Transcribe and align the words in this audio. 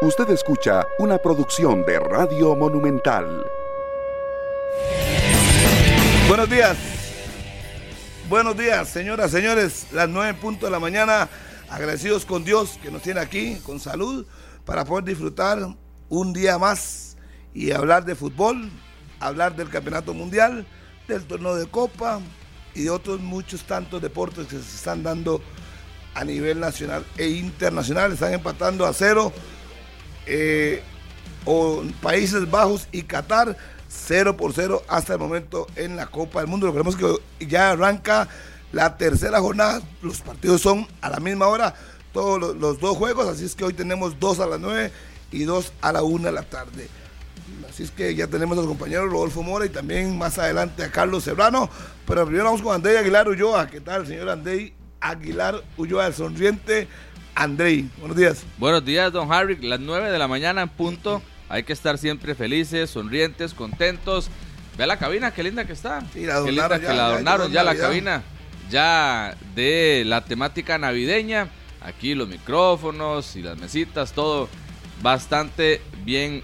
Usted 0.00 0.30
escucha 0.30 0.86
una 1.00 1.18
producción 1.18 1.84
de 1.84 1.98
Radio 1.98 2.54
Monumental. 2.54 3.44
Buenos 6.28 6.48
días. 6.48 6.76
Buenos 8.28 8.56
días, 8.56 8.88
señoras, 8.88 9.32
señores. 9.32 9.88
Las 9.90 10.08
nueve 10.08 10.34
puntos 10.34 10.68
de 10.68 10.70
la 10.70 10.78
mañana. 10.78 11.28
Agradecidos 11.68 12.24
con 12.24 12.44
Dios 12.44 12.78
que 12.80 12.92
nos 12.92 13.02
tiene 13.02 13.18
aquí 13.18 13.56
con 13.64 13.80
salud 13.80 14.24
para 14.64 14.84
poder 14.84 15.04
disfrutar 15.04 15.66
un 16.08 16.32
día 16.32 16.58
más 16.58 17.16
y 17.52 17.72
hablar 17.72 18.04
de 18.04 18.14
fútbol, 18.14 18.70
hablar 19.18 19.56
del 19.56 19.68
campeonato 19.68 20.14
mundial, 20.14 20.64
del 21.08 21.24
torneo 21.24 21.56
de 21.56 21.66
copa 21.66 22.20
y 22.72 22.84
de 22.84 22.90
otros 22.90 23.18
muchos 23.18 23.64
tantos 23.64 24.00
deportes 24.00 24.46
que 24.46 24.60
se 24.60 24.76
están 24.76 25.02
dando 25.02 25.42
a 26.14 26.24
nivel 26.24 26.60
nacional 26.60 27.04
e 27.16 27.30
internacional. 27.30 28.12
Están 28.12 28.32
empatando 28.32 28.86
a 28.86 28.92
cero 28.92 29.32
eh, 30.28 30.82
o 31.44 31.82
Países 32.02 32.50
Bajos 32.50 32.88
y 32.92 33.02
Qatar 33.02 33.56
0 33.88 34.36
por 34.36 34.52
0 34.52 34.82
hasta 34.88 35.14
el 35.14 35.18
momento 35.18 35.66
en 35.76 35.96
la 35.96 36.06
Copa 36.06 36.40
del 36.40 36.48
Mundo. 36.48 36.66
Lo 36.66 36.72
creemos 36.72 36.96
que 36.96 37.46
ya 37.46 37.70
arranca 37.70 38.28
la 38.72 38.96
tercera 38.96 39.40
jornada. 39.40 39.80
Los 40.02 40.20
partidos 40.20 40.60
son 40.60 40.86
a 41.00 41.10
la 41.10 41.20
misma 41.20 41.46
hora, 41.48 41.74
todos 42.12 42.38
los, 42.38 42.56
los 42.56 42.80
dos 42.80 42.96
juegos, 42.96 43.26
así 43.26 43.44
es 43.44 43.54
que 43.54 43.64
hoy 43.64 43.72
tenemos 43.72 44.18
dos 44.20 44.40
a 44.40 44.46
las 44.46 44.60
9 44.60 44.92
y 45.32 45.44
dos 45.44 45.72
a 45.80 45.92
la 45.92 46.02
1 46.02 46.24
de 46.24 46.32
la 46.32 46.42
tarde. 46.42 46.88
Así 47.68 47.82
es 47.82 47.90
que 47.90 48.14
ya 48.14 48.26
tenemos 48.26 48.56
a 48.58 48.60
los 48.62 48.68
compañeros 48.68 49.10
Rodolfo 49.10 49.42
Mora 49.42 49.66
y 49.66 49.68
también 49.68 50.16
más 50.18 50.38
adelante 50.38 50.82
a 50.82 50.90
Carlos 50.90 51.24
Serrano. 51.24 51.70
Pero 52.06 52.24
primero 52.24 52.46
vamos 52.46 52.62
con 52.62 52.74
André 52.74 52.98
Aguilar 52.98 53.28
Ulloa. 53.28 53.68
¿Qué 53.68 53.80
tal, 53.80 54.06
señor 54.06 54.28
André 54.28 54.72
Aguilar 55.00 55.62
Ulloa, 55.76 56.06
el 56.06 56.14
sonriente? 56.14 56.88
Andrei, 57.38 57.88
buenos 57.98 58.16
días. 58.16 58.42
Buenos 58.58 58.84
días, 58.84 59.12
don 59.12 59.32
Harry. 59.32 59.56
Las 59.62 59.78
9 59.78 60.10
de 60.10 60.18
la 60.18 60.26
mañana 60.26 60.62
en 60.62 60.68
punto. 60.68 61.22
Hay 61.48 61.62
que 61.62 61.72
estar 61.72 61.96
siempre 61.96 62.34
felices, 62.34 62.90
sonrientes, 62.90 63.54
contentos. 63.54 64.28
Ve 64.76 64.88
la 64.88 64.96
cabina, 64.96 65.30
qué 65.30 65.44
linda 65.44 65.64
que 65.64 65.72
está. 65.72 66.00
Sí, 66.12 66.26
la 66.26 66.42
qué 66.42 66.50
linda 66.50 66.64
adornaron 66.64 66.80
que 66.80 66.86
ya, 66.86 66.92
la 66.94 66.96
ya 66.96 67.06
adornaron 67.06 67.52
ya 67.52 67.62
la 67.62 67.76
cabina. 67.76 68.22
Ya 68.70 69.36
de 69.54 70.02
la 70.04 70.24
temática 70.24 70.78
navideña. 70.78 71.48
Aquí 71.80 72.16
los 72.16 72.26
micrófonos 72.26 73.36
y 73.36 73.42
las 73.42 73.56
mesitas, 73.56 74.14
todo 74.14 74.48
bastante 75.00 75.80
bien 76.04 76.42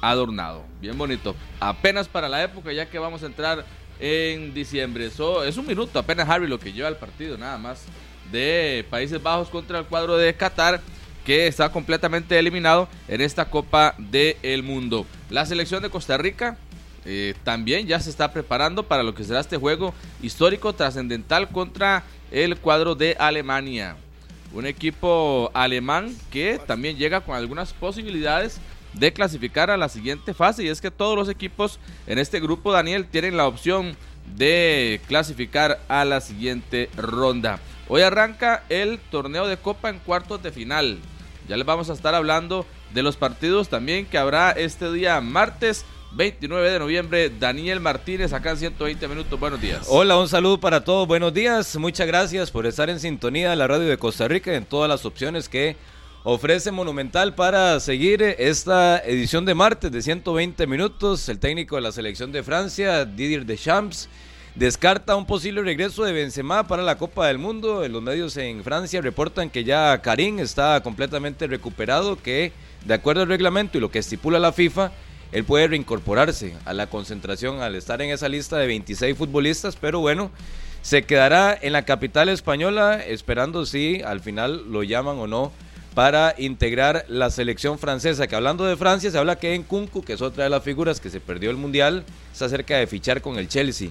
adornado. 0.00 0.62
Bien 0.80 0.96
bonito. 0.96 1.34
Apenas 1.58 2.06
para 2.06 2.28
la 2.28 2.40
época, 2.44 2.72
ya 2.72 2.88
que 2.88 3.00
vamos 3.00 3.24
a 3.24 3.26
entrar 3.26 3.64
en 3.98 4.54
diciembre. 4.54 5.06
Eso 5.06 5.42
es 5.42 5.56
un 5.56 5.66
minuto, 5.66 5.98
apenas 5.98 6.28
Harry 6.28 6.46
lo 6.46 6.60
que 6.60 6.72
lleva 6.72 6.88
el 6.88 6.96
partido, 6.98 7.36
nada 7.36 7.58
más. 7.58 7.82
De 8.30 8.84
Países 8.90 9.22
Bajos 9.22 9.48
contra 9.48 9.78
el 9.78 9.86
cuadro 9.86 10.16
de 10.16 10.34
Qatar, 10.34 10.80
que 11.24 11.46
está 11.46 11.70
completamente 11.70 12.38
eliminado 12.38 12.88
en 13.08 13.20
esta 13.20 13.44
Copa 13.44 13.94
del 13.98 14.62
Mundo. 14.62 15.06
La 15.28 15.46
selección 15.46 15.82
de 15.82 15.90
Costa 15.90 16.16
Rica 16.16 16.56
eh, 17.04 17.34
también 17.44 17.86
ya 17.86 18.00
se 18.00 18.10
está 18.10 18.32
preparando 18.32 18.82
para 18.82 19.02
lo 19.02 19.14
que 19.14 19.24
será 19.24 19.40
este 19.40 19.56
juego 19.56 19.94
histórico 20.22 20.72
trascendental 20.74 21.48
contra 21.48 22.04
el 22.30 22.56
cuadro 22.56 22.94
de 22.94 23.16
Alemania. 23.18 23.96
Un 24.52 24.66
equipo 24.66 25.50
alemán 25.54 26.14
que 26.30 26.60
también 26.66 26.96
llega 26.96 27.20
con 27.20 27.36
algunas 27.36 27.72
posibilidades 27.72 28.60
de 28.94 29.12
clasificar 29.12 29.70
a 29.70 29.76
la 29.76 29.88
siguiente 29.88 30.34
fase. 30.34 30.64
Y 30.64 30.68
es 30.68 30.80
que 30.80 30.90
todos 30.90 31.16
los 31.16 31.28
equipos 31.28 31.78
en 32.06 32.18
este 32.18 32.40
grupo, 32.40 32.72
Daniel, 32.72 33.06
tienen 33.06 33.36
la 33.36 33.46
opción 33.46 33.96
de 34.36 35.00
clasificar 35.06 35.80
a 35.88 36.04
la 36.04 36.20
siguiente 36.20 36.90
ronda. 36.96 37.60
Hoy 37.92 38.02
arranca 38.02 38.62
el 38.68 39.00
torneo 39.00 39.48
de 39.48 39.56
Copa 39.56 39.90
en 39.90 39.98
cuartos 39.98 40.40
de 40.40 40.52
final. 40.52 41.00
Ya 41.48 41.56
les 41.56 41.66
vamos 41.66 41.90
a 41.90 41.92
estar 41.92 42.14
hablando 42.14 42.64
de 42.94 43.02
los 43.02 43.16
partidos 43.16 43.68
también 43.68 44.06
que 44.06 44.16
habrá 44.16 44.52
este 44.52 44.92
día 44.92 45.20
martes 45.20 45.84
29 46.12 46.70
de 46.70 46.78
noviembre. 46.78 47.32
Daniel 47.36 47.80
Martínez 47.80 48.32
acá 48.32 48.52
en 48.52 48.58
120 48.58 49.08
minutos. 49.08 49.40
Buenos 49.40 49.60
días. 49.60 49.86
Hola, 49.88 50.16
un 50.18 50.28
saludo 50.28 50.60
para 50.60 50.84
todos, 50.84 51.08
buenos 51.08 51.34
días, 51.34 51.74
muchas 51.78 52.06
gracias 52.06 52.52
por 52.52 52.64
estar 52.64 52.88
en 52.88 53.00
sintonía 53.00 53.50
de 53.50 53.56
la 53.56 53.66
radio 53.66 53.88
de 53.88 53.98
Costa 53.98 54.28
Rica 54.28 54.54
en 54.54 54.66
todas 54.66 54.88
las 54.88 55.04
opciones 55.04 55.48
que 55.48 55.76
ofrece 56.22 56.70
Monumental 56.70 57.34
para 57.34 57.80
seguir 57.80 58.22
esta 58.22 58.98
edición 58.98 59.44
de 59.44 59.56
martes 59.56 59.90
de 59.90 60.00
120 60.00 60.64
minutos. 60.68 61.28
El 61.28 61.40
técnico 61.40 61.74
de 61.74 61.82
la 61.82 61.90
selección 61.90 62.30
de 62.30 62.44
Francia, 62.44 63.04
Didier 63.04 63.44
Deschamps, 63.44 64.08
descarta 64.54 65.16
un 65.16 65.26
posible 65.26 65.62
regreso 65.62 66.04
de 66.04 66.12
Benzema 66.12 66.66
para 66.66 66.82
la 66.82 66.98
Copa 66.98 67.26
del 67.26 67.38
Mundo. 67.38 67.86
Los 67.88 68.02
medios 68.02 68.36
en 68.36 68.64
Francia 68.64 69.00
reportan 69.00 69.50
que 69.50 69.64
ya 69.64 70.00
Karim 70.02 70.38
está 70.38 70.82
completamente 70.82 71.46
recuperado, 71.46 72.16
que 72.20 72.52
de 72.84 72.94
acuerdo 72.94 73.22
al 73.22 73.28
reglamento 73.28 73.78
y 73.78 73.80
lo 73.80 73.90
que 73.90 73.98
estipula 73.98 74.38
la 74.38 74.52
FIFA, 74.52 74.92
él 75.32 75.44
puede 75.44 75.68
reincorporarse 75.68 76.54
a 76.64 76.72
la 76.72 76.88
concentración 76.88 77.60
al 77.60 77.76
estar 77.76 78.02
en 78.02 78.10
esa 78.10 78.28
lista 78.28 78.58
de 78.58 78.66
26 78.66 79.16
futbolistas, 79.16 79.76
pero 79.76 80.00
bueno, 80.00 80.30
se 80.82 81.04
quedará 81.04 81.56
en 81.60 81.72
la 81.72 81.84
capital 81.84 82.28
española 82.28 83.00
esperando 83.04 83.66
si 83.66 84.02
al 84.02 84.20
final 84.20 84.72
lo 84.72 84.82
llaman 84.82 85.18
o 85.18 85.26
no 85.26 85.52
para 85.94 86.34
integrar 86.38 87.04
la 87.08 87.30
selección 87.30 87.78
francesa. 87.78 88.26
Que 88.26 88.36
hablando 88.36 88.64
de 88.64 88.76
Francia, 88.76 89.10
se 89.10 89.18
habla 89.18 89.38
que 89.38 89.54
en 89.54 89.62
Kunku, 89.62 90.02
que 90.02 90.14
es 90.14 90.22
otra 90.22 90.44
de 90.44 90.50
las 90.50 90.62
figuras 90.62 91.00
que 91.00 91.10
se 91.10 91.20
perdió 91.20 91.50
el 91.50 91.56
Mundial, 91.56 92.04
está 92.32 92.48
cerca 92.48 92.76
de 92.76 92.86
fichar 92.86 93.20
con 93.20 93.38
el 93.38 93.48
Chelsea. 93.48 93.90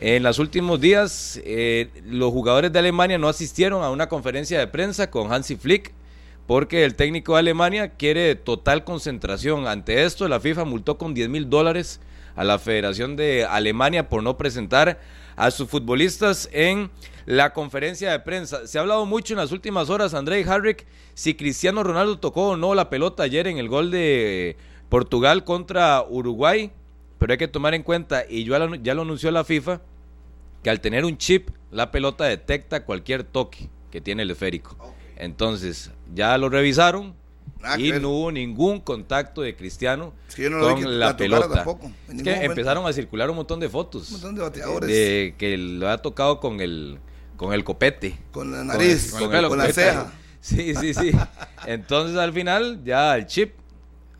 En 0.00 0.22
los 0.22 0.38
últimos 0.38 0.80
días, 0.80 1.40
eh, 1.44 1.90
los 2.04 2.30
jugadores 2.30 2.72
de 2.72 2.78
Alemania 2.78 3.18
no 3.18 3.26
asistieron 3.26 3.82
a 3.82 3.90
una 3.90 4.08
conferencia 4.08 4.56
de 4.60 4.68
prensa 4.68 5.10
con 5.10 5.32
Hansi 5.32 5.56
Flick, 5.56 5.92
porque 6.46 6.84
el 6.84 6.94
técnico 6.94 7.32
de 7.32 7.40
Alemania 7.40 7.88
quiere 7.96 8.36
total 8.36 8.84
concentración. 8.84 9.66
Ante 9.66 10.04
esto, 10.04 10.28
la 10.28 10.38
FIFA 10.38 10.64
multó 10.66 10.98
con 10.98 11.14
10 11.14 11.28
mil 11.28 11.50
dólares 11.50 12.00
a 12.36 12.44
la 12.44 12.60
Federación 12.60 13.16
de 13.16 13.44
Alemania 13.44 14.08
por 14.08 14.22
no 14.22 14.38
presentar 14.38 15.00
a 15.34 15.50
sus 15.50 15.68
futbolistas 15.68 16.48
en 16.52 16.90
la 17.26 17.52
conferencia 17.52 18.12
de 18.12 18.20
prensa. 18.20 18.68
Se 18.68 18.78
ha 18.78 18.82
hablado 18.82 19.04
mucho 19.04 19.34
en 19.34 19.38
las 19.38 19.50
últimas 19.50 19.90
horas, 19.90 20.14
André 20.14 20.44
Harrick, 20.44 20.86
si 21.14 21.34
Cristiano 21.34 21.82
Ronaldo 21.82 22.20
tocó 22.20 22.50
o 22.50 22.56
no 22.56 22.76
la 22.76 22.88
pelota 22.88 23.24
ayer 23.24 23.48
en 23.48 23.58
el 23.58 23.68
gol 23.68 23.90
de 23.90 24.56
Portugal 24.88 25.42
contra 25.42 26.04
Uruguay, 26.08 26.70
pero 27.18 27.32
hay 27.32 27.38
que 27.38 27.48
tomar 27.48 27.74
en 27.74 27.82
cuenta, 27.82 28.24
y 28.28 28.44
ya 28.44 28.58
lo, 28.58 28.74
ya 28.76 28.94
lo 28.94 29.02
anunció 29.02 29.30
la 29.30 29.44
FIFA, 29.44 29.80
que 30.62 30.70
al 30.70 30.80
tener 30.80 31.04
un 31.04 31.16
chip, 31.18 31.50
la 31.70 31.90
pelota 31.90 32.24
detecta 32.24 32.84
cualquier 32.84 33.24
toque 33.24 33.68
que 33.90 34.00
tiene 34.00 34.22
el 34.22 34.30
esférico. 34.30 34.76
Entonces, 35.16 35.90
ya 36.14 36.36
lo 36.38 36.48
revisaron 36.48 37.14
que 37.76 37.82
y 37.86 37.92
no 38.00 38.10
hubo 38.10 38.30
ningún 38.32 38.80
contacto 38.80 39.42
de 39.42 39.56
Cristiano 39.56 40.12
Es 40.28 40.34
que 40.36 40.42
yo 40.44 40.50
no 40.50 40.58
lo 40.58 40.76
vi 40.76 40.82
con 40.82 40.98
la, 41.00 41.16
pelota. 41.16 41.48
tampoco, 41.52 41.90
es 42.08 42.22
que 42.22 42.44
empezaron 42.44 42.86
a 42.86 42.92
circular 42.92 43.28
un 43.30 43.36
montón 43.36 43.58
de 43.58 43.68
fotos 43.68 44.06
Un 44.08 44.12
montón 44.12 44.34
de 44.36 44.42
bateadores. 44.42 44.88
de 44.88 45.34
que 45.38 45.56
lo 45.58 45.88
ha 45.88 45.98
tocado 46.00 46.38
con 46.40 46.60
el 46.60 46.98
con 47.36 47.52
el 47.52 47.64
copete. 47.64 48.16
Con 48.32 48.52
la 48.52 48.62
nariz, 48.64 49.12
Con 49.12 49.22
con, 49.28 49.34
el- 49.36 49.48
con 49.48 49.60
el 49.60 49.66
la 49.68 49.72
ceja. 49.72 50.12
Sí, 50.40 50.74
sí, 50.74 50.92
sí. 50.94 51.10
Entonces 51.66 52.16
al 52.16 52.32
final 52.32 52.82
ya 52.84 53.16
el 53.16 53.26
chip 53.26 53.54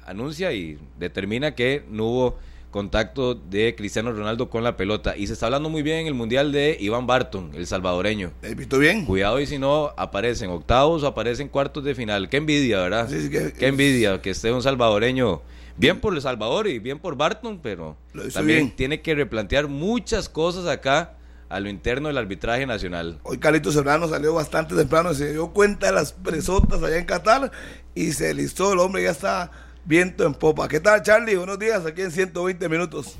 anuncia 0.06 0.52
y 0.52 0.78
determina 0.98 1.54
que 1.54 1.84
no 1.90 2.04
hubo 2.06 2.38
contacto 2.70 3.34
de 3.34 3.74
Cristiano 3.74 4.12
Ronaldo 4.12 4.50
con 4.50 4.62
la 4.64 4.76
pelota. 4.76 5.16
Y 5.16 5.26
se 5.26 5.32
está 5.32 5.46
hablando 5.46 5.68
muy 5.70 5.82
bien 5.82 5.98
en 6.00 6.06
el 6.08 6.14
Mundial 6.14 6.52
de 6.52 6.76
Iván 6.78 7.06
Barton, 7.06 7.50
el 7.54 7.66
salvadoreño. 7.66 8.32
¿He 8.42 8.54
visto 8.54 8.78
bien? 8.78 9.04
Cuidado 9.06 9.40
y 9.40 9.46
si 9.46 9.58
no 9.58 9.92
aparecen 9.96 10.50
octavos 10.50 11.02
o 11.02 11.06
aparecen 11.06 11.48
cuartos 11.48 11.84
de 11.84 11.94
final. 11.94 12.28
Qué 12.28 12.36
envidia, 12.38 12.80
¿verdad? 12.80 13.08
Sí, 13.08 13.22
sí, 13.22 13.30
que- 13.30 13.52
Qué 13.52 13.66
envidia 13.68 14.20
que 14.20 14.30
esté 14.30 14.52
un 14.52 14.62
salvadoreño. 14.62 15.42
Bien 15.76 16.00
por 16.00 16.12
El 16.14 16.20
Salvador 16.20 16.66
y 16.66 16.80
bien 16.80 16.98
por 16.98 17.16
Barton, 17.16 17.60
pero 17.62 17.96
también 18.34 18.58
bien. 18.58 18.70
tiene 18.76 19.00
que 19.00 19.14
replantear 19.14 19.68
muchas 19.68 20.28
cosas 20.28 20.66
acá 20.66 21.14
a 21.48 21.60
lo 21.60 21.68
interno 21.70 22.08
del 22.08 22.18
arbitraje 22.18 22.66
nacional. 22.66 23.20
Hoy 23.22 23.38
Carlitos 23.38 23.74
Serrano 23.74 24.08
salió 24.08 24.34
bastante 24.34 24.74
temprano, 24.74 25.14
se 25.14 25.30
dio 25.32 25.48
cuenta 25.52 25.86
de 25.86 25.92
las 25.92 26.12
presotas 26.12 26.82
allá 26.82 26.98
en 26.98 27.04
Qatar 27.06 27.52
y 27.94 28.12
se 28.12 28.34
listó, 28.34 28.72
el 28.72 28.80
hombre 28.80 29.04
ya 29.04 29.12
está 29.12 29.50
viento 29.88 30.26
en 30.26 30.34
popa. 30.34 30.68
¿Qué 30.68 30.80
tal 30.80 31.02
Charlie? 31.02 31.36
Buenos 31.36 31.58
días, 31.58 31.86
aquí 31.86 32.02
en 32.02 32.10
120 32.10 32.68
minutos. 32.68 33.16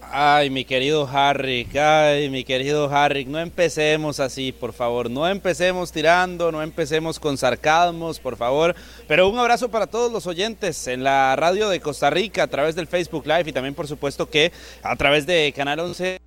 Ay, 0.00 0.50
mi 0.50 0.64
querido 0.64 1.08
Harry, 1.12 1.66
ay, 1.76 2.30
mi 2.30 2.44
querido 2.44 2.88
Harry, 2.88 3.24
no 3.24 3.40
empecemos 3.40 4.20
así, 4.20 4.52
por 4.52 4.72
favor, 4.72 5.10
no 5.10 5.26
empecemos 5.26 5.90
tirando, 5.90 6.52
no 6.52 6.62
empecemos 6.62 7.18
con 7.18 7.36
sarcasmos, 7.36 8.20
por 8.20 8.36
favor. 8.36 8.76
Pero 9.08 9.28
un 9.28 9.36
abrazo 9.36 9.68
para 9.68 9.88
todos 9.88 10.12
los 10.12 10.28
oyentes 10.28 10.86
en 10.86 11.02
la 11.02 11.34
radio 11.34 11.68
de 11.68 11.80
Costa 11.80 12.08
Rica, 12.08 12.44
a 12.44 12.46
través 12.46 12.76
del 12.76 12.86
Facebook 12.86 13.26
Live 13.26 13.50
y 13.50 13.52
también, 13.52 13.74
por 13.74 13.88
supuesto, 13.88 14.30
que 14.30 14.52
a 14.84 14.94
través 14.94 15.26
de 15.26 15.52
Canal 15.56 15.80
11. 15.80 16.20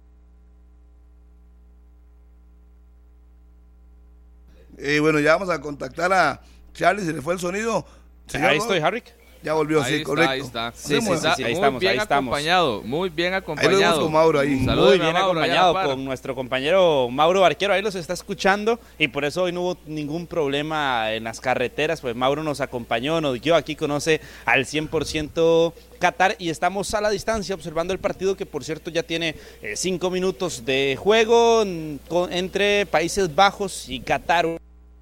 Y 4.77 4.99
bueno, 4.99 5.21
ya 5.21 5.37
vamos 5.37 5.49
a 5.49 5.61
contactar 5.61 6.11
a 6.11 6.41
Charlie, 6.73 7.05
se 7.05 7.13
le 7.13 7.21
fue 7.21 7.33
el 7.33 7.39
sonido. 7.39 7.85
Ahí 8.33 8.57
estoy, 8.57 8.79
Harry. 8.79 9.01
Ya 9.41 9.53
volvió, 9.53 9.81
Ahí 9.81 9.89
sí, 9.89 9.95
está, 9.99 10.05
correcto. 10.05 10.31
ahí 10.31 10.39
está. 10.41 10.71
Sí, 10.75 10.95
sí, 10.95 11.01
sí, 11.01 11.13
Está 11.13 11.33
ahí 11.35 11.43
muy 11.43 11.51
estamos, 11.53 11.79
bien 11.79 11.91
ahí 11.93 11.97
estamos. 11.99 12.31
acompañado, 12.33 12.81
muy 12.83 13.09
bien 13.09 13.33
Ahí 13.33 13.39
lo 13.41 13.45
vemos 13.47 13.59
acompañado. 13.61 14.01
con 14.01 14.11
Mauro 14.11 14.39
ahí. 14.39 14.65
Saludos 14.65 14.89
Muy 14.89 14.99
bien 14.99 15.13
Mauro, 15.13 15.39
acompañado 15.39 15.73
con 15.85 16.05
nuestro 16.05 16.35
compañero 16.35 17.07
Mauro 17.09 17.41
Barquero, 17.41 17.73
ahí 17.73 17.81
los 17.81 17.95
está 17.95 18.11
escuchando 18.13 18.79
y 18.97 19.07
por 19.07 19.23
eso 19.23 19.43
hoy 19.43 19.53
no 19.53 19.61
hubo 19.61 19.77
ningún 19.85 20.27
problema 20.27 21.13
en 21.13 21.23
las 21.23 21.39
carreteras, 21.39 22.01
pues 22.01 22.15
Mauro 22.15 22.43
nos 22.43 22.59
acompañó, 22.59 23.21
nos 23.21 23.39
guió, 23.39 23.55
aquí 23.55 23.75
conoce 23.77 24.19
al 24.45 24.65
100% 24.65 25.73
Qatar 25.99 26.35
y 26.39 26.49
estamos 26.49 26.93
a 26.93 27.01
la 27.01 27.09
distancia 27.09 27.55
observando 27.55 27.93
el 27.93 27.99
partido 27.99 28.35
que 28.35 28.45
por 28.45 28.63
cierto 28.63 28.89
ya 28.89 29.03
tiene 29.03 29.35
eh, 29.61 29.73
cinco 29.75 30.09
minutos 30.09 30.65
de 30.65 30.97
juego 30.99 31.63
mm, 31.65 31.95
con- 32.07 32.31
entre 32.33 32.85
Países 32.85 33.33
Bajos 33.33 33.87
y 33.89 33.99
Qatar 34.01 34.47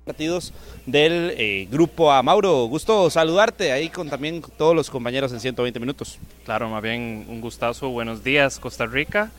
partidos 0.08 0.54
del 0.86 1.34
eh, 1.38 1.68
grupo 1.70 2.12
A. 2.12 2.24
Mauro, 2.24 2.66
gusto 2.66 3.10
saludarte 3.10 3.74
ahí 3.74 3.90
con 3.90 4.10
también 4.10 4.42
todos 4.58 4.74
los 4.74 4.90
compañeros 4.90 5.34
en 5.34 5.42
120 5.42 5.80
minutos. 5.82 6.18
Claro, 6.46 6.70
más 6.70 6.82
bien 6.82 7.26
un 7.28 7.42
gustazo. 7.42 7.90
Buenos 7.90 8.24
días, 8.24 8.58
Costa 8.58 8.86
Rica. 8.86 9.32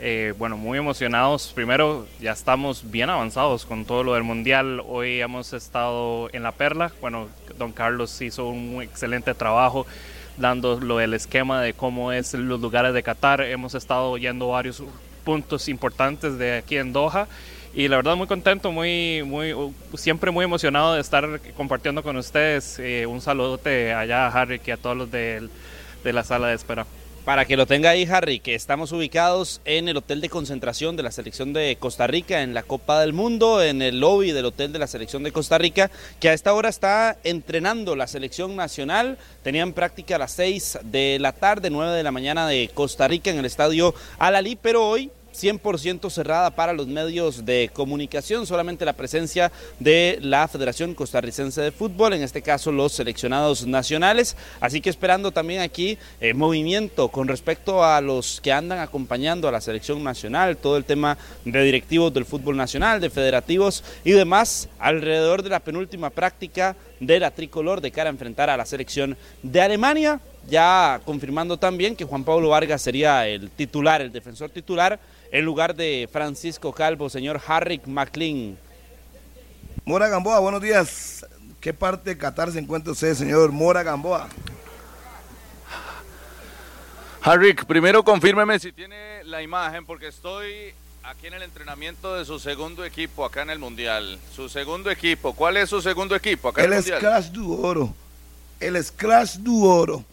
Eh, 0.00 0.34
bueno, 0.36 0.56
muy 0.56 0.76
emocionados. 0.78 1.52
Primero, 1.54 2.06
ya 2.20 2.32
estamos 2.32 2.90
bien 2.90 3.10
avanzados 3.10 3.64
con 3.64 3.84
todo 3.84 4.02
lo 4.02 4.14
del 4.14 4.24
Mundial. 4.24 4.82
Hoy 4.88 5.20
hemos 5.20 5.52
estado 5.52 6.28
en 6.32 6.42
La 6.42 6.50
Perla. 6.50 6.90
Bueno, 7.00 7.28
don 7.56 7.70
Carlos 7.70 8.20
hizo 8.20 8.48
un 8.48 8.82
excelente 8.82 9.32
trabajo 9.34 9.86
dando 10.36 10.80
lo 10.80 10.98
del 10.98 11.14
esquema 11.14 11.62
de 11.62 11.74
cómo 11.74 12.10
es 12.10 12.34
los 12.34 12.60
lugares 12.60 12.92
de 12.92 13.04
Qatar. 13.04 13.42
Hemos 13.42 13.76
estado 13.76 14.18
yendo 14.18 14.48
varios 14.48 14.82
puntos 15.24 15.68
importantes 15.68 16.36
de 16.38 16.56
aquí 16.56 16.76
en 16.76 16.92
Doha. 16.92 17.28
Y 17.74 17.88
la 17.88 17.96
verdad 17.96 18.16
muy 18.16 18.26
contento, 18.26 18.70
muy, 18.70 19.22
muy, 19.24 19.54
siempre 19.94 20.30
muy 20.30 20.44
emocionado 20.44 20.94
de 20.94 21.00
estar 21.00 21.40
compartiendo 21.56 22.02
con 22.02 22.16
ustedes. 22.18 22.78
Eh, 22.78 23.06
un 23.06 23.22
saludote 23.22 23.94
allá 23.94 24.26
a 24.26 24.28
Harry 24.42 24.60
y 24.64 24.70
a 24.70 24.76
todos 24.76 24.96
los 24.96 25.10
del- 25.10 25.48
de 26.04 26.12
la 26.12 26.22
sala 26.22 26.48
de 26.48 26.54
espera. 26.54 26.86
Para 27.24 27.44
que 27.44 27.56
lo 27.56 27.66
tenga 27.66 27.90
ahí, 27.90 28.04
Harry, 28.04 28.40
que 28.40 28.54
estamos 28.56 28.90
ubicados 28.92 29.60
en 29.64 29.88
el 29.88 29.96
hotel 29.96 30.20
de 30.20 30.28
concentración 30.28 30.96
de 30.96 31.04
la 31.04 31.12
selección 31.12 31.52
de 31.52 31.76
Costa 31.78 32.08
Rica, 32.08 32.42
en 32.42 32.52
la 32.52 32.64
Copa 32.64 33.00
del 33.00 33.12
Mundo, 33.12 33.62
en 33.62 33.80
el 33.80 34.00
lobby 34.00 34.32
del 34.32 34.46
hotel 34.46 34.72
de 34.72 34.80
la 34.80 34.88
selección 34.88 35.22
de 35.22 35.30
Costa 35.30 35.56
Rica, 35.56 35.90
que 36.20 36.28
a 36.28 36.32
esta 36.34 36.52
hora 36.52 36.68
está 36.68 37.16
entrenando 37.22 37.94
la 37.94 38.08
selección 38.08 38.56
nacional. 38.56 39.18
Tenían 39.44 39.72
práctica 39.72 40.16
a 40.16 40.18
las 40.18 40.32
6 40.32 40.80
de 40.82 41.18
la 41.20 41.32
tarde, 41.32 41.70
9 41.70 41.92
de 41.92 42.02
la 42.02 42.10
mañana 42.10 42.46
de 42.48 42.68
Costa 42.74 43.06
Rica 43.08 43.30
en 43.30 43.38
el 43.38 43.46
estadio 43.46 43.94
Alalí, 44.18 44.58
pero 44.60 44.84
hoy 44.86 45.10
100% 45.32 46.10
cerrada 46.10 46.50
para 46.50 46.72
los 46.72 46.86
medios 46.86 47.44
de 47.44 47.70
comunicación, 47.72 48.46
solamente 48.46 48.84
la 48.84 48.92
presencia 48.92 49.50
de 49.78 50.18
la 50.20 50.46
Federación 50.48 50.94
Costarricense 50.94 51.60
de 51.60 51.72
Fútbol, 51.72 52.12
en 52.14 52.22
este 52.22 52.42
caso 52.42 52.72
los 52.72 52.92
seleccionados 52.92 53.66
nacionales, 53.66 54.36
así 54.60 54.80
que 54.80 54.90
esperando 54.90 55.32
también 55.32 55.60
aquí 55.60 55.98
eh, 56.20 56.34
movimiento 56.34 57.08
con 57.08 57.28
respecto 57.28 57.84
a 57.84 58.00
los 58.00 58.40
que 58.40 58.52
andan 58.52 58.80
acompañando 58.80 59.48
a 59.48 59.52
la 59.52 59.60
selección 59.60 60.02
nacional, 60.02 60.56
todo 60.56 60.76
el 60.76 60.84
tema 60.84 61.18
de 61.44 61.62
directivos 61.62 62.12
del 62.12 62.24
fútbol 62.24 62.56
nacional, 62.56 63.00
de 63.00 63.10
federativos 63.10 63.84
y 64.04 64.12
demás, 64.12 64.68
alrededor 64.78 65.42
de 65.42 65.50
la 65.50 65.60
penúltima 65.60 66.10
práctica 66.10 66.76
de 67.06 67.18
la 67.18 67.32
tricolor 67.32 67.80
de 67.80 67.90
cara 67.90 68.08
a 68.08 68.12
enfrentar 68.12 68.48
a 68.48 68.56
la 68.56 68.64
selección 68.64 69.16
de 69.42 69.60
Alemania, 69.60 70.20
ya 70.48 71.00
confirmando 71.04 71.56
también 71.56 71.96
que 71.96 72.04
Juan 72.04 72.22
Pablo 72.22 72.50
Vargas 72.50 72.80
sería 72.80 73.26
el 73.26 73.50
titular, 73.50 74.00
el 74.00 74.12
defensor 74.12 74.50
titular, 74.50 75.00
en 75.32 75.44
lugar 75.44 75.74
de 75.74 76.08
Francisco 76.12 76.72
Calvo, 76.72 77.10
señor 77.10 77.40
Harrick 77.44 77.86
McLean. 77.86 78.56
Mora 79.84 80.08
Gamboa, 80.08 80.38
buenos 80.38 80.62
días. 80.62 81.26
¿Qué 81.60 81.74
parte 81.74 82.10
de 82.10 82.18
Qatar 82.18 82.52
se 82.52 82.60
encuentra 82.60 82.92
usted, 82.92 83.14
señor 83.14 83.50
Mora 83.50 83.82
Gamboa? 83.82 84.28
Harrick, 87.20 87.64
primero 87.66 88.04
confírmeme 88.04 88.58
si 88.58 88.72
tiene 88.72 89.24
la 89.24 89.42
imagen, 89.42 89.84
porque 89.86 90.08
estoy 90.08 90.72
aquí 91.04 91.26
en 91.26 91.34
el 91.34 91.42
entrenamiento 91.42 92.16
de 92.16 92.24
su 92.24 92.38
segundo 92.38 92.84
equipo 92.84 93.24
acá 93.24 93.42
en 93.42 93.50
el 93.50 93.58
Mundial. 93.58 94.18
Su 94.34 94.48
segundo 94.48 94.90
equipo. 94.90 95.32
¿Cuál 95.34 95.56
es 95.56 95.70
su 95.70 95.80
segundo 95.80 96.14
equipo 96.14 96.48
acá 96.48 96.62
en 96.62 96.66
El 96.68 96.72
el 96.72 96.78
Mundial? 96.78 96.98
Scratch 97.00 97.26
du 97.32 97.52
Oro. 97.64 97.94
El 98.60 98.82
Scratch 98.82 99.34
du 99.36 99.64
Oro. 99.66 100.04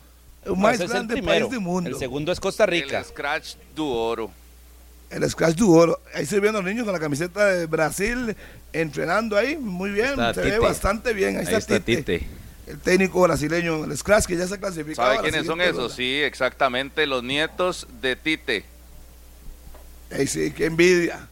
El 0.45 0.56
más 0.56 0.80
el 0.80 0.88
grande 0.88 1.13
primero. 1.15 1.39
país 1.47 1.51
del 1.51 1.59
mundo. 1.59 1.89
El 1.89 1.97
segundo 1.97 2.31
es 2.31 2.39
Costa 2.39 2.65
Rica. 2.65 3.00
El 3.00 3.06
Scratch 3.06 3.56
du 3.75 3.88
Oro. 3.88 4.31
El 5.09 5.30
Scratch 5.30 5.56
du 5.56 5.75
Oro. 5.75 6.00
Ahí 6.13 6.25
se 6.25 6.39
ven 6.39 6.53
los 6.53 6.63
niños 6.63 6.86
con 6.86 6.94
la 6.94 7.00
camiseta 7.00 7.45
de 7.47 7.65
Brasil 7.65 8.36
entrenando 8.74 9.38
ahí. 9.38 9.57
Muy 9.57 9.91
bien. 9.91 10.09
Está 10.12 10.33
se 10.33 10.41
ve 10.41 10.51
Tite. 10.51 10.59
bastante 10.59 11.13
bien. 11.13 11.38
Ahí, 11.38 11.45
Ahí 11.47 11.56
está 11.56 11.80
Tite. 11.80 12.27
El 12.68 12.80
técnico 12.80 13.21
brasileño, 13.21 13.83
el 13.86 13.97
Scratch, 13.97 14.25
que 14.25 14.38
ya 14.38 14.47
se 14.47 14.59
clasificó. 14.59 15.01
¿Sabe 15.01 15.19
quiénes 15.21 15.45
son 15.47 15.59
esos? 15.59 15.94
Sí, 15.94 16.18
exactamente, 16.21 17.07
los 17.07 17.24
nietos 17.24 17.88
de 18.00 18.15
Tite. 18.15 18.63
Ey, 20.10 20.26
sí, 20.28 20.52
qué 20.52 20.66
envidia. 20.66 21.28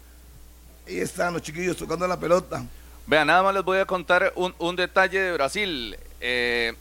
Ahí 0.88 1.00
están 1.00 1.34
los 1.34 1.42
chiquillos 1.42 1.76
tocando 1.78 2.08
la 2.08 2.20
pelota. 2.20 2.64
Vean, 3.08 3.28
nada 3.28 3.42
más 3.42 3.54
les 3.54 3.64
voy 3.64 3.80
a 3.80 3.86
contar 3.86 4.32
un, 4.36 4.54
un 4.60 4.76
detalle 4.76 5.20
de 5.20 5.34
Brasil. 5.34 5.98
Eh, 6.22 6.74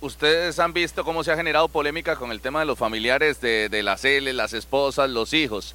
ustedes 0.00 0.58
han 0.58 0.72
visto 0.72 1.04
cómo 1.04 1.24
se 1.24 1.32
ha 1.32 1.36
generado 1.36 1.68
polémica 1.68 2.16
con 2.16 2.30
el 2.30 2.40
tema 2.40 2.60
de 2.60 2.66
los 2.66 2.78
familiares 2.78 3.40
de, 3.40 3.68
de 3.68 3.82
las 3.82 4.04
L, 4.04 4.32
las 4.32 4.52
esposas, 4.52 5.08
los 5.08 5.32
hijos. 5.32 5.74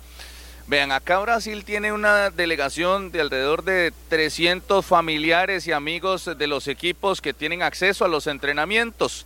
Vean, 0.68 0.92
acá 0.92 1.18
Brasil 1.18 1.66
tiene 1.66 1.92
una 1.92 2.30
delegación 2.30 3.10
de 3.12 3.22
alrededor 3.22 3.64
de 3.64 3.92
300 4.10 4.86
familiares 4.86 5.66
y 5.66 5.72
amigos 5.72 6.30
de 6.38 6.46
los 6.46 6.68
equipos 6.68 7.22
que 7.22 7.34
tienen 7.34 7.64
acceso 7.64 8.06
a 8.06 8.08
los 8.08 8.28
entrenamientos. 8.28 9.26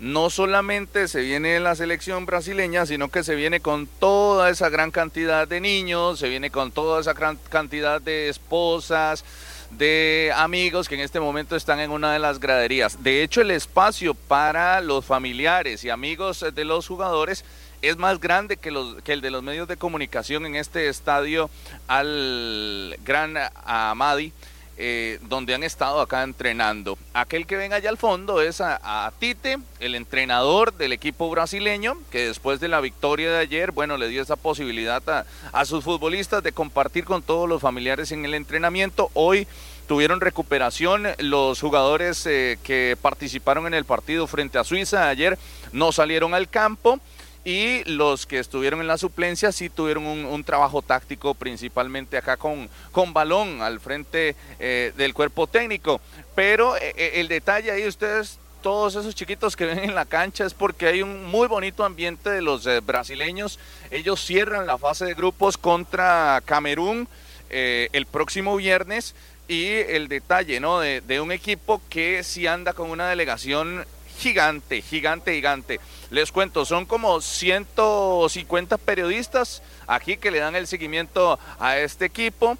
No 0.00 0.30
solamente 0.30 1.08
se 1.08 1.22
viene 1.22 1.58
la 1.58 1.74
selección 1.74 2.24
brasileña, 2.24 2.86
sino 2.86 3.08
que 3.08 3.24
se 3.24 3.34
viene 3.34 3.58
con 3.58 3.88
toda 3.88 4.48
esa 4.48 4.68
gran 4.68 4.92
cantidad 4.92 5.48
de 5.48 5.60
niños, 5.60 6.20
se 6.20 6.28
viene 6.28 6.50
con 6.50 6.70
toda 6.70 7.00
esa 7.00 7.14
gran 7.14 7.36
cantidad 7.50 8.00
de 8.00 8.28
esposas, 8.28 9.24
de 9.72 10.32
amigos 10.36 10.88
que 10.88 10.94
en 10.94 11.00
este 11.00 11.18
momento 11.18 11.56
están 11.56 11.80
en 11.80 11.90
una 11.90 12.12
de 12.12 12.20
las 12.20 12.38
graderías. 12.38 13.02
De 13.02 13.24
hecho, 13.24 13.40
el 13.40 13.50
espacio 13.50 14.14
para 14.14 14.80
los 14.80 15.04
familiares 15.04 15.82
y 15.82 15.90
amigos 15.90 16.44
de 16.54 16.64
los 16.64 16.86
jugadores 16.86 17.44
es 17.82 17.96
más 17.96 18.20
grande 18.20 18.56
que, 18.56 18.72
que 19.02 19.12
el 19.12 19.20
de 19.20 19.30
los 19.32 19.42
medios 19.42 19.66
de 19.66 19.76
comunicación 19.76 20.46
en 20.46 20.54
este 20.54 20.88
estadio 20.88 21.50
al 21.88 22.96
Gran 23.04 23.36
Amadi. 23.64 24.32
Eh, 24.78 25.18
donde 25.28 25.54
han 25.54 25.64
estado 25.64 26.00
acá 26.00 26.22
entrenando. 26.22 26.96
Aquel 27.12 27.46
que 27.46 27.56
ven 27.56 27.72
allá 27.72 27.90
al 27.90 27.96
fondo 27.96 28.40
es 28.40 28.60
a, 28.60 29.12
Tite, 29.18 29.58
el 29.80 29.94
entrenador 29.94 30.72
del 30.72 30.92
equipo 30.92 31.28
brasileño, 31.28 31.98
que 32.10 32.28
después 32.28 32.60
de 32.60 32.68
la 32.68 32.80
victoria 32.80 33.30
de 33.32 33.38
ayer, 33.38 33.72
bueno, 33.72 33.96
le 33.96 34.08
dio 34.08 34.22
esa 34.22 34.36
posibilidad 34.36 35.02
a, 35.10 35.26
a 35.52 35.64
sus 35.64 35.82
futbolistas 35.82 36.42
de 36.42 36.52
compartir 36.52 37.04
con 37.04 37.22
todos 37.22 37.48
los 37.48 37.60
familiares 37.60 38.12
en 38.12 38.24
el 38.24 38.34
entrenamiento. 38.34 39.10
Hoy 39.14 39.48
tuvieron 39.88 40.20
recuperación 40.20 41.08
los 41.18 41.60
jugadores 41.60 42.24
eh, 42.26 42.58
que 42.62 42.96
participaron 43.00 43.66
en 43.66 43.74
el 43.74 43.84
partido 43.84 44.26
frente 44.28 44.58
a 44.58 44.64
Suiza 44.64 45.08
ayer, 45.08 45.38
no 45.72 45.90
salieron 45.90 46.34
al 46.34 46.48
campo 46.48 47.00
y 47.44 47.84
los 47.84 48.26
que 48.26 48.38
estuvieron 48.38 48.80
en 48.80 48.86
la 48.86 48.98
suplencia 48.98 49.52
sí 49.52 49.70
tuvieron 49.70 50.04
un, 50.06 50.44
trabajo 50.44 50.82
táctico 50.82 51.34
principalmente 51.34 52.16
acá 52.16 52.36
con, 52.36 52.68
con 52.92 53.12
balón 53.12 53.62
al 53.62 53.80
frente 53.80 54.36
eh, 54.58 54.92
del 54.96 55.14
cuerpo 55.14 55.46
técnico. 55.46 56.00
Pero 56.34 56.76
eh, 56.76 56.94
eh, 56.96 57.12
el 57.14 57.28
detalle 57.28 57.70
ahí 57.70 57.86
ustedes 57.86 58.38
todos 58.62 58.96
esos 58.96 59.14
chiquitos 59.14 59.56
que 59.56 59.66
ven 59.66 59.78
en 59.78 59.94
la 59.94 60.04
cancha 60.04 60.44
es 60.44 60.52
porque 60.52 60.86
hay 60.86 61.02
un 61.02 61.26
muy 61.26 61.46
bonito 61.46 61.84
ambiente 61.84 62.28
de 62.28 62.42
los 62.42 62.68
brasileños. 62.84 63.58
Ellos 63.90 64.24
cierran 64.24 64.66
la 64.66 64.78
fase 64.78 65.04
de 65.04 65.14
grupos 65.14 65.56
contra 65.56 66.42
Camerún 66.44 67.08
el 67.50 68.04
próximo 68.06 68.56
viernes 68.56 69.14
y 69.46 69.68
el 69.68 70.08
detalle 70.08 70.60
¿no? 70.60 70.80
de, 70.80 71.00
de 71.00 71.20
un 71.20 71.32
equipo 71.32 71.80
que 71.88 72.22
sí 72.24 72.46
anda 72.46 72.72
con 72.72 72.90
una 72.90 73.08
delegación 73.08 73.86
gigante, 74.18 74.82
gigante, 74.82 75.34
gigante. 75.34 75.80
Les 76.10 76.32
cuento, 76.32 76.64
son 76.64 76.86
como 76.86 77.20
150 77.20 78.78
periodistas 78.78 79.62
aquí 79.86 80.16
que 80.16 80.30
le 80.30 80.38
dan 80.38 80.56
el 80.56 80.66
seguimiento 80.66 81.38
a 81.58 81.76
este 81.78 82.06
equipo, 82.06 82.56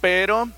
pero 0.00 0.48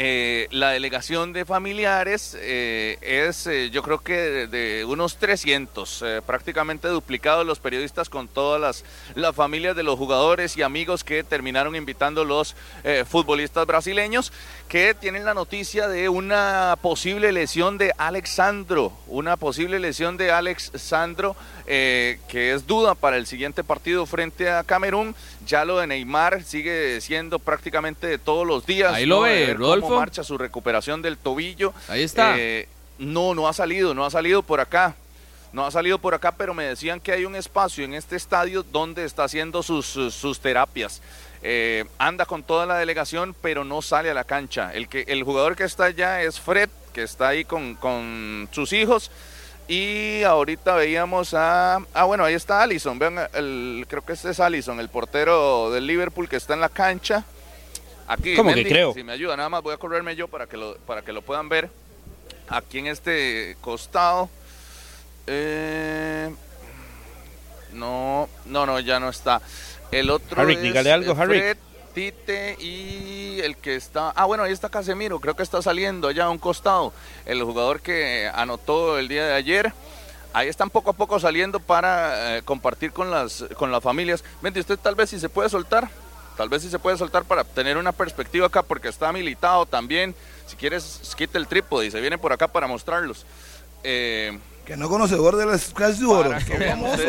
eh, 0.00 0.46
la 0.52 0.70
delegación 0.70 1.32
de 1.32 1.44
familiares 1.44 2.36
eh, 2.40 2.98
es, 3.02 3.48
eh, 3.48 3.70
yo 3.70 3.82
creo 3.82 3.98
que 3.98 4.46
de, 4.46 4.84
unos 4.84 5.16
300, 5.16 6.02
eh, 6.02 6.22
prácticamente 6.24 6.86
duplicado 6.86 7.42
los 7.42 7.58
periodistas 7.58 8.08
con 8.08 8.28
todas 8.28 8.84
las, 9.16 9.34
familias 9.34 9.74
de 9.74 9.82
los 9.82 9.98
jugadores 9.98 10.56
y 10.56 10.62
amigos 10.62 11.02
que 11.02 11.24
terminaron 11.24 11.74
invitando 11.74 12.24
los 12.24 12.54
futbolistas 13.06 13.66
brasileños, 13.66 14.32
que 14.68 14.94
tienen 14.94 15.24
la 15.24 15.34
noticia 15.34 15.88
de 15.88 16.08
una 16.08 16.76
posible 16.80 17.30
lesión 17.32 17.76
de 17.76 17.92
Alexandro, 17.98 18.92
una 19.06 19.36
posible 19.36 19.78
lesión 19.78 20.16
de 20.16 20.30
Alexandro, 20.30 21.36
eh, 21.70 22.18
que 22.28 22.54
es 22.54 22.66
duda 22.66 22.94
para 22.94 23.18
el 23.18 23.26
siguiente 23.26 23.62
partido 23.62 24.06
frente 24.06 24.48
a 24.48 24.64
Camerún. 24.64 25.14
Ya 25.46 25.66
lo 25.66 25.78
de 25.78 25.86
Neymar 25.86 26.42
sigue 26.42 26.98
siendo 27.02 27.38
prácticamente 27.38 28.06
de 28.06 28.16
todos 28.16 28.46
los 28.46 28.64
días. 28.64 28.94
Ahí 28.94 29.04
lo 29.04 29.16
¿no? 29.16 29.22
ve, 29.22 29.52
Rodolfo. 29.52 29.88
Cómo 29.88 30.00
marcha 30.00 30.24
su 30.24 30.38
recuperación 30.38 31.02
del 31.02 31.18
tobillo. 31.18 31.74
Ahí 31.88 32.02
está. 32.02 32.36
Eh, 32.38 32.68
no, 32.98 33.34
no 33.34 33.48
ha 33.48 33.52
salido, 33.52 33.92
no 33.92 34.06
ha 34.06 34.10
salido 34.10 34.42
por 34.42 34.60
acá. 34.60 34.96
no 35.52 35.66
ha 35.66 35.70
salido 35.70 35.98
por 35.98 36.14
acá, 36.14 36.32
pero 36.32 36.54
me 36.54 36.64
decían 36.64 37.00
que 37.00 37.12
hay 37.12 37.26
un 37.26 37.36
espacio 37.36 37.84
en 37.84 37.92
este 37.92 38.16
estadio 38.16 38.62
donde 38.62 39.04
está 39.04 39.24
haciendo 39.24 39.62
sus, 39.62 39.84
sus, 39.84 40.14
sus 40.14 40.40
terapias. 40.40 41.02
Eh, 41.42 41.84
anda 41.98 42.24
con 42.24 42.42
toda 42.42 42.64
la 42.64 42.78
delegación, 42.78 43.34
pero 43.42 43.62
no 43.64 43.82
sale 43.82 44.10
a 44.10 44.14
la 44.14 44.24
cancha. 44.24 44.72
El, 44.72 44.88
que, 44.88 45.04
el 45.06 45.22
jugador 45.22 45.54
que 45.54 45.64
está 45.64 45.84
allá 45.84 46.22
es 46.22 46.40
Fred, 46.40 46.70
que 46.94 47.02
está 47.02 47.28
ahí 47.28 47.44
con, 47.44 47.74
con 47.74 48.48
sus 48.52 48.72
hijos. 48.72 49.10
Y 49.68 50.22
ahorita 50.22 50.74
veíamos 50.74 51.34
a. 51.34 51.78
Ah, 51.92 52.04
bueno, 52.04 52.24
ahí 52.24 52.32
está 52.32 52.62
Allison. 52.62 52.98
Vean, 52.98 53.18
el, 53.34 53.84
creo 53.86 54.02
que 54.04 54.14
este 54.14 54.30
es 54.30 54.40
Allison, 54.40 54.80
el 54.80 54.88
portero 54.88 55.70
del 55.70 55.86
Liverpool 55.86 56.26
que 56.26 56.36
está 56.36 56.54
en 56.54 56.62
la 56.62 56.70
cancha. 56.70 57.24
Aquí, 58.06 58.34
¿Cómo 58.34 58.54
que 58.54 58.64
creo? 58.64 58.94
Si 58.94 59.04
me 59.04 59.12
ayuda, 59.12 59.36
nada 59.36 59.50
más 59.50 59.62
voy 59.62 59.74
a 59.74 59.76
correrme 59.76 60.16
yo 60.16 60.26
para 60.26 60.46
que 60.46 60.56
lo, 60.56 60.78
para 60.78 61.02
que 61.02 61.12
lo 61.12 61.20
puedan 61.20 61.50
ver. 61.50 61.68
Aquí 62.48 62.78
en 62.78 62.86
este 62.86 63.58
costado. 63.60 64.30
Eh, 65.26 66.34
no, 67.74 68.30
no, 68.46 68.64
no, 68.64 68.80
ya 68.80 68.98
no 68.98 69.10
está. 69.10 69.42
El 69.90 70.08
otro 70.08 70.40
Harrick, 70.40 70.56
es 70.56 70.62
dígale 70.62 70.92
algo, 70.92 71.12
Harrick. 71.12 71.42
Fred, 71.42 71.56
Tite 71.98 72.56
y 72.60 73.40
el 73.42 73.56
que 73.56 73.74
está. 73.74 74.10
Ah, 74.14 74.24
bueno, 74.24 74.44
ahí 74.44 74.52
está 74.52 74.68
Casemiro. 74.68 75.18
Creo 75.18 75.34
que 75.34 75.42
está 75.42 75.60
saliendo 75.60 76.06
allá 76.06 76.26
a 76.26 76.30
un 76.30 76.38
costado. 76.38 76.92
El 77.26 77.42
jugador 77.42 77.80
que 77.80 78.30
anotó 78.32 78.98
el 79.00 79.08
día 79.08 79.26
de 79.26 79.34
ayer. 79.34 79.72
Ahí 80.32 80.46
están 80.46 80.70
poco 80.70 80.90
a 80.90 80.92
poco 80.92 81.18
saliendo 81.18 81.58
para 81.58 82.36
eh, 82.36 82.42
compartir 82.42 82.92
con 82.92 83.10
las, 83.10 83.44
con 83.56 83.72
las 83.72 83.82
familias. 83.82 84.22
Vente, 84.40 84.60
usted 84.60 84.78
tal 84.78 84.94
vez 84.94 85.10
si 85.10 85.18
se 85.18 85.28
puede 85.28 85.48
soltar. 85.48 85.88
Tal 86.36 86.48
vez 86.48 86.62
si 86.62 86.70
se 86.70 86.78
puede 86.78 86.96
soltar 86.96 87.24
para 87.24 87.42
tener 87.42 87.76
una 87.76 87.90
perspectiva 87.90 88.46
acá 88.46 88.62
porque 88.62 88.86
está 88.86 89.12
militado 89.12 89.66
también. 89.66 90.14
Si 90.46 90.54
quieres, 90.54 91.00
quite 91.16 91.36
el 91.36 91.48
trípode 91.48 91.86
y 91.86 91.90
se 91.90 92.00
viene 92.00 92.16
por 92.16 92.32
acá 92.32 92.46
para 92.46 92.68
mostrarlos. 92.68 93.26
Eh, 93.82 94.38
Que 94.64 94.76
no 94.76 94.88
conocedor 94.88 95.34
de 95.34 95.46
las 95.46 95.74
clases 95.74 95.98
de 95.98 96.06
oro. 96.06 96.30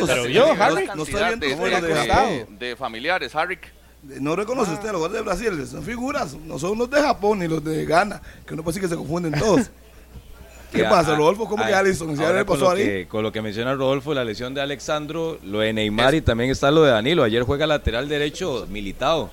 Pero 0.08 0.26
yo, 0.26 0.52
Harry, 0.60 0.90
no 0.96 1.04
estoy 1.04 1.24
viendo 1.26 1.46
de, 1.46 1.52
cómo 1.54 1.66
de- 1.68 2.48
de 2.50 2.76
familiares, 2.76 3.36
Harry. 3.36 3.60
No 4.04 4.36
reconoce 4.36 4.72
usted 4.72 4.92
los 4.92 5.02
jugadores 5.02 5.24
de 5.40 5.48
Brasil, 5.50 5.68
son 5.68 5.84
figuras, 5.84 6.34
no 6.46 6.58
son 6.58 6.78
los 6.78 6.90
de 6.90 7.02
Japón 7.02 7.40
ni 7.40 7.48
los 7.48 7.64
de 7.64 7.86
Ghana, 7.86 8.22
que 8.46 8.54
uno 8.54 8.64
puede 8.64 8.76
decir 8.76 8.90
que 8.90 8.94
se 8.96 8.98
confunden 9.00 9.34
todos. 9.38 9.70
¿Qué 10.72 10.84
pasa, 10.84 11.14
a- 11.14 11.16
Rodolfo? 11.18 11.48
¿Cómo 11.50 11.66
que 11.66 11.74
ahora 11.74 12.40
le 12.40 12.46
con 12.46 12.56
pasó 12.60 12.66
lo 12.72 12.78
ahí? 12.78 12.84
que- 12.86 13.08
Con 13.10 13.24
lo 13.24 13.32
que 13.32 13.42
menciona 13.42 13.74
Rodolfo, 13.74 14.14
la 14.14 14.24
lesión 14.24 14.54
de 14.54 14.62
Alexandro, 14.62 15.40
lo 15.44 15.60
de 15.60 15.74
Neymar 15.74 16.14
y 16.16 16.22
también 16.22 16.52
está 16.52 16.70
lo 16.72 16.84
de 16.84 16.92
Danilo. 16.92 17.24
Ayer 17.24 17.42
juega 17.44 17.66
lateral 17.68 18.08
derecho 18.08 18.68
militado 18.70 19.32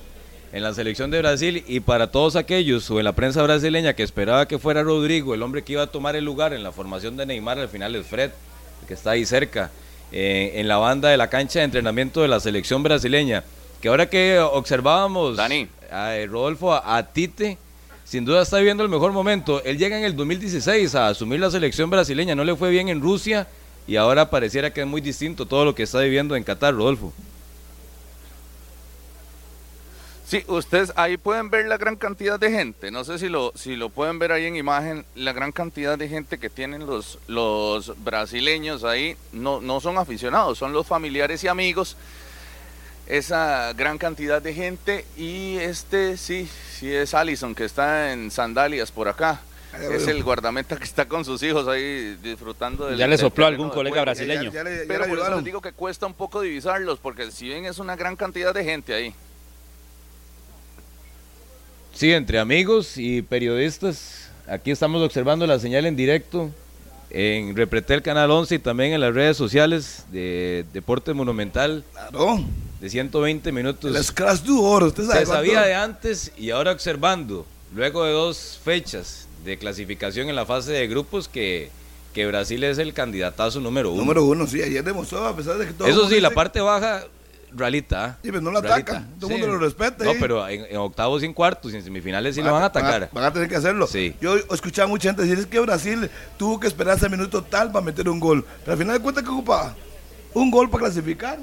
en 0.53 0.63
la 0.63 0.73
selección 0.73 1.11
de 1.11 1.19
Brasil 1.19 1.63
y 1.67 1.81
para 1.81 2.11
todos 2.11 2.35
aquellos 2.37 2.91
o 2.91 2.99
en 2.99 3.05
la 3.05 3.13
prensa 3.13 3.43
brasileña 3.43 3.93
que 3.95 4.03
esperaba 4.03 4.49
que 4.49 4.59
fuera 4.59 4.83
Rodrigo, 4.83 5.35
el 5.35 5.43
hombre 5.43 5.63
que 5.63 5.75
iba 5.75 5.83
a 5.83 5.87
tomar 5.89 6.17
el 6.17 6.25
lugar 6.25 6.55
en 6.55 6.63
la 6.63 6.73
formación 6.73 7.17
de 7.19 7.27
Neymar, 7.27 7.59
al 7.59 7.69
final 7.69 7.95
es 7.97 8.07
Fred, 8.07 8.31
que 8.89 8.95
está 8.95 9.11
ahí 9.11 9.27
cerca, 9.27 9.71
eh, 10.13 10.53
en 10.55 10.67
la 10.69 10.79
banda 10.79 11.11
de 11.11 11.19
la 11.19 11.29
cancha 11.29 11.59
de 11.59 11.67
entrenamiento 11.67 12.23
de 12.23 12.29
la 12.29 12.41
selección 12.41 12.83
brasileña. 12.83 13.45
Que 13.81 13.89
ahora 13.89 14.09
que 14.09 14.39
observábamos, 14.39 15.37
Dani. 15.37 15.69
a, 15.91 16.17
eh, 16.17 16.27
Rodolfo, 16.27 16.73
a, 16.73 16.97
a 16.97 17.13
Tite, 17.13 17.59
sin 18.05 18.25
duda 18.25 18.43
está 18.43 18.59
viviendo 18.59 18.83
el 18.83 18.89
mejor 18.89 19.13
momento. 19.13 19.63
Él 19.65 19.79
llega 19.79 19.99
en 19.99 20.05
el 20.05 20.17
2016 20.17 20.95
a 20.95 21.09
asumir 21.09 21.41
la 21.41 21.51
selección 21.51 21.91
brasileña, 21.91 22.35
no 22.35 22.45
le 22.45 22.57
fue 22.57 22.71
bien 22.71 22.89
en 22.89 23.01
Rusia 23.01 23.47
y 23.87 23.97
ahora 23.97 24.31
pareciera 24.31 24.73
que 24.73 24.81
es 24.81 24.87
muy 24.87 25.01
distinto 25.01 25.47
todo 25.47 25.65
lo 25.65 25.75
que 25.75 25.85
está 25.85 26.01
viviendo 26.01 26.35
en 26.37 26.45
Qatar, 26.45 26.75
Rodolfo. 26.75 27.13
Sí, 30.27 30.43
ustedes 30.49 30.93
ahí 30.97 31.17
pueden 31.17 31.51
ver 31.51 31.67
la 31.67 31.77
gran 31.77 31.95
cantidad 31.95 32.41
de 32.41 32.51
gente. 32.51 32.91
No 32.91 33.05
sé 33.05 33.21
si 33.21 33.29
lo, 33.29 33.53
si 33.55 33.77
lo 33.77 33.91
pueden 33.91 34.19
ver 34.19 34.33
ahí 34.33 34.47
en 34.47 34.57
imagen, 34.57 35.05
la 35.15 35.33
gran 35.33 35.53
cantidad 35.53 35.97
de 35.97 36.09
gente 36.09 36.39
que 36.39 36.51
tienen 36.51 36.85
los, 36.85 37.21
los 37.29 37.93
brasileños 38.03 38.83
ahí. 38.83 39.17
No, 39.33 39.61
no 39.61 39.81
son 39.81 39.99
aficionados, 39.99 40.59
son 40.59 40.73
los 40.73 40.85
familiares 40.85 41.45
y 41.45 41.49
amigos. 41.49 41.97
Esa 43.07 43.73
gran 43.75 43.99
cantidad 43.99 44.43
de 44.43 44.53
gente. 44.55 45.05
Y 45.17 45.57
este 45.59 46.17
sí, 46.17 46.49
sí 46.79 46.93
es 46.93 47.15
Allison 47.15 47.55
que 47.55 47.65
está 47.65 48.13
en 48.13 48.31
sandalias 48.31 48.91
por 48.91 49.09
acá. 49.09 49.41
Es 49.93 50.07
el 50.09 50.23
guardameta 50.23 50.77
que 50.77 50.85
está 50.85 51.07
con 51.07 51.25
sus 51.25 51.43
hijos 51.43 51.69
ahí 51.69 52.17
disfrutando 52.23 52.87
del 52.87 52.97
Ya 52.99 53.07
le 53.07 53.19
sopló 53.19 53.45
algún 53.47 53.69
de 53.69 53.75
colega 53.75 53.95
juego. 53.97 54.05
brasileño. 54.07 54.45
Ya- 54.45 54.53
ya 54.53 54.65
le- 54.65 54.77
ya 54.79 54.85
Pero 54.89 55.07
por 55.07 55.19
eso 55.19 55.35
les 55.37 55.45
digo 55.45 55.61
que 55.61 55.73
cuesta 55.73 56.07
un 56.07 56.15
poco 56.15 56.41
divisarlos, 56.41 56.99
porque 56.99 57.31
si 57.31 57.47
bien 57.49 57.67
es 57.67 57.79
una 57.79 57.95
gran 57.95 58.17
cantidad 58.17 58.55
de 58.55 58.65
gente 58.65 58.95
ahí. 58.95 59.13
Sí, 61.93 62.13
entre 62.13 62.39
amigos 62.39 62.97
y 62.97 63.23
periodistas, 63.23 64.31
aquí 64.47 64.71
estamos 64.71 65.03
observando 65.03 65.47
la 65.47 65.59
señal 65.59 65.87
en 65.87 65.97
directo 65.97 66.51
en 67.11 67.55
Repretel 67.57 68.03
Canal 68.03 68.31
11 68.31 68.57
y 68.57 68.59
también 68.59 68.93
en 68.93 69.01
las 69.01 69.15
redes 69.15 69.37
sociales 69.37 70.05
de 70.11 70.65
Deporte 70.73 71.13
Monumental 71.15 71.85
Claro, 71.93 72.41
de 72.81 72.91
120 72.91 73.53
minutos. 73.53 73.95
el 73.95 74.05
Scratch 74.05 74.43
du 74.43 74.63
oro, 74.63 74.87
usted 74.87 75.05
sabe 75.05 75.21
Se 75.21 75.27
cuánto- 75.27 75.47
sabía 75.47 75.63
de 75.63 75.75
antes 75.75 76.33
y 76.37 76.51
ahora 76.51 76.73
observando, 76.73 77.47
luego 77.75 78.05
de 78.05 78.13
dos 78.13 78.61
fechas 78.63 79.27
de 79.45 79.57
clasificación 79.59 80.29
en 80.29 80.37
la 80.37 80.45
fase 80.45 80.73
de 80.73 80.87
grupos, 80.89 81.29
que, 81.29 81.71
que 82.13 82.27
Brasil 82.27 82.63
es 82.65 82.79
el 82.79 82.93
candidatazo 82.93 83.61
número 83.61 83.93
uno. 83.93 84.01
Número 84.03 84.25
uno, 84.25 84.47
sí, 84.47 84.61
ayer 84.63 84.83
demostró, 84.85 85.25
a 85.27 85.37
pesar 85.37 85.57
de 85.57 85.67
que 85.67 85.73
todo 85.73 85.89
Eso 85.89 86.09
sí, 86.09 86.21
la 86.21 86.31
parte 86.31 86.61
baja, 86.61 87.05
realita. 87.53 88.05
¿ah? 88.05 88.19
Sí, 88.23 88.31
pero 88.31 88.41
no 88.41 88.51
la 88.51 88.59
atacan, 88.59 89.15
todo 89.19 89.31
el 89.31 89.39
mundo 89.39 89.55
lo 89.55 89.59
respeta 89.59 90.05
No, 90.05 90.13
pero 90.21 90.47
en, 90.49 90.67
en 90.69 90.77
octavos 90.77 91.23
y 91.23 91.27
en 91.27 91.33
cuartos 91.33 91.73
y 91.73 91.77
en 91.77 91.83
semifinales 91.85 92.35
sí 92.35 92.43
lo 92.43 92.53
van 92.53 92.63
a 92.63 92.67
atacar. 92.67 93.09
Van 93.13 93.25
a, 93.25 93.33
tener 93.33 93.49
que 93.49 93.57
hacerlo. 93.57 93.87
Sí. 93.87 94.15
Yo 94.21 94.37
escuchaba 94.53 94.89
mucha 94.89 95.09
gente 95.09 95.23
decir 95.23 95.39
es 95.39 95.47
que 95.47 95.59
Brasil 95.61 96.11
tuvo 96.37 96.61
que 96.61 96.67
esperar 96.67 96.99
el 97.03 97.11
minuto 97.11 97.43
tal 97.43 97.73
para 97.73 97.85
meter 97.85 98.09
un 98.09 98.21
gol. 98.21 98.45
Pero 98.61 98.73
al 98.73 98.79
final 98.79 98.97
de 98.97 99.03
cuentas, 99.03 99.25
¿qué 99.25 99.31
ocupaba? 99.31 99.75
Un 100.35 100.51
gol 100.51 100.69
para 100.69 100.85
clasificar. 100.85 101.39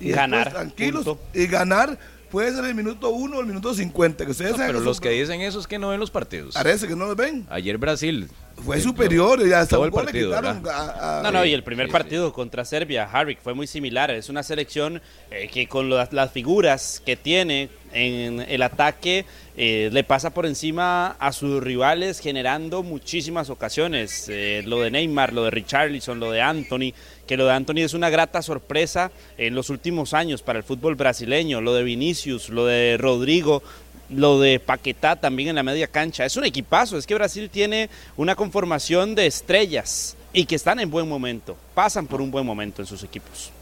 Y 0.00 0.10
Ganar, 0.10 0.50
tranquilos. 0.50 1.04
punto. 1.04 1.20
Y 1.34 1.46
ganar 1.46 1.98
puede 2.30 2.52
ser 2.54 2.64
el 2.64 2.74
minuto 2.74 3.10
1 3.10 3.36
o 3.36 3.40
el 3.40 3.46
minuto 3.46 3.74
50. 3.74 4.24
Que 4.24 4.30
ustedes 4.30 4.52
No, 4.52 4.56
pero 4.58 4.78
que 4.78 4.84
los 4.84 4.96
son- 4.96 5.02
que 5.02 5.10
dicen 5.10 5.40
eso 5.42 5.60
es 5.60 5.66
que 5.66 5.78
no 5.78 5.88
ven 5.90 6.00
los 6.00 6.10
partidos. 6.10 6.54
Parece 6.54 6.86
que 6.88 6.96
no 6.96 7.06
los 7.06 7.16
ven. 7.16 7.46
Ayer 7.50 7.76
Brasil. 7.78 8.28
Fue 8.64 8.76
eh, 8.76 8.80
superior. 8.80 9.40
Y 9.46 9.52
hasta 9.54 9.76
todo 9.76 9.86
el 9.86 9.90
partido, 9.92 10.34
a- 10.36 11.18
a- 11.18 11.22
No, 11.22 11.32
no, 11.32 11.44
y 11.46 11.52
el 11.54 11.62
primer 11.64 11.86
sí, 11.86 11.92
partido 11.92 12.30
contra 12.32 12.64
Serbia, 12.66 13.08
Harrick, 13.10 13.40
fue 13.42 13.54
muy 13.54 13.66
similar. 13.66 14.10
Es 14.10 14.28
una 14.28 14.42
selección 14.42 15.00
eh, 15.30 15.48
que 15.52 15.66
con 15.66 15.88
las, 15.88 16.12
las 16.12 16.30
figuras 16.30 17.02
que 17.04 17.16
tiene 17.16 17.70
en 17.92 18.40
el 18.40 18.62
ataque 18.62 19.24
eh, 19.56 19.88
le 19.92 20.04
pasa 20.04 20.30
por 20.30 20.44
encima 20.46 21.08
a 21.18 21.32
sus 21.32 21.62
rivales 21.62 22.20
generando 22.20 22.82
muchísimas 22.82 23.48
ocasiones. 23.50 24.26
Eh, 24.28 24.62
lo 24.66 24.80
de 24.82 24.90
Neymar, 24.90 25.32
lo 25.32 25.44
de 25.44 25.50
Richarlison, 25.50 26.20
lo 26.20 26.30
de 26.30 26.42
Anthony, 26.42 26.92
que 27.30 27.36
lo 27.36 27.46
de 27.46 27.52
Anthony 27.52 27.82
es 27.84 27.94
una 27.94 28.10
grata 28.10 28.42
sorpresa 28.42 29.12
en 29.38 29.54
los 29.54 29.70
últimos 29.70 30.14
años 30.14 30.42
para 30.42 30.58
el 30.58 30.64
fútbol 30.64 30.96
brasileño. 30.96 31.60
Lo 31.60 31.74
de 31.74 31.84
Vinicius, 31.84 32.48
lo 32.48 32.66
de 32.66 32.96
Rodrigo, 32.98 33.62
lo 34.08 34.40
de 34.40 34.58
Paquetá 34.58 35.14
también 35.14 35.50
en 35.50 35.54
la 35.54 35.62
media 35.62 35.86
cancha. 35.86 36.24
Es 36.24 36.36
un 36.36 36.44
equipazo, 36.44 36.98
es 36.98 37.06
que 37.06 37.14
Brasil 37.14 37.48
tiene 37.48 37.88
una 38.16 38.34
conformación 38.34 39.14
de 39.14 39.28
estrellas 39.28 40.16
y 40.32 40.44
que 40.44 40.56
están 40.56 40.80
en 40.80 40.90
buen 40.90 41.08
momento, 41.08 41.56
pasan 41.72 42.08
por 42.08 42.20
un 42.20 42.32
buen 42.32 42.44
momento 42.44 42.82
en 42.82 42.86
sus 42.86 43.04
equipos. 43.04 43.52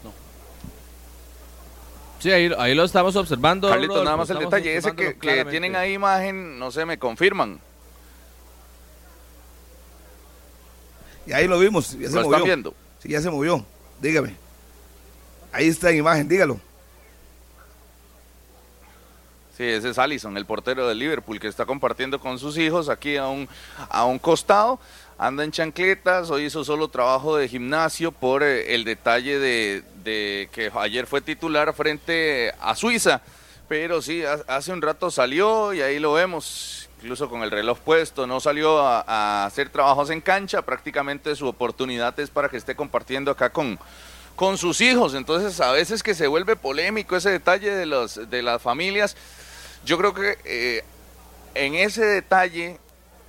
Sí, 2.17 2.31
ahí, 2.31 2.51
ahí 2.57 2.73
lo 2.73 2.85
estamos 2.85 3.15
observando. 3.17 3.71
Rodolfo, 3.71 4.03
nada 4.03 4.17
más 4.17 4.31
el 4.31 4.39
detalle 4.39 4.77
ese 4.77 4.95
que, 4.95 5.15
que 5.15 5.45
tienen 5.45 5.75
ahí 5.75 5.93
imagen, 5.93 6.57
no 6.57 6.71
sé, 6.71 6.87
me 6.87 6.97
confirman. 6.97 7.59
Y 11.27 11.33
ahí 11.33 11.47
lo 11.47 11.59
vimos. 11.59 11.95
Ya 11.99 12.09
se 12.09 12.15
¿Lo 12.15 12.23
movió. 12.23 12.37
están 12.37 12.45
viendo? 12.45 12.73
Sí, 13.01 13.09
ya 13.09 13.21
se 13.21 13.29
movió. 13.29 13.65
Dígame. 14.01 14.35
Ahí 15.51 15.67
está 15.67 15.89
en 15.89 15.97
imagen, 15.97 16.27
dígalo. 16.27 16.59
Sí, 19.57 19.63
ese 19.63 19.89
es 19.89 19.97
Allison, 19.97 20.37
el 20.37 20.45
portero 20.45 20.87
del 20.87 20.99
Liverpool, 20.99 21.39
que 21.39 21.47
está 21.47 21.65
compartiendo 21.65 22.19
con 22.19 22.39
sus 22.39 22.57
hijos 22.57 22.87
aquí 22.87 23.17
a 23.17 23.27
un, 23.27 23.49
a 23.89 24.05
un 24.05 24.17
costado. 24.19 24.79
Anda 25.17 25.43
en 25.43 25.51
chancletas, 25.51 26.29
hoy 26.29 26.45
hizo 26.45 26.63
solo 26.63 26.87
trabajo 26.87 27.35
de 27.35 27.49
gimnasio 27.49 28.13
por 28.13 28.41
eh, 28.41 28.73
el 28.73 28.85
detalle 28.85 29.37
de, 29.37 29.83
de 30.03 30.49
que 30.53 30.71
ayer 30.75 31.07
fue 31.07 31.19
titular 31.19 31.73
frente 31.73 32.53
a 32.61 32.73
Suiza. 32.73 33.21
Pero 33.67 34.01
sí, 34.01 34.23
ha- 34.23 34.43
hace 34.47 34.71
un 34.71 34.81
rato 34.81 35.11
salió 35.11 35.73
y 35.73 35.81
ahí 35.81 35.99
lo 35.99 36.13
vemos, 36.13 36.88
incluso 36.99 37.29
con 37.29 37.43
el 37.43 37.51
reloj 37.51 37.79
puesto. 37.79 38.27
No 38.27 38.39
salió 38.39 38.79
a, 38.79 39.45
hacer 39.45 39.69
trabajos 39.69 40.09
en 40.09 40.21
cancha, 40.21 40.61
prácticamente 40.61 41.35
su 41.35 41.47
oportunidad 41.47 42.19
es 42.19 42.29
para 42.29 42.49
que 42.49 42.57
esté 42.57 42.75
compartiendo 42.75 43.31
acá 43.31 43.49
con, 43.51 43.79
con 44.35 44.57
sus 44.57 44.81
hijos. 44.81 45.13
Entonces, 45.13 45.61
a 45.61 45.71
veces 45.71 46.03
que 46.03 46.13
se 46.13 46.27
vuelve 46.27 46.55
polémico 46.55 47.15
ese 47.15 47.29
detalle 47.29 47.71
de, 47.71 47.85
los, 47.85 48.29
de 48.29 48.41
las 48.41 48.61
familias. 48.61 49.15
Yo 49.85 49.97
creo 49.97 50.13
que 50.13 50.37
eh, 50.43 50.83
en 51.55 51.75
ese 51.75 52.03
detalle 52.03 52.77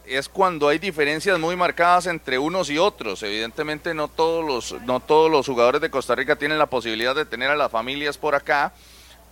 es 0.05 0.29
cuando 0.29 0.67
hay 0.67 0.79
diferencias 0.79 1.39
muy 1.39 1.55
marcadas 1.55 2.07
entre 2.07 2.39
unos 2.39 2.69
y 2.71 2.79
otros. 2.79 3.23
Evidentemente 3.23 3.95
no 3.95 4.09
todos 4.09 4.45
los, 4.45 4.83
no 4.83 4.99
todos 4.99 5.31
los 5.31 5.47
jugadores 5.47 5.81
de 5.81 5.91
Costa 5.91 6.17
Rica 6.17 6.35
tienen 6.35 6.59
la 6.59 6.67
posibilidad 6.67 7.15
de 7.15 7.25
tener 7.25 7.51
a 7.51 7.57
las 7.57 7.71
familias 7.71 8.19
por 8.19 8.35
acá, 8.35 8.73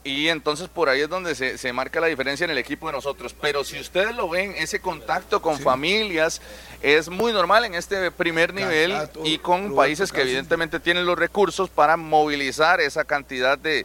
y 0.04 0.28
entonces 0.28 0.68
por 0.68 0.88
ahí 0.88 1.00
es 1.00 1.08
donde 1.08 1.34
se, 1.34 1.58
se, 1.58 1.72
marca 1.72 2.00
la 2.00 2.06
diferencia 2.06 2.44
en 2.44 2.50
el 2.50 2.58
equipo 2.58 2.86
de 2.86 2.92
nosotros. 2.92 3.34
Pero 3.40 3.64
si 3.64 3.78
ustedes 3.78 4.14
lo 4.14 4.28
ven, 4.28 4.54
ese 4.56 4.80
contacto 4.80 5.42
con 5.42 5.58
familias 5.58 6.40
es 6.82 7.08
muy 7.08 7.32
normal 7.32 7.64
en 7.64 7.74
este 7.74 8.10
primer 8.10 8.54
nivel 8.54 8.94
y 9.24 9.38
con 9.38 9.74
países 9.74 10.12
que 10.12 10.22
evidentemente 10.22 10.80
tienen 10.80 11.06
los 11.06 11.18
recursos 11.18 11.68
para 11.68 11.96
movilizar 11.96 12.80
esa 12.80 13.04
cantidad 13.04 13.58
de, 13.58 13.84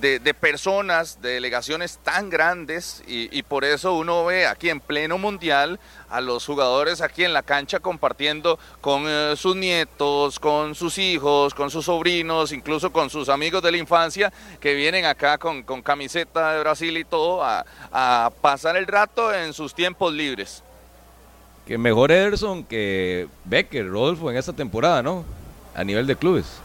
de, 0.00 0.34
personas, 0.34 1.20
de 1.20 1.30
delegaciones 1.30 1.98
tan 2.02 2.30
grandes 2.30 3.02
y, 3.06 3.42
por 3.42 3.64
eso 3.64 3.94
uno 3.94 4.24
ve 4.24 4.46
aquí 4.46 4.70
en 4.70 4.80
pleno 4.80 5.18
mundial 5.18 5.78
a 6.08 6.20
los 6.20 6.46
jugadores 6.46 7.00
aquí 7.00 7.24
en 7.24 7.32
la 7.32 7.42
cancha 7.42 7.80
compartiendo 7.80 8.58
con 8.80 9.04
eh, 9.06 9.34
sus 9.36 9.56
nietos, 9.56 10.38
con 10.38 10.74
sus 10.74 10.98
hijos, 10.98 11.54
con 11.54 11.70
sus 11.70 11.84
sobrinos, 11.84 12.52
incluso 12.52 12.92
con 12.92 13.10
sus 13.10 13.28
amigos 13.28 13.62
de 13.62 13.72
la 13.72 13.78
infancia 13.78 14.32
que 14.60 14.74
vienen 14.74 15.04
acá 15.04 15.38
con, 15.38 15.62
camiseta 15.82 16.54
de 16.54 16.60
Brasil 16.60 16.96
y 16.96 17.04
todo 17.04 17.42
a, 17.42 17.64
a 17.92 18.30
pasar 18.40 18.76
el 18.76 18.86
rato 18.86 19.34
en 19.34 19.52
sus 19.52 19.74
tiempos 19.74 20.12
libres. 20.12 20.62
Que 21.66 21.78
mejor 21.78 22.10
Ederson 22.10 22.64
que 22.64 23.28
Becker, 23.44 23.88
Rodolfo 23.88 24.30
en 24.30 24.36
esta 24.36 24.52
temporada, 24.52 25.02
¿no? 25.02 25.24
A 25.74 25.84
nivel 25.84 26.06
de 26.06 26.16
clubes. 26.16 26.60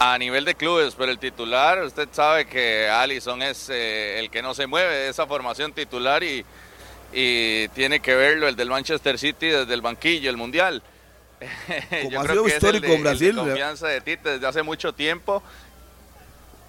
A 0.00 0.16
nivel 0.16 0.44
de 0.44 0.54
clubes, 0.54 0.94
pero 0.96 1.10
el 1.10 1.18
titular, 1.18 1.82
usted 1.82 2.08
sabe 2.12 2.46
que 2.46 2.88
Allison 2.88 3.42
es 3.42 3.68
eh, 3.68 4.20
el 4.20 4.30
que 4.30 4.42
no 4.42 4.54
se 4.54 4.68
mueve 4.68 4.94
de 4.94 5.08
esa 5.08 5.26
formación 5.26 5.72
titular 5.72 6.22
y, 6.22 6.44
y, 7.12 7.66
tiene 7.68 7.98
que 7.98 8.14
verlo 8.14 8.46
el 8.46 8.54
del 8.54 8.68
Manchester 8.68 9.18
City 9.18 9.46
desde 9.46 9.74
el 9.74 9.82
banquillo, 9.82 10.30
el 10.30 10.36
Mundial. 10.36 10.82
Como 12.04 12.20
ha 12.20 12.28
sido 12.28 12.46
histórico 12.46 12.86
en 12.86 13.02
Brasil. 13.02 13.34
confianza 13.34 13.88
de 13.88 14.00
Tite 14.00 14.30
desde 14.34 14.46
hace 14.46 14.62
mucho 14.62 14.92
tiempo 14.92 15.42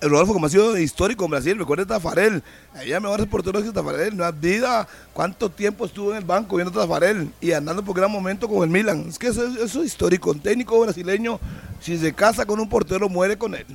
Rodolfo, 0.02 0.34
como 0.34 0.46
ha 0.46 0.50
sido 0.50 0.78
histórico 0.78 1.26
en 1.26 1.32
Brasil, 1.32 1.58
recuerda 1.58 1.86
Tafarel, 1.86 2.42
ella 2.82 3.00
mejores 3.00 3.28
porteros 3.28 3.64
que 3.64 3.72
Tafarel, 3.72 4.16
no 4.16 4.24
has 4.24 4.40
vida 4.40 4.88
cuánto 5.14 5.50
tiempo 5.50 5.86
estuvo 5.86 6.12
en 6.12 6.18
el 6.18 6.24
banco 6.24 6.56
viendo 6.56 6.72
Tafarel 6.72 7.30
y 7.42 7.52
andando 7.52 7.84
por 7.84 7.98
gran 7.98 8.10
momento 8.10 8.48
con 8.48 8.64
el 8.64 8.70
Milan. 8.70 9.06
Es 9.10 9.20
que 9.20 9.28
eso, 9.28 9.46
es 9.46 9.76
histórico, 9.76 10.32
un 10.32 10.40
técnico 10.40 10.80
brasileño, 10.80 11.40
si 11.82 11.98
se 11.98 12.14
casa 12.14 12.46
con 12.46 12.60
un 12.60 12.70
portero, 12.70 13.10
muere 13.10 13.38
con 13.38 13.56
él. 13.56 13.66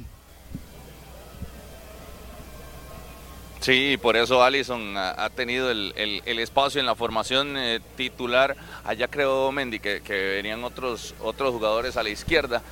Sí, 3.60 3.96
por 4.00 4.16
eso 4.16 4.42
Allison 4.42 4.94
ha, 4.96 5.30
tenido 5.30 5.70
el, 5.70 6.22
espacio 6.26 6.80
en 6.80 6.86
la 6.86 6.94
formación 6.94 7.56
eh, 7.56 7.80
titular. 7.96 8.56
Allá 8.84 9.08
creo 9.08 9.50
Mendy 9.52 9.78
que, 9.78 10.02
que, 10.02 10.12
venían 10.12 10.64
otros, 10.64 11.14
otros 11.20 11.52
jugadores 11.54 11.96
a 11.96 12.02
la 12.02 12.10
izquierda. 12.10 12.62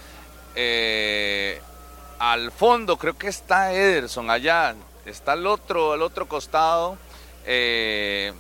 Eh, 0.54 1.62
al 2.22 2.52
fondo 2.52 2.96
creo 2.98 3.18
que 3.18 3.26
está 3.26 3.72
Ederson 3.72 4.30
allá, 4.30 4.76
está 5.04 5.32
al 5.32 5.44
otro, 5.44 5.92
al 5.92 6.02
otro 6.02 6.28
costado. 6.28 6.96
Eh, 7.44 8.32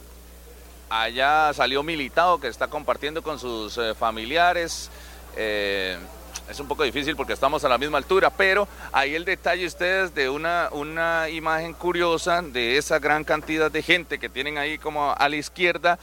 allá 0.88 1.52
salió 1.52 1.82
Militado 1.82 2.38
que 2.38 2.46
está 2.46 2.68
compartiendo 2.68 3.24
con 3.24 3.40
sus 3.40 3.76
eh, 3.78 3.96
familiares. 3.96 4.88
Eh, 5.36 5.98
es 6.48 6.60
un 6.60 6.68
poco 6.68 6.84
difícil 6.84 7.16
porque 7.16 7.32
estamos 7.32 7.64
a 7.64 7.68
la 7.68 7.76
misma 7.76 7.98
altura, 7.98 8.30
pero 8.30 8.68
ahí 8.92 9.16
el 9.16 9.24
detalle 9.24 9.66
ustedes 9.66 10.14
de 10.14 10.28
una, 10.28 10.68
una 10.70 11.28
imagen 11.28 11.72
curiosa 11.72 12.40
de 12.40 12.76
esa 12.76 13.00
gran 13.00 13.24
cantidad 13.24 13.68
de 13.68 13.82
gente 13.82 14.20
que 14.20 14.28
tienen 14.28 14.58
ahí 14.58 14.78
como 14.78 15.12
a 15.12 15.28
la 15.28 15.34
izquierda. 15.34 15.98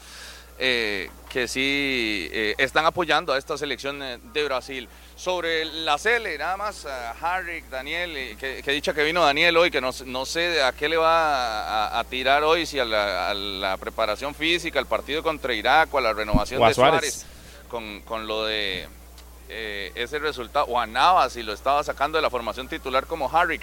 que 0.58 1.48
sí 1.48 2.28
están 2.58 2.84
apoyando 2.84 3.32
a 3.32 3.38
esta 3.38 3.56
selección 3.56 3.98
de 3.98 4.44
Brasil. 4.44 4.86
Sobre 5.20 5.66
la 5.66 5.98
Cele, 5.98 6.38
nada 6.38 6.56
más, 6.56 6.86
Harry, 7.20 7.62
Daniel, 7.70 8.38
que, 8.38 8.62
que, 8.62 8.72
dicha 8.72 8.94
que 8.94 9.04
vino 9.04 9.22
Daniel 9.22 9.54
hoy, 9.58 9.70
que 9.70 9.78
no, 9.78 9.90
no 10.06 10.24
sé 10.24 10.62
a 10.62 10.72
qué 10.72 10.88
le 10.88 10.96
va 10.96 11.98
a, 11.98 12.02
tirar 12.04 12.42
hoy, 12.42 12.64
si 12.64 12.78
a 12.78 12.86
la, 12.86 13.76
preparación 13.78 14.34
física, 14.34 14.78
al 14.78 14.86
partido 14.86 15.22
contra 15.22 15.52
Irak 15.52 15.92
o 15.92 15.98
a 15.98 16.00
la 16.00 16.14
renovación 16.14 16.66
de 16.66 16.72
Suárez, 16.72 17.26
con, 17.68 18.00
con, 18.00 18.26
lo 18.26 18.46
de 18.46 18.88
eh, 19.50 19.92
ese 19.94 20.18
resultado, 20.20 20.64
o 20.64 20.80
a 20.80 20.86
Navas, 20.86 21.34
si 21.34 21.42
lo 21.42 21.52
estaba 21.52 21.84
sacando 21.84 22.16
de 22.16 22.22
la 22.22 22.30
formación 22.30 22.66
titular 22.66 23.04
como 23.04 23.30
Harry. 23.30 23.60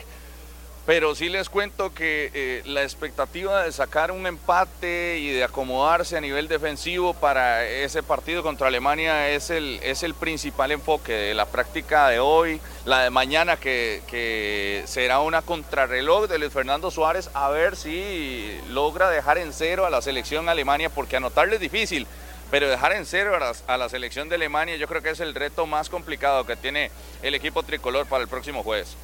Pero 0.87 1.15
sí 1.15 1.27
les 1.27 1.49
cuento 1.49 1.93
que 1.93 2.31
eh, 2.33 2.61
la 2.65 2.81
expectativa 2.81 3.63
de 3.63 3.73
sacar 3.73 4.09
un 4.09 4.25
empate 4.25 5.19
y 5.19 5.31
de 5.31 5.43
acomodarse 5.43 6.15
a 6.15 6.21
nivel 6.21 6.47
defensivo 6.47 7.13
para 7.13 7.65
ese 7.65 8.03
partido 8.03 8.41
contra 8.41 8.67
Alemania 8.67 9.29
es 9.31 9.49
el, 9.49 9.81
es 9.83 10.03
el 10.03 10.13
principal 10.13 10.71
enfoque 10.71 11.11
de 11.11 11.33
la 11.33 11.45
práctica 11.45 12.07
de 12.07 12.19
hoy, 12.19 12.61
la 12.85 13.03
de 13.03 13.09
mañana 13.09 13.57
que, 13.57 14.01
que 14.07 14.83
será 14.85 15.19
una 15.19 15.41
contrarreloj 15.41 16.29
de 16.29 16.39
Luis 16.39 16.53
Fernando 16.53 16.89
Suárez, 16.89 17.31
a 17.33 17.49
ver 17.49 17.75
si 17.75 18.57
logra 18.69 19.09
dejar 19.09 19.39
en 19.39 19.51
cero 19.51 19.85
a 19.85 19.89
la 19.89 20.01
selección 20.01 20.47
Alemania, 20.47 20.89
porque 20.89 21.17
anotarle 21.17 21.55
es 21.55 21.61
difícil, 21.61 22.07
pero 22.49 22.69
dejar 22.69 22.93
en 22.93 23.05
cero 23.05 23.35
a 23.35 23.39
la, 23.39 23.51
a 23.67 23.77
la 23.77 23.89
selección 23.89 24.29
de 24.29 24.35
Alemania 24.35 24.77
yo 24.77 24.87
creo 24.87 25.01
que 25.01 25.09
es 25.09 25.19
el 25.19 25.35
reto 25.35 25.65
más 25.65 25.89
complicado 25.89 26.45
que 26.45 26.55
tiene 26.55 26.91
el 27.23 27.35
equipo 27.35 27.63
tricolor 27.63 28.05
para 28.05 28.23
el 28.23 28.29
próximo 28.29 28.63
jueves. 28.63 28.95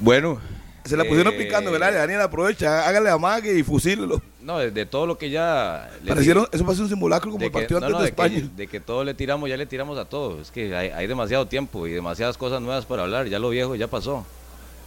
Bueno. 0.00 0.40
Se 0.84 0.98
la 0.98 1.04
pusieron 1.04 1.32
eh, 1.32 1.38
picando, 1.38 1.72
¿verdad? 1.72 1.94
Daniel 1.94 2.20
aprovecha, 2.20 2.86
hágale 2.86 3.08
amague 3.08 3.58
y 3.58 3.62
fusílelo. 3.62 4.20
No, 4.42 4.58
de, 4.58 4.84
todo 4.84 5.06
lo 5.06 5.16
que 5.16 5.30
ya. 5.30 5.90
Parecieron, 6.06 6.46
eso 6.52 6.62
parece 6.62 6.82
un 6.82 6.90
simulacro 6.90 7.30
como 7.30 7.42
el 7.42 7.50
partido 7.50 7.78
antes 7.82 7.98
de, 7.98 8.04
España. 8.04 8.42
de 8.54 8.66
que 8.66 8.80
todo 8.80 9.02
le 9.02 9.14
tiramos, 9.14 9.48
ya 9.48 9.56
le 9.56 9.64
tiramos 9.64 9.96
a 9.96 10.04
todo. 10.04 10.42
Es 10.42 10.50
que 10.50 10.76
hay, 10.76 11.06
demasiado 11.06 11.46
tiempo 11.46 11.86
y 11.86 11.92
demasiadas 11.92 12.36
cosas 12.36 12.60
nuevas 12.60 12.84
para 12.84 13.04
hablar. 13.04 13.28
Ya 13.28 13.38
lo 13.38 13.48
viejo 13.48 13.74
ya 13.76 13.86
pasó. 13.86 14.26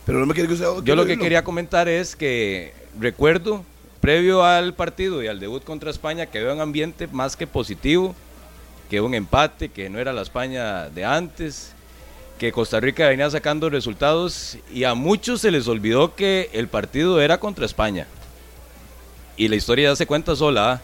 Pero 0.06 0.20
no 0.20 0.28
me 0.28 0.36
quiere 0.36 0.48
que 0.48 0.54
usted. 0.54 0.68
Yo 0.84 0.96
lo 0.96 1.08
que 1.08 1.18
quería 1.18 1.44
comentar 1.44 1.88
es 1.88 2.16
que 2.16 2.76
recuerdo, 3.00 3.64
previo 4.00 4.44
al 4.44 4.76
partido 4.76 5.24
y 5.24 5.28
al 5.28 5.40
debut 5.40 5.64
contra 5.64 5.90
España, 5.90 6.28
que 6.28 6.44
veo 6.44 6.54
un 6.54 6.62
ambiente 6.62 7.08
más 7.08 7.36
que 7.36 7.48
positivo, 7.48 8.16
que 8.88 9.02
un 9.02 9.16
empate, 9.16 9.70
que 9.70 9.90
no 9.90 9.98
era 9.98 10.14
la 10.14 10.22
España 10.22 10.90
de 10.90 11.06
antes 11.06 11.74
que 12.38 12.52
Costa 12.52 12.80
Rica 12.80 13.08
venía 13.08 13.30
sacando 13.30 13.70
resultados 13.70 14.58
y 14.74 14.84
a 14.84 14.94
muchos 14.94 15.42
se 15.42 15.52
les 15.52 15.68
olvidó 15.68 16.16
que 16.16 16.50
el 16.54 16.68
partido 16.68 17.20
era 17.22 17.40
contra 17.40 17.66
España. 17.66 18.08
Y 19.36 19.48
la 19.48 19.56
historia 19.56 19.90
ya 19.90 19.96
se 19.96 20.08
cuenta 20.08 20.36
sola. 20.36 20.74
¿ah? 20.74 20.82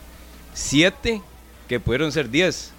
Siete 0.53 1.21
que 1.67 1.79
pudieron 1.79 2.11
ser 2.11 2.29
diez. 2.29 2.71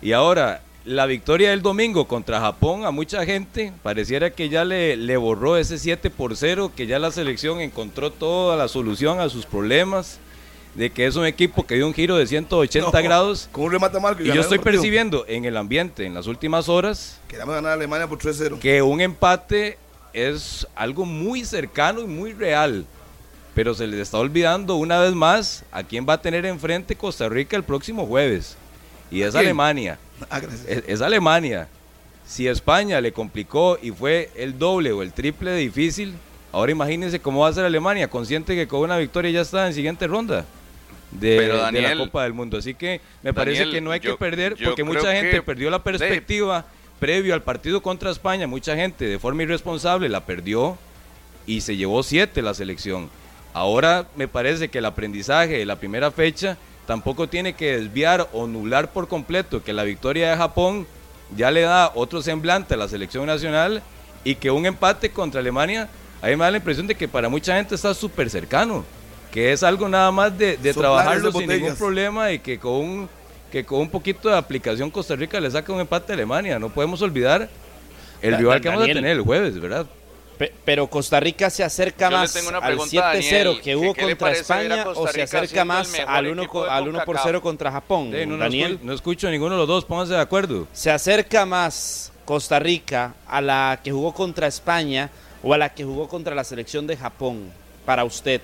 Y 0.00 0.12
ahora, 0.12 0.62
la 0.84 1.06
victoria 1.06 1.50
del 1.50 1.62
domingo 1.62 2.06
contra 2.06 2.40
Japón 2.40 2.84
a 2.84 2.90
mucha 2.90 3.24
gente 3.24 3.72
pareciera 3.82 4.30
que 4.30 4.48
ya 4.48 4.64
le, 4.64 4.96
le 4.96 5.16
borró 5.16 5.56
ese 5.56 5.78
7 5.78 6.10
por 6.10 6.36
0, 6.36 6.72
que 6.76 6.86
ya 6.86 6.98
la 6.98 7.10
selección 7.10 7.60
encontró 7.60 8.10
toda 8.10 8.56
la 8.56 8.68
solución 8.68 9.20
a 9.20 9.28
sus 9.28 9.46
problemas 9.46 10.18
de 10.74 10.90
que 10.90 11.06
es 11.06 11.16
un 11.16 11.24
equipo 11.24 11.64
que 11.66 11.76
dio 11.76 11.86
un 11.86 11.94
giro 11.94 12.16
de 12.16 12.26
180 12.26 13.00
grados. 13.00 13.48
Con 13.52 13.64
un 13.64 13.72
remate 13.72 13.98
y 14.20 14.26
yo 14.26 14.40
estoy 14.40 14.58
percibiendo 14.58 15.24
en 15.28 15.44
el 15.44 15.56
ambiente, 15.56 16.04
en 16.04 16.14
las 16.14 16.26
últimas 16.26 16.68
horas, 16.68 17.20
Queremos 17.28 17.54
ganar 17.54 17.72
a 17.72 17.74
Alemania 17.74 18.06
por 18.08 18.18
3-0. 18.18 18.58
Que 18.58 18.82
un 18.82 19.00
empate 19.00 19.78
es 20.12 20.66
algo 20.74 21.04
muy 21.04 21.44
cercano 21.44 22.00
y 22.00 22.06
muy 22.06 22.32
real. 22.32 22.84
Pero 23.54 23.74
se 23.74 23.86
les 23.86 24.00
está 24.00 24.18
olvidando 24.18 24.76
una 24.76 25.00
vez 25.00 25.14
más 25.14 25.64
a 25.70 25.84
quién 25.84 26.06
va 26.08 26.14
a 26.14 26.22
tener 26.22 26.44
enfrente 26.44 26.96
Costa 26.96 27.28
Rica 27.28 27.56
el 27.56 27.62
próximo 27.62 28.06
jueves. 28.06 28.56
Y 29.10 29.22
es 29.22 29.34
Alemania. 29.34 29.98
Ah, 30.30 30.40
es 30.86 31.00
Alemania. 31.00 31.66
Si 32.24 32.46
España 32.46 33.00
le 33.00 33.12
complicó 33.12 33.76
y 33.82 33.90
fue 33.90 34.30
el 34.36 34.56
doble 34.56 34.92
o 34.92 35.02
el 35.02 35.12
triple 35.12 35.50
de 35.50 35.58
difícil, 35.58 36.14
ahora 36.52 36.70
imagínense 36.70 37.18
cómo 37.18 37.40
va 37.40 37.48
a 37.48 37.52
ser 37.52 37.64
Alemania, 37.64 38.08
consciente 38.08 38.54
que 38.54 38.68
con 38.68 38.80
una 38.80 38.96
victoria 38.96 39.32
ya 39.32 39.40
está 39.40 39.66
en 39.66 39.74
siguiente 39.74 40.06
ronda 40.06 40.46
de, 41.14 41.48
la 41.48 41.96
Copa 41.96 42.24
del 42.24 42.32
Mundo. 42.32 42.58
Así 42.58 42.74
que 42.74 43.00
me 43.22 43.32
parece 43.32 43.70
que 43.70 43.80
no 43.80 43.90
hay 43.90 44.00
que 44.00 44.14
perder, 44.14 44.56
porque 44.62 44.84
mucha 44.84 45.12
gente 45.12 45.42
perdió 45.42 45.70
la 45.70 45.82
perspectiva 45.82 46.66
previo 46.98 47.34
al 47.34 47.42
partido 47.42 47.82
contra 47.82 48.10
España. 48.10 48.46
Mucha 48.46 48.76
gente 48.76 49.06
de 49.06 49.18
forma 49.18 49.42
irresponsable 49.42 50.08
la 50.08 50.24
perdió 50.24 50.78
y 51.46 51.60
se 51.60 51.76
llevó 51.76 52.02
siete 52.02 52.42
la 52.42 52.54
selección. 52.54 53.10
Ahora 53.52 54.06
me 54.16 54.28
parece 54.28 54.68
que 54.68 54.78
el 54.78 54.84
aprendizaje 54.84 55.58
de 55.58 55.66
la 55.66 55.76
primera 55.76 56.10
fecha 56.10 56.56
tampoco 56.86 57.28
tiene 57.28 57.54
que 57.54 57.76
desviar 57.76 58.28
o 58.32 58.46
nular 58.46 58.92
por 58.92 59.08
completo 59.08 59.62
que 59.62 59.72
la 59.72 59.84
victoria 59.84 60.30
de 60.30 60.36
Japón 60.36 60.86
ya 61.36 61.50
le 61.50 61.62
da 61.62 61.92
otro 61.94 62.20
semblante 62.20 62.74
a 62.74 62.76
la 62.76 62.88
selección 62.88 63.26
nacional 63.26 63.82
y 64.24 64.34
que 64.34 64.50
un 64.50 64.66
empate 64.66 65.10
contra 65.10 65.40
Alemania, 65.40 65.88
a 66.20 66.26
mí 66.26 66.36
me 66.36 66.44
da 66.44 66.50
la 66.50 66.56
impresión 66.56 66.86
de 66.86 66.94
que 66.94 67.08
para 67.08 67.28
mucha 67.28 67.56
gente 67.56 67.74
está 67.74 67.94
súper 67.94 68.28
cercano 68.28 68.84
que 69.34 69.50
es 69.52 69.64
algo 69.64 69.88
nada 69.88 70.12
más 70.12 70.38
de, 70.38 70.56
trabajarlo 70.72 71.32
sin 71.32 71.48
ningún 71.48 71.74
problema 71.74 72.30
y 72.30 72.38
que 72.38 72.56
con, 72.56 72.72
un, 72.74 73.08
que 73.50 73.64
con 73.64 73.80
un 73.80 73.90
poquito 73.90 74.28
de 74.28 74.36
aplicación 74.36 74.92
Costa 74.92 75.16
Rica 75.16 75.40
le 75.40 75.50
saca 75.50 75.72
un 75.72 75.80
empate 75.80 76.12
a 76.12 76.14
Alemania. 76.14 76.56
No 76.60 76.68
podemos 76.68 77.02
olvidar 77.02 77.48
el 78.22 78.36
rival 78.38 78.60
que 78.60 78.68
vamos 78.68 78.84
a 78.84 78.86
tener 78.86 79.10
el 79.16 79.22
jueves, 79.22 79.60
¿verdad? 79.60 79.86
Pe- 80.38 80.52
pero 80.64 80.86
Costa 80.86 81.18
Rica 81.18 81.50
se 81.50 81.64
acerca 81.64 82.10
Yo 82.10 82.16
más 82.16 82.36
al 82.36 82.62
pregunta 82.62 83.10
a 83.10 83.14
7-0 83.16 83.18
Daniel, 83.22 83.60
que 83.60 83.74
hubo 83.74 83.92
¿qué- 83.92 84.00
qué 84.02 84.06
le 84.06 84.16
contra 84.16 84.32
España 84.38 84.84
o 84.94 85.08
se 85.08 85.22
acerca 85.22 85.64
más 85.64 85.92
al 86.06 86.26
1, 86.28 86.42
equipo 86.42 86.64
de 86.64 86.70
al 86.70 86.82
1 86.88 86.92
por 86.98 87.04
CONCACAF? 87.06 87.26
0 87.26 87.42
contra 87.42 87.72
Japón? 87.72 88.10
No, 88.12 88.26
no 88.26 88.36
Daniel, 88.36 88.78
no 88.84 88.92
escucho 88.92 89.28
ninguno 89.30 89.54
de 89.54 89.58
los 89.58 89.66
dos, 89.68 89.84
pónganse 89.84 90.12
de 90.14 90.20
acuerdo. 90.20 90.68
¿se 90.72 90.92
acerca 90.92 91.44
más 91.44 92.12
Costa 92.24 92.60
Rica 92.60 93.14
a 93.26 93.40
la 93.40 93.80
que 93.82 93.90
jugó 93.90 94.14
contra 94.14 94.46
España 94.46 95.10
o 95.42 95.52
a 95.52 95.58
la 95.58 95.70
que 95.74 95.82
jugó 95.82 96.06
contra 96.08 96.36
la 96.36 96.44
selección 96.44 96.86
de 96.86 96.96
Japón 96.96 97.50
para 97.84 98.04
usted? 98.04 98.40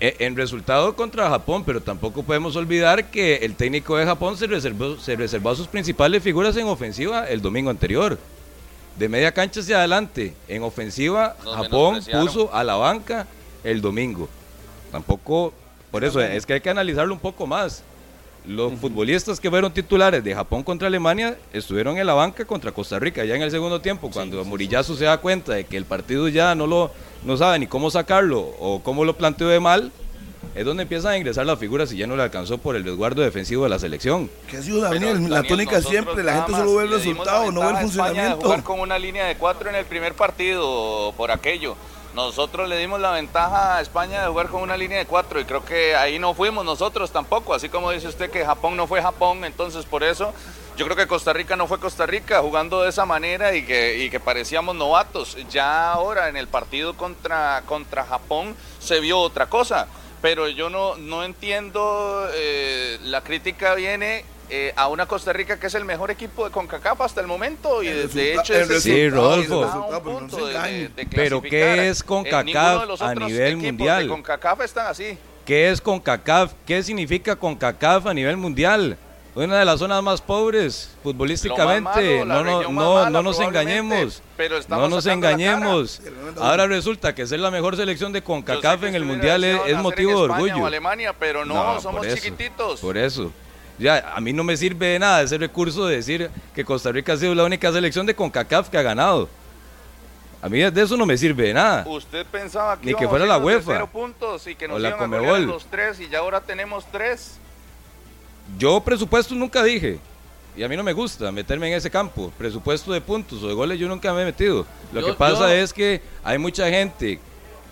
Eh, 0.00 0.14
En 0.20 0.36
resultado 0.36 0.94
contra 0.94 1.28
Japón, 1.28 1.64
pero 1.64 1.80
tampoco 1.80 2.22
podemos 2.22 2.54
olvidar 2.54 3.10
que 3.10 3.36
el 3.36 3.54
técnico 3.56 3.96
de 3.96 4.04
Japón 4.06 4.36
se 4.36 4.46
reservó, 4.46 4.96
se 4.98 5.16
reservó 5.16 5.50
a 5.50 5.56
sus 5.56 5.66
principales 5.66 6.22
figuras 6.22 6.56
en 6.56 6.66
ofensiva 6.68 7.28
el 7.28 7.42
domingo 7.42 7.70
anterior. 7.70 8.18
De 8.96 9.08
media 9.08 9.32
cancha 9.32 9.60
hacia 9.60 9.78
adelante, 9.78 10.34
en 10.48 10.62
ofensiva, 10.62 11.36
Nos 11.44 11.56
Japón 11.56 12.00
puso 12.12 12.52
a 12.54 12.62
la 12.64 12.76
banca 12.76 13.26
el 13.64 13.80
domingo. 13.80 14.28
Tampoco, 14.92 15.52
por 15.90 16.04
eso 16.04 16.20
es 16.20 16.46
que 16.46 16.54
hay 16.54 16.60
que 16.60 16.70
analizarlo 16.70 17.14
un 17.14 17.20
poco 17.20 17.46
más. 17.46 17.82
Los 18.46 18.72
futbolistas 18.74 19.40
que 19.40 19.50
fueron 19.50 19.72
titulares 19.72 20.24
de 20.24 20.34
Japón 20.34 20.62
contra 20.62 20.88
Alemania 20.88 21.36
estuvieron 21.52 21.98
en 21.98 22.06
la 22.06 22.14
banca 22.14 22.44
contra 22.44 22.72
Costa 22.72 22.98
Rica 22.98 23.24
ya 23.24 23.34
en 23.34 23.42
el 23.42 23.50
segundo 23.50 23.80
tiempo, 23.80 24.10
cuando 24.10 24.42
Murillazo 24.44 24.96
se 24.96 25.04
da 25.04 25.18
cuenta 25.18 25.52
de 25.52 25.64
que 25.64 25.76
el 25.76 25.84
partido 25.84 26.28
ya 26.28 26.54
no 26.54 26.66
lo 26.66 26.90
no 27.24 27.36
sabe 27.36 27.58
ni 27.58 27.66
cómo 27.66 27.90
sacarlo 27.90 28.40
o 28.40 28.80
cómo 28.82 29.04
lo 29.04 29.16
planteó 29.16 29.48
de 29.48 29.60
mal, 29.60 29.92
es 30.54 30.64
donde 30.64 30.84
empiezan 30.84 31.12
a 31.12 31.16
ingresar 31.16 31.46
las 31.46 31.58
figuras 31.58 31.92
y 31.92 31.96
ya 31.96 32.06
no 32.06 32.16
le 32.16 32.22
alcanzó 32.22 32.58
por 32.58 32.74
el 32.74 32.84
resguardo 32.84 33.22
defensivo 33.22 33.64
de 33.64 33.70
la 33.70 33.78
selección. 33.78 34.30
¿Qué 34.50 34.56
ha 34.56 34.62
sido, 34.62 34.80
Daniel? 34.80 35.18
Pero, 35.22 35.28
la 35.28 35.42
tónica 35.42 35.82
siempre, 35.82 36.22
la 36.22 36.34
gente 36.34 36.52
solo 36.52 36.76
ve 36.76 36.84
el 36.84 36.90
resultado, 36.90 37.52
no 37.52 37.60
ve 37.60 37.70
el 37.70 37.76
funcionamiento. 37.76 38.40
jugar 38.40 38.62
con 38.62 38.80
una 38.80 38.98
línea 38.98 39.26
de 39.26 39.36
cuatro 39.36 39.68
en 39.68 39.76
el 39.76 39.84
primer 39.84 40.14
partido 40.14 41.12
por 41.16 41.30
aquello. 41.30 41.76
Nosotros 42.18 42.68
le 42.68 42.76
dimos 42.78 43.00
la 43.00 43.12
ventaja 43.12 43.76
a 43.76 43.80
España 43.80 44.22
de 44.22 44.26
jugar 44.26 44.48
con 44.48 44.60
una 44.60 44.76
línea 44.76 44.98
de 44.98 45.06
cuatro 45.06 45.38
y 45.38 45.44
creo 45.44 45.64
que 45.64 45.94
ahí 45.94 46.18
no 46.18 46.34
fuimos 46.34 46.64
nosotros 46.64 47.12
tampoco, 47.12 47.54
así 47.54 47.68
como 47.68 47.92
dice 47.92 48.08
usted 48.08 48.28
que 48.28 48.44
Japón 48.44 48.76
no 48.76 48.88
fue 48.88 49.00
Japón, 49.00 49.44
entonces 49.44 49.84
por 49.84 50.02
eso 50.02 50.34
yo 50.76 50.84
creo 50.84 50.96
que 50.96 51.06
Costa 51.06 51.32
Rica 51.32 51.54
no 51.54 51.68
fue 51.68 51.78
Costa 51.78 52.06
Rica 52.06 52.40
jugando 52.40 52.82
de 52.82 52.88
esa 52.88 53.06
manera 53.06 53.54
y 53.54 53.62
que, 53.64 54.20
parecíamos 54.24 54.74
novatos. 54.74 55.36
Ya 55.48 55.92
ahora 55.92 56.28
en 56.28 56.36
el 56.36 56.48
partido 56.48 56.96
contra, 56.96 57.62
contra 57.66 58.04
Japón 58.04 58.56
se 58.80 58.98
vio 58.98 59.20
otra 59.20 59.46
cosa, 59.46 59.86
pero 60.20 60.48
yo 60.48 60.70
no, 60.70 60.96
no 60.96 61.22
entiendo, 61.22 62.26
eh, 62.34 62.98
la 63.04 63.22
crítica 63.22 63.76
viene 63.76 64.24
eh, 64.50 64.72
a 64.76 64.88
una 64.88 65.06
Costa 65.06 65.32
Rica 65.32 65.58
que 65.60 65.66
es 65.66 65.74
el 65.74 65.84
mejor 65.84 66.10
equipo 66.10 66.44
de 66.44 66.50
CONCACAF 66.50 67.00
hasta 67.02 67.20
el 67.20 67.26
momento 67.26 67.82
y 67.82 67.88
El 67.88 68.10
de, 68.12 68.34
hecho 68.34 68.54
el 68.54 68.62
ese 68.62 68.80
Sí, 68.80 69.08
Rodolfo. 69.10 69.68
pero 70.02 70.46
de- 70.46 70.88
de- 70.88 71.06
Pero, 71.06 71.42
¿qué 71.42 71.88
es 71.88 72.02
CONCACAF 72.02 73.00
a 73.02 73.14
nivel 73.14 73.56
mundial? 73.58 74.02
De 74.04 74.08
CONCACAF 74.08 74.60
están 74.62 74.86
así. 74.86 75.18
¿Qué 75.44 75.70
es 75.70 75.80
CONCACAF? 75.80 76.52
¿Qué 76.66 76.82
significa 76.82 77.36
CONCACAF 77.36 78.06
a 78.06 78.14
nivel 78.14 78.36
mundial? 78.36 78.96
Una 79.34 79.58
de 79.60 79.64
las 79.64 79.78
zonas 79.78 80.02
más 80.02 80.20
pobres 80.20 80.90
futbolísticamente. 81.02 82.24
Malo, 82.24 82.42
no, 82.42 82.44
no, 82.44 82.62
no, 82.62 82.70
mala, 82.94 83.10
no 83.10 83.22
nos 83.22 83.38
engañemos. 83.38 84.20
pero 84.36 84.58
No 84.68 84.88
nos 84.88 85.06
engañemos. 85.06 86.00
Ahora 86.40 86.66
resulta 86.66 87.14
que 87.14 87.26
ser 87.26 87.38
la 87.40 87.50
mejor 87.50 87.76
selección 87.76 88.12
de 88.12 88.22
CONCACAF 88.22 88.82
en 88.84 88.94
el 88.94 89.04
mundial 89.04 89.44
es, 89.44 89.60
es 89.66 89.76
motivo 89.76 90.10
en 90.10 90.16
de 90.16 90.22
orgullo. 90.34 90.66
Alemania, 90.66 91.12
pero 91.18 91.44
no, 91.44 91.54
No, 91.74 91.80
somos 91.80 91.98
por 92.00 92.06
eso, 92.06 92.16
chiquititos. 92.16 92.80
Por 92.80 92.96
eso. 92.98 93.30
Ya, 93.78 94.12
a 94.14 94.20
mí 94.20 94.32
no 94.32 94.42
me 94.42 94.56
sirve 94.56 94.86
de 94.86 94.98
nada 94.98 95.22
ese 95.22 95.38
recurso 95.38 95.86
de 95.86 95.96
decir 95.96 96.30
que 96.54 96.64
Costa 96.64 96.90
Rica 96.90 97.12
ha 97.12 97.16
sido 97.16 97.34
la 97.34 97.44
única 97.44 97.70
selección 97.72 98.06
de 98.06 98.14
CONCACAF 98.14 98.68
que 98.68 98.78
ha 98.78 98.82
ganado. 98.82 99.28
A 100.42 100.48
mí 100.48 100.58
de 100.58 100.82
eso 100.82 100.96
no 100.96 101.06
me 101.06 101.16
sirve 101.16 101.48
de 101.48 101.54
nada. 101.54 101.84
Usted 101.88 102.24
pensaba 102.26 102.78
que, 102.78 102.86
Ni 102.86 102.94
que 102.94 103.08
fuera 103.08 103.26
la 103.26 103.38
UEFA. 103.38 103.72
cero 103.72 103.88
puntos 103.92 104.46
y 104.46 104.54
que 104.54 104.68
nos 104.68 104.76
O 104.76 104.78
la 104.78 104.90
iban 104.90 105.14
a 105.14 105.38
los 105.40 105.66
tres 105.66 106.00
y 106.00 106.08
ya 106.08 106.18
ahora 106.18 106.40
tenemos 106.40 106.84
tres. 106.90 107.38
Yo 108.56 108.80
presupuesto 108.80 109.34
nunca 109.34 109.62
dije. 109.62 109.98
Y 110.56 110.62
a 110.64 110.68
mí 110.68 110.76
no 110.76 110.82
me 110.82 110.92
gusta 110.92 111.30
meterme 111.30 111.68
en 111.68 111.74
ese 111.74 111.90
campo. 111.90 112.32
Presupuesto 112.36 112.92
de 112.92 113.00
puntos 113.00 113.42
o 113.42 113.48
de 113.48 113.54
goles 113.54 113.78
yo 113.78 113.88
nunca 113.88 114.12
me 114.12 114.22
he 114.22 114.24
metido. 114.24 114.66
Lo 114.92 115.00
Yo- 115.00 115.06
que 115.08 115.12
pasa 115.14 115.40
yo- 115.40 115.48
es 115.54 115.72
que 115.72 116.00
hay 116.24 116.38
mucha 116.38 116.68
gente, 116.68 117.20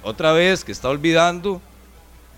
otra 0.03 0.33
vez, 0.33 0.65
que 0.65 0.71
está 0.73 0.89
olvidando 0.89 1.61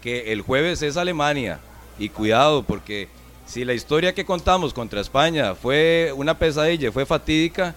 que 0.02 0.32
el 0.32 0.40
jueves 0.42 0.80
es 0.82 0.96
Alemania. 0.96 1.58
Y 1.98 2.08
cuidado, 2.10 2.62
porque 2.62 3.08
si 3.48 3.64
la 3.64 3.72
historia 3.74 4.14
que 4.14 4.24
contamos 4.24 4.72
contra 4.72 5.00
España 5.00 5.54
fue 5.54 6.12
una 6.14 6.38
pesadilla, 6.38 6.92
fue 6.92 7.04
fatídica, 7.06 7.74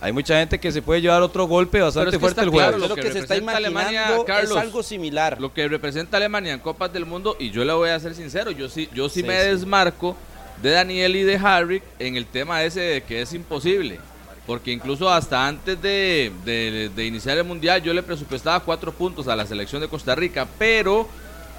hay 0.00 0.12
mucha 0.12 0.38
gente 0.38 0.58
que 0.60 0.70
se 0.70 0.82
puede 0.82 1.00
llevar 1.00 1.22
otro 1.22 1.46
golpe 1.46 1.80
bastante 1.80 2.10
es 2.10 2.14
que 2.16 2.20
fuerte 2.20 2.42
el 2.42 2.50
claro, 2.50 2.72
jueves. 2.72 2.80
lo 2.82 2.88
Lo 2.88 2.94
que 2.96 3.00
que 3.02 3.12
se 3.12 3.18
está 3.20 3.34
representa 3.34 3.60
imaginando 3.68 3.86
Alemania, 4.12 4.24
Carlos, 4.26 4.50
es 4.50 4.56
algo 4.62 4.82
similar. 4.82 5.40
Lo 5.40 5.52
que 5.54 5.66
representa 5.68 6.16
Alemania 6.18 6.52
en 6.52 6.60
Copas 6.60 6.92
del 6.92 7.06
Mundo, 7.06 7.36
y 7.40 7.50
yo 7.50 7.64
le 7.64 7.72
voy 7.72 7.88
a 7.90 7.98
ser 7.98 8.14
sincero, 8.14 8.50
yo 8.50 8.68
sí, 8.68 8.88
yo 8.94 9.08
sí 9.08 9.22
Sí, 9.22 9.26
me 9.26 9.40
sí. 9.40 9.48
desmarco 9.48 10.16
de 10.62 10.70
Daniel 10.70 11.16
y 11.16 11.22
de 11.22 11.36
Harry 11.36 11.82
en 11.98 12.16
el 12.16 12.26
tema 12.26 12.62
ese 12.64 12.80
de 12.80 13.02
que 13.02 13.22
es 13.22 13.32
imposible. 13.32 13.98
Porque 14.46 14.70
incluso 14.70 15.10
hasta 15.10 15.46
antes 15.46 15.80
de, 15.82 16.30
de- 16.44 16.90
de 16.94 17.04
iniciar 17.06 17.36
el 17.38 17.44
Mundial 17.44 17.82
yo 17.82 17.92
le 17.94 18.02
presupuestaba 18.02 18.60
cuatro 18.60 18.92
puntos 18.92 19.26
a 19.28 19.34
la 19.34 19.44
selección 19.46 19.80
de 19.82 19.88
Costa 19.88 20.14
Rica, 20.14 20.46
pero, 20.58 21.08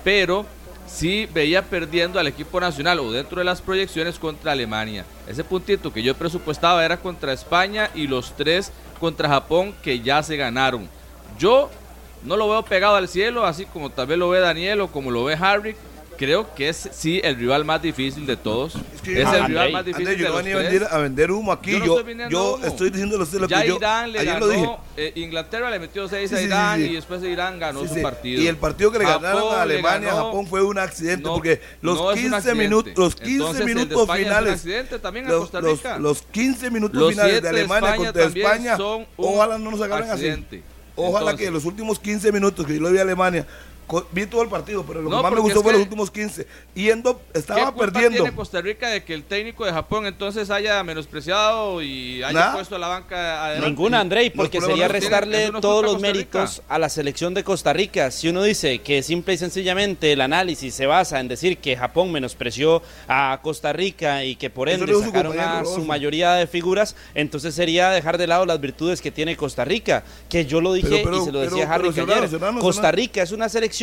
pero 0.04 0.46
sí 0.88 1.28
veía 1.32 1.62
perdiendo 1.62 2.20
al 2.20 2.28
equipo 2.28 2.60
nacional 2.60 3.00
o 3.00 3.12
dentro 3.12 3.40
de 3.40 3.46
las 3.46 3.62
proyecciones 3.62 4.18
contra 4.18 4.54
Alemania. 4.54 5.06
Ese 5.28 5.44
puntito 5.44 5.94
que 5.94 6.02
yo 6.02 6.16
presupuestaba 6.16 6.84
era 6.84 6.98
contra 6.98 7.34
España 7.34 7.90
y 7.94 8.08
los 8.08 8.36
tres 8.36 8.72
contra 9.00 9.30
Japón 9.30 9.76
que 9.84 10.00
ya 10.00 10.24
se 10.24 10.38
ganaron. 10.38 10.90
Yo 11.38 11.70
no 12.24 12.36
lo 12.38 12.50
veo 12.50 12.64
pegado 12.64 12.96
al 12.96 13.08
cielo, 13.08 13.46
así 13.46 13.66
como 13.66 13.92
tal 13.92 14.08
vez 14.08 14.18
lo 14.18 14.30
ve 14.30 14.40
Daniel 14.40 14.82
o 14.82 14.88
como 14.88 15.12
lo 15.12 15.26
ve 15.26 15.38
Harry. 15.40 15.76
Creo 16.18 16.54
que 16.56 16.70
es 16.70 16.90
sí 16.94 17.22
el 17.24 17.36
rival 17.36 17.64
más 17.64 17.80
difícil 17.82 18.26
de 18.26 18.36
todos. 18.38 18.74
Es, 18.96 19.02
que- 19.04 19.22
el 19.22 19.46
rival 19.46 19.72
más 19.72 19.86
difícil 19.86 20.08
Andrés, 20.08 20.18
de 20.18 20.24
yo 20.24 20.30
no 20.30 20.36
los 20.36 20.44
venía 20.44 20.56
a 20.56 20.60
tres. 20.62 20.72
vender, 20.72 20.88
a 20.92 20.98
vender 20.98 21.32
humo 21.32 21.52
aquí. 21.52 21.72
Yo 21.74 21.80
no 21.80 21.86
Yo, 21.86 22.00
estoy 22.00 22.18
yo 22.28 22.68
estoy 22.68 22.90
diciendo 22.90 23.18
lo 23.18 23.48
Ya 23.48 23.62
que 23.62 23.68
yo 23.68 23.76
Irán 23.78 24.12
le 24.12 24.20
ayer 24.20 24.34
ganó, 24.34 24.46
lo 24.48 24.52
dije. 24.52 24.70
eh, 24.98 25.12
Inglaterra 25.16 25.70
le 25.70 25.78
metió 25.80 26.08
6 26.08 26.30
Sí, 26.30 26.36
a 26.36 26.40
sí, 26.40 26.46
Irán 26.46 26.80
sí. 26.80 26.86
y 26.88 26.96
después 26.96 27.22
Irán 27.24 27.60
ganó 27.60 27.88
su 27.88 28.02
partido. 28.02 28.42
Y 28.42 28.48
el 28.48 28.58
partido 28.58 28.92
que 28.92 28.98
le 29.00 29.06
Japón 29.06 29.22
ganaron 29.22 29.54
a 29.54 29.66
le 29.68 29.74
Alemania, 29.76 30.10
ganó- 30.10 30.26
Japón 30.26 30.48
fue 30.48 30.64
un 30.64 30.80
accidente 30.80 31.24
No, 31.24 31.34
porque 31.36 31.62
los 31.82 31.98
no 31.98 32.12
es 32.12 32.18
un 32.18 32.22
15 32.24 32.36
accidente. 32.36 32.64
minutos, 32.64 32.94
los 32.98 33.16
15 33.16 33.32
Entonces, 33.34 33.60
el 33.62 33.68
de 33.68 33.74
minutos 33.76 34.10
finales, 34.18 34.66
los, 35.28 35.54
los- 35.54 36.00
los 36.00 36.22
15 36.24 36.72
minutos 36.72 37.00
Los 37.00 37.12
finales 37.12 37.42
de 37.44 37.50
Alemania 37.50 37.96
contra 37.96 38.24
España, 38.26 38.78
ojalá 39.18 39.58
no 39.60 39.70
nos 39.70 39.82
agarren 39.82 40.10
así. 40.10 40.30
Ojalá 41.00 41.30
Entonces- 41.32 41.46
que 41.46 41.52
los 41.52 41.64
últimos 41.66 42.00
15 42.00 42.32
minutos 42.32 42.66
que 42.66 42.74
yo 42.74 42.82
lo 42.82 42.90
vi 42.90 42.98
a 42.98 43.04
Alemania, 43.04 43.46
vi 44.12 44.26
todo 44.26 44.42
el 44.44 44.50
partido, 44.50 44.84
pero 44.86 45.02
lo 45.02 45.10
No, 45.10 45.18
que 45.18 45.24
más 45.24 45.32
me 45.34 45.40
gustó 45.40 45.64
fue 45.64 45.72
los 45.74 45.82
últimos 45.82 46.12
15. 46.12 46.46
Yendo, 46.76 47.22
¿Qué 47.32 47.40
estaba 47.40 47.72
culpa 47.72 47.92
perdiendo. 47.92 48.24
tiene 48.24 48.36
Costa 48.36 48.62
Rica 48.62 48.90
de 48.90 49.04
que 49.04 49.14
el 49.14 49.24
técnico 49.24 49.66
de 49.66 49.72
Japón 49.72 50.06
entonces 50.06 50.50
haya 50.50 50.84
menospreciado 50.84 51.82
y 51.82 52.22
haya 52.24 52.34
Nada. 52.40 52.54
puesto 52.54 52.76
a 52.76 52.80
la 52.80 52.88
banca 52.90 53.46
adelante? 53.46 53.70
Ninguna, 53.70 54.00
Andrei, 54.02 54.30
porque 54.30 54.60
sería 54.62 54.88
restarle 54.88 55.52
no 55.52 55.62
todos 55.62 55.84
los 55.84 56.02
méritos 56.02 56.62
a 56.68 56.78
la 56.78 56.90
selección 56.90 57.34
de 57.34 57.44
Costa 57.44 57.72
Rica. 57.74 58.12
Si 58.12 58.28
uno 58.30 58.44
dice 58.44 58.80
que 58.80 59.02
simple 59.04 59.34
y 59.36 59.38
sencillamente 59.38 60.12
el 60.12 60.22
análisis 60.22 60.74
se 60.74 60.86
basa 60.86 61.20
en 61.20 61.28
decir 61.30 61.58
que 61.60 61.78
Japón 61.78 62.12
menospreció 62.12 62.82
a 63.08 63.40
Costa 63.42 63.72
Rica 63.74 64.24
y 64.26 64.36
que 64.36 64.50
por 64.50 64.68
ende 64.70 64.94
sacaron 65.02 65.40
a 65.40 65.64
su 65.64 65.86
mayoría 65.86 66.34
de 66.34 66.48
figuras, 66.48 66.96
entonces 67.16 67.56
sería 67.56 67.90
dejar 67.92 68.18
de 68.18 68.28
lado 68.28 68.46
las 68.46 68.60
virtudes 68.60 69.02
que 69.02 69.12
tiene 69.12 69.38
Costa 69.38 69.64
Rica, 69.64 70.04
que 70.30 70.46
yo 70.46 70.60
lo 70.62 70.74
dije 70.74 70.88
Pero- 70.90 71.04
pero- 71.04 71.22
y 71.22 71.26
se 71.26 71.32
lo 71.32 71.40
decía 71.40 71.58
pero- 71.64 71.74
Harry 71.74 71.92
pero, 71.94 72.06
que 72.06 72.14
ayer. 72.14 72.60
Costa. 72.60 72.92
Rica 72.92 73.22
es 73.22 73.32
una 73.32 73.48
selección 73.50 73.77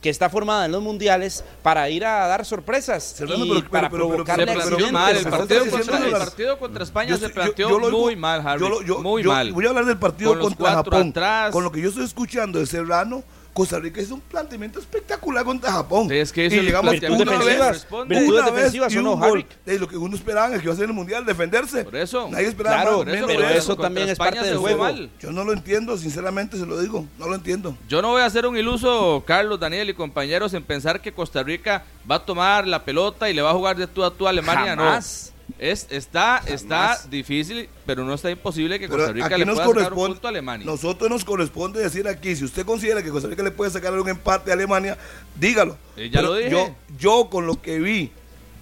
que 0.00 0.10
está 0.10 0.28
formada 0.28 0.66
en 0.66 0.72
los 0.72 0.82
mundiales 0.82 1.44
para 1.62 1.88
ir 1.88 2.04
a 2.04 2.26
dar 2.26 2.44
sorpresas 2.44 3.04
Serrano, 3.04 3.44
y 3.44 3.48
pero- 3.48 3.60
pero- 3.60 3.70
para 3.70 3.88
pero- 3.90 4.04
pero- 4.08 4.24
provocar 4.24 4.38
mal, 4.38 4.48
el 4.48 5.24
partido, 5.24 5.60
contra, 5.70 5.98
el 6.06 6.10
partido 6.12 6.58
contra 6.58 6.82
España 6.84 7.10
Yo 7.10 7.16
se 7.18 7.28
yo- 7.28 7.34
planteó 7.34 7.68
yo 7.68 7.78
lo 7.78 7.86
oigo- 7.86 7.98
muy 8.00 8.16
mal, 8.16 8.46
Harry. 8.46 8.60
yo 8.60 8.68
lo- 8.68 8.82
yo- 8.82 8.98
muy 9.00 9.22
yo 9.22 9.30
mal. 9.30 9.52
Voy 9.52 9.64
a 9.64 9.68
hablar 9.68 9.84
del 9.84 9.98
partido 9.98 10.32
Con 10.32 10.40
contra 10.40 10.72
Japón. 10.72 11.08
atrás. 11.10 11.52
Con 11.52 11.62
lo 11.62 11.70
que 11.70 11.80
yo 11.80 11.88
estoy 11.90 12.04
escuchando 12.04 12.58
de 12.58 12.66
Serrano, 12.66 13.22
Costa 13.52 13.78
Rica 13.78 14.00
hizo 14.00 14.14
un 14.14 14.20
planteamiento 14.22 14.78
espectacular 14.78 15.44
contra 15.44 15.72
Japón. 15.72 16.08
Sí, 16.08 16.16
es 16.16 16.32
que 16.32 16.46
eso 16.46 16.54
y 16.54 16.58
es 16.58 16.60
el 16.60 16.66
llegamos 16.66 16.94
una 16.94 17.38
vez, 17.44 17.86
una 17.92 18.04
vez 18.04 18.44
defensivas 18.54 18.94
y 18.94 18.96
no, 18.96 19.12
un 19.12 19.20
gol. 19.20 19.46
De 19.66 19.78
lo 19.78 19.86
que 19.86 19.96
uno 19.96 20.16
esperaba 20.16 20.56
que 20.56 20.64
iba 20.64 20.72
a 20.72 20.76
ser 20.76 20.86
el 20.86 20.92
mundial, 20.94 21.26
defenderse. 21.26 21.84
Por 21.84 21.96
eso. 21.96 22.28
Nadie 22.30 22.46
esperaba 22.48 22.76
Claro, 22.76 22.90
más, 22.90 22.98
Por 23.04 23.06
menos 23.12 23.30
pero 23.30 23.48
eso 23.48 23.76
también 23.76 24.08
es 24.08 24.16
parte 24.18 24.42
del 24.42 24.56
juego. 24.56 24.82
mal. 24.84 25.10
Yo 25.20 25.32
no 25.32 25.44
lo 25.44 25.52
entiendo, 25.52 25.98
sinceramente 25.98 26.56
se 26.56 26.64
lo 26.64 26.80
digo. 26.80 27.06
No 27.18 27.28
lo 27.28 27.34
entiendo. 27.34 27.76
Yo 27.88 28.00
no 28.00 28.08
voy 28.08 28.22
a 28.22 28.30
ser 28.30 28.46
un 28.46 28.56
iluso, 28.56 29.22
Carlos, 29.26 29.60
Daniel 29.60 29.90
y 29.90 29.94
compañeros, 29.94 30.54
en 30.54 30.62
pensar 30.62 31.00
que 31.00 31.12
Costa 31.12 31.42
Rica 31.42 31.84
va 32.10 32.16
a 32.16 32.24
tomar 32.24 32.66
la 32.66 32.84
pelota 32.84 33.28
y 33.28 33.34
le 33.34 33.42
va 33.42 33.50
a 33.50 33.54
jugar 33.54 33.76
de 33.76 33.86
tú 33.86 34.02
a 34.02 34.10
tú 34.12 34.26
a 34.26 34.30
Alemania. 34.30 34.76
Jamás. 34.76 35.26
No. 35.26 35.31
Es, 35.58 35.86
está, 35.90 36.42
está 36.46 36.98
difícil, 37.10 37.68
pero 37.86 38.04
no 38.04 38.14
está 38.14 38.30
imposible 38.30 38.78
que 38.78 38.88
Costa 38.88 39.12
Rica 39.12 39.36
le 39.36 39.44
pueda 39.44 39.66
sacar 39.66 39.92
un 39.92 40.06
punto 40.08 40.26
a 40.26 40.30
Alemania. 40.30 40.66
nosotros 40.66 41.08
nos 41.10 41.24
corresponde 41.24 41.80
decir 41.80 42.08
aquí, 42.08 42.34
si 42.34 42.44
usted 42.44 42.64
considera 42.64 43.02
que 43.02 43.10
Costa 43.10 43.28
Rica 43.28 43.42
le 43.42 43.50
puede 43.50 43.70
sacar 43.70 43.92
un 43.98 44.08
empate 44.08 44.50
a 44.50 44.54
Alemania, 44.54 44.98
dígalo. 45.38 45.76
Eh, 45.96 46.10
ya 46.10 46.20
Pero 46.20 46.28
lo 46.32 46.34
dije. 46.36 46.50
Yo, 46.50 46.74
yo 46.98 47.28
con 47.30 47.46
lo 47.46 47.60
que 47.60 47.78
vi, 47.78 48.10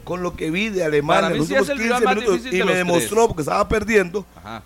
con 0.05 0.23
lo 0.23 0.37
que 0.37 0.51
vi 0.51 0.69
de 0.69 0.85
Alemania 0.85 1.31
en 1.31 1.39
los 1.39 1.47
sí 1.49 1.55
últimos 1.55 1.69
el 1.71 1.79
15 1.79 1.85
rival 1.85 2.05
más 2.05 2.17
minutos 2.17 2.47
y 2.53 2.59
de 2.59 2.65
me 2.65 2.75
demostró 2.75 3.17
tres. 3.17 3.27
porque 3.29 3.43
estaba 3.43 3.69
perdiendo, 3.69 4.27
Ajá. 4.37 4.63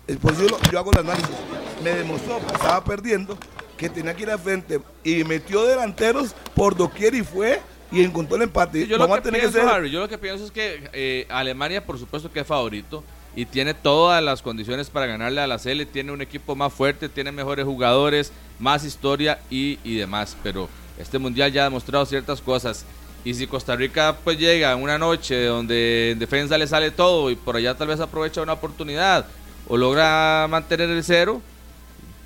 yo 0.71 0.79
hago 0.79 0.91
el 0.91 0.99
análisis. 0.99 1.35
me 1.83 1.91
demostró 1.91 2.39
que 2.45 2.53
estaba 2.53 2.83
perdiendo, 2.83 3.37
que 3.77 3.89
tenía 3.89 4.13
que 4.13 4.23
ir 4.23 4.29
al 4.31 4.39
frente 4.39 4.81
y 5.03 5.23
metió 5.23 5.63
delanteros 5.65 6.35
por 6.55 6.75
doquier 6.75 7.15
y 7.15 7.23
fue 7.23 7.61
y 7.91 8.03
encontró 8.03 8.35
el 8.35 8.43
empate. 8.43 8.87
Yo 8.87 8.97
lo, 8.97 9.07
que 9.07 9.13
a 9.13 9.21
tener 9.21 9.41
pienso, 9.41 9.57
que 9.57 9.63
ser 9.63 9.73
Harry, 9.73 9.89
yo 9.89 9.99
lo 9.99 10.09
que 10.09 10.17
pienso 10.17 10.45
es 10.45 10.51
que 10.51 10.89
eh, 10.93 11.25
Alemania, 11.29 11.85
por 11.85 11.99
supuesto 11.99 12.31
que 12.31 12.41
es 12.41 12.47
favorito 12.47 13.03
y 13.35 13.45
tiene 13.45 13.73
todas 13.73 14.23
las 14.23 14.41
condiciones 14.41 14.89
para 14.89 15.05
ganarle 15.05 15.41
a 15.41 15.47
la 15.47 15.59
Sele, 15.59 15.85
tiene 15.85 16.11
un 16.11 16.21
equipo 16.21 16.55
más 16.55 16.73
fuerte, 16.73 17.09
tiene 17.09 17.31
mejores 17.31 17.65
jugadores, 17.65 18.31
más 18.59 18.85
historia 18.85 19.39
y, 19.49 19.79
y 19.83 19.97
demás, 19.97 20.37
pero 20.41 20.69
este 20.97 21.19
mundial 21.19 21.51
ya 21.51 21.61
ha 21.61 21.65
demostrado 21.65 22.05
ciertas 22.05 22.41
cosas. 22.41 22.85
Y 23.25 23.33
si 23.33 23.47
Costa 23.47 23.75
Rica 23.75 24.17
pues 24.23 24.37
llega 24.37 24.71
en 24.71 24.81
una 24.81 24.97
noche 24.97 25.45
donde 25.45 26.11
en 26.11 26.19
defensa 26.19 26.57
le 26.57 26.67
sale 26.67 26.91
todo 26.91 27.31
y 27.31 27.35
por 27.35 27.55
allá 27.55 27.75
tal 27.75 27.87
vez 27.87 27.99
aprovecha 27.99 28.41
una 28.41 28.53
oportunidad 28.53 29.25
o 29.67 29.77
logra 29.77 30.47
mantener 30.47 30.89
el 30.89 31.03
cero, 31.03 31.41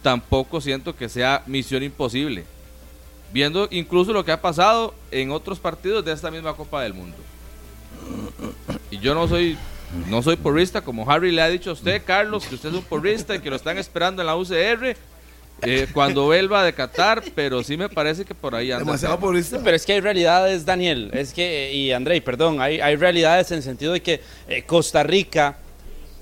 tampoco 0.02 0.62
siento 0.62 0.95
que 0.95 1.10
sea 1.10 1.43
misión 1.45 1.84
imposible. 1.84 2.45
Viendo 3.32 3.68
incluso 3.72 4.12
lo 4.13 4.26
que 4.26 4.32
ha 4.32 4.42
pasado 4.42 4.94
en 5.12 5.32
otros 5.32 5.60
partidos 5.60 6.04
de 6.04 6.13
esta 6.13 6.32
misma 6.32 6.56
Copa 6.56 6.82
del 6.82 6.94
Mundo. 6.94 7.18
Y 8.92 8.98
yo 9.00 9.13
no 9.13 9.28
soy 9.28 9.58
no 10.08 10.22
soy 10.22 10.36
porrista, 10.36 10.82
como 10.82 11.10
Harry 11.10 11.32
le 11.32 11.42
ha 11.42 11.50
dicho 11.50 11.72
a 11.72 11.74
usted, 11.74 12.04
Carlos, 12.06 12.46
que 12.46 12.56
usted 12.56 12.70
es 12.70 12.76
un 12.76 12.84
porrista 12.84 13.36
y 13.36 13.39
que 13.39 13.50
lo 13.50 13.56
están 13.56 13.78
esperando 13.78 14.22
en 14.22 14.28
la 14.28 14.36
UCR 14.36 14.96
eh, 15.63 15.88
cuando 15.94 16.26
vuelva 16.26 16.63
de 16.63 16.74
Qatar, 16.74 17.24
pero 17.36 17.63
sí 17.63 17.76
me 17.76 17.89
parece 17.89 18.24
que 18.24 18.36
por 18.36 18.56
ahí 18.56 18.72
anda. 18.72 18.86
demasiado 18.86 19.20
porrista. 19.20 19.60
Pero 19.63 19.76
es 19.76 19.86
que 19.86 19.94
hay 19.94 20.00
realidades, 20.00 20.65
Daniel, 20.65 21.10
es 21.13 21.34
que, 21.34 21.74
y 21.74 21.92
Andrei, 21.92 22.22
perdón, 22.22 22.62
hay, 22.62 22.80
hay 22.80 22.96
realidades 22.96 23.52
en 23.52 23.58
el 23.58 23.63
sentido 23.63 23.94
de 23.94 24.02
que 24.02 24.22
eh, 24.48 24.63
Costa 24.63 25.04
Rica 25.04 25.58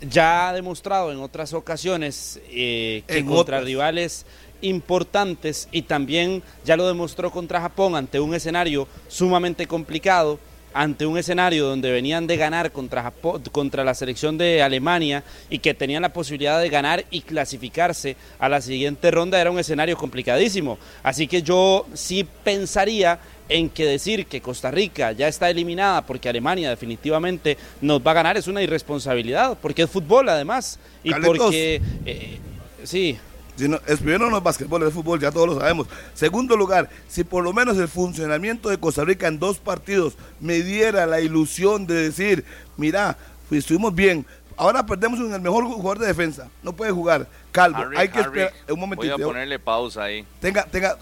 ya 0.01 0.49
ha 0.49 0.53
demostrado 0.53 1.11
en 1.11 1.19
otras 1.19 1.53
ocasiones 1.53 2.39
eh, 2.49 3.03
que 3.07 3.17
En 3.19 3.25
contra 3.25 3.57
otras. 3.57 3.65
rivales 3.65 4.25
importantes 4.61 5.67
y 5.71 5.83
también 5.83 6.43
ya 6.65 6.77
lo 6.77 6.87
demostró 6.87 7.31
contra 7.31 7.61
Japón 7.61 7.95
ante 7.95 8.19
un 8.19 8.33
escenario 8.33 8.87
sumamente 9.07 9.67
complicado, 9.67 10.39
ante 10.73 11.05
un 11.05 11.17
escenario 11.17 11.65
donde 11.65 11.91
venían 11.91 12.27
de 12.27 12.37
ganar 12.37 12.71
contra, 12.71 13.01
Japón, 13.03 13.41
contra 13.51 13.83
la 13.83 13.95
selección 13.95 14.37
de 14.37 14.61
Alemania 14.61 15.23
y 15.49 15.59
que 15.59 15.73
tenían 15.73 16.03
la 16.03 16.13
posibilidad 16.13 16.61
de 16.61 16.69
ganar 16.69 17.05
y 17.09 17.21
clasificarse 17.21 18.15
a 18.37 18.47
la 18.47 18.61
siguiente 18.61 19.09
ronda, 19.09 19.41
era 19.41 19.49
un 19.49 19.59
escenario 19.59 19.97
complicadísimo. 19.97 20.77
Así 21.01 21.27
que 21.27 21.41
yo 21.41 21.85
sí 21.93 22.27
pensaría 22.43 23.19
en 23.49 23.69
que 23.69 23.85
decir 23.85 24.25
que 24.25 24.41
Costa 24.41 24.71
Rica 24.71 25.13
ya 25.13 25.27
está 25.27 25.49
eliminada 25.49 26.05
porque 26.05 26.29
Alemania 26.29 26.69
definitivamente 26.69 27.57
nos 27.81 28.05
va 28.05 28.11
a 28.11 28.15
ganar 28.15 28.37
es 28.37 28.47
una 28.47 28.61
irresponsabilidad, 28.61 29.57
porque 29.61 29.83
es 29.83 29.89
fútbol 29.89 30.29
además, 30.29 30.79
y 31.03 31.13
porque... 31.13 31.81
eh, 32.05 32.37
sí, 32.83 33.17
Si 33.57 33.67
no, 33.67 33.79
es 33.87 33.99
primero 33.99 34.29
no 34.29 34.37
es 34.37 34.43
básquetbol, 34.43 34.83
es 34.83 34.93
fútbol, 34.93 35.19
ya 35.19 35.31
todos 35.31 35.47
lo 35.47 35.59
sabemos. 35.59 35.87
Segundo 36.13 36.55
lugar, 36.55 36.89
si 37.07 37.23
por 37.23 37.43
lo 37.43 37.53
menos 37.53 37.77
el 37.77 37.87
funcionamiento 37.87 38.69
de 38.69 38.77
Costa 38.79 39.03
Rica 39.03 39.27
en 39.27 39.39
dos 39.39 39.57
partidos 39.57 40.15
me 40.39 40.61
diera 40.61 41.05
la 41.07 41.19
ilusión 41.21 41.87
de 41.87 41.95
decir, 41.95 42.45
mira, 42.77 43.17
pues, 43.49 43.59
estuvimos 43.59 43.95
bien, 43.95 44.25
ahora 44.55 44.85
perdemos 44.85 45.19
en 45.19 45.33
el 45.33 45.41
mejor 45.41 45.65
jugador 45.65 45.97
de 45.99 46.07
defensa, 46.07 46.49
no 46.61 46.73
puede 46.73 46.91
jugar, 46.91 47.27
Calvo, 47.51 47.79
Harry, 47.79 47.97
hay 47.97 48.09
que 48.09 48.19
Harry, 48.19 48.41
esperar, 48.41 48.53
un 48.61 48.67
Voy 48.67 48.77
momentito, 48.77 49.15
a 49.15 49.17
ponerle 49.17 49.57
pausa 49.57 50.03
ahí. 50.03 50.23
tenga, 50.39 50.63
tenga, 50.65 50.97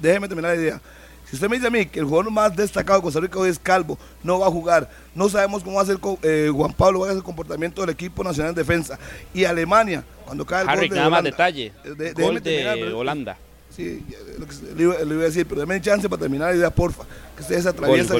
déjeme 0.00 0.26
terminar 0.26 0.56
la 0.56 0.60
idea. 0.60 0.80
Si 1.30 1.36
usted 1.36 1.48
me 1.48 1.56
dice 1.56 1.68
a 1.68 1.70
mí 1.70 1.86
que 1.86 2.00
el 2.00 2.06
jugador 2.06 2.32
más 2.32 2.56
destacado 2.56 2.98
de 2.98 3.04
Costa 3.04 3.20
Rica 3.20 3.38
hoy 3.38 3.50
es 3.50 3.58
Calvo, 3.60 3.96
no 4.24 4.40
va 4.40 4.48
a 4.48 4.50
jugar, 4.50 4.90
no 5.14 5.28
sabemos 5.28 5.62
cómo 5.62 5.76
va 5.76 5.82
a 5.82 5.86
ser 5.86 5.98
eh, 6.22 6.50
Juan 6.52 6.72
Pablo, 6.72 7.00
va 7.00 7.06
a 7.06 7.08
ser 7.10 7.18
el 7.18 7.22
comportamiento 7.22 7.82
del 7.82 7.90
equipo 7.90 8.24
nacional 8.24 8.52
de 8.52 8.62
defensa. 8.62 8.98
Y 9.32 9.44
Alemania, 9.44 10.02
cuando 10.24 10.44
cae 10.44 10.62
el 10.62 10.68
Harry, 10.68 10.88
gol 10.88 10.90
de 10.90 10.96
nada 10.96 11.08
más 11.10 11.20
Holanda, 11.20 11.30
detalle, 11.30 11.72
eh, 11.84 11.94
de- 11.96 12.12
gol 12.14 12.34
de 12.34 12.40
terminar, 12.40 12.92
Holanda. 12.94 13.38
Sí, 13.76 14.04
lo 14.38 14.46
que 14.48 14.54
le 14.74 14.82
iba, 14.82 14.98
le 14.98 15.14
iba 15.14 15.22
a 15.22 15.26
decir, 15.26 15.46
pero 15.46 15.60
denme 15.60 15.80
chance 15.80 16.08
para 16.08 16.20
terminar 16.22 16.50
la 16.50 16.56
idea, 16.56 16.70
porfa. 16.70 17.04
Que 17.36 17.42
ustedes 17.42 17.64
atraviesan 17.64 18.18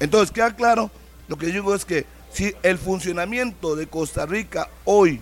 Entonces, 0.00 0.32
queda 0.32 0.54
claro, 0.56 0.90
lo 1.28 1.38
que 1.38 1.46
yo 1.46 1.52
digo 1.52 1.74
es 1.76 1.84
que 1.84 2.06
si 2.32 2.52
el 2.64 2.76
funcionamiento 2.76 3.76
de 3.76 3.86
Costa 3.86 4.26
Rica 4.26 4.68
hoy 4.84 5.20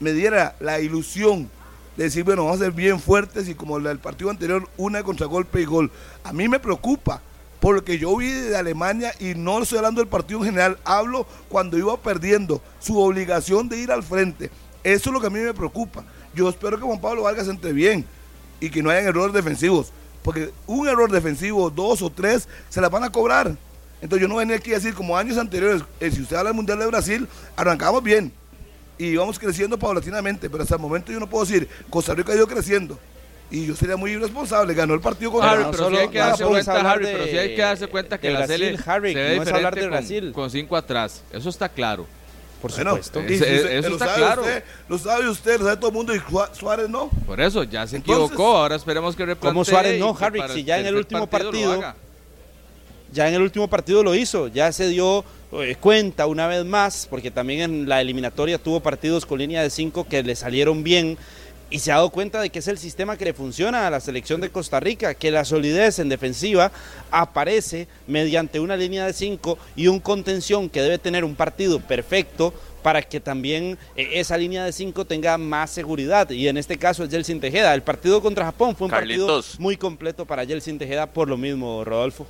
me 0.00 0.12
diera 0.12 0.56
la 0.60 0.80
ilusión 0.80 1.50
de 1.96 2.04
decir, 2.04 2.24
bueno, 2.24 2.44
vamos 2.44 2.60
a 2.60 2.64
ser 2.64 2.72
bien 2.72 3.00
fuertes 3.00 3.48
y 3.48 3.54
como 3.54 3.76
el 3.76 3.98
partido 3.98 4.30
anterior, 4.30 4.68
una 4.76 5.02
contragolpe 5.02 5.60
y 5.60 5.64
gol. 5.64 5.90
A 6.24 6.32
mí 6.32 6.48
me 6.48 6.58
preocupa, 6.58 7.20
por 7.60 7.76
lo 7.76 7.84
que 7.84 7.98
yo 7.98 8.16
vi 8.16 8.30
de 8.30 8.56
Alemania 8.56 9.12
y 9.20 9.34
no 9.34 9.62
estoy 9.62 9.78
hablando 9.78 10.00
del 10.00 10.08
partido 10.08 10.40
en 10.40 10.46
general, 10.46 10.78
hablo 10.84 11.26
cuando 11.48 11.78
iba 11.78 11.96
perdiendo, 11.96 12.60
su 12.80 12.98
obligación 12.98 13.68
de 13.68 13.78
ir 13.78 13.92
al 13.92 14.02
frente. 14.02 14.50
Eso 14.82 15.10
es 15.10 15.14
lo 15.14 15.20
que 15.20 15.28
a 15.28 15.30
mí 15.30 15.38
me 15.38 15.54
preocupa. 15.54 16.04
Yo 16.34 16.48
espero 16.48 16.76
que 16.76 16.84
Juan 16.84 17.00
Pablo 17.00 17.22
Vargas 17.22 17.48
entre 17.48 17.72
bien 17.72 18.04
y 18.60 18.70
que 18.70 18.82
no 18.82 18.90
hayan 18.90 19.06
errores 19.06 19.32
defensivos, 19.32 19.92
porque 20.22 20.52
un 20.66 20.88
error 20.88 21.10
defensivo, 21.10 21.70
dos 21.70 22.02
o 22.02 22.10
tres, 22.10 22.48
se 22.68 22.80
las 22.80 22.90
van 22.90 23.04
a 23.04 23.12
cobrar. 23.12 23.56
Entonces 24.02 24.20
yo 24.20 24.28
no 24.28 24.36
venía 24.36 24.56
aquí 24.56 24.72
a 24.72 24.74
decir, 24.74 24.94
como 24.94 25.16
años 25.16 25.38
anteriores, 25.38 25.82
eh, 26.00 26.10
si 26.10 26.20
usted 26.20 26.36
habla 26.36 26.50
del 26.50 26.56
Mundial 26.56 26.78
de 26.78 26.86
Brasil, 26.86 27.28
arrancamos 27.56 28.02
bien 28.02 28.32
y 28.98 29.06
íbamos 29.06 29.38
creciendo 29.38 29.78
paulatinamente, 29.78 30.48
pero 30.50 30.62
hasta 30.62 30.76
el 30.76 30.80
momento 30.80 31.10
yo 31.12 31.20
no 31.20 31.28
puedo 31.28 31.44
decir, 31.44 31.68
Costa 31.90 32.14
Rica 32.14 32.32
ha 32.32 32.36
ido 32.36 32.46
creciendo. 32.46 32.98
Y 33.50 33.66
yo 33.66 33.76
sería 33.76 33.96
muy 33.96 34.12
irresponsable, 34.12 34.72
ganó 34.74 34.94
el 34.94 35.00
partido 35.00 35.30
con 35.30 35.44
Harry, 35.44 35.64
pero 35.70 35.90
sí 35.90 35.96
hay 35.96 36.08
que 36.08 36.18
darse 36.18 36.42
vamos 36.44 36.64
cuenta, 36.64 36.90
Harry, 36.90 37.04
pero 37.04 37.24
sí 37.24 37.38
hay 37.38 37.54
que 37.54 37.62
darse 37.62 37.86
cuenta 37.88 38.18
que 38.18 38.28
de 38.28 38.32
la 38.34 38.40
Harry, 38.86 39.12
se 39.12 39.18
ve 39.18 39.36
no 39.36 39.42
es 39.42 39.46
diferente 39.46 39.50
hablar 39.50 39.74
de 39.74 39.80
con- 39.82 39.90
Brasil. 39.90 40.32
con 40.32 40.50
cinco 40.50 40.76
atrás. 40.76 41.22
Eso 41.32 41.48
está 41.50 41.68
claro. 41.68 42.06
Por 42.62 42.70
Bueno, 42.72 42.92
supuesto. 42.92 43.20
si 43.28 43.34
usted- 43.34 43.72
eso 43.78 43.88
lo 43.90 43.94
está 43.96 44.06
sabe 44.06 44.18
claro. 44.18 44.42
Usted, 44.42 44.64
lo 44.88 44.98
sabe 44.98 45.28
usted, 45.28 45.58
lo 45.58 45.64
sabe 45.66 45.76
todo 45.76 45.88
el 45.88 45.94
mundo 45.94 46.14
y 46.16 46.22
Suárez 46.54 46.88
no. 46.88 47.10
Por 47.26 47.38
eso, 47.40 47.62
ya 47.64 47.86
se 47.86 47.96
Entonces- 47.96 48.24
equivocó. 48.30 48.56
Ahora 48.56 48.76
esperemos 48.76 49.14
que 49.14 49.26
replantee. 49.26 49.50
¿Cómo 49.50 49.64
Suárez 49.66 50.00
no, 50.00 50.16
Harry? 50.18 50.40
Si 50.54 50.64
ya 50.64 50.78
en 50.78 50.86
el 50.86 50.96
último 50.96 51.26
partido- 51.28 51.82
ya 53.12 53.28
en 53.28 53.34
el 53.34 53.42
último 53.42 53.68
partido 53.68 54.02
lo 54.02 54.14
hizo, 54.14 54.48
ya 54.48 54.72
se 54.72 54.88
dio 54.88 55.24
cuenta 55.80 56.26
una 56.26 56.46
vez 56.46 56.64
más, 56.64 57.06
porque 57.08 57.30
también 57.30 57.60
en 57.60 57.88
la 57.88 58.00
eliminatoria 58.00 58.58
tuvo 58.58 58.80
partidos 58.80 59.24
con 59.24 59.38
línea 59.38 59.62
de 59.62 59.70
5 59.70 60.04
que 60.08 60.22
le 60.22 60.34
salieron 60.36 60.82
bien 60.82 61.16
y 61.70 61.78
se 61.78 61.90
ha 61.90 61.96
dado 61.96 62.10
cuenta 62.10 62.40
de 62.40 62.50
que 62.50 62.58
es 62.58 62.68
el 62.68 62.78
sistema 62.78 63.16
que 63.16 63.24
le 63.24 63.34
funciona 63.34 63.86
a 63.86 63.90
la 63.90 64.00
selección 64.00 64.40
de 64.40 64.50
Costa 64.50 64.80
Rica, 64.80 65.14
que 65.14 65.30
la 65.30 65.44
solidez 65.44 65.98
en 65.98 66.08
defensiva 66.08 66.70
aparece 67.10 67.88
mediante 68.06 68.60
una 68.60 68.76
línea 68.76 69.06
de 69.06 69.12
5 69.12 69.58
y 69.76 69.88
un 69.88 70.00
contención 70.00 70.68
que 70.68 70.82
debe 70.82 70.98
tener 70.98 71.24
un 71.24 71.34
partido 71.34 71.80
perfecto 71.80 72.54
para 72.82 73.00
que 73.02 73.18
también 73.18 73.78
eh, 73.96 74.10
esa 74.14 74.36
línea 74.36 74.64
de 74.64 74.72
5 74.72 75.04
tenga 75.06 75.38
más 75.38 75.70
seguridad 75.70 76.28
y 76.30 76.48
en 76.48 76.58
este 76.58 76.76
caso 76.76 77.02
es 77.02 77.10
Jelsin 77.10 77.40
Tejeda. 77.40 77.74
El 77.74 77.82
partido 77.82 78.20
contra 78.20 78.44
Japón 78.44 78.76
fue 78.76 78.86
un 78.86 78.90
Carlitos. 78.90 79.46
partido 79.46 79.62
muy 79.62 79.76
completo 79.76 80.26
para 80.26 80.44
Jelsin 80.44 80.78
Tejeda 80.78 81.06
por 81.06 81.28
lo 81.28 81.36
mismo, 81.36 81.82
Rodolfo. 81.84 82.26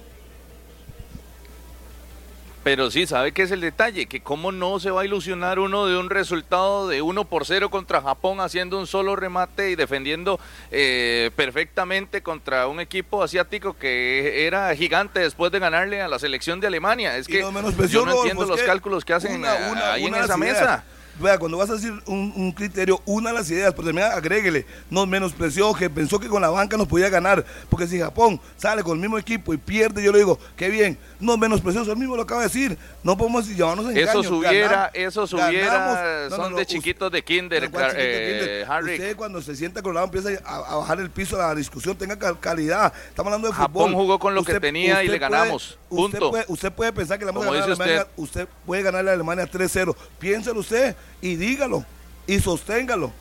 Pero 2.65 2.91
sí, 2.91 3.07
¿sabe 3.07 3.33
qué 3.33 3.43
es 3.43 3.51
el 3.51 3.61
detalle? 3.61 4.07
Que 4.07 4.21
cómo 4.23 4.51
no 4.51 4.81
se 4.81 4.91
va 4.91 5.03
a 5.03 5.05
ilusionar 5.05 5.59
uno 5.59 5.85
de 5.87 5.99
un 5.99 6.09
resultado 6.09 6.89
de 6.89 7.03
1 7.03 7.25
por 7.27 7.45
0 7.45 7.69
contra 7.71 8.01
Japón 8.01 8.41
haciendo 8.41 8.79
un 8.79 8.87
solo 8.87 9.15
remate 9.17 9.71
y 9.71 9.75
defendiendo 9.77 10.41
eh, 10.71 11.31
perfectamente 11.37 12.23
contra 12.23 12.67
un 12.67 12.81
equipo 12.81 13.23
asiático 13.23 13.77
que 13.77 14.47
era 14.47 14.75
gigante 14.75 15.21
después 15.21 15.53
de 15.53 15.59
ganarle 15.59 16.01
a 16.01 16.09
la 16.09 16.19
selección 16.19 16.59
de 16.59 16.67
Alemania. 16.69 17.17
Es 17.19 17.27
que 17.27 17.41
no 17.63 17.71
yo 17.93 18.07
no 18.07 18.13
entiendo 18.23 18.41
los 18.47 18.61
cálculos 18.67 19.05
que 19.05 19.13
hacen 19.13 19.35
una- 19.35 19.55
una- 19.71 19.93
ahí 19.93 20.05
una 20.07 20.19
en 20.19 20.25
esa 20.25 20.37
mesa. 20.39 20.85
Vea, 21.21 21.39
cuando 21.39 21.57
vas 21.59 21.71
a 21.71 21.75
decir 21.75 21.93
un, 22.07 22.33
un 22.35 22.51
criterio, 22.53 23.01
una 23.07 23.31
de 23.31 23.37
las 23.39 23.51
ideas, 23.51 23.73
pero 23.73 23.87
también 23.87 24.09
agréguele, 24.09 24.67
nos 24.91 25.07
menospreció, 25.07 25.73
que 25.75 25.89
pensó 25.89 26.19
que 26.19 26.27
con 26.29 26.43
la 26.43 26.49
banca 26.51 26.77
nos 26.77 26.89
podía 26.89 27.09
ganar, 27.09 27.45
porque 27.71 27.87
si 27.87 28.01
Japón 28.01 28.41
sale 28.57 28.83
con 28.83 28.95
el 28.95 29.01
mismo 29.01 29.17
equipo 29.17 29.55
y 29.55 29.57
pierde, 29.57 30.03
yo 30.03 30.11
le 30.11 30.19
digo, 30.19 30.39
qué 30.57 30.69
bien, 30.71 30.99
nos 31.21 31.39
menospreció, 31.39 31.83
eso 31.83 31.95
mismo 31.95 32.17
lo 32.17 32.23
acaba 32.23 32.41
de 32.41 32.49
decir, 32.49 32.77
no 33.05 33.17
podemos 33.17 33.47
ganamos- 33.49 34.91
esos 34.95 35.33
ganamos. 35.33 35.93
hubiera 35.93 36.29
No, 36.31 36.37
no, 36.37 36.45
son 36.45 36.55
de 36.57 36.67
chiquitos 36.67 37.13
de 37.13 37.23
kinder, 37.23 37.61
pero 37.61 37.73
¿cuál 37.73 37.85
clar- 37.85 37.91
chiquito 37.93 38.45
eh? 38.51 38.65
Harry. 38.69 38.93
Usted 38.95 39.17
cuando 39.17 39.41
se 39.41 39.55
sienta 39.55 39.83
con 39.83 39.95
la 39.95 40.03
empieza 40.03 40.31
a, 40.45 40.57
a 40.57 40.77
bajar 40.77 40.99
el 41.01 41.11
piso 41.11 41.37
a 41.41 41.49
la 41.49 41.55
discusión, 41.55 41.97
tenga 41.97 42.19
cal- 42.19 42.41
calidad. 42.41 42.93
Estamos 43.09 43.33
hablando 43.33 43.49
de 43.49 43.55
Japón 43.55 43.91
fútbol. 43.91 44.03
jugó 44.03 44.19
con 44.19 44.35
lo 44.35 44.43
que 44.45 44.59
tenía 44.59 45.03
y 45.05 45.07
le 45.09 45.19
puede- 45.19 45.19
ganamos. 45.21 45.79
Usted 45.91 46.19
Punto. 46.19 46.31
puede, 46.31 46.45
usted 46.49 46.73
puede 46.73 46.93
pensar 46.93 47.19
que 47.21 47.25
le 47.25 47.31
vamos 47.31 47.47
a 47.47 47.51
ganar 47.53 47.63
a 47.63 47.73
Alemania. 47.73 48.07
Usted. 48.17 48.49
puede 48.67 48.83
ganarle 48.83 49.11
a 49.11 49.15
Alemania 49.15 49.47
3-0. 49.49 49.95
Piénselo 50.19 50.59
usted 50.61 50.97
y 51.21 51.37
dígalo 51.37 51.85
y 52.27 52.39
sosténgalo. 52.41 53.13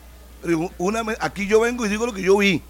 Pero 0.42 0.70
Una, 0.78 1.02
aquí 1.20 1.46
yo 1.46 1.60
vengo 1.60 1.86
y 1.86 1.88
digo 1.88 2.06
lo 2.06 2.12
que 2.12 2.22
yo 2.22 2.36
vi 2.38 2.62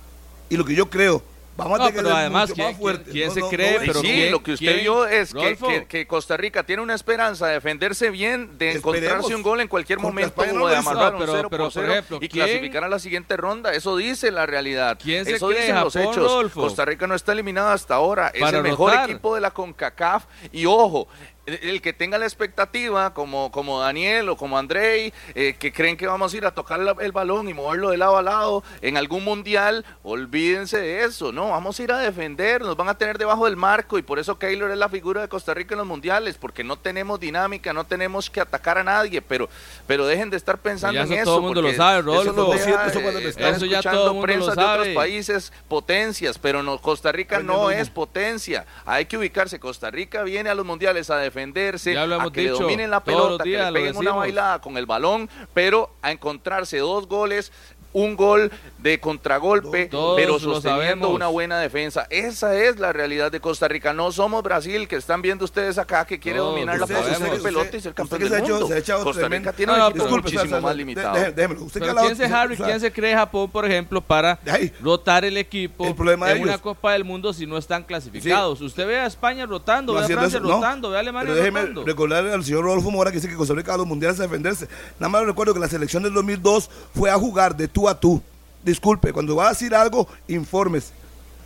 y 0.49 0.57
lo 0.57 0.65
que 0.65 0.75
yo 0.75 0.89
creo. 0.91 1.23
Vamos 1.57 1.79
No, 1.79 1.85
a 1.85 1.89
tener 1.89 2.03
pero 2.03 2.17
además, 2.17 2.43
mucho 2.49 2.55
¿quién- 2.57 2.67
más 2.67 2.77
fuertes. 2.77 3.13
quién 3.13 3.29
No, 3.29 3.35
se 3.35 3.41
no, 3.41 3.49
cree? 3.49 3.73
no, 3.75 3.79
Pero 3.79 4.01
sí, 4.01 4.07
¿quién- 4.09 4.33
lo 4.33 4.43
que 4.43 4.53
usted 4.55 4.67
quién? 4.67 4.81
vio 4.81 5.07
es 5.07 5.33
que, 5.33 5.39
Rodolfo. 5.39 5.67
que- 5.69 5.87
que 5.87 6.07
Costa 6.09 6.37
Rica 6.37 6.65
tiene 6.65 6.83
una 6.83 6.95
esperanza 6.97 7.47
de 7.47 7.53
defenderse 7.55 8.11
bien, 8.11 8.59
de 8.59 8.71
Esperemos. 8.73 8.97
encontrarse 8.97 9.37
un 9.37 9.43
gol 9.43 9.61
en 9.61 9.69
cualquier 9.69 9.99
Contra 10.01 10.11
momento 10.13 10.41
o 10.65 10.69
de 10.69 10.77
amarrar 10.77 11.15
un 11.15 11.21
pero- 11.21 11.33
0 11.33 11.49
pero, 11.51 11.65
por 11.65 11.73
por 11.73 11.73
0 11.73 11.93
ejemplo, 11.93 12.17
y 12.21 12.29
¿quién- 12.29 12.45
clasificar 12.47 12.83
a 12.83 12.89
la 12.89 12.99
siguiente 12.99 13.37
ronda. 13.37 13.73
Eso 13.73 13.97
dice 13.97 14.33
la 14.33 14.47
realidad. 14.47 14.99
¿Quién 15.01 15.25
se 15.25 15.35
Eso 15.37 15.47
cree 15.47 15.61
dicen 15.61 15.77
los 15.77 15.93
Japón, 15.95 16.11
hechos. 16.13 16.25
Rodolfo? 16.25 16.61
Costa 16.61 16.85
Rica 16.87 17.07
no 17.07 17.15
está 17.15 17.31
eliminada 17.31 17.73
hasta 17.73 17.95
ahora. 17.95 18.33
Es 18.35 18.41
Para 18.41 18.57
el 18.59 18.65
mejor 18.65 18.93
equipo 19.05 19.37
de 19.37 19.41
la 19.41 19.53
CONCACAF. 19.53 20.25
Y 20.51 20.67
ojo, 20.67 21.07
el, 21.47 21.83
que 21.83 21.93
tenga 21.93 22.19
la 22.19 22.25
expectativa, 22.27 23.13
como, 23.15 23.51
como 23.53 23.81
Daniel 23.81 24.29
o 24.31 24.37
como 24.37 24.57
Andrei, 24.59 25.13
eh, 25.35 25.57
que 25.59 25.73
creen 25.73 25.97
que 25.97 26.07
vamos 26.07 26.33
a 26.33 26.37
ir 26.37 26.47
a 26.47 26.51
tocar 26.53 26.79
la- 26.81 26.97
el 27.01 27.13
balón 27.13 27.49
y 27.49 27.55
moverlo 27.55 27.91
de 27.91 27.97
lado 27.99 28.17
a 28.17 28.23
lado 28.23 28.65
en 28.83 28.97
algún 28.97 29.25
mundial, 29.25 29.85
olvídense 30.03 30.79
de 30.79 31.05
eso. 31.05 31.33
No, 31.33 31.51
vamos 31.51 31.79
a 31.79 31.83
ir 31.83 31.93
a 31.93 31.99
defender, 31.99 32.63
nos 32.63 32.77
van 32.77 32.89
a 32.89 32.97
tener 32.97 33.19
debajo 33.19 33.45
del 33.45 33.57
marco 33.57 33.99
y 33.99 34.03
por 34.03 34.19
eso 34.19 34.39
Keylor 34.39 34.71
es 34.71 34.79
la 34.79 34.89
figura 34.89 35.21
de 35.21 35.29
Costa 35.29 35.55
Rica 35.55 35.75
en 35.75 35.79
los 35.79 35.87
mundiales, 35.87 36.37
porque 36.39 36.65
no 36.65 36.77
tenemos 36.79 37.21
dinámica, 37.21 37.73
no 37.73 37.85
tenemos 37.85 38.31
que 38.31 38.41
atacar 38.41 38.79
a 38.79 38.85
nadie, 38.85 39.21
pero, 39.23 39.49
pero 39.87 40.07
dejen 40.07 40.31
de 40.31 40.37
estar 40.37 40.59
pensando 40.59 41.01
en 41.01 41.07
eso 41.07 41.15
eso. 41.15 41.25
todo 41.25 41.37
el 41.39 41.43
mundo 41.43 41.63
lo 41.63 41.73
sabe, 41.75 41.99
eso 42.01 42.07
Rodolfo. 42.07 42.33
nos 42.33 42.51
deja, 42.67 42.87
Eso 42.87 43.01
cuando 43.03 43.21
eh, 43.21 43.29
estar 43.29 43.53
Eso 43.55 43.67
ya 43.67 43.83
todo 43.83 44.07
el 44.07 44.13
mundo 44.13 44.23
prensas 44.27 44.57
lo 44.57 44.63
de 44.63 44.69
otros 44.69 44.89
países 44.95 45.53
potencias, 45.69 46.39
pero 46.39 46.63
no, 46.63 46.79
Costa 46.79 47.13
Rica 47.13 47.41
no 47.41 47.71
es 47.71 47.91
potencia. 47.91 48.65
Hay 48.87 49.07
que 49.07 49.17
ubicarse. 49.17 49.59
Costa 49.59 49.91
Rica 49.91 50.23
viene 50.23 50.51
a 50.51 50.55
los 50.55 50.65
mundiales 50.67 51.11
a 51.11 51.17
defenderse, 51.35 51.93
Ya 51.93 52.07
lo 52.07 52.21
a 52.21 52.33
que 52.33 52.43
dicho, 52.43 52.55
le 52.55 52.61
dominen 52.61 52.91
la 52.91 53.03
pelota, 53.03 53.45
que 53.45 53.51
le 53.51 53.73
peguen 53.73 53.97
una 53.97 54.13
bailada 54.13 54.61
con 54.61 54.77
el 54.77 54.87
balón, 54.87 55.29
pero 55.53 55.91
a 56.03 56.13
encontrarse 56.13 56.79
dos 56.79 57.09
goles. 57.09 57.53
Un 57.95 58.17
gol 58.17 58.51
de 58.79 59.01
contragolpe, 59.01 59.87
Todos 59.87 60.17
pero 60.17 60.39
sosteniendo 60.39 61.09
una 61.09 61.29
buena 61.29 61.59
defensa. 61.59 62.07
Esa 62.11 62.55
es 62.55 62.79
la 62.79 62.93
realidad 62.93 63.33
de 63.33 63.41
Costa 63.41 63.67
Rica. 63.67 63.95
No 63.95 64.13
somos 64.13 64.43
Brasil, 64.43 64.87
que 64.87 64.97
están 64.97 65.23
viendo 65.23 65.45
ustedes 65.47 65.79
acá, 65.79 66.05
que 66.05 66.19
quiere 66.19 66.39
Todos 66.39 66.51
dominar 66.53 66.79
la 66.79 66.87
posición 66.87 67.31
de 67.31 67.39
pelota 67.39 67.77
y 67.77 67.81
ser 67.81 67.95
campeón 67.95 68.21
se 68.21 68.25
del 68.29 68.35
ha 68.35 68.45
hecho- 68.45 68.53
mundo. 68.53 68.67
se 68.69 68.75
ha 68.75 68.79
echado 68.79 69.05
Costa 69.05 69.29
Rica 69.29 69.53
tiene 69.55 69.73
No, 69.73 69.75
un 69.77 69.79
no, 69.81 69.89
equipo 69.89 70.05
pero- 70.05 70.17
muchísimo 70.23 70.61
más 70.61 70.77
limitado. 70.77 71.15
de-. 71.17 71.29
Usted 71.65 71.81
Pero 71.81 71.95
¿quién 71.97 72.17
se, 72.17 72.25
Harry, 72.27 72.55
o 72.55 72.57
sea, 72.59 72.67
quién 72.67 72.81
se 72.81 72.93
cree 72.93 73.15
Japón, 73.15 73.51
por 73.51 73.65
ejemplo, 73.65 74.01
para 74.03 74.39
ahí. 74.51 74.71
rotar 74.83 75.25
el 75.25 75.37
equipo 75.39 75.87
El 75.87 75.95
problema 75.95 76.27
de 76.29 76.37
en 76.37 76.43
una. 76.43 76.59
Copa 76.59 76.93
del 76.93 77.05
Mundo 77.05 77.33
si 77.33 77.47
no 77.47 77.57
están 77.57 77.85
clasificados? 77.85 78.61
Usted 78.61 78.87
ve 78.87 78.99
a 78.99 79.07
España 79.07 79.47
rotando, 79.47 79.93
no 79.95 80.01
ve 80.01 80.05
a 80.05 80.09
Francia 80.09 80.39
eso, 80.41 80.49
rotando, 80.49 80.91
ve 80.91 80.97
a 80.97 81.01
Alemania 81.01 81.29
Pero 81.33 81.37
déjeme 81.37 81.61
rotando. 81.61 81.85
recordarle 81.85 82.33
al 82.33 82.45
señor 82.45 82.65
Rodolfo 82.65 82.91
Mora 82.91 83.11
que 83.13 83.17
dice 83.19 83.29
que 83.29 83.37
Costa 83.37 83.55
Rica 83.55 83.73
a 83.73 83.77
los 83.77 83.87
mundiales 83.87 84.19
a 84.21 84.25
defenderse. 84.25 84.69
Nada 84.99 85.09
más 85.09 85.25
recuerdo 85.25 85.55
que 85.55 85.61
la 85.61 85.69
selección 85.69 86.03
del 86.03 86.13
2002 86.13 86.69
fue 86.95 87.11
a 87.11 87.15
jugar 87.17 87.57
de 87.57 87.69
tú 87.69 87.84
a 87.89 87.99
tú. 87.99 88.23
Disculpe, 88.63 89.13
cuando 89.13 89.37
va 89.37 89.47
a 89.47 89.51
decir 89.51 89.75
algo, 89.75 90.09
infórmese. 90.29 90.93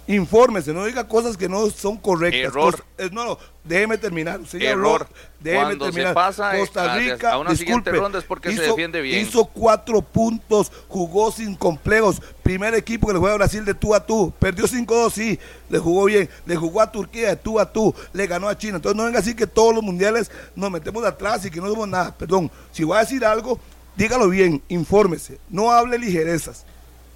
Infórmese, 0.07 0.73
no 0.73 0.87
diga 0.87 1.07
cosas 1.07 1.37
que 1.37 1.51
no 1.51 1.69
son 1.69 1.99
correctas. 1.99 2.41
Error. 2.45 2.83
No, 3.13 3.27
no, 3.27 3.39
déjeme 3.63 3.99
terminar. 3.99 4.41
Ya 4.45 4.71
Error. 4.71 5.07
déjeme 5.39 5.65
Cuando 5.65 5.85
se 5.85 5.91
terminar. 5.93 6.15
pasa, 6.15 6.57
eh, 6.57 6.61
Costa 6.61 6.95
a- 6.95 6.97
Rica, 6.97 7.33
a 7.33 7.39
una 7.39 7.51
disculpe, 7.51 7.91
ronda 7.93 8.19
es 8.19 8.25
porque 8.25 8.57
se 8.57 8.63
defiende 8.63 9.03
bien. 9.03 9.21
Hizo 9.21 9.45
cuatro 9.45 10.01
puntos, 10.01 10.73
jugó 10.89 11.31
sin 11.31 11.55
complejos. 11.55 12.23
Primer 12.43 12.73
equipo 12.75 13.09
que 13.09 13.13
le 13.13 13.19
juega 13.19 13.35
a 13.35 13.37
Brasil 13.39 13.67
de 13.67 13.75
tú 13.75 13.95
a 13.95 14.07
tú. 14.07 14.33
Perdió 14.39 14.67
5-2, 14.67 15.13
sí, 15.13 15.39
le 15.69 15.79
jugó 15.79 16.07
bien. 16.07 16.31
Le 16.47 16.57
jugó 16.57 16.81
a 16.81 16.91
Turquía 16.91 17.29
de 17.29 17.37
tú 17.37 17.61
a 17.61 17.71
tú. 17.71 17.95
Le 18.15 18.27
ganó 18.27 18.49
a 18.49 18.57
China. 18.57 18.77
Entonces 18.77 18.97
no 18.97 19.05
venga 19.05 19.19
así 19.19 19.35
que 19.37 19.47
todos 19.47 19.75
los 19.75 19.85
mundiales 19.85 20.31
nos 20.57 20.71
metemos 20.71 21.05
atrás 21.05 21.45
y 21.45 21.51
que 21.51 21.61
no 21.61 21.69
somos 21.69 21.87
nada. 21.87 22.15
Perdón, 22.17 22.51
si 22.73 22.83
va 22.83 22.97
a 22.97 23.01
decir 23.01 23.27
algo, 23.27 23.61
dígalo 23.99 24.29
bien, 24.29 24.63
infórmese. 24.69 25.39
No 25.51 25.73
hable 25.73 25.99
ligerezas. 25.99 26.65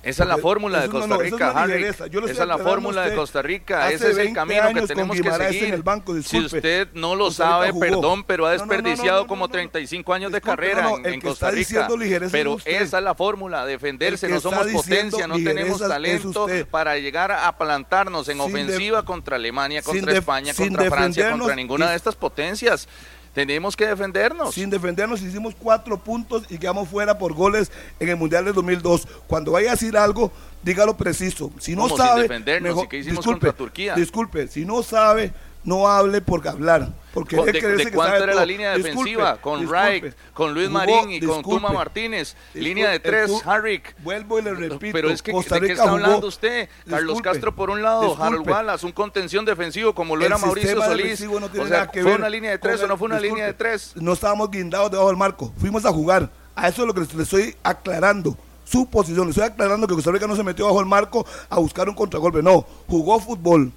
Esa 0.02 0.24
es 0.24 0.28
la 0.28 0.38
fórmula 0.38 0.80
de 0.80 0.88
Costa 0.88 1.16
Rica, 1.16 1.50
Harry. 1.50 1.84
Esa 1.84 2.06
es 2.06 2.38
la 2.38 2.58
fórmula 2.58 3.02
de. 3.08 3.14
Costa 3.14 3.40
Rica. 3.40 3.90
Ese 3.92 4.10
es 4.10 4.16
el 4.18 4.32
20 4.32 4.34
camino 4.34 4.74
que 4.74 4.86
tenemos 4.88 5.16
que 5.20 5.32
seguir. 5.32 5.64
en 5.64 5.74
el 5.74 5.82
banco, 5.82 6.20
si 6.22 6.40
usted 6.40 6.88
no 6.94 7.14
lo 7.14 7.30
sabe, 7.30 7.72
perdón, 7.72 8.24
pero 8.24 8.46
ha 8.46 8.56
No, 8.56 8.58
no, 8.58 8.64
no, 8.64 8.66
no, 8.66 8.72
desperdiciado 8.74 9.26
como 9.28 9.46
no. 9.46 9.52
35 9.52 10.12
años 10.12 10.32
de 10.32 10.40
carrera 10.40 10.90
en, 11.04 11.20
Costa 11.20 11.50
Rica. 11.52 11.88
es 11.88 12.32
Pero 12.32 12.56
esa 12.64 12.98
es 12.98 13.04
la 13.04 13.14
fórmula, 13.14 13.64
defenderse. 13.64 14.28
No 14.28 14.40
somos 14.40 14.66
potencia, 14.66 15.28
no 15.28 15.36
tenemos 15.36 15.78
talento 15.78 16.48
para 16.70 16.98
llegar 16.98 17.30
a 17.30 17.56
plantarnos 17.56 18.28
en 18.28 18.38
Sin 18.38 18.52
de- 18.52 18.62
ofensiva 18.62 19.04
contra 19.04 19.36
Alemania, 19.36 19.82
contra 19.82 20.12
España, 20.12 20.52
contra 20.52 20.90
Francia, 20.90 21.30
contra 21.30 21.54
ninguna 21.54 21.90
de 21.90 21.96
estas 21.96 22.16
potencias. 22.16 22.88
Tenemos 23.32 23.76
que 23.76 23.86
defendernos. 23.86 24.54
Sin 24.54 24.68
defendernos 24.68 25.22
hicimos 25.22 25.54
cuatro 25.58 25.98
puntos 25.98 26.44
y 26.50 26.58
quedamos 26.58 26.88
fuera 26.88 27.16
por 27.18 27.32
goles 27.32 27.72
en 27.98 28.08
el 28.10 28.16
Mundial 28.16 28.44
del 28.44 28.54
2002. 28.54 29.08
Cuando 29.26 29.52
vaya 29.52 29.70
a 29.70 29.72
decir 29.72 29.96
algo, 29.96 30.30
dígalo 30.62 30.96
preciso. 30.96 31.50
Si 31.58 31.74
no 31.74 31.82
¿Cómo 31.82 31.96
sin 31.96 32.06
sabe, 32.06 32.22
defendernos? 32.22 32.84
¿Y 32.84 32.88
qué 32.88 32.98
hicimos 32.98 33.18
disculpe, 33.18 33.46
contra 33.46 33.52
Turquía? 33.52 33.94
Disculpe, 33.94 34.48
si 34.48 34.64
no 34.66 34.82
sabe, 34.82 35.32
no 35.64 35.86
hable 35.88 36.20
por 36.20 36.46
hablar. 36.48 36.88
Porque 37.12 37.36
¿De, 37.36 37.42
de 37.52 37.52
que 37.52 37.90
cuánto 37.92 38.14
sabe 38.16 38.24
era 38.24 38.34
la 38.34 38.46
línea 38.46 38.74
Disculpe, 38.74 38.88
defensiva? 39.10 39.36
Con 39.36 39.60
disculpe. 39.60 39.82
Wright, 40.00 40.14
con 40.32 40.54
Luis 40.54 40.68
Jugó- 40.68 40.78
Marín 40.78 41.10
y 41.10 41.20
con 41.20 41.42
Tuma 41.42 41.68
Martínez. 41.70 42.34
Línea 42.54 42.88
de 42.88 43.00
tres, 43.00 43.30
Harrick. 43.44 43.94
Vuelvo 44.02 44.38
y 44.38 44.42
le 44.42 44.54
repito. 44.54 44.92
Pero 44.94 45.10
es 45.10 45.20
que, 45.22 45.30
Costa 45.32 45.56
¿de 45.56 45.66
qué 45.66 45.72
está 45.74 45.84
jugó- 45.84 45.96
hablando 45.96 46.26
usted? 46.26 46.70
Carlos 46.88 47.20
Castro 47.20 47.54
por 47.54 47.68
un 47.68 47.82
lado, 47.82 48.16
Harold. 48.18 48.48
Wallace, 48.48 48.86
un 48.86 48.92
contención 48.92 49.44
defensivo 49.44 49.94
como 49.94 50.16
lo 50.16 50.22
El 50.22 50.28
era 50.28 50.38
Mauricio 50.38 50.82
Solís. 50.82 51.20
no 51.20 51.50
tiene 51.50 51.64
o 51.66 51.68
sea, 51.68 51.80
nada 51.80 51.90
que 51.90 52.00
¿fue 52.00 52.12
ver 52.12 52.20
una 52.20 52.30
línea 52.30 52.50
de 52.52 52.58
tres 52.58 52.82
o 52.82 52.86
no 52.86 52.96
fue 52.96 53.06
una 53.08 53.20
línea 53.20 53.44
de 53.44 53.52
tres? 53.52 53.92
No 53.96 54.14
estábamos 54.14 54.50
guindados 54.50 54.90
debajo 54.90 55.08
del 55.08 55.18
marco, 55.18 55.52
fuimos 55.58 55.84
a 55.84 55.92
jugar. 55.92 56.30
A 56.56 56.68
eso 56.68 56.82
es 56.82 56.86
lo 56.88 56.94
que 56.94 57.00
le 57.14 57.22
estoy 57.22 57.54
aclarando. 57.62 58.36
Su 58.64 58.86
posición, 58.88 59.26
le 59.26 59.30
estoy 59.32 59.44
aclarando 59.44 59.86
que 59.86 59.94
Costa 59.94 60.10
Rica 60.12 60.26
no 60.26 60.34
se 60.36 60.42
metió 60.42 60.64
bajo 60.64 60.80
el 60.80 60.86
marco 60.86 61.26
a 61.50 61.58
buscar 61.58 61.90
un 61.90 61.94
contragolpe, 61.94 62.42
no, 62.42 62.64
jugó 62.88 63.20
fútbol 63.20 63.70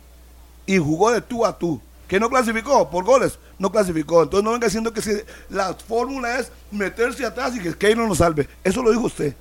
y 0.65 0.77
jugó 0.77 1.11
de 1.11 1.21
tú 1.21 1.45
a 1.45 1.57
tú. 1.57 1.81
¿Que 2.07 2.19
no 2.19 2.29
clasificó? 2.29 2.89
Por 2.89 3.03
goles, 3.03 3.39
no 3.57 3.71
clasificó. 3.71 4.23
Entonces 4.23 4.43
no 4.43 4.51
venga 4.51 4.67
diciendo 4.67 4.93
que 4.93 5.01
si 5.01 5.11
la 5.49 5.73
fórmula 5.73 6.39
es 6.39 6.51
meterse 6.71 7.25
atrás 7.25 7.55
y 7.55 7.59
que 7.59 7.73
Keylor 7.73 8.07
nos 8.07 8.19
salve. 8.19 8.47
Eso 8.63 8.83
lo 8.83 8.91
dijo 8.91 9.05
usted. 9.05 9.35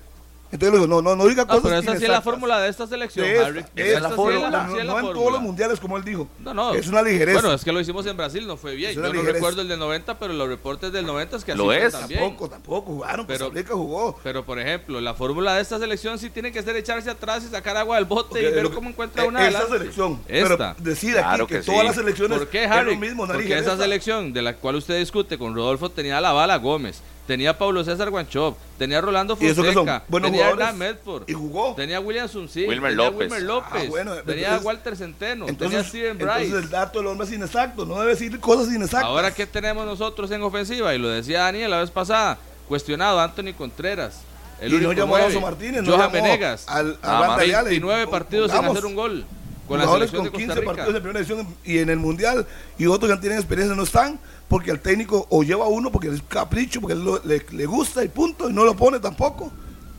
Entonces 0.55 0.73
le 0.73 0.79
digo, 0.87 0.87
no, 0.87 1.03
no, 1.03 1.17
no 1.17 1.27
diga 1.27 1.43
No, 1.43 1.49
cosas 1.49 1.63
pero 1.65 1.77
esa 1.79 1.97
sí 1.99 2.05
es 2.05 2.11
la 2.11 2.23
fórmula 2.23 2.61
de 2.61 2.69
esta 2.71 2.87
selección, 2.87 3.27
De 3.27 3.33
esta, 3.35 3.47
Harry. 3.47 3.65
de 3.75 3.83
Esa 3.89 3.97
esta 3.97 4.01
sí 4.01 4.07
es 4.13 4.15
fórmula, 4.17 4.51
la- 4.51 4.63
no, 4.67 4.73
sí 4.73 4.79
es 4.79 4.87
la 4.87 4.93
no 4.93 4.99
en 5.01 5.13
todos 5.15 5.33
los 5.33 5.43
mundiales 5.43 5.81
como 5.81 5.97
él 5.97 6.05
dijo. 6.05 6.29
No, 6.39 6.55
no. 6.55 6.75
Es 6.75 6.87
una 6.87 7.03
ligereza. 7.03 7.41
Bueno, 7.41 7.55
es 7.57 7.65
que 7.65 7.73
lo 7.73 7.81
hicimos 7.81 8.07
en 8.07 8.17
Brasil, 8.17 8.47
no 8.47 8.57
fue 8.57 8.75
bien. 8.77 8.91
Es 8.91 8.95
Yo 8.97 9.01
una 9.01 9.09
no 9.09 9.15
ligereza. 9.15 9.35
recuerdo 9.35 9.63
el 9.63 9.69
del 9.69 9.79
90, 9.81 10.19
pero 10.19 10.33
los 10.33 10.49
reportes 10.49 10.93
del 10.93 11.05
90 11.07 11.37
es 11.37 11.45
que 11.45 11.53
así 11.53 11.59
Lo 11.59 11.65
fue 11.65 11.85
es. 11.85 11.93
también. 11.93 12.21
Tampoco, 12.21 12.49
tampoco 12.49 12.93
jugaron. 12.93 13.27
Pero- 13.27 13.47
Costa 13.47 13.59
Rica 13.61 13.75
jugó. 13.75 14.19
Pero, 14.23 14.45
por 14.45 14.59
ejemplo, 14.61 15.01
la 15.01 15.15
fórmula 15.15 15.55
de 15.57 15.63
esta 15.63 15.79
selección 15.79 16.19
sí 16.19 16.31
tiene 16.31 16.53
que 16.53 16.63
ser 16.63 16.77
echarse 16.77 17.11
atrás 17.11 17.43
y 17.45 17.49
sacar 17.51 17.77
agua 17.77 17.97
del 17.97 18.05
bote 18.05 18.41
y 18.41 18.45
Porque 18.45 18.51
ver 18.55 18.69
que- 18.69 18.75
cómo 18.75 18.91
encuentra 18.91 19.25
eh, 19.25 19.29
una 19.29 19.41
adelante. 19.41 19.79
selección. 19.79 20.21
Esta. 20.29 20.75
Pero 20.77 20.91
decir 20.91 21.11
aquí 21.19 21.23
Claro 21.27 21.47
que, 21.49 21.55
que 21.59 21.63
todas 21.65 21.81
sí. 21.81 21.87
las 21.87 21.97
selecciones 21.97 22.39
¿Por 22.39 22.49
qué, 22.49 22.65
es 22.65 22.71
Harry? 22.71 22.95
lo 22.95 23.01
mismo, 23.01 23.25
una 23.25 23.33
Porque 23.33 23.49
ligereza. 23.49 23.73
esa 23.75 23.83
selección 23.83 24.33
de 24.33 24.43
la 24.43 24.55
cual 24.55 24.77
usted 24.77 24.99
discute 25.01 25.37
con 25.37 25.53
Rodolfo 25.55 25.91
tenía 25.91 26.21
la 26.21 26.31
bala 26.33 26.57
Gómez, 26.59 27.03
tenía 27.27 27.51
a 27.51 27.59
Pablo 27.59 27.83
César 27.85 28.11
Guanchop, 28.11 28.57
tenía 28.79 28.99
a 28.99 29.01
Rolando 29.01 29.37
¿Y 29.41 29.47
eso 29.47 29.63
qué 29.63 29.73
son? 29.73 29.87
Fonseca, 29.87 30.05
tenía 30.23 30.47
a. 30.47 30.51
Hernán 30.51 30.79
Medford, 30.79 31.25
Y 31.29 31.33
jugó. 31.33 31.75
tenía 31.75 31.97
a 31.97 32.01
William 32.01 32.29
Sunsi, 32.29 32.67
Wilmer 32.67 32.91
tenía 32.93 33.07
a 33.07 33.11
López. 33.11 33.31
Wilmer 33.31 33.43
López, 33.43 33.83
Ah, 33.87 33.87
bueno, 33.89 34.15
tenía 34.17 34.45
a 34.47 34.49
entonces- 34.57 34.67
Walter 34.67 34.97
Centeno, 34.97 35.47
tenía 35.47 35.47
a 35.47 35.51
Entonces, 35.65 35.87
Steven 35.89 36.11
entonces 36.13 36.51
Bryce. 36.51 36.57
el 36.65 36.71
dato 36.71 36.99
del 36.99 37.09
hombre 37.09 37.27
es 37.27 37.33
inexacto. 37.33 37.87
No 37.87 37.99
debe 38.01 38.11
decir 38.13 38.39
cosas 38.41 38.69
inexactas. 38.75 39.09
Ahora, 39.09 39.33
¿qué 39.35 39.47
tenemos 39.47 39.87
nosotros 39.87 40.31
en 40.31 40.43
ofensiva? 40.43 40.95
Y 40.95 40.99
lo 40.99 41.09
decía 41.09 41.41
Daniel 41.41 41.71
la 41.71 41.81
vez 41.81 41.91
pasada, 41.91 42.39
cuestionado 42.69 43.21
Anthony 43.21 43.55
Contreras. 43.57 44.21
El 44.61 44.69
y 44.69 44.73
no 44.73 44.89
único 44.89 44.93
llamó 44.93 45.17
a 45.17 45.19
nueve. 45.19 45.33
Alonso 45.35 45.41
Martínez. 45.47 45.83
no 45.83 45.89
Johan 45.97 46.13
llamó 46.13 46.25
Venegas. 46.25 46.65
Al, 46.69 46.99
a 47.03 47.07
Nada 47.07 47.21
Wanda 47.21 47.37
más. 47.37 47.41
Ayala 47.45 47.69
y 47.69 47.73
29 47.81 48.07
partidos 48.07 48.53
sin 48.53 48.65
hacer 48.65 48.87
un 48.87 48.95
gol 48.95 49.25
con 49.67 49.79
la 49.79 49.87
selección 49.89 50.25
de 50.25 50.31
con 50.31 50.41
Costa 50.41 50.55
15 50.55 50.61
Rica. 50.61 50.67
partidos 50.73 50.95
de 50.95 51.01
primera 51.01 51.21
división 51.25 51.57
y 51.65 51.79
en 51.79 51.89
el 51.91 51.97
mundial 51.99 52.47
y 52.79 52.87
otros 52.87 53.09
que 53.09 53.15
no 53.17 53.21
tienen 53.21 53.39
experiencia 53.39 53.75
no 53.75 53.83
están 53.83 54.21
porque 54.49 54.71
el 54.71 54.81
técnico 54.81 55.27
o 55.31 55.43
lleva 55.43 55.67
uno 55.69 55.91
porque 55.91 56.09
es 56.09 56.23
capricho, 56.29 56.81
porque 56.81 56.95
lo- 56.95 57.23
le, 57.25 57.45
le 57.51 57.67
gusta 57.67 58.05
y 58.05 58.09
punto, 58.09 58.49
y 58.49 58.53
no 58.53 58.65
lo 58.65 58.75
pone 58.77 58.99
tampoco. 59.01 59.51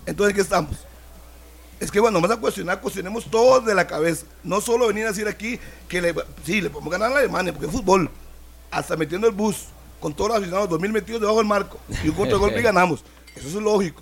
Entonces, 0.06 0.34
¿qué 0.36 0.42
estamos? 0.42 0.76
Es 1.80 1.92
que 1.92 2.00
bueno, 2.00 2.22
vamos 2.22 2.38
a 2.38 2.40
cuestionar, 2.40 2.80
cuestionemos 2.80 3.26
todo 3.30 3.60
de 3.60 3.76
la 3.76 3.86
cabeza. 3.86 4.26
No 4.44 4.62
solo 4.62 4.88
venir 4.88 5.06
a 5.06 5.10
decir 5.10 5.28
aquí 5.28 5.60
que 5.90 6.02
le, 6.02 6.16
sí, 6.46 6.62
le 6.62 6.70
podemos 6.70 6.92
ganar 6.92 7.12
a 7.12 7.18
Alemania, 7.18 7.52
porque 7.52 7.66
es 7.68 7.72
fútbol. 7.72 8.10
Hasta 8.72 8.96
metiendo 8.96 9.28
el 9.28 9.34
bus, 9.34 9.66
con 10.00 10.14
todos 10.14 10.30
los 10.30 10.38
aficionados, 10.38 10.70
2000 10.70 10.92
metidos 10.92 11.20
debajo 11.22 11.40
del 11.40 11.48
marco, 11.48 11.78
y 12.04 12.10
un 12.10 12.16
contragolpe 12.16 12.60
y 12.60 12.64
ganamos. 12.64 13.04
Eso 13.36 13.48
es 13.48 13.54
lógico. 13.56 14.02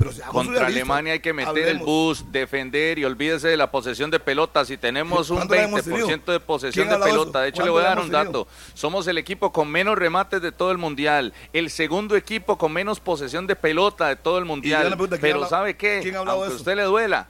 Pero 0.00 0.12
Contra. 0.32 0.66
Alemania 0.66 1.12
hay 1.12 1.20
que 1.20 1.34
meter 1.34 1.68
el 1.68 1.78
bus, 1.78 2.24
defender 2.32 2.98
y 2.98 3.04
olvídese 3.04 3.48
de 3.48 3.56
la 3.58 3.70
posesión 3.70 4.10
de 4.10 4.18
pelota. 4.18 4.64
Si 4.64 4.78
tenemos 4.78 5.28
un 5.28 5.36
¿Cuándo 5.36 5.54
la 5.54 5.64
hemos 5.64 5.86
20% 5.86 6.24
de 6.24 6.40
posesión 6.40 6.88
¿Quién 6.88 6.98
de 6.98 7.04
pelota, 7.04 7.30
eso? 7.30 7.38
de 7.40 7.48
hecho 7.50 7.62
le 7.62 7.70
¿Cuándo 7.70 7.72
voy 7.74 7.82
a 7.82 7.88
dar 7.88 7.98
un 7.98 8.10
tenido? 8.10 8.24
dato. 8.24 8.48
Somos 8.72 9.06
el 9.08 9.18
equipo 9.18 9.52
con 9.52 9.68
menos 9.68 9.98
remates 9.98 10.40
de 10.40 10.52
todo 10.52 10.70
el 10.72 10.78
mundial, 10.78 11.34
el 11.52 11.68
segundo 11.68 12.16
equipo 12.16 12.56
con 12.56 12.72
menos 12.72 12.98
posesión 12.98 13.46
de 13.46 13.56
pelota 13.56 14.08
de 14.08 14.16
todo 14.16 14.38
el 14.38 14.46
mundial. 14.46 14.84
yo 14.84 14.88
le 14.90 14.96
pregunto, 14.96 15.18
¿quién 15.20 15.32
Pero 15.34 15.46
¿sabe 15.46 15.76
qué? 15.76 15.96
Aunque 16.16 16.32
a 16.32 16.34
usted 16.48 16.76
le 16.76 16.84
duela, 16.84 17.28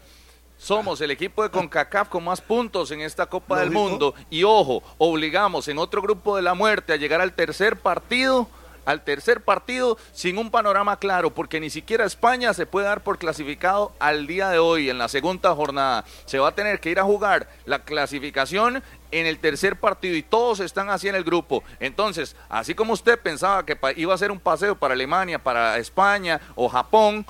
somos 0.57 1.01
el 1.01 1.11
equipo 1.11 1.43
de 1.43 1.51
CONCACAF 1.51 2.09
con 2.09 2.23
más 2.23 2.41
puntos 2.41 2.93
en 2.93 3.01
esta 3.01 3.27
Copa 3.27 3.59
del. 3.59 3.73
Mundo 3.73 4.15
y 4.31 4.45
ojo, 4.45 4.85
obligamos 4.99 5.67
en 5.67 5.79
otro 5.79 6.03
grupo 6.03 6.37
de 6.37 6.43
la 6.43 6.55
muerte 6.55 6.93
a 6.93 6.97
llegar 6.97 7.21
al 7.21 7.33
tercer 7.33 7.77
partido 7.77 8.47
al 8.85 9.03
tercer 9.03 9.43
partido 9.43 9.99
sin 10.13 10.39
un 10.39 10.51
panorama 10.51 10.99
claro, 10.99 11.35
porque 11.35 11.61
ni 11.61 11.71
siquiera 11.71 12.05
España 12.05 12.55
se 12.55 12.67
puede 12.67 12.87
dar 12.87 13.03
por 13.03 13.19
clasificado 13.19 13.93
al 13.99 14.27
día 14.27 14.51
de 14.51 14.59
hoy, 14.59 14.91
en 14.91 14.99
la 14.99 15.09
segunda 15.09 15.55
jornada. 15.55 16.05
Se 16.27 16.39
va 16.39 16.49
a 16.49 16.55
tener 16.55 16.81
que 16.81 16.91
ir 16.91 16.99
a 16.99 17.05
jugar 17.05 17.49
la 17.65 17.81
clasificación 17.85 18.83
en 19.11 19.27
el 19.27 19.39
tercer 19.39 19.77
partido 19.77 20.17
y 20.17 20.23
todos 20.23 20.61
están 20.61 20.91
así 20.91 21.09
en 21.09 21.15
el 21.15 21.25
grupo. 21.25 21.65
Entonces, 21.81 22.37
así 22.49 22.75
como 22.75 22.93
usted 22.93 23.19
pensaba 23.19 23.65
que 23.65 23.79
iba 23.97 24.15
a 24.15 24.19
ser 24.19 24.31
un 24.31 24.41
paseo 24.41 24.77
para 24.77 24.95
Alemania, 24.95 25.39
para 25.39 25.79
España 25.79 26.41
o 26.55 26.69
Japón, 26.69 27.27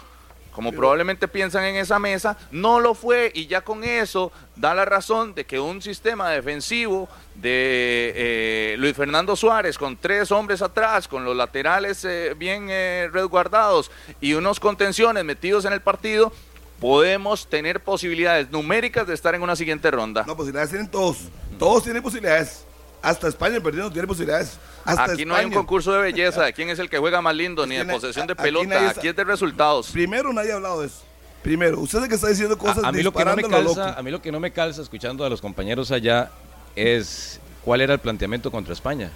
como 0.53 0.73
probablemente 0.73 1.29
piensan 1.29 1.65
en 1.65 1.77
esa 1.77 1.99
mesa, 1.99 2.37
no 2.51 2.81
lo 2.81 2.95
fue 2.95 3.31
y 3.35 3.47
ya 3.47 3.61
con 3.63 3.85
eso 3.85 4.33
da 4.57 4.75
la 4.75 4.85
razón 4.85 5.35
de 5.35 5.45
que 5.45 5.61
un 5.61 5.81
sistema 5.81 6.31
defensivo 6.31 7.09
de 7.35 8.13
eh, 8.15 8.77
Luis 8.79 8.95
Fernando 8.95 9.37
Suárez 9.37 9.79
con 9.79 9.97
tres 9.97 10.31
hombres 10.33 10.63
atrás, 10.63 11.09
con 11.09 11.25
los 11.25 11.37
laterales 11.37 12.05
eh, 12.05 12.35
bien 12.37 12.67
eh, 12.69 13.09
resguardados 13.13 13.91
y 14.21 14.35
unos 14.35 14.61
contenciones 14.61 15.25
metidos 15.25 15.65
en 15.65 15.73
el 15.73 15.81
partido, 15.81 16.33
podemos 16.81 17.49
tener 17.49 17.81
posibilidades 17.81 18.51
numéricas 18.51 19.07
de 19.07 19.15
estar 19.15 19.35
en 19.35 19.43
una 19.43 19.55
siguiente 19.57 19.91
ronda. 19.91 20.25
No, 20.27 20.37
posibilidades 20.37 20.71
tienen 20.71 20.91
todos. 20.91 21.29
Todos 21.59 21.85
tienen 21.85 22.03
posibilidades. 22.03 22.65
Hasta 23.03 23.29
España 23.29 23.61
perdiendo 23.61 23.91
tiene 23.91 24.07
posibilidades. 24.07 24.59
aquí 24.85 25.25
no 25.25 25.35
hay 25.35 25.47
un 25.47 25.53
concurso 25.53 25.93
de 25.93 26.03
belleza 26.03 26.45
de 26.45 26.53
quién 26.55 26.69
es 26.69 26.79
el 26.79 26.91
que 26.91 26.99
juega 26.99 27.23
más 27.23 27.35
lindo, 27.35 27.67
ni 27.67 27.77
de 27.77 27.85
posesión 27.85 28.27
de 28.27 28.37
pelota. 28.37 28.91
Aquí, 28.91 29.09
es 29.09 29.17
de 29.17 29.25
resultados. 29.25 29.91
Primero, 29.91 30.33
nadie 30.33 30.53
ha 30.53 30.57
hablado 30.57 30.81
de 30.81 30.89
eso. 30.89 31.03
Primero, 31.43 31.81
usted 31.81 32.03
es 32.03 32.09
que 32.09 32.15
está 32.17 32.29
diciendo 32.29 32.59
cosas 32.59 32.85
a, 32.85 32.93
mí 32.93 33.03
lo 33.03 33.13
que 33.13 33.25
no 33.25 33.35
me 33.35 33.43
calza, 33.43 33.95
A 33.95 34.03
mí 34.03 34.11
lo 34.11 34.21
que 34.21 34.31
no 34.31 34.41
me 34.41 34.51
calza 34.51 34.83
escuchando 34.83 35.25
a 35.25 35.31
los 35.31 35.41
compañeros 35.41 35.91
allá 35.91 36.31
es 36.77 37.41
cuál 37.65 37.81
era 37.81 37.95
el 37.95 37.99
planteamiento 37.99 38.51
contra 38.51 38.75
España. 38.75 39.11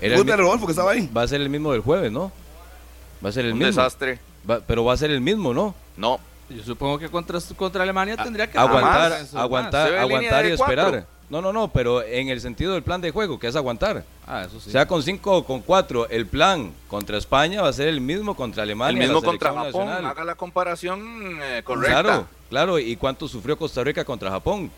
Era 0.00 0.16
el, 0.16 0.24
que 0.24 0.70
estaba 0.70 0.92
ahí. 0.92 1.10
Va 1.14 1.22
a 1.22 1.28
ser 1.28 1.40
el 1.40 1.48
mismo 1.48 1.72
del 1.72 1.80
jueves, 1.80 2.12
¿no? 2.12 2.30
Va 3.24 3.30
a 3.30 3.32
ser 3.32 3.46
el 3.46 3.54
un 3.54 3.58
mismo. 3.58 3.82
desastre. 3.82 4.20
pero 4.66 4.84
va 4.84 4.92
a 4.92 4.96
ser 4.96 5.10
el 5.10 5.20
mismo, 5.20 5.52
¿no? 5.52 5.74
No. 5.96 6.20
Yo 6.48 6.62
supongo 6.62 6.98
que 6.98 7.08
contra, 7.08 7.40
contra 7.56 7.82
Alemania 7.82 8.16
tendría 8.16 8.48
que 8.48 8.56
aguantar, 8.56 9.26
aguantar, 9.34 9.94
aguantar 9.96 10.46
y 10.46 10.50
esperar. 10.52 11.06
No, 11.28 11.42
no, 11.42 11.52
no, 11.52 11.68
pero 11.68 12.02
en 12.02 12.28
el 12.28 12.40
sentido 12.40 12.74
del 12.74 12.84
plan 12.84 13.00
de 13.00 13.10
juego, 13.10 13.38
que 13.38 13.48
es 13.48 13.56
aguantar. 13.56 14.04
Ah, 14.26 14.44
eso 14.46 14.60
sí. 14.60 14.70
Sea 14.70 14.86
con 14.86 15.02
5 15.02 15.38
o 15.38 15.44
con 15.44 15.60
4, 15.60 16.08
el 16.08 16.26
plan 16.26 16.72
contra 16.88 17.18
España 17.18 17.62
va 17.62 17.68
a 17.68 17.72
ser 17.72 17.88
el 17.88 18.00
mismo 18.00 18.36
contra 18.36 18.62
Alemania. 18.62 19.02
El 19.02 19.08
mismo 19.08 19.22
contra 19.22 19.52
Japón, 19.52 19.88
haga 19.88 20.24
la 20.24 20.36
comparación 20.36 21.38
eh, 21.42 21.62
correcta. 21.64 22.02
Claro, 22.02 22.26
claro, 22.48 22.78
¿y 22.78 22.94
cuánto 22.96 23.26
sufrió 23.26 23.58
Costa 23.58 23.82
Rica 23.82 24.04
contra 24.04 24.30
Japón? 24.30 24.70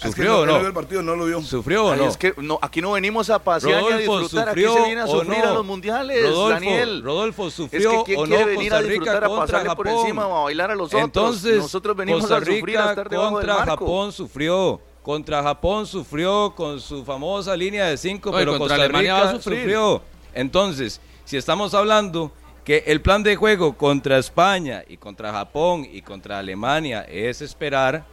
¿Sufrió 0.00 0.40
o 0.40 0.46
no? 0.46 0.58
El 0.58 0.72
partido, 0.72 1.02
no 1.02 1.16
lo 1.16 1.26
vio. 1.26 1.42
¿Sufrió 1.42 1.86
o 1.86 1.96
no? 1.96 2.06
Es 2.06 2.16
que 2.16 2.32
no, 2.36 2.60
aquí 2.62 2.80
no 2.80 2.92
venimos 2.92 3.28
a 3.30 3.40
pasear 3.40 3.82
y 3.82 3.92
a 3.92 3.96
disfrutar, 3.96 4.50
aquí 4.50 4.62
se 4.62 4.84
viene 4.84 5.00
a 5.00 5.06
sufrir 5.08 5.44
a 5.44 5.54
los 5.54 5.66
mundiales, 5.66 6.22
Rodolfo, 6.22 6.48
Daniel. 6.50 7.02
Rodolfo, 7.02 7.50
¿sufrió 7.50 8.02
o 8.02 8.26
no 8.26 8.46
venir 8.46 8.70
Costa 8.70 8.80
Rica 8.82 9.16
a 9.16 9.28
contra 9.28 9.60
Japón? 9.60 9.76
por 9.76 9.88
encima 9.88 10.26
o 10.28 10.36
a 10.36 10.44
bailar 10.44 10.70
a 10.70 10.76
los 10.76 10.86
otros. 10.86 11.02
Entonces, 11.02 11.58
nosotros 11.58 11.96
venimos 11.96 12.20
Costa 12.20 12.36
a 12.36 12.44
sufrir 12.44 12.78
a 12.78 12.90
estar 12.90 13.08
contra 13.08 13.54
Japón 13.64 14.12
sufrió. 14.12 14.80
Contra 15.08 15.42
Japón 15.42 15.86
sufrió 15.86 16.52
con 16.54 16.82
su 16.82 17.02
famosa 17.02 17.56
línea 17.56 17.86
de 17.86 17.96
5, 17.96 18.30
pero 18.30 18.58
Costa 18.58 18.88
Rica 18.88 19.40
sufrió. 19.40 20.02
Entonces, 20.34 21.00
si 21.24 21.38
estamos 21.38 21.72
hablando 21.72 22.30
que 22.62 22.84
el 22.86 23.00
plan 23.00 23.22
de 23.22 23.34
juego 23.34 23.74
contra 23.74 24.18
España 24.18 24.84
y 24.86 24.98
contra 24.98 25.32
Japón 25.32 25.88
y 25.90 26.02
contra 26.02 26.38
Alemania 26.38 27.06
es 27.08 27.40
esperar, 27.40 28.04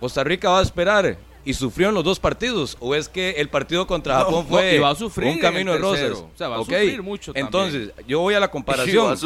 Costa 0.00 0.24
Rica 0.24 0.50
va 0.50 0.58
a 0.58 0.62
esperar. 0.62 1.16
Y 1.44 1.54
sufrió 1.54 1.90
en 1.90 1.94
los 1.94 2.02
dos 2.02 2.18
partidos. 2.18 2.76
O 2.80 2.96
es 2.96 3.08
que 3.08 3.30
el 3.38 3.48
partido 3.48 3.86
contra 3.86 4.16
Japón 4.16 4.48
fue 4.48 4.80
un 5.24 5.38
camino 5.38 5.70
de 5.70 5.78
rosas 5.78 6.10
o 6.18 6.30
sea, 6.34 6.48
va 6.48 6.56
a 6.56 6.58
sufrir 6.58 7.00
mucho 7.00 7.30
entonces 7.36 7.92
yo 8.08 8.18
voy 8.18 8.34
a 8.34 8.40
la 8.40 8.48
comparación. 8.50 9.16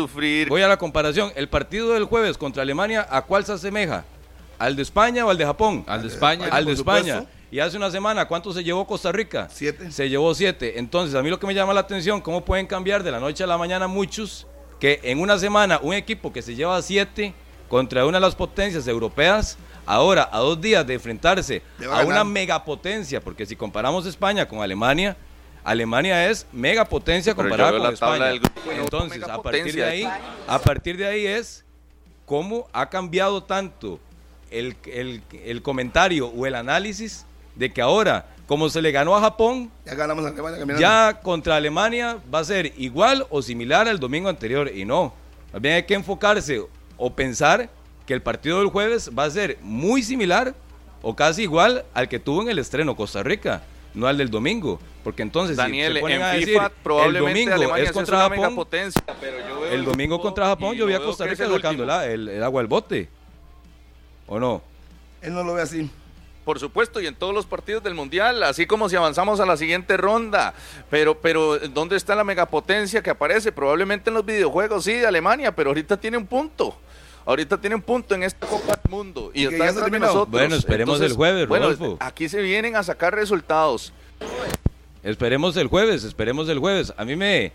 Voy 0.50 0.60
a 0.60 0.68
la 0.68 0.76
comparación. 0.76 1.32
El 1.36 1.48
partido 1.48 1.94
del 1.94 2.04
jueves 2.04 2.36
contra 2.36 2.62
Alemania 2.62 3.08
a 3.10 3.22
cuál 3.22 3.46
se 3.46 3.52
asemeja 3.52 4.04
¿Al 4.64 4.76
de 4.76 4.82
España 4.82 5.26
o 5.26 5.30
al 5.30 5.36
de 5.36 5.44
Japón? 5.44 5.84
Al 5.86 6.00
de 6.00 6.08
España. 6.08 6.48
Al 6.50 6.64
de 6.64 6.72
España. 6.72 7.26
Y 7.50 7.60
hace 7.60 7.76
una 7.76 7.90
semana, 7.90 8.26
¿cuánto 8.26 8.50
se 8.50 8.64
llevó 8.64 8.86
Costa 8.86 9.12
Rica? 9.12 9.46
Siete. 9.50 9.92
Se 9.92 10.08
llevó 10.08 10.34
siete. 10.34 10.78
Entonces, 10.78 11.14
a 11.14 11.22
mí 11.22 11.28
lo 11.28 11.38
que 11.38 11.46
me 11.46 11.52
llama 11.52 11.74
la 11.74 11.80
atención, 11.80 12.22
¿cómo 12.22 12.46
pueden 12.46 12.66
cambiar 12.66 13.02
de 13.02 13.10
la 13.10 13.20
noche 13.20 13.44
a 13.44 13.46
la 13.46 13.58
mañana 13.58 13.88
muchos 13.88 14.46
que 14.80 15.00
en 15.02 15.20
una 15.20 15.38
semana 15.38 15.78
un 15.82 15.92
equipo 15.92 16.32
que 16.32 16.40
se 16.40 16.54
lleva 16.54 16.80
siete 16.80 17.34
contra 17.68 18.06
una 18.06 18.16
de 18.16 18.22
las 18.22 18.34
potencias 18.34 18.88
europeas, 18.88 19.58
ahora 19.84 20.30
a 20.32 20.38
dos 20.38 20.58
días 20.58 20.86
de 20.86 20.94
enfrentarse 20.94 21.60
a 21.92 22.02
una 22.02 22.24
megapotencia, 22.24 23.20
porque 23.20 23.44
si 23.44 23.56
comparamos 23.56 24.06
España 24.06 24.48
con 24.48 24.62
Alemania, 24.62 25.14
Alemania 25.62 26.30
es 26.30 26.46
megapotencia 26.52 27.34
comparada 27.34 27.78
con 27.78 27.92
España. 27.92 28.32
Entonces, 28.70 29.22
a 29.24 29.42
partir 29.42 29.74
de 29.74 29.84
ahí, 29.84 30.08
a 30.46 30.58
partir 30.58 30.96
de 30.96 31.06
ahí 31.06 31.26
es 31.26 31.66
cómo 32.24 32.66
ha 32.72 32.88
cambiado 32.88 33.42
tanto 33.42 34.00
el, 34.54 35.62
comentario 35.62 36.28
o 36.28 36.46
el 36.46 36.54
análisis 36.54 37.26
de 37.54 37.72
que 37.72 37.80
ahora, 37.80 38.26
como 38.46 38.68
se 38.68 38.82
le 38.82 38.92
ganó 38.92 39.16
a 39.16 39.20
Japón, 39.20 39.70
ya, 39.84 39.94
ganamos 39.94 40.24
a 40.24 40.28
Alemania 40.28 40.78
ya 40.78 41.20
contra 41.22 41.56
Alemania 41.56 42.18
va 42.32 42.40
a 42.40 42.44
ser 42.44 42.72
igual 42.76 43.26
o 43.30 43.42
similar 43.42 43.88
al 43.88 43.98
domingo 43.98 44.28
anterior. 44.28 44.70
Y 44.74 44.84
no, 44.84 45.14
también 45.52 45.76
hay 45.76 45.82
que 45.84 45.94
enfocarse 45.94 46.62
o 46.96 47.14
pensar 47.14 47.70
que 48.06 48.14
el 48.14 48.22
partido 48.22 48.58
del 48.58 48.68
jueves 48.68 49.10
va 49.16 49.24
a 49.24 49.30
ser 49.30 49.58
muy 49.62 50.02
similar 50.02 50.54
o 51.02 51.14
casi 51.14 51.42
igual 51.42 51.84
al 51.94 52.08
que 52.08 52.18
tuvo 52.18 52.42
en 52.42 52.48
el 52.48 52.58
estreno 52.58 52.96
Costa 52.96 53.22
Rica, 53.22 53.62
no 53.94 54.06
al 54.06 54.18
del 54.18 54.30
domingo. 54.30 54.78
Porque 55.02 55.22
entonces, 55.22 55.56
Daniel, 55.56 55.98
en 55.98 56.44
FIFA, 56.46 56.70
probablemente 56.82 57.42
el 57.42 57.60
domingo 57.60 57.76
es 57.76 57.92
contra 57.92 58.18
Japón, 58.20 58.66
el 59.70 59.84
domingo 59.84 60.20
contra 60.20 60.46
Japón 60.46 60.74
yo 60.74 60.86
vi 60.86 60.94
a 60.94 61.00
Costa 61.00 61.26
Rica 61.26 61.46
sacando 61.46 61.84
el 62.02 62.42
agua 62.42 62.62
al 62.62 62.66
bote. 62.66 63.08
¿O 64.26 64.38
no? 64.38 64.62
Él 65.22 65.34
no 65.34 65.42
lo 65.42 65.54
ve 65.54 65.62
así. 65.62 65.90
Por 66.44 66.58
supuesto, 66.60 67.00
y 67.00 67.06
en 67.06 67.14
todos 67.14 67.34
los 67.34 67.46
partidos 67.46 67.82
del 67.82 67.94
Mundial, 67.94 68.42
así 68.42 68.66
como 68.66 68.90
si 68.90 68.96
avanzamos 68.96 69.40
a 69.40 69.46
la 69.46 69.56
siguiente 69.56 69.96
ronda. 69.96 70.52
Pero, 70.90 71.18
pero, 71.18 71.58
¿dónde 71.58 71.96
está 71.96 72.14
la 72.14 72.24
megapotencia 72.24 73.02
que 73.02 73.08
aparece? 73.08 73.50
Probablemente 73.50 74.10
en 74.10 74.14
los 74.14 74.26
videojuegos, 74.26 74.84
sí, 74.84 74.92
de 74.92 75.06
Alemania, 75.06 75.56
pero 75.56 75.70
ahorita 75.70 75.96
tiene 75.96 76.18
un 76.18 76.26
punto. 76.26 76.76
Ahorita 77.24 77.58
tiene 77.58 77.76
un 77.76 77.80
punto 77.80 78.14
en 78.14 78.24
esta 78.24 78.46
Copa 78.46 78.78
del 78.82 78.90
Mundo. 78.90 79.30
Y, 79.32 79.46
está 79.46 79.70
entre 79.70 79.98
nosotros. 79.98 80.28
Bueno, 80.30 80.56
esperemos 80.56 81.00
el 81.00 81.14
jueves, 81.14 81.48
Rodolfo. 81.48 81.96
aquí 82.00 82.28
se 82.28 82.42
vienen 82.42 82.76
a 82.76 82.82
sacar 82.82 83.14
resultados. 83.14 83.94
Esperemos 85.02 85.56
el 85.56 85.68
jueves, 85.68 86.04
esperemos 86.04 86.50
el 86.50 86.58
jueves. 86.58 86.92
A 86.98 87.06
mí 87.06 87.16
me 87.16 87.52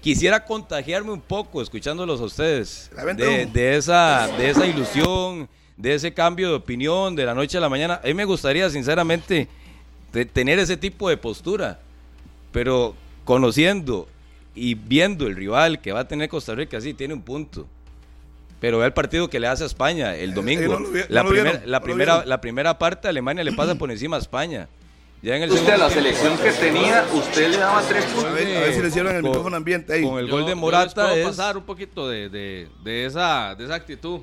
quisiera 0.00 0.44
contagiarme 0.44 1.12
un 1.12 1.20
poco 1.20 1.62
escuchándolos 1.62 2.20
a 2.20 2.24
ustedes. 2.24 2.90
De, 3.16 3.46
de, 3.46 3.76
esa, 3.76 4.26
de 4.36 4.50
esa 4.50 4.66
ilusión 4.66 5.48
de 5.76 5.94
ese 5.94 6.14
cambio 6.14 6.48
de 6.48 6.54
opinión 6.54 7.16
de 7.16 7.24
la 7.24 7.34
noche 7.34 7.58
a 7.58 7.60
la 7.60 7.68
mañana. 7.68 8.00
A 8.02 8.06
mí 8.06 8.14
me 8.14 8.24
gustaría, 8.24 8.68
sinceramente, 8.70 9.48
tener 10.32 10.58
ese 10.58 10.76
tipo 10.76 11.08
de 11.08 11.16
postura, 11.16 11.80
pero 12.52 12.94
conociendo 13.24 14.08
y 14.54 14.74
viendo 14.74 15.26
el 15.26 15.34
rival 15.36 15.80
que 15.80 15.92
va 15.92 16.00
a 16.00 16.08
tener 16.08 16.28
Costa 16.28 16.54
Rica, 16.54 16.80
sí, 16.80 16.94
tiene 16.94 17.14
un 17.14 17.22
punto. 17.22 17.66
Pero 18.60 18.78
ve 18.78 18.86
el 18.86 18.92
partido 18.92 19.28
que 19.28 19.40
le 19.40 19.46
hace 19.46 19.64
a 19.64 19.66
España 19.66 20.14
el 20.16 20.32
domingo. 20.32 20.78
la, 21.08 21.24
primera, 21.80 22.24
la 22.24 22.40
primera 22.40 22.78
parte 22.78 23.08
Alemania 23.08 23.44
le 23.44 23.52
pasa 23.52 23.74
por 23.74 23.90
encima 23.90 24.16
a 24.16 24.20
España. 24.20 24.68
Ya 25.24 25.36
en 25.36 25.42
el 25.42 25.52
usted 25.52 25.72
a 25.72 25.78
la 25.78 25.88
selección 25.88 26.36
que 26.36 26.50
tenía, 26.52 27.06
usted 27.10 27.50
le 27.50 27.56
daba 27.56 27.80
tres 27.80 28.04
puntos. 28.04 28.26
A 28.26 28.32
ver, 28.32 28.74
si 28.74 28.82
le 28.82 28.88
hicieron 28.88 29.16
el 29.16 29.22
micrófono 29.22 29.56
ambiente 29.56 29.94
ahí. 29.94 30.02
Con 30.02 30.18
el 30.18 30.30
gol 30.30 30.44
de 30.44 30.54
Morata 30.54 31.16
es... 31.16 31.26
pasar 31.26 31.56
un 31.56 31.64
poquito 31.64 32.06
de, 32.06 32.28
de, 32.28 32.68
de, 32.84 33.06
esa, 33.06 33.54
de 33.54 33.64
esa 33.64 33.74
actitud. 33.74 34.20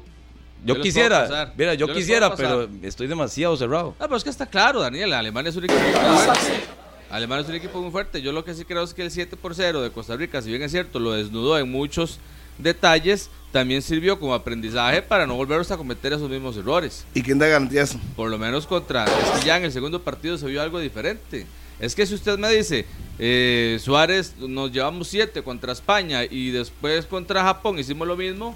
Yo, 0.64 0.80
quisiera, 0.80 1.54
mira, 1.58 1.74
yo, 1.74 1.92
quisiera, 1.92 2.36
pero 2.36 2.70
estoy 2.84 3.08
demasiado 3.08 3.58
cerrado. 3.58 3.96
Ah, 4.00 4.06
pero 4.06 4.18
es 4.18 4.24
que 4.24 4.30
está 4.30 4.46
claro, 4.46 4.80
Daniel, 4.82 5.14
Alemania 5.14 5.50
es 5.50 5.56
un 5.56 5.64
equipo 5.66 5.80
muy 5.80 6.18
fuerte. 6.18 6.64
Alemania 7.10 7.44
es 7.44 7.50
un 7.50 7.56
equipo 7.56 7.82
muy 7.82 7.92
fuerte. 7.92 8.22
Yo 8.22 8.32
lo 8.32 8.46
que 8.46 8.54
sí 8.54 8.64
creo 8.64 8.84
es 8.84 8.94
que 8.94 9.02
el 9.02 9.12
7 9.12 9.36
por 9.38 9.56
0 9.56 9.82
de 9.82 9.92
Costa 9.92 10.16
Rica, 10.16 10.42
si 10.42 10.50
bien 10.50 10.62
es 10.62 10.72
cierto, 10.72 11.00
lo 11.00 11.14
desnudó 11.14 11.58
en 11.58 11.70
muchos 11.70 12.20
detalles, 12.58 13.30
también 13.52 13.82
sirvió 13.82 14.20
como 14.20 14.34
aprendizaje 14.34 15.02
para 15.02 15.28
no 15.28 15.36
volver 15.36 15.62
a 15.70 15.78
cometer 15.78 16.14
esos 16.14 16.30
mismos 16.30 16.56
errores. 16.56 17.06
¿Y 17.14 17.22
quién 17.22 17.38
da 17.38 17.48
garantías? 17.48 17.98
Por 18.16 18.30
lo 18.30 18.38
menos 18.38 18.66
contra. 18.66 19.06
Es 19.06 19.40
que 19.40 19.46
ya 19.46 19.58
en 19.58 19.66
el 19.66 19.72
segundo 19.72 20.02
partido 20.02 20.38
se 20.38 20.46
vio 20.48 20.62
algo 20.62 20.80
diferente. 20.80 21.46
Es 21.80 21.96
que 21.96 22.06
si 22.06 22.14
usted 22.14 22.38
me 22.38 22.50
dice, 22.50 22.86
eh, 23.18 23.80
Suárez, 23.82 24.36
nos 24.38 24.72
llevamos 24.72 25.08
7 25.08 25.42
contra 25.42 25.74
España 25.74 26.24
y 26.24 26.52
después 26.52 27.08
contra 27.08 27.44
Japón 27.44 27.80
hicimos 27.80 28.08
lo 28.08 28.16
mismo, 28.16 28.56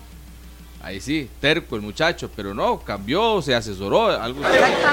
Ahí 0.86 1.02
sí, 1.02 1.28
terco 1.42 1.76
el 1.76 1.82
muchacho, 1.82 2.30
pero 2.36 2.54
no, 2.54 2.80
cambió, 2.80 3.42
se 3.42 3.56
asesoró, 3.56 4.06
algo 4.06 4.40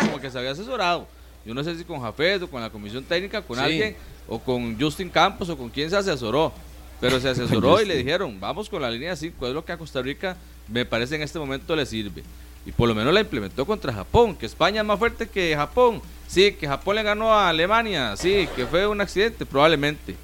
como 0.00 0.18
que 0.18 0.30
se 0.30 0.38
había 0.38 0.52
asesorado. 0.52 1.06
Yo 1.44 1.52
no 1.52 1.62
sé 1.62 1.76
si 1.76 1.84
con 1.84 2.00
Jafet 2.00 2.40
o 2.40 2.48
con 2.48 2.62
la 2.62 2.70
comisión 2.70 3.04
técnica, 3.04 3.42
con 3.42 3.58
alguien, 3.58 3.94
o 4.26 4.38
con 4.38 4.80
Justin 4.80 5.10
Campos 5.10 5.50
o 5.50 5.58
con 5.58 5.68
quién 5.68 5.90
se 5.90 5.96
asesoró. 5.98 6.50
Pero 6.98 7.20
se 7.20 7.28
asesoró 7.28 7.78
y 7.82 7.84
le 7.84 7.98
dijeron, 7.98 8.40
vamos 8.40 8.70
con 8.70 8.80
la 8.80 8.90
línea 8.90 9.14
5, 9.14 9.48
es 9.48 9.52
lo 9.52 9.62
que 9.62 9.72
a 9.72 9.76
Costa 9.76 10.00
Rica 10.00 10.34
me 10.66 10.86
parece 10.86 11.16
en 11.16 11.20
este 11.20 11.38
momento 11.38 11.76
le 11.76 11.84
sirve. 11.84 12.22
Y 12.64 12.72
por 12.72 12.88
lo 12.88 12.94
menos 12.94 13.12
la 13.12 13.20
implementó 13.20 13.66
contra 13.66 13.92
Japón, 13.92 14.34
que 14.34 14.46
España 14.46 14.80
es 14.80 14.86
más 14.86 14.98
fuerte 14.98 15.28
que 15.28 15.54
Japón. 15.54 16.00
Sí, 16.26 16.52
que 16.52 16.66
Japón 16.66 16.96
le 16.96 17.02
ganó 17.02 17.34
a 17.34 17.50
Alemania, 17.50 18.16
sí, 18.16 18.48
que 18.56 18.64
fue 18.64 18.86
un 18.86 19.02
accidente, 19.02 19.44
probablemente 19.44 20.16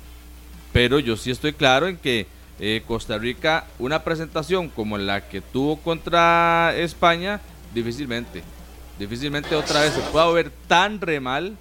pero 0.73 0.99
yo 0.99 1.17
sí 1.17 1.31
estoy 1.31 1.53
claro 1.53 1.89
en 1.89 1.97
que 1.97 2.27
eh, 2.59 2.83
Costa 2.87 3.19
Rica, 3.19 3.67
una 3.79 4.03
presentación 4.05 4.69
como 4.69 4.99
la 4.99 5.29
que 5.29 5.41
tuvo 5.41 5.77
contra 5.77 6.75
España, 6.77 7.41
difícilmente, 7.75 8.43
difícilmente 8.99 9.55
otra 9.55 9.81
vez 9.81 9.93
se 9.93 10.01
pueda 10.01 10.31
ver 10.31 10.51
tan 10.67 11.01
re 11.01 11.21
mal 11.21 11.57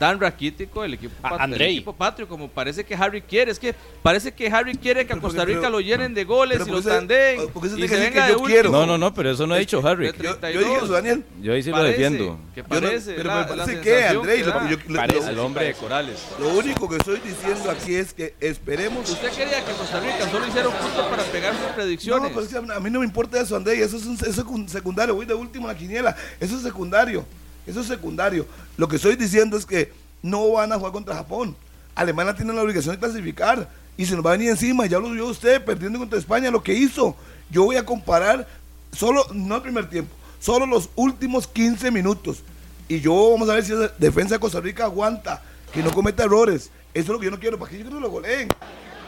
tan 0.00 0.18
raquítico 0.18 0.82
el 0.82 0.94
equipo, 0.94 1.12
A- 1.18 1.28
pat- 1.28 1.32
el 1.34 1.40
Andrei. 1.44 1.72
equipo 1.76 1.92
patrio 1.92 2.26
como 2.26 2.48
parece 2.48 2.84
que 2.84 2.94
Harry 2.94 3.20
quiere. 3.20 3.50
Es 3.52 3.58
que 3.58 3.74
parece 4.02 4.32
que 4.32 4.48
Harry 4.48 4.74
quiere 4.74 5.06
que 5.06 5.12
a 5.12 5.20
Costa 5.20 5.44
Rica 5.44 5.60
pero- 5.60 5.72
lo 5.72 5.80
llenen 5.80 6.14
de 6.14 6.24
goles 6.24 6.66
y 6.66 6.70
lo 6.70 6.80
se- 6.80 6.88
tandeen 6.88 7.50
porque 7.52 7.68
se 7.68 7.78
y 7.78 7.86
se 7.86 7.96
venga 7.96 8.24
que 8.26 8.32
de 8.32 8.38
yo 8.38 8.42
quiero. 8.44 8.70
No, 8.70 8.86
no, 8.86 8.96
no, 8.96 9.12
pero 9.12 9.30
eso 9.30 9.46
no 9.46 9.52
ha 9.52 9.58
dicho 9.58 9.86
Harry. 9.86 10.06
Yo, 10.06 10.12
yo 10.14 10.36
32. 10.38 10.64
dije 10.64 10.76
eso, 10.78 10.86
Daniel. 10.94 11.24
Yo 11.42 11.52
ahí 11.52 11.62
sí 11.62 11.68
lo 11.70 11.82
defiendo. 11.82 12.38
Que 12.54 12.62
no- 12.62 12.68
parece, 12.68 13.12
pero 13.12 13.28
la- 13.28 13.34
me 13.34 13.40
la 13.42 13.46
parece 13.64 13.80
que, 13.82 14.04
Andrés, 14.06 14.36
que 14.38 14.44
yo- 14.44 14.96
Parece. 14.96 15.20
lo- 15.20 15.26
Al 15.26 15.38
hombre 15.38 15.64
de 15.66 15.74
Corales. 15.74 16.26
lo 16.40 16.48
único 16.48 16.88
que 16.88 16.96
estoy 16.96 17.20
diciendo 17.20 17.70
aquí 17.70 17.94
es 17.94 18.14
que 18.14 18.34
esperemos. 18.40 19.08
Usted 19.10 19.28
quería 19.32 19.62
que 19.62 19.72
Costa 19.72 20.00
Rica 20.00 20.30
solo 20.30 20.46
hiciera 20.48 20.68
un 20.68 20.74
punto 20.76 21.10
para 21.10 21.22
pegar 21.24 21.52
sus 21.52 21.60
No, 21.68 21.74
predicciones. 21.74 22.30
pero 22.34 22.40
es 22.46 22.48
que 22.48 22.56
a 22.72 22.80
mí 22.80 22.88
no 22.90 23.00
me 23.00 23.04
importa 23.04 23.38
eso, 23.38 23.54
Andrés. 23.54 23.78
Eso 23.80 23.98
es, 23.98 24.06
un, 24.06 24.14
eso 24.14 24.24
es 24.26 24.38
secun- 24.38 24.66
secundario. 24.66 25.14
Voy 25.14 25.26
de 25.26 25.34
último 25.34 25.68
en 25.68 25.74
la 25.74 25.78
quiniela. 25.78 26.16
Eso 26.40 26.56
es 26.56 26.62
secundario. 26.62 27.26
Eso 27.66 27.80
es 27.80 27.86
secundario. 27.86 28.46
Lo 28.76 28.88
que 28.88 28.96
estoy 28.96 29.16
diciendo 29.16 29.56
es 29.56 29.66
que 29.66 29.92
no 30.22 30.52
van 30.52 30.72
a 30.72 30.76
jugar 30.76 30.92
contra 30.92 31.14
Japón. 31.14 31.56
Alemania 31.94 32.34
tiene 32.34 32.52
la 32.52 32.62
obligación 32.62 32.94
de 32.94 33.00
clasificar. 33.00 33.68
Y 33.96 34.06
se 34.06 34.14
nos 34.14 34.24
va 34.24 34.30
a 34.30 34.32
venir 34.32 34.50
encima. 34.50 34.86
Ya 34.86 34.98
lo 34.98 35.10
vio 35.10 35.26
usted 35.26 35.62
perdiendo 35.64 35.98
contra 35.98 36.18
España 36.18 36.50
lo 36.50 36.62
que 36.62 36.72
hizo. 36.72 37.16
Yo 37.50 37.64
voy 37.64 37.76
a 37.76 37.84
comparar 37.84 38.46
solo, 38.92 39.26
no 39.32 39.56
el 39.56 39.62
primer 39.62 39.88
tiempo, 39.90 40.14
solo 40.40 40.66
los 40.66 40.88
últimos 40.94 41.46
15 41.46 41.90
minutos. 41.90 42.42
Y 42.88 43.00
yo 43.00 43.30
vamos 43.32 43.48
a 43.48 43.54
ver 43.54 43.64
si 43.64 43.72
defensa 43.98 44.34
de 44.34 44.40
Costa 44.40 44.60
Rica 44.60 44.84
aguanta, 44.84 45.42
que 45.72 45.82
no 45.82 45.92
cometa 45.92 46.24
errores. 46.24 46.70
Eso 46.92 47.04
es 47.04 47.08
lo 47.08 47.18
que 47.18 47.26
yo 47.26 47.30
no 47.30 47.38
quiero, 47.38 47.58
para 47.58 47.70
que 47.70 47.76
ellos 47.76 47.92
no 47.92 48.00
lo 48.00 48.10
goleen. 48.10 48.48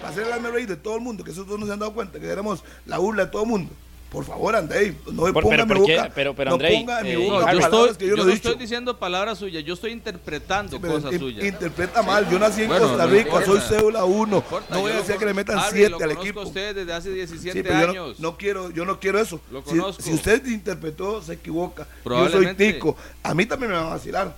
Para 0.01 0.13
hacer 0.13 0.27
el 0.27 0.53
reír 0.53 0.69
de 0.69 0.77
todo 0.77 0.97
el 0.97 1.01
mundo, 1.01 1.25
que 1.25 1.31
esos 1.31 1.47
dos 1.47 1.59
no 1.59 1.67
se 1.67 1.73
han 1.73 1.79
dado 1.79 1.93
cuenta, 1.93 2.21
que 2.21 2.29
éramos 2.29 2.63
la 2.87 2.99
burla 2.99 3.25
de 3.25 3.31
todo 3.31 3.43
el 3.43 3.49
mundo. 3.49 3.73
Por 4.13 4.27
favor, 4.27 4.55
Andrei, 4.55 4.95
no 5.11 5.23
me 5.25 5.33
ponga 5.33 5.49
pero- 5.49 5.63
en 5.63 5.69
mi 5.69 6.11
pero 6.15 6.35
no 6.51 6.59
ponga 6.59 7.01
en 7.01 7.05
mi 7.07 7.13
eh, 7.13 7.15
No, 7.29 7.35
boca 7.35 7.53
yo, 7.55 7.61
palabras 7.61 7.63
estoy, 7.65 7.97
que 7.97 8.05
yo, 8.05 8.11
yo 8.11 8.17
no 8.19 8.25
no 8.25 8.31
he 8.31 8.35
dicho. 8.35 8.49
estoy 8.51 8.61
diciendo 8.63 8.99
palabras 8.99 9.39
suyas, 9.39 9.65
yo 9.65 9.73
estoy 9.73 9.93
interpretando 9.93 10.79
Pero 10.79 10.93
cosas 10.95 11.13
in- 11.15 11.19
suyas. 11.19 11.45
Interpreta 11.47 12.03
mal. 12.03 12.29
Yo 12.31 12.39
nací 12.39 12.61
en 12.63 12.69
Bueno, 12.69 12.89
Costa 12.89 13.07
no 13.07 13.11
Rica, 13.11 13.23
importa. 13.41 13.47
soy 13.47 13.61
cédula 13.61 14.05
1. 14.05 14.45
No 14.51 14.61
No 14.69 14.81
voy 14.83 14.91
a 14.91 14.95
yo 14.97 15.01
decir 15.01 15.17
que 15.17 15.25
le 15.25 15.33
metan 15.33 15.59
Harry, 15.59 15.79
7 15.79 15.89
lo 15.89 15.97
al 15.97 16.03
conozco 16.03 16.23
equipo. 16.25 16.41
a 16.41 16.45
usted 16.45 16.75
desde 16.75 16.93
hace 16.93 17.11
17 17.11 17.59
Sí, 17.59 17.63
pero 17.63 17.81
yo 17.81 17.87
no, 17.87 17.91
años. 18.05 18.21
no 18.21 18.37
quiero, 18.37 18.71
yo 18.71 18.85
no 18.85 19.01
quiero 19.01 19.19
eso. 19.19 19.41
Lo 19.51 19.61
Si- 19.63 19.71
conozco. 19.71 20.03
Si, 20.03 20.13
usted 20.13 20.45
interpretó, 20.47 21.23
se 21.23 21.33
equivoca. 21.33 21.87
Yo 22.05 22.29
soy 22.29 22.55
tico. 22.55 22.95
A 23.23 23.33
mí 23.33 23.47
también 23.47 23.71
me 23.73 23.79
van 23.79 23.87
a 23.87 23.91
vacilar. 23.91 24.37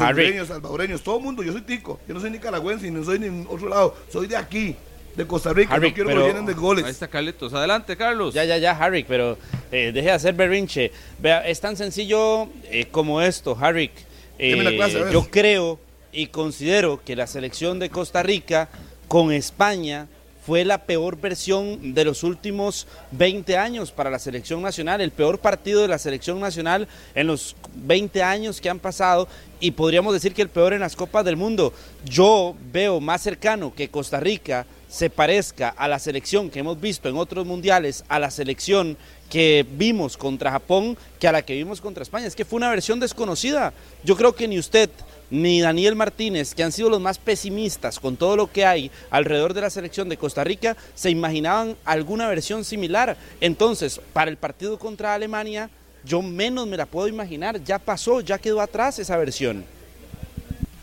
Hondureños, 0.00 0.48
salvadoreños, 0.48 1.02
todo 1.02 1.18
el 1.18 1.24
mundo. 1.24 1.42
Yo 1.42 1.52
soy 1.52 1.60
tico. 1.62 2.00
Yo 2.08 2.14
no 2.14 2.20
soy 2.20 2.30
nicaragüense 2.30 2.90
no 2.90 3.04
soy 3.04 3.18
ni 3.18 3.26
en 3.26 3.46
otro 3.50 3.68
lado. 3.68 3.94
Soy 4.10 4.26
de 4.26 4.36
aquí, 4.36 4.76
de 5.16 5.26
Costa 5.26 5.52
Rica. 5.52 5.74
Harry, 5.74 5.88
no 5.88 5.94
quiero 5.94 6.08
que 6.08 6.14
pero- 6.14 6.26
lo 6.26 6.32
llenen 6.32 6.46
de 6.46 6.54
goles. 6.54 6.84
Ahí 6.84 6.90
está 6.90 7.08
Carlitos. 7.08 7.52
Adelante, 7.52 7.96
Carlos. 7.96 8.34
Ya, 8.34 8.44
ya, 8.44 8.58
ya, 8.58 8.72
Harry, 8.72 9.04
pero 9.04 9.38
eh, 9.70 9.90
deje 9.92 10.06
de 10.06 10.12
hacer 10.12 10.34
berrinche. 10.34 10.90
Vea, 11.18 11.46
es 11.46 11.60
tan 11.60 11.76
sencillo 11.76 12.48
eh, 12.64 12.86
como 12.90 13.20
esto, 13.20 13.56
Harry. 13.60 13.90
Eh, 14.38 14.76
clase, 14.76 15.04
yo 15.12 15.28
creo 15.30 15.78
y 16.12 16.26
considero 16.26 17.00
que 17.04 17.16
la 17.16 17.26
selección 17.26 17.78
de 17.78 17.90
Costa 17.90 18.22
Rica 18.22 18.68
con 19.08 19.32
España 19.32 20.08
fue 20.44 20.64
la 20.64 20.78
peor 20.78 21.20
versión 21.20 21.94
de 21.94 22.04
los 22.04 22.24
últimos 22.24 22.88
20 23.12 23.56
años 23.56 23.92
para 23.92 24.10
la 24.10 24.18
selección 24.18 24.60
nacional, 24.60 25.00
el 25.00 25.12
peor 25.12 25.38
partido 25.38 25.82
de 25.82 25.88
la 25.88 25.98
selección 25.98 26.40
nacional 26.40 26.88
en 27.14 27.28
los 27.28 27.54
20 27.74 28.22
años 28.24 28.60
que 28.60 28.68
han 28.68 28.80
pasado 28.80 29.28
y 29.60 29.70
podríamos 29.70 30.12
decir 30.12 30.34
que 30.34 30.42
el 30.42 30.48
peor 30.48 30.72
en 30.72 30.80
las 30.80 30.96
Copas 30.96 31.24
del 31.24 31.36
Mundo. 31.36 31.72
Yo 32.04 32.56
veo 32.72 33.00
más 33.00 33.22
cercano 33.22 33.72
que 33.72 33.88
Costa 33.88 34.18
Rica 34.18 34.66
se 34.92 35.08
parezca 35.08 35.70
a 35.70 35.88
la 35.88 35.98
selección 35.98 36.50
que 36.50 36.58
hemos 36.58 36.78
visto 36.78 37.08
en 37.08 37.16
otros 37.16 37.46
mundiales, 37.46 38.04
a 38.08 38.18
la 38.18 38.30
selección 38.30 38.98
que 39.30 39.64
vimos 39.66 40.18
contra 40.18 40.50
Japón, 40.50 40.98
que 41.18 41.26
a 41.26 41.32
la 41.32 41.40
que 41.40 41.54
vimos 41.54 41.80
contra 41.80 42.02
España. 42.02 42.26
Es 42.26 42.36
que 42.36 42.44
fue 42.44 42.58
una 42.58 42.68
versión 42.68 43.00
desconocida. 43.00 43.72
Yo 44.04 44.18
creo 44.18 44.34
que 44.34 44.46
ni 44.46 44.58
usted 44.58 44.90
ni 45.30 45.62
Daniel 45.62 45.96
Martínez, 45.96 46.54
que 46.54 46.62
han 46.62 46.72
sido 46.72 46.90
los 46.90 47.00
más 47.00 47.16
pesimistas 47.16 47.98
con 47.98 48.18
todo 48.18 48.36
lo 48.36 48.52
que 48.52 48.66
hay 48.66 48.90
alrededor 49.08 49.54
de 49.54 49.62
la 49.62 49.70
selección 49.70 50.10
de 50.10 50.18
Costa 50.18 50.44
Rica, 50.44 50.76
se 50.94 51.08
imaginaban 51.08 51.74
alguna 51.86 52.28
versión 52.28 52.62
similar. 52.62 53.16
Entonces, 53.40 53.98
para 54.12 54.30
el 54.30 54.36
partido 54.36 54.78
contra 54.78 55.14
Alemania, 55.14 55.70
yo 56.04 56.20
menos 56.20 56.66
me 56.66 56.76
la 56.76 56.84
puedo 56.84 57.08
imaginar. 57.08 57.64
Ya 57.64 57.78
pasó, 57.78 58.20
ya 58.20 58.36
quedó 58.36 58.60
atrás 58.60 58.98
esa 58.98 59.16
versión. 59.16 59.64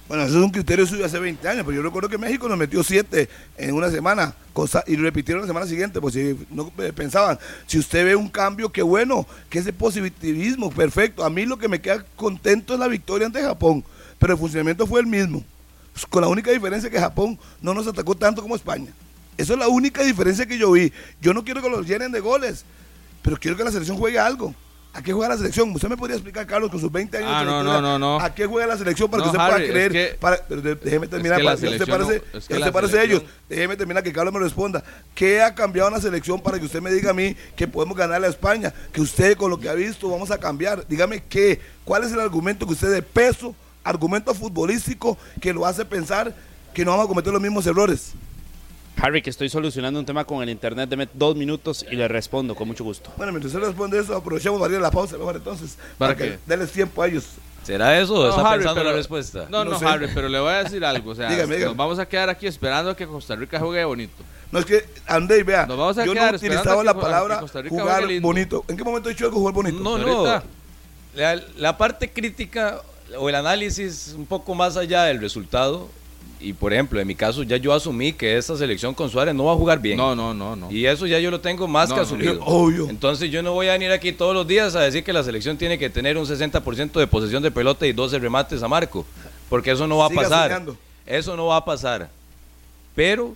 Bueno, 0.10 0.24
eso 0.24 0.40
es 0.40 0.44
un 0.44 0.50
criterio 0.50 0.88
suyo 0.88 1.06
hace 1.06 1.20
20 1.20 1.48
años, 1.48 1.64
pero 1.64 1.76
yo 1.78 1.84
recuerdo 1.84 2.10
que 2.10 2.18
México 2.18 2.50
nos 2.50 2.58
metió 2.58 2.84
7 2.84 3.30
en 3.58 3.76
una 3.76 3.92
semana 3.92 4.34
cosa, 4.54 4.84
y 4.88 4.96
lo 4.96 5.04
repitieron 5.04 5.42
la 5.42 5.48
semana 5.48 5.68
siguiente, 5.68 6.02
pues 6.02 6.16
si 6.16 6.36
no 6.50 6.74
eh, 6.80 6.92
pensaban, 6.92 7.38
si 7.68 7.78
usted 7.78 8.04
ve 8.04 8.16
un 8.16 8.28
cambio, 8.28 8.72
qué 8.72 8.82
bueno, 8.82 9.28
que 9.52 9.60
ese 9.60 9.72
positivismo, 9.72 10.72
perfecto. 10.72 11.24
A 11.24 11.30
mí 11.30 11.46
lo 11.46 11.60
que 11.60 11.68
me 11.68 11.80
queda 11.80 12.04
contento 12.16 12.74
es 12.74 12.80
la 12.80 12.88
victoria 12.88 13.28
ante 13.28 13.40
Japón, 13.40 13.86
pero 14.18 14.34
el 14.34 14.40
funcionamiento 14.40 14.88
fue 14.88 15.00
el 15.00 15.06
mismo, 15.06 15.44
Pues, 15.94 16.08
con 16.08 16.22
la 16.22 16.28
única 16.28 16.50
diferencia 16.50 16.90
que 16.90 17.00
Japón 17.00 17.38
no 17.62 17.76
nos 17.76 17.86
atacó 17.86 18.16
tanto 18.16 18.42
como 18.42 18.56
España. 18.56 18.92
Esa 19.38 19.54
es 19.54 19.60
la 19.60 19.68
única 19.68 20.02
diferencia 20.02 20.48
que 20.48 20.58
yo 20.58 20.72
vi. 20.72 20.92
Yo 21.22 21.36
no 21.36 21.44
quiero 21.44 21.62
que 21.62 21.70
los 21.70 21.86
llenen 21.86 22.12
de 22.12 22.20
goles, 22.20 22.66
pero 23.22 23.38
quiero 23.38 23.56
que 23.56 23.64
la 23.64 23.72
selección 23.72 23.96
juegue 23.96 24.18
algo. 24.18 24.56
¿A 24.92 25.04
qué 25.04 25.14
juega 25.14 25.30
la 25.30 25.38
selección? 25.38 25.72
¿Usted 25.74 25.88
me 25.88 25.96
podría 25.96 26.16
explicar, 26.16 26.48
Carlos, 26.48 26.72
con 26.72 26.80
sus 26.80 26.92
20 26.92 27.16
años 27.18 27.30
Ah, 27.32 27.44
no, 27.46 27.64
no, 27.64 27.80
no, 27.80 28.00
no. 28.00 28.20
¿A 28.20 28.34
qué 28.34 28.48
juega 28.48 28.66
la 28.66 28.76
selección 28.76 29.08
para 29.10 29.24
No, 29.24 29.32
que 29.32 29.38
usted 29.38 29.44
Harry, 29.54 29.54
pueda 29.54 29.66
es 29.66 29.72
creer? 29.72 29.92
que- 29.92 30.18
para- 30.18 30.44
pero 30.50 30.62
de- 30.64 30.76
déjeme 30.76 31.08
terminar, 31.08 31.38
que 31.38 31.44
para 31.44 31.58
que 31.58 31.68
usted 31.68 31.88
parece, 31.88 32.24
no- 32.34 32.40
es 32.40 32.48
que 32.48 32.54
usted 32.58 32.72
parece 32.74 33.04
ellos. 33.04 33.22
Déjeme 33.48 33.78
terminar, 33.78 34.02
que 34.04 34.12
Carlos 34.12 34.34
me 34.34 34.40
responda. 34.40 34.84
¿Qué 35.14 35.44
ha 35.44 35.54
cambiado 35.54 35.90
en 35.90 35.94
la 35.96 36.02
selección 36.02 36.42
para 36.42 36.58
que 36.58 36.66
usted 36.66 36.82
me 36.82 36.92
diga 36.92 37.12
a 37.12 37.14
mí 37.14 37.36
que 37.56 37.68
podemos 37.68 37.96
ganarle 37.96 38.26
a 38.26 38.30
España? 38.32 38.74
Que 38.92 39.00
usted, 39.02 39.38
con 39.38 39.52
lo 39.52 39.60
que 39.60 39.70
ha 39.70 39.74
visto, 39.74 40.10
vamos 40.10 40.32
a 40.32 40.40
cambiar. 40.40 40.86
Dígame 40.88 41.24
qué. 41.30 41.62
¿Cuál 41.86 42.04
es 42.04 42.12
el 42.12 42.20
argumento 42.20 42.66
que 42.66 42.74
usted 42.74 42.92
de 42.92 43.04
peso, 43.04 43.56
argumento 43.84 44.34
futbolístico, 44.34 45.20
que 45.40 45.54
lo 45.54 45.68
hace 45.68 45.86
pensar 45.86 46.36
que 46.74 46.84
no 46.84 46.92
vamos 46.92 47.06
a 47.06 47.10
cometer 47.10 47.32
los 47.32 47.42
mismos 47.42 47.66
errores? 47.68 48.14
Harry, 48.98 49.22
que 49.22 49.30
estoy 49.30 49.48
solucionando 49.50 50.00
un 50.00 50.06
tema 50.06 50.26
con 50.26 50.44
el 50.44 50.50
internet, 50.50 50.90
deme 50.90 51.08
dos 51.14 51.36
minutos 51.36 51.86
y 51.90 51.96
le 51.96 52.08
respondo 52.08 52.54
con 52.54 52.68
mucho 52.68 52.84
gusto. 52.84 53.12
Bueno, 53.16 53.32
mientras 53.32 53.54
usted 53.54 53.66
responde 53.68 54.00
eso, 54.00 54.16
aprovechemos 54.16 54.60
varios 54.60 54.82
la 54.82 54.92
pausa 54.92 55.18
mejor 55.18 55.38
entonces. 55.38 55.78
¿Para 55.98 56.16
que 56.18 56.24
qué? 56.32 56.40
denles 56.46 56.72
tiempo 56.72 57.02
a 57.02 57.08
ellos. 57.08 57.26
¿Será 57.64 57.98
eso 58.00 58.14
o 58.16 58.24
No, 58.24 58.30
está 58.30 58.42
Harry, 58.50 58.58
pensando 58.60 58.82
pero- 58.82 58.90
la 58.90 58.96
respuesta? 58.96 59.48
No, 59.50 59.64
no, 59.64 59.72
No 59.72 59.80
sé. 59.80 59.86
Harry, 59.86 60.08
pero 60.14 60.28
le 60.28 60.40
voy 60.40 60.52
a 60.52 60.64
decir 60.64 60.84
algo. 60.84 61.12
O 61.12 61.16
sea, 61.16 61.30
Dígame, 61.30 61.56
dígame. 61.56 61.66
nos 61.72 61.78
vamos 61.78 62.00
a 62.00 62.08
quedar 62.08 62.30
aquí 62.30 62.48
esperando 62.48 62.92
a 62.92 62.96
que 62.96 63.06
Costa 63.08 63.36
Rica 63.36 63.60
juegue 63.60 63.84
bonito. 63.86 64.16
No 64.52 64.60
es 64.60 64.66
que, 64.66 64.86
André, 65.08 65.44
vea, 65.44 65.66
Nos 65.66 65.78
vamos 65.78 65.98
a 65.98 66.02
yo 66.06 66.08
no 66.08 66.14
quedar 66.20 66.34
he 66.34 66.36
esperando 66.38 66.62
utilizado 66.62 66.80
a 66.80 66.82
que 66.82 66.86
la 66.88 66.94
palabra 67.02 67.36
que 67.36 67.42
Costa 67.42 67.62
Rica 67.62 67.76
jugar 67.76 68.04
bonito. 68.22 68.66
¿En 68.68 68.76
qué 68.78 68.84
momento 68.84 69.10
he 69.10 69.14
dicho 69.14 69.26
algo 69.26 69.38
jugar 69.40 69.54
bonito? 69.54 69.80
No, 69.80 69.98
no. 69.98 70.42
La, 71.16 71.42
la 71.58 71.78
parte 71.78 72.12
crítica 72.12 72.82
o 73.18 73.30
el 73.30 73.36
análisis 73.36 74.14
un 74.18 74.26
poco 74.26 74.56
más 74.56 74.76
allá 74.78 75.04
del 75.04 75.22
resultado. 75.22 75.90
Y 76.42 76.54
por 76.54 76.72
ejemplo, 76.72 77.00
en 77.02 77.08
mi 77.08 77.16
caso, 77.16 77.44
ya 77.44 77.58
yo 77.58 77.74
asumí 77.74 78.14
que 78.14 78.38
esta 78.38 78.56
selección 78.56 78.94
con 78.94 79.10
Suárez 79.10 79.36
no 79.36 79.46
va 79.46 79.54
a 79.54 79.56
jugar 79.56 79.80
bien. 79.82 79.98
No, 79.98 80.16
no, 80.16 80.34
no, 80.34 80.56
no. 80.56 80.72
Y 80.72 80.86
eso 80.86 81.06
ya 81.06 81.20
yo 81.20 81.30
lo 81.32 81.42
tengo 81.42 81.68
más 81.68 81.90
No, 81.90 81.96
que 81.96 82.02
no, 82.02 82.06
asumido. 82.08 82.40
obvio. 82.46 82.90
Entonces 82.90 83.30
yo 83.30 83.44
no 83.44 83.52
voy 83.54 83.68
a 83.68 83.74
venir 83.74 83.92
aquí 83.92 84.14
todos 84.14 84.34
los 84.34 84.48
días 84.48 84.74
a 84.76 84.80
decir 84.82 85.04
que 85.04 85.12
la 85.12 85.22
selección 85.24 85.58
tiene 85.58 85.78
que 85.78 85.90
tener 85.90 86.18
un 86.18 86.26
60% 86.26 86.92
de 86.94 87.08
posesión 87.08 87.44
de 87.44 87.52
pelota 87.52 87.86
y 87.86 87.92
12 87.92 88.20
remates 88.20 88.64
a 88.64 88.68
marco. 88.70 89.06
Porque 89.50 89.72
eso 89.72 89.86
no 89.86 89.98
va 89.98 90.06
a 90.06 90.10
Siga 90.10 90.22
pasar. 90.22 90.50
soñando. 90.52 90.78
Eso 91.06 91.36
no 91.36 91.48
va 91.48 91.58
a 91.58 91.66
pasar. 91.66 92.10
Pero 92.96 93.36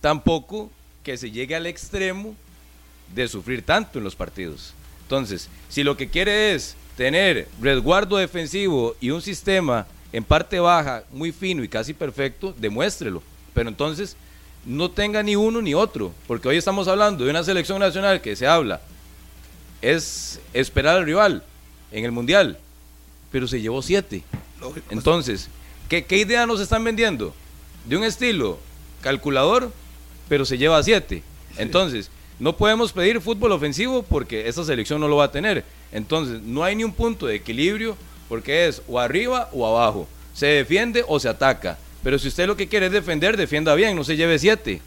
tampoco 0.00 0.70
que 1.02 1.16
se 1.16 1.30
llegue 1.30 1.54
al 1.54 1.66
extremo 1.66 2.34
de 3.14 3.26
sufrir 3.28 3.62
tanto 3.62 3.98
en 3.98 4.04
los 4.04 4.14
partidos. 4.14 4.74
Entonces, 5.02 5.48
si 5.68 5.82
lo 5.82 5.96
que 5.96 6.08
quiere 6.08 6.54
es 6.54 6.76
tener 6.96 7.48
resguardo 7.60 8.16
defensivo 8.16 8.96
y 9.00 9.10
un 9.10 9.20
sistema 9.22 9.86
en 10.14 10.22
parte 10.22 10.60
baja, 10.60 11.02
muy 11.10 11.32
fino 11.32 11.64
y 11.64 11.68
casi 11.68 11.92
perfecto, 11.92 12.54
demuéstrelo. 12.56 13.20
Pero 13.52 13.68
entonces 13.68 14.16
no 14.64 14.88
tenga 14.88 15.24
ni 15.24 15.34
uno 15.34 15.60
ni 15.60 15.74
otro, 15.74 16.12
porque 16.28 16.46
hoy 16.46 16.56
estamos 16.56 16.86
hablando 16.86 17.24
de 17.24 17.30
una 17.30 17.42
selección 17.42 17.80
nacional 17.80 18.20
que 18.20 18.36
se 18.36 18.46
habla, 18.46 18.80
es 19.82 20.38
esperar 20.52 20.98
al 20.98 21.04
rival 21.04 21.42
en 21.90 22.04
el 22.04 22.12
Mundial, 22.12 22.60
pero 23.32 23.48
se 23.48 23.60
llevó 23.60 23.82
siete. 23.82 24.22
Lógico. 24.60 24.86
Entonces, 24.90 25.48
¿qué, 25.88 26.04
qué 26.04 26.18
idea 26.18 26.46
nos 26.46 26.60
están 26.60 26.84
vendiendo? 26.84 27.34
De 27.84 27.96
un 27.96 28.04
estilo 28.04 28.60
calculador, 29.00 29.72
pero 30.28 30.44
se 30.44 30.58
lleva 30.58 30.80
siete. 30.84 31.24
Entonces, 31.56 32.08
no 32.38 32.56
podemos 32.56 32.92
pedir 32.92 33.20
fútbol 33.20 33.50
ofensivo 33.50 34.04
porque 34.04 34.46
esta 34.46 34.62
selección 34.62 35.00
no 35.00 35.08
lo 35.08 35.16
va 35.16 35.24
a 35.24 35.32
tener. 35.32 35.64
Entonces, 35.90 36.40
no 36.40 36.62
hay 36.62 36.76
ni 36.76 36.84
un 36.84 36.92
punto 36.92 37.26
de 37.26 37.34
equilibrio 37.34 37.96
porque 38.28 38.66
es 38.66 38.82
o 38.88 38.98
arriba 38.98 39.48
o 39.52 39.66
abajo. 39.66 40.08
Se 40.32 40.46
defiende 40.46 41.04
o 41.06 41.20
se 41.20 41.28
ataca. 41.28 41.78
Pero 42.02 42.18
si 42.18 42.28
usted 42.28 42.46
lo 42.46 42.56
que 42.56 42.68
quiere 42.68 42.86
es 42.86 42.92
defender, 42.92 43.36
defienda 43.36 43.74
bien, 43.74 43.96
no 43.96 44.04
se 44.04 44.16
lleve 44.16 44.38
siete. 44.38 44.82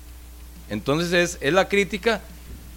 Entonces 0.70 1.14
es, 1.14 1.38
es 1.42 1.54
la 1.54 1.68
crítica 1.68 2.22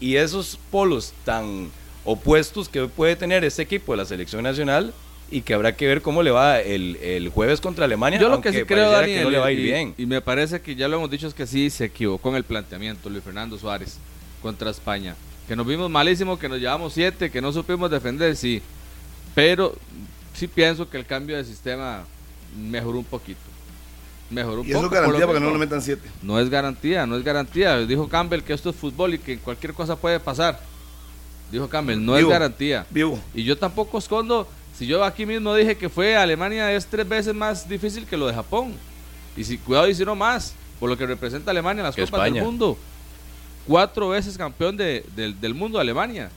y 0.00 0.16
esos 0.16 0.58
polos 0.70 1.12
tan 1.24 1.70
opuestos 2.04 2.68
que 2.68 2.86
puede 2.86 3.16
tener 3.16 3.44
este 3.44 3.62
equipo 3.62 3.92
de 3.92 3.98
la 3.98 4.04
selección 4.04 4.42
nacional 4.42 4.94
y 5.30 5.42
que 5.42 5.54
habrá 5.54 5.76
que 5.76 5.86
ver 5.86 6.02
cómo 6.02 6.22
le 6.22 6.30
va 6.30 6.60
el, 6.60 6.96
el 6.96 7.28
jueves 7.28 7.60
contra 7.60 7.84
Alemania. 7.84 8.18
Yo 8.18 8.28
lo 8.28 8.40
que 8.40 8.52
sí 8.52 8.64
creo, 8.64 8.90
Daniel, 8.90 9.18
que 9.18 9.24
no 9.24 9.30
le 9.30 9.38
va 9.38 9.46
a 9.46 9.52
ir 9.52 9.60
y, 9.60 9.62
bien. 9.62 9.94
y 9.96 10.06
me 10.06 10.20
parece 10.20 10.60
que 10.60 10.74
ya 10.74 10.88
lo 10.88 10.96
hemos 10.96 11.10
dicho, 11.10 11.28
es 11.28 11.34
que 11.34 11.46
sí 11.46 11.70
se 11.70 11.86
equivocó 11.86 12.30
en 12.30 12.36
el 12.36 12.44
planteamiento 12.44 13.08
Luis 13.08 13.22
Fernando 13.22 13.58
Suárez 13.58 13.98
contra 14.42 14.70
España. 14.70 15.14
Que 15.46 15.54
nos 15.54 15.66
vimos 15.66 15.90
malísimo, 15.90 16.38
que 16.38 16.48
nos 16.48 16.58
llevamos 16.58 16.94
siete, 16.94 17.30
que 17.30 17.40
no 17.40 17.52
supimos 17.52 17.90
defender, 17.90 18.34
sí. 18.36 18.62
Pero 19.34 19.76
sí 20.34 20.46
pienso 20.46 20.88
que 20.88 20.96
el 20.96 21.06
cambio 21.06 21.36
de 21.36 21.44
sistema 21.44 22.04
mejoró 22.58 22.98
un 22.98 23.04
poquito. 23.04 23.40
Mejoró 24.30 24.60
un 24.60 24.66
Y 24.66 24.70
eso 24.70 24.80
poco. 24.82 24.94
es 24.94 25.00
garantía 25.00 25.26
para 25.26 25.38
que 25.38 25.44
no 25.44 25.50
le 25.52 25.58
metan 25.58 25.82
siete. 25.82 26.08
No 26.22 26.38
es 26.38 26.48
garantía, 26.48 27.06
no 27.06 27.16
es 27.16 27.24
garantía. 27.24 27.78
Dijo 27.78 28.08
Campbell 28.08 28.42
que 28.42 28.52
esto 28.52 28.70
es 28.70 28.76
fútbol 28.76 29.14
y 29.14 29.18
que 29.18 29.38
cualquier 29.38 29.74
cosa 29.74 29.96
puede 29.96 30.20
pasar. 30.20 30.60
Dijo 31.50 31.68
Campbell, 31.68 31.98
no 32.04 32.14
Vivo. 32.14 32.28
es 32.28 32.32
garantía. 32.32 32.86
Vivo. 32.90 33.18
Y 33.34 33.42
yo 33.42 33.58
tampoco 33.58 33.98
escondo, 33.98 34.46
si 34.78 34.86
yo 34.86 35.02
aquí 35.04 35.26
mismo 35.26 35.52
dije 35.54 35.76
que 35.76 35.88
fue 35.88 36.16
Alemania 36.16 36.72
es 36.72 36.86
tres 36.86 37.08
veces 37.08 37.34
más 37.34 37.68
difícil 37.68 38.06
que 38.06 38.16
lo 38.16 38.28
de 38.28 38.34
Japón. 38.34 38.72
Y 39.36 39.42
si 39.42 39.58
cuidado 39.58 39.88
y 39.88 39.94
si 39.96 40.04
no 40.04 40.14
más, 40.14 40.54
por 40.78 40.88
lo 40.88 40.96
que 40.96 41.06
representa 41.06 41.50
Alemania 41.50 41.80
en 41.80 41.86
las 41.86 41.96
Que 41.96 42.02
Copas 42.02 42.20
España. 42.20 42.34
del 42.36 42.44
Mundo. 42.44 42.78
Cuatro 43.66 44.08
veces 44.10 44.38
campeón 44.38 44.76
de- 44.76 45.04
del- 45.16 45.40
del 45.40 45.54
mundo 45.54 45.78
Alemania. 45.80 46.30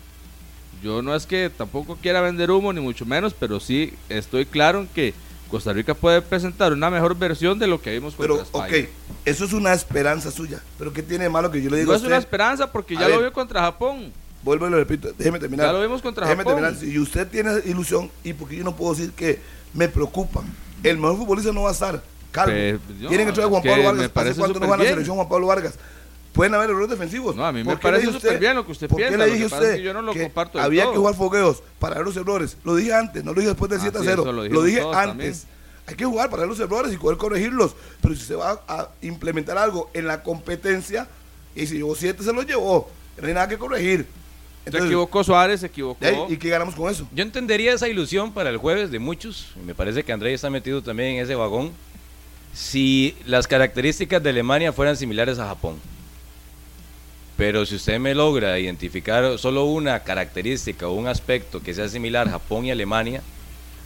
Yo 0.84 1.02
no 1.02 1.16
es 1.16 1.26
que 1.26 1.50
tampoco 1.50 1.96
quiera 2.02 2.20
vender 2.22 2.52
humo, 2.52 2.74
ni 2.74 2.82
mucho 2.82 3.06
menos, 3.06 3.34
pero 3.34 3.60
sí 3.60 3.94
estoy 4.10 4.46
claro 4.46 4.82
en 4.82 4.88
que 4.88 5.14
Costa 5.50 5.72
Rica 5.72 5.94
puede 5.94 6.22
presentar 6.22 6.74
una 6.74 6.90
mejor 6.90 7.16
versión 7.18 7.58
de 7.60 7.68
lo 7.68 7.82
que 7.82 7.92
vimos 7.92 8.16
contra 8.16 8.34
Pero, 8.36 8.44
España. 8.44 8.66
ok, 8.86 8.90
eso 9.24 9.46
es 9.46 9.54
una 9.54 9.72
esperanza 9.74 10.30
suya. 10.32 10.60
Pero 10.78 10.92
¿qué 10.92 11.02
tiene 11.02 11.26
de 11.26 11.30
malo 11.30 11.50
que 11.52 11.62
yo 11.62 11.70
le 11.70 11.78
digo 11.78 11.88
No 11.88 11.94
a 11.94 11.96
es 11.96 12.02
usted? 12.02 12.08
una 12.12 12.18
esperanza 12.18 12.72
porque 12.72 12.98
A 12.98 13.02
ya 13.02 13.08
lo 13.10 13.20
vio 13.20 13.32
contra 13.32 13.62
Japón. 13.62 14.12
Vuelvo 14.44 14.68
y 14.68 14.72
lo 14.72 14.78
repito, 14.78 15.14
déjeme 15.18 15.40
terminar. 15.40 15.68
Ya 15.68 15.72
lo 15.74 15.82
vimos 15.82 16.02
contra 16.02 16.26
déjeme 16.26 16.44
Japón. 16.44 16.62
terminar. 16.62 16.80
Si 16.82 17.00
usted 17.00 17.28
tiene 17.30 17.52
ilusión, 17.66 18.12
y 18.26 18.34
porque 18.34 18.58
yo 18.58 18.64
no 18.66 18.76
puedo 18.76 18.94
decir 18.94 19.12
que 19.12 19.40
me 19.74 19.88
preocupa, 19.88 20.44
el 20.84 20.98
mejor 20.98 21.18
futbolista 21.18 21.54
no 21.54 21.62
va 21.62 21.70
a 21.70 21.74
estar. 21.74 22.04
Calvo. 22.32 22.52
Tienen 23.08 23.28
que 23.28 23.32
traer 23.32 23.48
a 23.48 23.50
Juan 23.50 23.62
es 23.64 23.72
Pablo 23.72 23.84
Vargas. 23.86 24.06
¿Hace 24.06 24.10
parece 24.10 24.40
cuánto 24.40 24.60
no 24.60 24.68
va 24.68 24.76
a 24.76 24.78
la 24.80 24.84
selección 24.86 25.16
Juan 25.16 25.30
Pablo 25.30 25.48
Vargas? 25.48 25.76
Pueden 26.34 26.54
haber 26.56 26.72
errores 26.72 26.90
defensivos. 26.90 27.36
No, 27.36 27.46
a 27.46 27.52
mí 27.52 27.60
me 27.60 27.66
¿Por 27.66 27.76
qué 27.80 27.82
parece 27.84 28.08
le 28.08 28.14
súper 28.14 28.40
bien 28.40 28.56
lo 28.56 28.66
que 28.66 28.72
usted 28.72 28.88
¿por 28.88 28.98
qué 28.98 29.04
piensa, 29.08 29.18
le 29.20 29.28
lo 29.28 29.34
dije 29.34 29.44
a 29.44 29.48
es 29.48 29.54
usted 29.54 29.76
que 29.76 29.82
yo 29.84 29.94
no 29.94 30.02
lo 30.02 30.14
comparto 30.14 30.60
había 30.60 30.84
todo. 30.84 30.94
que 30.94 30.98
jugar 31.00 31.16
fogueos 31.16 31.64
para 31.80 31.96
ver 31.98 32.06
los 32.06 32.18
errores? 32.18 32.58
Lo 32.64 32.76
dije 32.76 32.94
antes, 32.94 33.24
no 33.24 33.34
lo 33.34 33.40
dije 33.40 33.50
después 33.50 33.70
del 33.70 33.80
Ah, 33.80 33.84
7 33.84 33.98
a 33.98 34.02
sí, 34.02 34.08
0. 34.10 34.22
eso 34.24 34.32
lo 34.32 34.64
dije 34.64 34.82
antes. 34.82 34.92
también. 35.08 35.34
Hay 35.86 35.96
que 35.96 36.06
jugar 36.06 36.30
para 36.30 36.42
ver 36.42 36.50
los 36.50 36.60
errores 36.60 36.92
y 36.94 36.98
poder 36.98 37.18
corregirlos. 37.18 37.76
Pero 38.02 38.16
si 38.16 38.22
se 38.24 38.36
va 38.36 38.62
a 38.68 38.90
implementar 39.02 39.58
algo 39.58 39.90
en 39.94 40.08
la 40.08 40.24
competencia, 40.24 41.08
y 41.56 41.68
si 41.68 41.76
llevó 41.78 41.94
7, 41.94 42.24
se 42.24 42.34
lo 42.34 42.42
llevó. 42.42 42.90
No 43.22 43.28
hay 43.28 43.34
nada 43.34 43.48
que 43.48 43.58
corregir. 43.58 44.08
Se 44.72 44.78
equivocó 44.78 45.24
Suárez, 45.26 45.60
se 45.60 45.66
equivocó. 45.68 46.28
¿Y 46.30 46.38
qué 46.38 46.50
ganamos 46.50 46.74
con 46.74 46.90
eso? 46.90 47.06
Yo 47.14 47.22
entendería 47.22 47.74
esa 47.74 47.90
ilusión 47.90 48.32
para 48.34 48.50
el 48.50 48.58
jueves 48.58 48.90
de 48.92 48.98
muchos, 49.00 49.50
y 49.62 49.66
me 49.66 49.76
parece 49.76 50.04
que 50.04 50.14
André 50.14 50.34
está 50.34 50.50
metido 50.50 50.82
también 50.82 51.16
en 51.18 51.24
ese 51.24 51.36
vagón, 51.36 51.74
si 52.54 53.16
las 53.26 53.48
características 53.48 54.24
de 54.24 54.30
Alemania 54.30 54.72
fueran 54.72 54.96
similares 54.96 55.38
a 55.38 55.48
Japón. 55.48 55.76
Pero 57.38 57.66
si 57.66 57.76
usted 57.76 58.00
me 58.00 58.14
logra 58.14 58.60
identificar 58.60 59.38
solo 59.40 59.66
una 59.66 60.00
característica 60.02 60.88
o 60.88 60.94
un 60.94 61.08
aspecto 61.08 61.62
que 61.62 61.74
sea 61.74 61.88
similar 61.90 62.28
a 62.28 62.32
Japón 62.32 62.66
y 62.66 62.72
Alemania, 62.72 63.22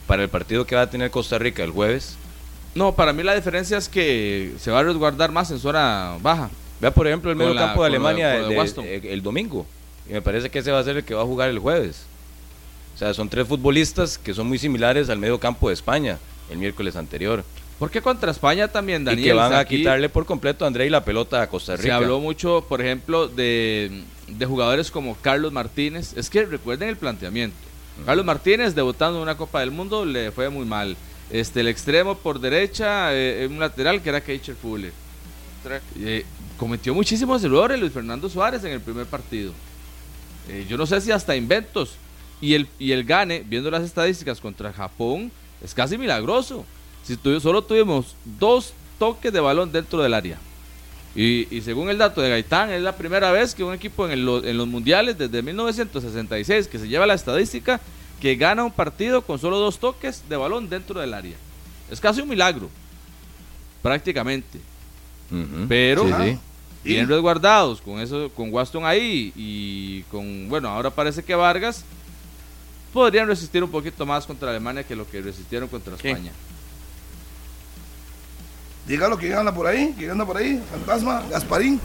para 0.06 0.24
el 0.24 0.30
partido 0.30 0.66
que 0.66 0.76
va 0.76 0.82
a 0.84 0.90
tener 0.90 1.12
Costa 1.12 1.38
Rica 1.38 1.64
el 1.64 1.72
jueves, 1.72 2.18
No, 2.76 2.94
para 2.94 3.12
mí 3.12 3.24
la 3.24 3.34
diferencia 3.36 3.78
es 3.78 3.90
que 3.90 4.54
se 4.60 4.70
va 4.70 4.80
a 4.80 4.84
resguardar 4.84 5.32
más 5.32 5.50
en 5.50 5.58
zona 5.60 6.18
baja. 6.22 6.50
vea 6.80 6.92
por 6.92 7.08
ejemplo 7.08 7.32
el 7.32 7.36
medio 7.38 7.54
la- 7.54 7.62
campo 7.68 7.82
de 7.82 7.88
Alemania 7.88 8.28
de 8.30 8.50
de- 9.00 9.14
el 9.14 9.24
domingo, 9.24 9.66
y 10.08 10.14
me 10.14 10.22
parece 10.22 10.50
que 10.52 10.60
ese 10.60 10.72
va 10.72 10.80
a 10.80 10.84
ser 10.84 10.98
el 10.98 11.04
que 11.04 11.16
va 11.16 11.24
a 11.24 11.26
jugar 11.26 11.50
el 11.50 11.58
jueves. 11.60 12.06
O 12.94 12.98
sea, 13.00 13.14
son 13.16 13.30
tres 13.30 13.48
futbolistas 13.48 14.18
que 14.20 14.34
son 14.34 14.48
muy 14.48 14.60
similares 14.60 15.10
al 15.10 15.18
medio 15.18 15.40
campo 15.40 15.70
de 15.70 15.74
España 15.74 16.18
el 16.52 16.58
miércoles 16.60 16.96
anterior. 16.96 17.44
Porque 17.80 18.02
contra 18.02 18.32
España 18.32 18.68
también, 18.68 19.06
Daniel. 19.06 19.24
y 19.26 19.28
que 19.30 19.34
van 19.34 19.54
a 19.54 19.64
quitarle 19.66 20.10
por 20.10 20.26
completo 20.26 20.66
a 20.66 20.68
André 20.68 20.88
y 20.88 20.90
la 20.90 21.06
pelota 21.06 21.42
a 21.42 21.48
Costa 21.48 21.76
Rica. 21.76 21.84
Se 21.84 21.92
habló 21.92 22.20
mucho, 22.20 22.66
por 22.68 22.82
ejemplo, 22.82 23.28
de, 23.28 24.04
de 24.28 24.46
jugadores 24.46 24.90
como 24.90 25.16
Carlos 25.16 25.52
Martínez. 25.52 26.14
Es 26.18 26.30
que 26.30 26.46
recuerden 26.46 26.90
el 26.90 26.98
planteamiento. 26.98 27.56
Carlos 28.06 28.26
Martínez, 28.26 28.76
debutando 28.76 29.18
en 29.18 29.24
una 29.24 29.38
Copa 29.38 29.60
del 29.60 29.72
Mundo, 29.72 30.06
le 30.06 30.32
fue 30.32 30.50
muy 30.50 30.66
mal. 30.66 30.96
Este, 31.30 31.60
el 31.60 31.68
extremo 31.68 32.16
por 32.16 32.40
derecha, 32.40 33.14
eh, 33.14 33.48
un 33.50 33.60
lateral 33.60 34.02
que 34.02 34.10
era 34.10 34.22
Keicher 34.22 34.56
Fuller. 34.56 34.94
Eh, 36.00 36.26
cometió 36.58 36.94
muchísimos 36.94 37.44
errores 37.44 37.80
Luis 37.80 37.92
Fernando 37.92 38.30
Suárez 38.30 38.64
en 38.64 38.72
el 38.72 38.82
primer 38.82 39.06
partido. 39.06 39.52
Eh, 40.48 40.66
yo 40.70 40.78
no 40.78 40.86
sé 40.86 41.02
si 41.02 41.12
hasta 41.12 41.36
inventos. 41.36 41.96
Y 42.40 42.54
el, 42.54 42.68
y 42.80 42.92
el 42.92 43.04
gane, 43.04 43.44
viendo 43.46 43.70
las 43.72 43.84
estadísticas 43.84 44.40
contra 44.40 44.72
Japón, 44.72 45.32
es 45.64 45.74
casi 45.74 45.98
milagroso. 45.98 46.66
Si 47.08 47.16
tu- 47.18 47.40
solo 47.40 47.64
tuvimos 47.64 48.16
dos 48.40 48.74
toques 49.00 49.32
de 49.32 49.40
balón 49.40 49.72
dentro 49.72 50.02
del 50.04 50.14
área. 50.14 50.38
Y, 51.16 51.48
y 51.56 51.62
según 51.62 51.90
el 51.90 51.98
dato 51.98 52.22
de 52.22 52.30
Gaitán, 52.30 52.70
es 52.70 52.82
la 52.82 52.96
primera 52.96 53.32
vez 53.32 53.56
que 53.56 53.64
un 53.64 53.74
equipo 53.74 54.06
en, 54.06 54.12
el- 54.12 54.42
en 54.46 54.58
los 54.58 54.68
mundiales 54.68 55.18
desde 55.18 55.42
1966 55.42 56.68
que 56.68 56.78
se 56.80 56.88
lleva 56.88 57.08
la 57.08 57.14
estadística 57.16 57.80
que 58.22 58.36
gana 58.36 58.64
un 58.64 58.72
partido 58.72 59.22
con 59.22 59.40
solo 59.40 59.58
dos 59.58 59.80
toques 59.80 60.28
de 60.28 60.36
balón 60.38 60.70
dentro 60.70 61.00
del 61.00 61.14
área. 61.14 61.36
Es 61.90 62.00
casi 62.02 62.20
un 62.22 62.28
milagro, 62.30 62.70
prácticamente. 63.82 64.60
Pero 65.68 66.06
Sí, 66.06 66.12
Ajá. 66.12 66.24
sí. 66.26 66.38
bien 66.84 67.04
Y- 67.04 67.08
resguardados, 67.08 67.82
con 67.82 68.00
eso, 68.00 68.30
con 68.36 68.52
Waston 68.54 68.86
ahí 68.86 69.32
y 69.36 70.02
con, 70.12 70.50
bueno, 70.50 70.70
ahora 70.70 70.90
parece 70.90 71.24
que 71.24 71.36
Vargas 71.36 71.84
podrían 72.94 73.28
resistir 73.28 73.64
un 73.64 73.70
poquito 73.72 74.06
más 74.06 74.26
contra 74.26 74.50
Alemania 74.50 74.84
que 74.84 74.96
lo 74.96 75.10
que 75.10 75.22
resistieron 75.22 75.68
contra 75.70 75.96
¿Qué? 75.98 76.10
España. 76.12 76.32
Dígalo, 78.88 79.18
¿quién 79.18 79.34
anda 79.34 79.54
por 79.54 79.68
ahí? 79.68 79.94
¿Quién 79.98 80.12
anda 80.12 80.26
por 80.26 80.38
ahí? 80.38 80.64
Fantasma, 80.72 81.22
Gasparín. 81.30 81.80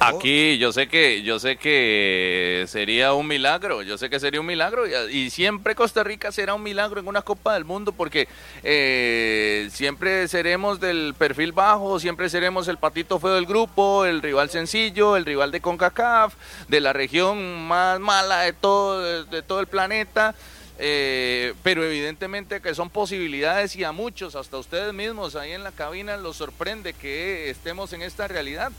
Aquí 0.00 0.58
yo 0.58 0.72
sé 0.72 0.88
que 0.88 1.22
yo 1.22 1.38
sé 1.38 1.56
que 1.56 2.64
sería 2.68 3.14
un 3.14 3.26
milagro, 3.26 3.82
yo 3.82 3.96
sé 3.96 4.10
que 4.10 4.20
sería 4.20 4.40
un 4.40 4.46
milagro 4.46 4.84
y, 5.08 5.30
siempre 5.30 5.74
Costa 5.74 6.04
Rica 6.04 6.30
será 6.32 6.54
un 6.54 6.62
milagro 6.62 7.00
en 7.00 7.08
una 7.08 7.22
Copa 7.22 7.54
del 7.54 7.64
Mundo 7.64 7.92
porque 7.92 8.28
eh, 8.62 9.68
siempre 9.72 10.28
seremos 10.28 10.80
del 10.80 11.14
perfil 11.16 11.52
bajo, 11.52 11.98
siempre 11.98 12.28
seremos 12.28 12.68
el 12.68 12.76
patito 12.76 13.18
feo 13.18 13.34
del 13.34 13.46
grupo, 13.46 14.04
el 14.04 14.22
rival 14.22 14.50
sencillo, 14.50 15.16
el 15.16 15.24
rival 15.24 15.50
de 15.50 15.60
Concacaf, 15.60 16.34
de 16.68 16.80
la 16.80 16.92
región 16.92 17.66
más 17.66 17.98
mala 17.98 18.40
de 18.40 18.52
todo 18.52 19.24
de 19.24 19.42
todo 19.42 19.60
el 19.60 19.66
planeta. 19.66 20.34
Eh, 20.78 21.54
pero 21.62 21.84
evidentemente 21.84 22.60
que 22.60 22.74
son 22.74 22.90
posibilidades 22.90 23.76
y 23.76 23.84
a 23.84 23.92
muchos, 23.92 24.34
hasta 24.36 24.58
ustedes 24.58 24.92
mismos 24.92 25.34
ahí 25.36 25.52
en 25.52 25.64
la 25.64 25.72
cabina, 25.72 26.16
los 26.16 26.36
sorprende 26.36 26.92
que 26.92 27.50
estemos 27.50 27.92
en 27.92 28.02
esta 28.02 28.28
realidad. 28.28 28.70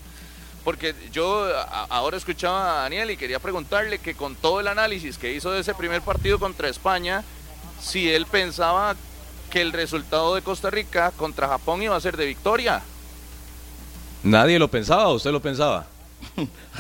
Porque 0.63 0.93
yo 1.13 1.45
a- 1.45 1.85
ahora 1.89 2.17
escuchaba 2.17 2.79
a 2.79 2.81
Daniel 2.83 3.09
y 3.11 3.17
quería 3.17 3.39
preguntarle 3.39 3.99
que 3.99 4.15
con 4.15 4.35
todo 4.35 4.59
el 4.59 4.67
análisis 4.67 5.17
que 5.17 5.33
hizo 5.33 5.51
de 5.51 5.61
ese 5.61 5.73
primer 5.73 6.01
partido 6.01 6.39
contra 6.39 6.67
España, 6.67 7.23
si 7.81 8.09
él 8.11 8.25
pensaba 8.25 8.95
que 9.49 9.61
el 9.61 9.71
resultado 9.71 10.35
de 10.35 10.41
Costa 10.41 10.69
Rica 10.69 11.11
contra 11.15 11.47
Japón 11.47 11.81
iba 11.81 11.95
a 11.95 12.01
ser 12.01 12.17
de 12.17 12.25
victoria. 12.25 12.81
Nadie 14.23 14.59
lo 14.59 14.67
pensaba, 14.67 15.07
usted 15.13 15.31
lo 15.31 15.41
pensaba. 15.41 15.87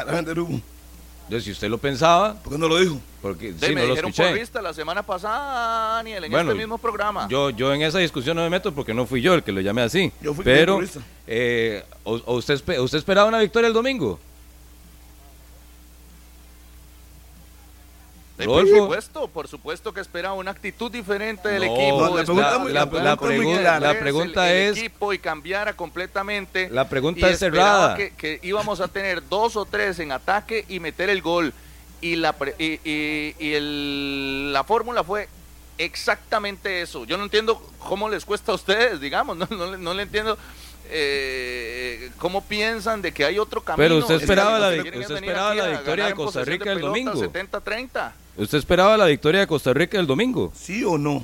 Entonces, 1.27 1.43
si 1.43 1.51
usted 1.51 1.67
lo 1.69 1.77
pensaba, 1.77 2.35
¿Por 2.35 2.53
qué 2.53 2.57
no 2.57 2.69
lo 2.69 2.79
dijo? 2.79 2.97
porque 3.21 3.51
sí, 3.59 3.67
me 3.69 3.75
no 3.75 3.81
lo 3.81 3.87
dijeron 3.89 4.11
escuché. 4.11 4.29
porrista 4.29 4.61
la 4.61 4.73
semana 4.73 5.03
pasada, 5.03 5.95
Daniel, 5.97 6.23
en 6.23 6.31
Bueno, 6.31 6.51
este 6.51 6.57
mismo 6.63 6.77
programa. 6.77 7.27
Yo, 7.29 7.49
yo 7.49 7.73
en 7.73 7.81
esa 7.81 7.99
discusión 7.99 8.37
no 8.37 8.43
me 8.43 8.49
meto 8.49 8.73
porque 8.73 8.93
no 8.93 9.05
fui 9.05 9.21
yo 9.21 9.33
el 9.33 9.43
que 9.43 9.51
lo 9.51 9.59
llamé 9.59 9.81
así. 9.81 10.11
Yo 10.21 10.33
fui 10.33 10.45
Pero, 10.45 10.79
eh, 11.27 11.83
o, 12.05 12.13
o 12.25 12.35
usted, 12.35 12.55
¿usted 12.79 12.97
esperaba 12.97 13.27
una 13.27 13.39
victoria 13.39 13.67
el 13.67 13.73
domingo? 13.73 14.17
Por 18.45 18.67
supuesto, 18.67 19.27
por 19.27 19.47
supuesto 19.47 19.93
que 19.93 20.01
esperaba 20.01 20.35
una 20.35 20.51
actitud 20.51 20.91
diferente 20.91 21.49
del 21.49 21.65
No, 21.65 21.73
equipo. 21.75 22.01
la 22.17 22.23
pregunta 22.23 22.63
que 22.67 22.73
la 22.73 22.81
el 23.13 23.17
pregunta. 23.17 23.79
La 23.79 23.99
pregunta 23.99 24.51
el- 24.51 24.57
el 24.57 24.71
es- 24.73 24.77
equipo 24.77 25.13
y 25.13 25.19
cambiara 25.19 25.73
completamente. 25.73 26.69
La 26.69 26.87
pregunta 26.87 27.29
es 27.29 27.39
cerrada. 27.39 27.95
Que, 27.95 28.11
que 28.11 28.39
íbamos 28.43 28.79
a 28.81 28.87
tener 28.87 29.27
dos 29.27 29.55
o 29.55 29.65
tres 29.65 29.99
en 29.99 30.11
ataque 30.11 30.65
y 30.69 30.79
meter 30.79 31.09
el 31.09 31.21
gol. 31.21 31.53
Y 31.99 32.15
la, 32.17 32.35
y, 32.59 32.79
y- 32.83 33.35
y 33.39 33.53
el- 33.53 34.53
la 34.53 34.63
fórmula 34.63 35.03
fue 35.03 35.27
exactamente 35.79 36.81
eso. 36.81 37.05
Yo 37.05 37.17
no 37.17 37.23
entiendo 37.23 37.59
cómo 37.79 38.07
les 38.09 38.23
cuesta 38.25 38.51
a 38.51 38.55
ustedes, 38.55 38.99
digamos, 38.99 39.35
no, 39.37 39.47
no, 39.49 39.71
le- 39.71 39.77
no 39.77 39.93
le 39.95 40.03
entiendo 40.03 40.37
eh, 40.89 42.11
cómo 42.17 42.43
piensan 42.45 43.01
de 43.01 43.11
que 43.11 43.25
hay 43.25 43.39
otro 43.39 43.61
camino. 43.61 43.83
Pero 43.83 43.97
usted 43.97 44.15
esperaba 44.15 44.57
la 44.59 44.69
usted 44.69 44.85
esperaba 45.15 45.53
la 45.53 45.67
victoria 45.69 46.05
de 46.05 46.13
Costa 46.13 46.43
Rica 46.45 46.71
el 46.71 46.77
pelota, 46.77 46.87
domingo. 46.87 47.13
70-30. 47.13 48.11
¿Usted 48.37 48.57
esperaba 48.59 48.97
la 48.97 49.05
victoria 49.07 49.41
de 49.41 49.47
Costa 49.47 49.73
Rica 49.73 49.99
el 49.99 50.07
domingo? 50.07 50.51
¿Sí 50.55 50.83
o 50.83 50.97
no? 50.97 51.23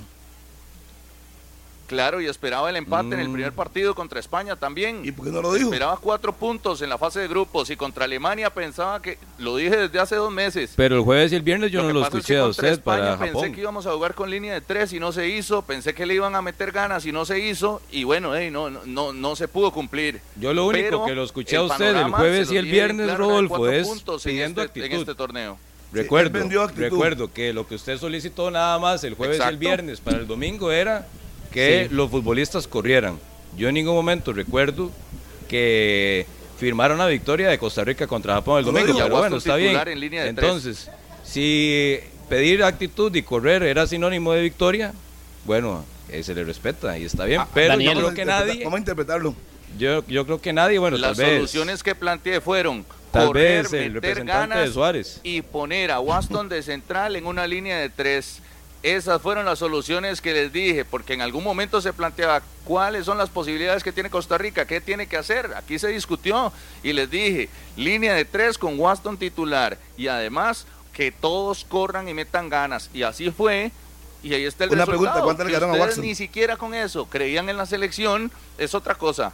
Claro, 1.85 2.21
y 2.21 2.27
esperaba 2.27 2.69
el 2.71 2.75
empate 2.77 3.13
en 3.13 3.19
el 3.19 3.29
Mm. 3.29 3.33
primer 3.33 3.51
partido 3.53 3.93
contra 3.93 4.19
España 4.19 4.55
también. 4.55 5.01
¿Y 5.03 5.11
por 5.11 5.25
qué 5.25 5.31
no 5.31 5.41
lo 5.43 5.53
dijo? 5.53 5.67
Esperaba 5.67 5.97
cuatro 5.97 6.33
puntos 6.33 6.81
en 6.81 6.89
la 6.89 6.97
fase 6.97 7.19
de 7.19 7.27
grupos 7.27 7.69
y 7.69 7.75
contra 7.75 8.05
Alemania 8.05 8.49
pensaba 8.49 8.99
que, 8.99 9.19
lo 9.37 9.57
dije 9.57 9.75
desde 9.77 9.99
hace 9.99 10.15
dos 10.15 10.31
meses. 10.31 10.73
Pero 10.75 10.95
el 10.95 11.01
jueves 11.03 11.31
y 11.33 11.35
el 11.35 11.43
viernes 11.43 11.71
yo 11.71 11.81
Lo 11.81 11.89
no 11.89 11.93
lo 11.93 11.99
es 12.01 12.07
escuché 12.07 12.33
que 12.35 12.39
a 12.39 12.45
usted 12.47 12.67
España 12.69 13.17
para 13.17 13.31
Pensé 13.31 13.51
que 13.51 13.61
íbamos 13.61 13.85
a 13.85 13.91
jugar 13.91 14.15
con 14.15 14.31
línea 14.31 14.53
de 14.55 14.61
tres 14.61 14.91
y 14.93 14.99
no 14.99 15.11
se 15.11 15.27
hizo. 15.27 15.61
Pensé 15.61 15.93
que 15.93 16.05
le 16.07 16.15
iban 16.15 16.33
a 16.35 16.41
meter 16.41 16.71
ganas 16.71 17.05
y 17.05 17.11
no 17.11 17.25
se 17.25 17.39
hizo. 17.39 17.79
Y 17.91 18.05
bueno, 18.05 18.33
ey, 18.35 18.49
no, 18.49 18.71
no, 18.71 18.79
no, 18.85 19.13
no 19.13 19.35
se 19.35 19.47
pudo 19.47 19.69
cumplir. 19.71 20.19
Yo 20.37 20.51
lo 20.53 20.65
único 20.65 20.85
Pero 20.87 21.05
que 21.05 21.13
lo 21.15 21.23
escuché 21.25 21.57
a 21.57 21.63
usted 21.63 21.95
el 21.95 22.09
jueves 22.11 22.49
y 22.51 22.57
el 22.57 22.65
viernes, 22.65 23.05
claro, 23.07 23.25
Rodolfo, 23.27 23.57
cuatro 23.57 23.71
es 23.71 23.87
puntos 23.87 24.25
en 24.25 24.31
pidiendo 24.31 24.63
este, 24.63 24.79
en 24.79 24.85
actitud. 24.85 25.01
este 25.01 25.15
torneo. 25.15 25.57
Recuerdo, 25.93 26.67
recuerdo 26.75 27.31
que 27.31 27.53
lo 27.53 27.67
que 27.67 27.75
usted 27.75 27.97
solicitó 27.97 28.49
nada 28.51 28.79
más 28.79 29.03
el 29.03 29.13
jueves 29.13 29.39
y 29.39 29.47
el 29.47 29.57
viernes 29.57 29.99
para 30.01 30.17
el 30.17 30.27
domingo 30.27 30.71
era 30.71 31.07
que 31.51 31.87
Sí. 31.89 31.95
los 31.95 32.09
futbolistas 32.09 32.67
corrieran. 32.67 33.19
Yo 33.55 33.67
en 33.69 33.75
ningún 33.75 33.93
momento 33.93 34.33
recuerdo 34.33 34.91
que 35.47 36.25
firmaron 36.59 36.97
la 36.97 37.07
victoria 37.07 37.49
de 37.49 37.57
Costa 37.59 37.83
Rica 37.83 38.07
contra 38.07 38.33
Japón 38.35 38.59
el 38.59 38.65
domingo, 38.65 38.97
pero 38.97 39.17
bueno, 39.17 39.37
está 39.37 39.55
bien. 39.55 39.77
en 39.87 40.13
Entonces, 40.27 40.89
si 41.23 41.99
pedir 42.29 42.63
actitud 42.63 43.13
y 43.15 43.21
correr 43.21 43.63
era 43.63 43.85
sinónimo 43.85 44.33
de 44.33 44.41
victoria, 44.41 44.93
bueno, 45.45 45.85
eh, 46.09 46.23
se 46.23 46.33
le 46.33 46.43
respeta 46.43 46.97
y 46.97 47.03
está 47.05 47.25
bien, 47.25 47.41
Ah, 47.41 47.47
pero 47.53 47.69
Daniel, 47.69 47.93
yo 47.95 47.99
creo 48.01 48.13
que 48.13 48.25
nadie, 48.25 48.63
Vamos 48.63 48.77
a 48.77 48.79
interpretarlo. 48.79 49.35
yo, 49.77 50.03
yo 50.07 50.25
creo 50.25 50.41
que 50.41 50.53
nadie, 50.53 50.79
bueno, 50.79 50.97
Las 50.97 51.17
tal 51.17 51.25
vez, 51.25 51.35
soluciones 51.35 51.83
que 51.83 51.93
planteé 51.95 52.41
fueron 52.41 52.85
tal 53.13 53.27
correr, 53.27 53.63
vez 53.63 53.73
el 53.73 53.93
meter 53.93 53.93
representante 53.93 54.53
de 54.55 54.59
ganas 54.59 54.73
Suárez. 54.73 55.19
y 55.23 55.41
poner 55.41 55.91
a 55.91 55.99
Waston 56.01 56.49
de 56.49 56.61
central 56.63 57.15
en 57.15 57.25
una 57.25 57.47
línea 57.47 57.77
de 57.77 57.89
tres. 57.89 58.39
Esas 58.81 59.21
fueron 59.21 59.45
las 59.45 59.59
soluciones 59.59 60.19
que 60.19 60.33
les 60.33 60.51
dije, 60.51 60.83
porque 60.83 61.13
en 61.13 61.21
algún 61.21 61.41
momento 61.45 61.79
se 61.79 61.93
planteaba 61.93 62.41
cuáles 62.65 63.05
son 63.05 63.17
las 63.17 63.29
posibilidades 63.29 63.81
que 63.81 63.93
tiene 63.93 64.09
Costa 64.09 64.37
Rica, 64.37 64.65
qué 64.67 64.81
tiene 64.81 65.07
que 65.07 65.15
hacer. 65.15 65.51
Aquí 65.55 65.79
se 65.79 65.87
discutió 65.87 66.51
y 66.83 66.91
les 66.91 67.09
dije, 67.09 67.47
línea 67.77 68.13
de 68.13 68.25
tres 68.25 68.57
con 68.57 68.77
Waston 68.77 69.15
titular 69.17 69.77
y 69.95 70.07
además 70.07 70.65
que 70.91 71.13
todos 71.13 71.63
corran 71.63 72.09
y 72.09 72.13
metan 72.13 72.49
ganas. 72.49 72.89
Y 72.93 73.03
así 73.03 73.31
fue. 73.31 73.71
Y 74.21 74.33
ahí 74.33 74.43
está 74.43 74.65
el 74.65 74.71
Una 74.71 74.85
resultado. 74.85 74.99
pregunta, 75.13 75.23
¿cuánto 75.23 75.43
le 75.45 75.49
Que 75.51 75.59
ganaron 75.59 75.75
a 75.75 75.83
ustedes 75.85 75.97
ni 75.99 76.15
siquiera 76.15 76.57
con 76.57 76.73
eso 76.73 77.05
creían 77.05 77.47
en 77.49 77.55
la 77.57 77.65
selección, 77.65 78.31
es 78.57 78.75
otra 78.75 78.95
cosa. 78.95 79.31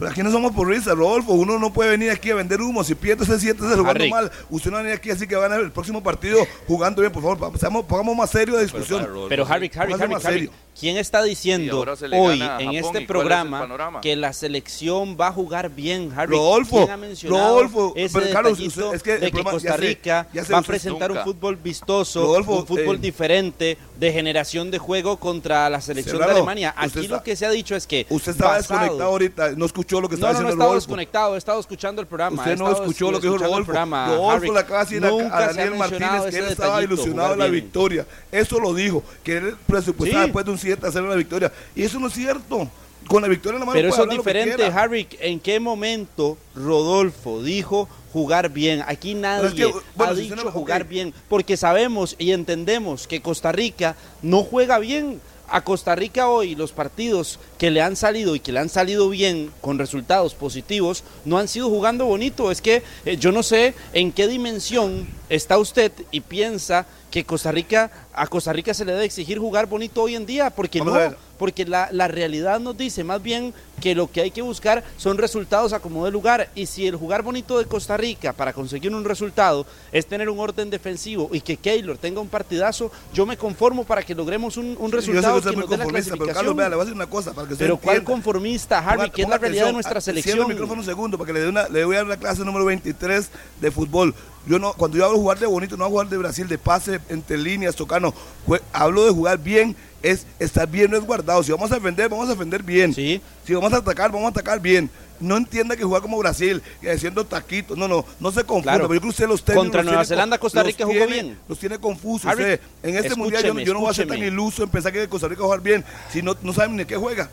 Pero 0.00 0.12
aquí 0.12 0.22
no 0.22 0.30
somos 0.30 0.52
por 0.52 0.66
risa, 0.66 0.94
Rodolfo. 0.94 1.34
Uno 1.34 1.58
no 1.58 1.74
puede 1.74 1.90
venir 1.90 2.10
aquí 2.10 2.30
a 2.30 2.34
vender 2.34 2.62
humo. 2.62 2.82
Si 2.82 2.94
pierde, 2.94 3.26
se 3.26 3.38
siente 3.38 3.64
se 3.64 3.68
jugando 3.76 3.90
Harry. 3.90 4.08
mal. 4.08 4.32
Usted 4.48 4.70
no 4.70 4.76
va 4.76 4.80
a 4.80 4.82
venir 4.82 4.96
aquí 4.96 5.10
así 5.10 5.26
que 5.26 5.36
van 5.36 5.52
a 5.52 5.56
ver 5.56 5.66
el 5.66 5.72
próximo 5.72 6.02
partido 6.02 6.38
jugando 6.66 7.02
bien. 7.02 7.12
Por 7.12 7.22
favor, 7.22 7.86
pongamos 7.86 8.16
más 8.16 8.30
serio 8.30 8.56
la 8.56 8.62
discusión. 8.62 9.06
Pero 9.28 9.46
Harry, 9.46 9.70
Harry, 9.76 9.92
Harry. 10.24 10.50
¿Quién 10.80 10.96
está 10.96 11.22
diciendo 11.22 11.80
hoy 12.12 12.40
en 12.40 12.48
Japón, 12.48 12.72
¿y 12.72 12.78
este 12.78 12.98
es 13.00 13.06
programa 13.06 13.60
panorama? 13.60 14.00
que 14.00 14.16
la 14.16 14.32
selección 14.32 15.16
va 15.20 15.28
a 15.28 15.32
jugar 15.32 15.70
bien, 15.70 16.12
Harry? 16.16 16.32
Rodolfo, 16.34 16.78
¿Quién 16.78 16.90
ha 16.90 16.96
mencionado 16.96 17.54
Rodolfo, 17.54 17.92
ese 17.96 18.18
pero 18.18 18.32
Carlos, 18.32 18.58
usted- 18.60 18.94
es 18.94 19.02
que 19.02 19.12
de 19.12 19.20
que 19.20 19.30
problema- 19.32 19.50
Costa 19.52 19.68
ya 19.68 19.74
sé, 19.76 19.80
Rica 19.80 20.28
ya 20.32 20.44
sé, 20.44 20.52
va 20.52 20.58
a 20.58 20.62
presentar 20.62 21.10
un 21.10 21.16
Nunca. 21.18 21.24
fútbol 21.24 21.56
vistoso, 21.56 22.22
Rodolfo, 22.22 22.52
un 22.60 22.66
fútbol 22.66 22.96
eh, 22.96 23.00
diferente 23.00 23.78
de 23.96 24.12
generación 24.12 24.70
de 24.70 24.78
juego 24.78 25.18
contra 25.18 25.68
la 25.68 25.80
selección 25.80 26.16
Serrano, 26.16 26.32
de 26.32 26.38
Alemania? 26.38 26.74
Aquí 26.76 27.00
está- 27.00 27.16
lo 27.16 27.22
que 27.22 27.36
se 27.36 27.44
ha 27.46 27.50
dicho 27.50 27.76
es 27.76 27.86
que 27.86 28.06
Usted 28.08 28.32
estaba 28.32 28.52
basado- 28.56 28.80
desconectado 28.80 29.10
ahorita. 29.10 29.50
No 29.52 29.66
escuchó 29.66 30.00
lo 30.00 30.08
que 30.08 30.14
No, 30.14 30.18
estaba 30.18 30.32
no, 30.32 30.38
no 30.38 30.44
diciendo 30.46 30.54
estado 30.54 30.68
Rodolfo. 30.70 30.86
desconectado, 30.86 31.34
he 31.34 31.38
estado 31.38 31.60
escuchando 31.60 32.00
el 32.00 32.06
programa. 32.06 32.42
Usted 32.42 32.56
no 32.58 32.72
escuchó 32.72 33.10
lo 33.10 33.20
que 33.20 33.26
dijo 33.26 33.38
Rodolfo. 33.38 33.64
programa, 33.66 34.06
Rodolfo 34.08 34.52
le 34.52 34.60
acaba 34.60 34.84
de 34.84 35.00
decir 35.00 35.04
a- 35.30 35.40
Daniel 35.46 35.74
Martínez 35.76 36.22
que 36.30 36.38
él 36.38 36.44
estaba 36.46 36.82
ilusionado 36.82 37.30
de 37.32 37.36
la 37.36 37.46
victoria. 37.46 38.06
Eso 38.32 38.58
lo 38.58 38.72
dijo, 38.74 39.02
que 39.22 39.36
él 39.36 39.56
presupuestaba 39.66 40.22
después 40.24 40.44
de 40.44 40.50
un 40.52 40.58
7 40.70 40.86
a 40.86 40.92
0 40.92 41.08
la 41.08 41.16
victoria. 41.16 41.52
Y 41.74 41.82
eso 41.82 41.98
no 41.98 42.06
es 42.06 42.14
cierto. 42.14 42.68
Con 43.08 43.22
la 43.22 43.28
victoria 43.28 43.56
en 43.56 43.60
la 43.60 43.66
mano 43.66 43.76
Pero 43.76 43.88
eso 43.88 44.04
es 44.04 44.10
diferente. 44.10 44.64
Harry. 44.66 45.08
¿En 45.20 45.40
qué 45.40 45.58
momento 45.58 46.38
Rodolfo 46.54 47.42
dijo 47.42 47.88
jugar 48.12 48.50
bien? 48.50 48.84
Aquí 48.86 49.14
nadie 49.14 49.48
es 49.48 49.54
que, 49.54 49.64
bueno, 49.96 50.12
ha 50.12 50.14
dicho 50.14 50.50
jugar 50.52 50.84
bien, 50.86 51.12
porque 51.28 51.56
sabemos 51.56 52.14
y 52.18 52.32
entendemos 52.32 53.08
que 53.08 53.20
Costa 53.20 53.50
Rica 53.52 53.96
no 54.22 54.44
juega 54.44 54.78
bien. 54.78 55.20
A 55.50 55.62
Costa 55.62 55.96
Rica 55.96 56.28
hoy 56.28 56.54
los 56.54 56.72
partidos 56.72 57.38
que 57.58 57.70
le 57.70 57.82
han 57.82 57.96
salido 57.96 58.36
y 58.36 58.40
que 58.40 58.52
le 58.52 58.60
han 58.60 58.68
salido 58.68 59.08
bien 59.08 59.50
con 59.60 59.78
resultados 59.78 60.34
positivos 60.34 61.02
no 61.24 61.38
han 61.38 61.48
sido 61.48 61.68
jugando 61.68 62.04
bonito. 62.06 62.50
Es 62.50 62.60
que 62.60 62.82
eh, 63.04 63.16
yo 63.16 63.32
no 63.32 63.42
sé 63.42 63.74
en 63.92 64.12
qué 64.12 64.28
dimensión 64.28 65.08
está 65.28 65.58
usted 65.58 65.92
y 66.10 66.20
piensa 66.20 66.86
que 67.10 67.24
Costa 67.24 67.50
Rica 67.50 67.90
a 68.12 68.26
Costa 68.28 68.52
Rica 68.52 68.74
se 68.74 68.84
le 68.84 68.92
debe 68.92 69.04
exigir 69.04 69.38
jugar 69.38 69.66
bonito 69.66 70.02
hoy 70.02 70.14
en 70.14 70.26
día, 70.26 70.50
porque 70.50 70.78
Vamos 70.78 70.94
no. 70.94 71.29
Porque 71.40 71.64
la, 71.64 71.88
la 71.90 72.06
realidad 72.06 72.60
nos 72.60 72.76
dice 72.76 73.02
más 73.02 73.22
bien 73.22 73.54
que 73.80 73.94
lo 73.94 74.10
que 74.10 74.20
hay 74.20 74.30
que 74.30 74.42
buscar 74.42 74.84
son 74.98 75.16
resultados 75.16 75.72
a 75.72 75.80
como 75.80 76.04
de 76.04 76.10
lugar. 76.10 76.50
Y 76.54 76.66
si 76.66 76.86
el 76.86 76.96
jugar 76.96 77.22
bonito 77.22 77.58
de 77.58 77.64
Costa 77.64 77.96
Rica 77.96 78.34
para 78.34 78.52
conseguir 78.52 78.94
un 78.94 79.06
resultado 79.06 79.64
es 79.90 80.04
tener 80.04 80.28
un 80.28 80.38
orden 80.38 80.68
defensivo 80.68 81.30
y 81.32 81.40
que 81.40 81.56
Keylor 81.56 81.96
tenga 81.96 82.20
un 82.20 82.28
partidazo, 82.28 82.92
yo 83.14 83.24
me 83.24 83.38
conformo 83.38 83.84
para 83.84 84.02
que 84.02 84.14
logremos 84.14 84.58
un, 84.58 84.76
un 84.78 84.90
Yo 84.92 85.00
sé 85.00 85.12
resultado 85.12 85.32
que 85.32 85.38
usted 85.38 85.50
que 85.50 85.54
es 85.54 85.56
muy 85.56 85.62
nos 85.62 85.70
dé 85.70 85.76
la 85.78 85.84
conformista, 85.84 86.12
pero 86.18 86.34
Carlos, 86.34 86.56
vea, 86.56 86.68
le 86.68 86.74
voy 86.76 86.82
a 86.82 86.84
decir 86.84 86.96
una 86.96 87.06
cosa 87.08 87.32
para 87.32 87.46
que 87.48 87.54
usted 87.54 87.64
Pero 87.64 87.78
¿cuál 87.78 88.04
conformista, 88.04 88.78
Harry? 88.80 88.98
Ponga- 89.08 89.12
que 89.12 89.22
es 89.22 89.28
la 89.30 89.38
realidad 89.38 89.66
de 89.66 89.72
nuestra 89.72 90.00
selección? 90.02 90.40
el 90.42 90.46
micrófono 90.48 90.82
un 90.82 90.86
segundo 90.86 91.16
para 91.16 91.26
que 91.28 91.32
le 91.32 91.40
dé 91.40 91.48
una, 91.48 91.66
le 91.68 91.82
voy 91.86 91.96
a 91.96 92.00
dar 92.00 92.06
la 92.06 92.16
clase 92.18 92.44
número 92.44 92.66
23 92.66 93.30
de 93.62 93.70
fútbol. 93.70 94.14
Yo 94.46 94.58
no, 94.58 94.72
cuando 94.72 94.96
yo 94.96 95.04
hablo 95.04 95.16
de 95.18 95.22
jugar 95.22 95.38
de 95.38 95.46
bonito, 95.46 95.76
no 95.76 95.84
hablo 95.84 95.98
de 95.98 96.04
jugar 96.04 96.08
de 96.10 96.18
Brasil, 96.18 96.48
de 96.48 96.58
pase 96.58 97.00
entre 97.08 97.36
líneas, 97.36 97.76
tocano. 97.76 98.14
Jue- 98.46 98.60
Hablo 98.72 99.04
de 99.04 99.10
jugar 99.12 99.38
bien, 99.38 99.76
es 100.02 100.26
estar 100.38 100.66
bien, 100.66 100.90
no 100.90 100.96
es 100.96 101.04
guardado. 101.04 101.42
Si 101.42 101.52
vamos 101.52 101.70
a 101.70 101.74
defender, 101.74 102.08
vamos 102.08 102.26
a 102.28 102.32
defender 102.32 102.62
bien. 102.62 102.94
Sí. 102.94 103.20
Si 103.46 103.54
vamos 103.54 103.72
a 103.72 103.76
atacar, 103.76 104.10
vamos 104.10 104.26
a 104.26 104.30
atacar 104.30 104.58
bien. 104.60 104.88
No 105.20 105.36
entienda 105.36 105.76
que 105.76 105.84
jugar 105.84 106.00
como 106.00 106.16
Brasil, 106.16 106.62
haciendo 106.90 107.26
taquitos. 107.26 107.76
No, 107.76 107.86
no, 107.86 108.06
no 108.18 108.32
se 108.32 108.42
confunda. 108.42 108.72
Claro. 108.72 108.84
Pero 108.88 108.94
yo 108.94 109.00
creo 109.00 109.08
que 109.08 109.08
usted 109.10 109.28
los 109.28 109.42
técnicos 109.44 109.64
Contra 109.66 109.82
los 109.82 109.86
Nueva 109.92 110.02
tiene 110.04 110.08
Zelanda, 110.16 110.38
con- 110.38 110.46
Costa 110.46 110.62
Rica 110.62 110.84
jugó 110.86 110.96
tiene- 110.96 111.12
bien. 111.12 111.38
Los 111.46 111.58
tiene 111.58 111.78
confusos. 111.78 112.30
Harry, 112.30 112.42
usted. 112.42 112.60
En 112.82 112.96
este 112.96 113.14
mundial 113.16 113.42
yo, 113.44 113.52
no- 113.54 113.60
yo 113.60 113.74
no 113.74 113.80
voy 113.80 113.90
a 113.90 113.94
ser 113.94 114.08
tan 114.08 114.18
iluso 114.22 114.62
en 114.62 114.70
pensar 114.70 114.90
que 114.90 115.06
Costa 115.06 115.28
Rica 115.28 115.40
va 115.40 115.44
a 115.44 115.48
jugar 115.48 115.60
bien. 115.60 115.84
Si 116.10 116.22
no, 116.22 116.34
no 116.40 116.54
saben 116.54 116.74
ni 116.76 116.86
qué 116.86 116.96
juega. 116.96 117.28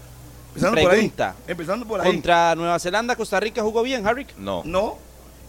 Empezando 0.49 0.75
Pregunta. 0.75 1.33
por 1.33 1.45
ahí. 1.47 1.51
Empezando 1.51 1.87
por 1.87 2.01
ahí. 2.01 2.11
Contra 2.11 2.55
Nueva 2.55 2.77
Zelanda, 2.79 3.15
Costa 3.15 3.39
Rica 3.39 3.61
jugó 3.61 3.81
bien, 3.83 4.05
Harry. 4.05 4.27
No. 4.37 4.63
No, 4.65 4.97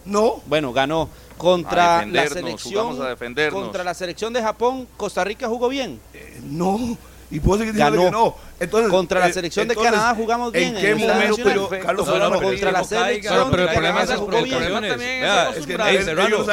no. 0.09 0.41
Bueno, 0.45 0.73
ganó. 0.73 1.09
Contra 1.37 2.05
la 2.05 2.27
selección 2.27 2.83
jugamos 2.87 2.99
a 3.05 3.09
defendernos. 3.09 3.61
contra 3.63 3.83
la 3.83 3.93
selección 3.93 4.33
de 4.33 4.41
Japón, 4.41 4.87
Costa 4.97 5.23
Rica 5.23 5.47
jugó 5.47 5.69
bien. 5.69 5.99
Eh, 6.13 6.39
no. 6.43 6.97
Y 7.31 7.39
puedo 7.39 7.59
seguir 7.59 7.75
diciendo 7.75 7.97
Ganó. 8.03 8.09
que 8.09 8.11
no. 8.11 8.35
Entonces, 8.59 8.89
Contra 8.91 9.19
la 9.19 9.27
eh, 9.27 9.33
selección 9.33 9.67
de 9.67 9.75
Canadá 9.75 10.15
jugamos 10.15 10.51
bien 10.51 10.75
¿En 10.75 10.81
qué 10.81 10.89
el 10.89 10.95
momento. 10.97 11.69
Carlos 11.81 12.07
No, 12.07 12.29
no, 12.29 12.41
contra 12.41 12.71
la 12.71 12.83
selección 12.83 13.51
pero 13.51 13.63
el 13.63 13.69
de 13.69 13.73
problema 13.75 14.03
es 14.03 14.09
las 14.09 14.19
provocaciones. 14.19 14.97
Vea, 14.97 15.51
que 15.55 16.03
Serrano, 16.03 16.45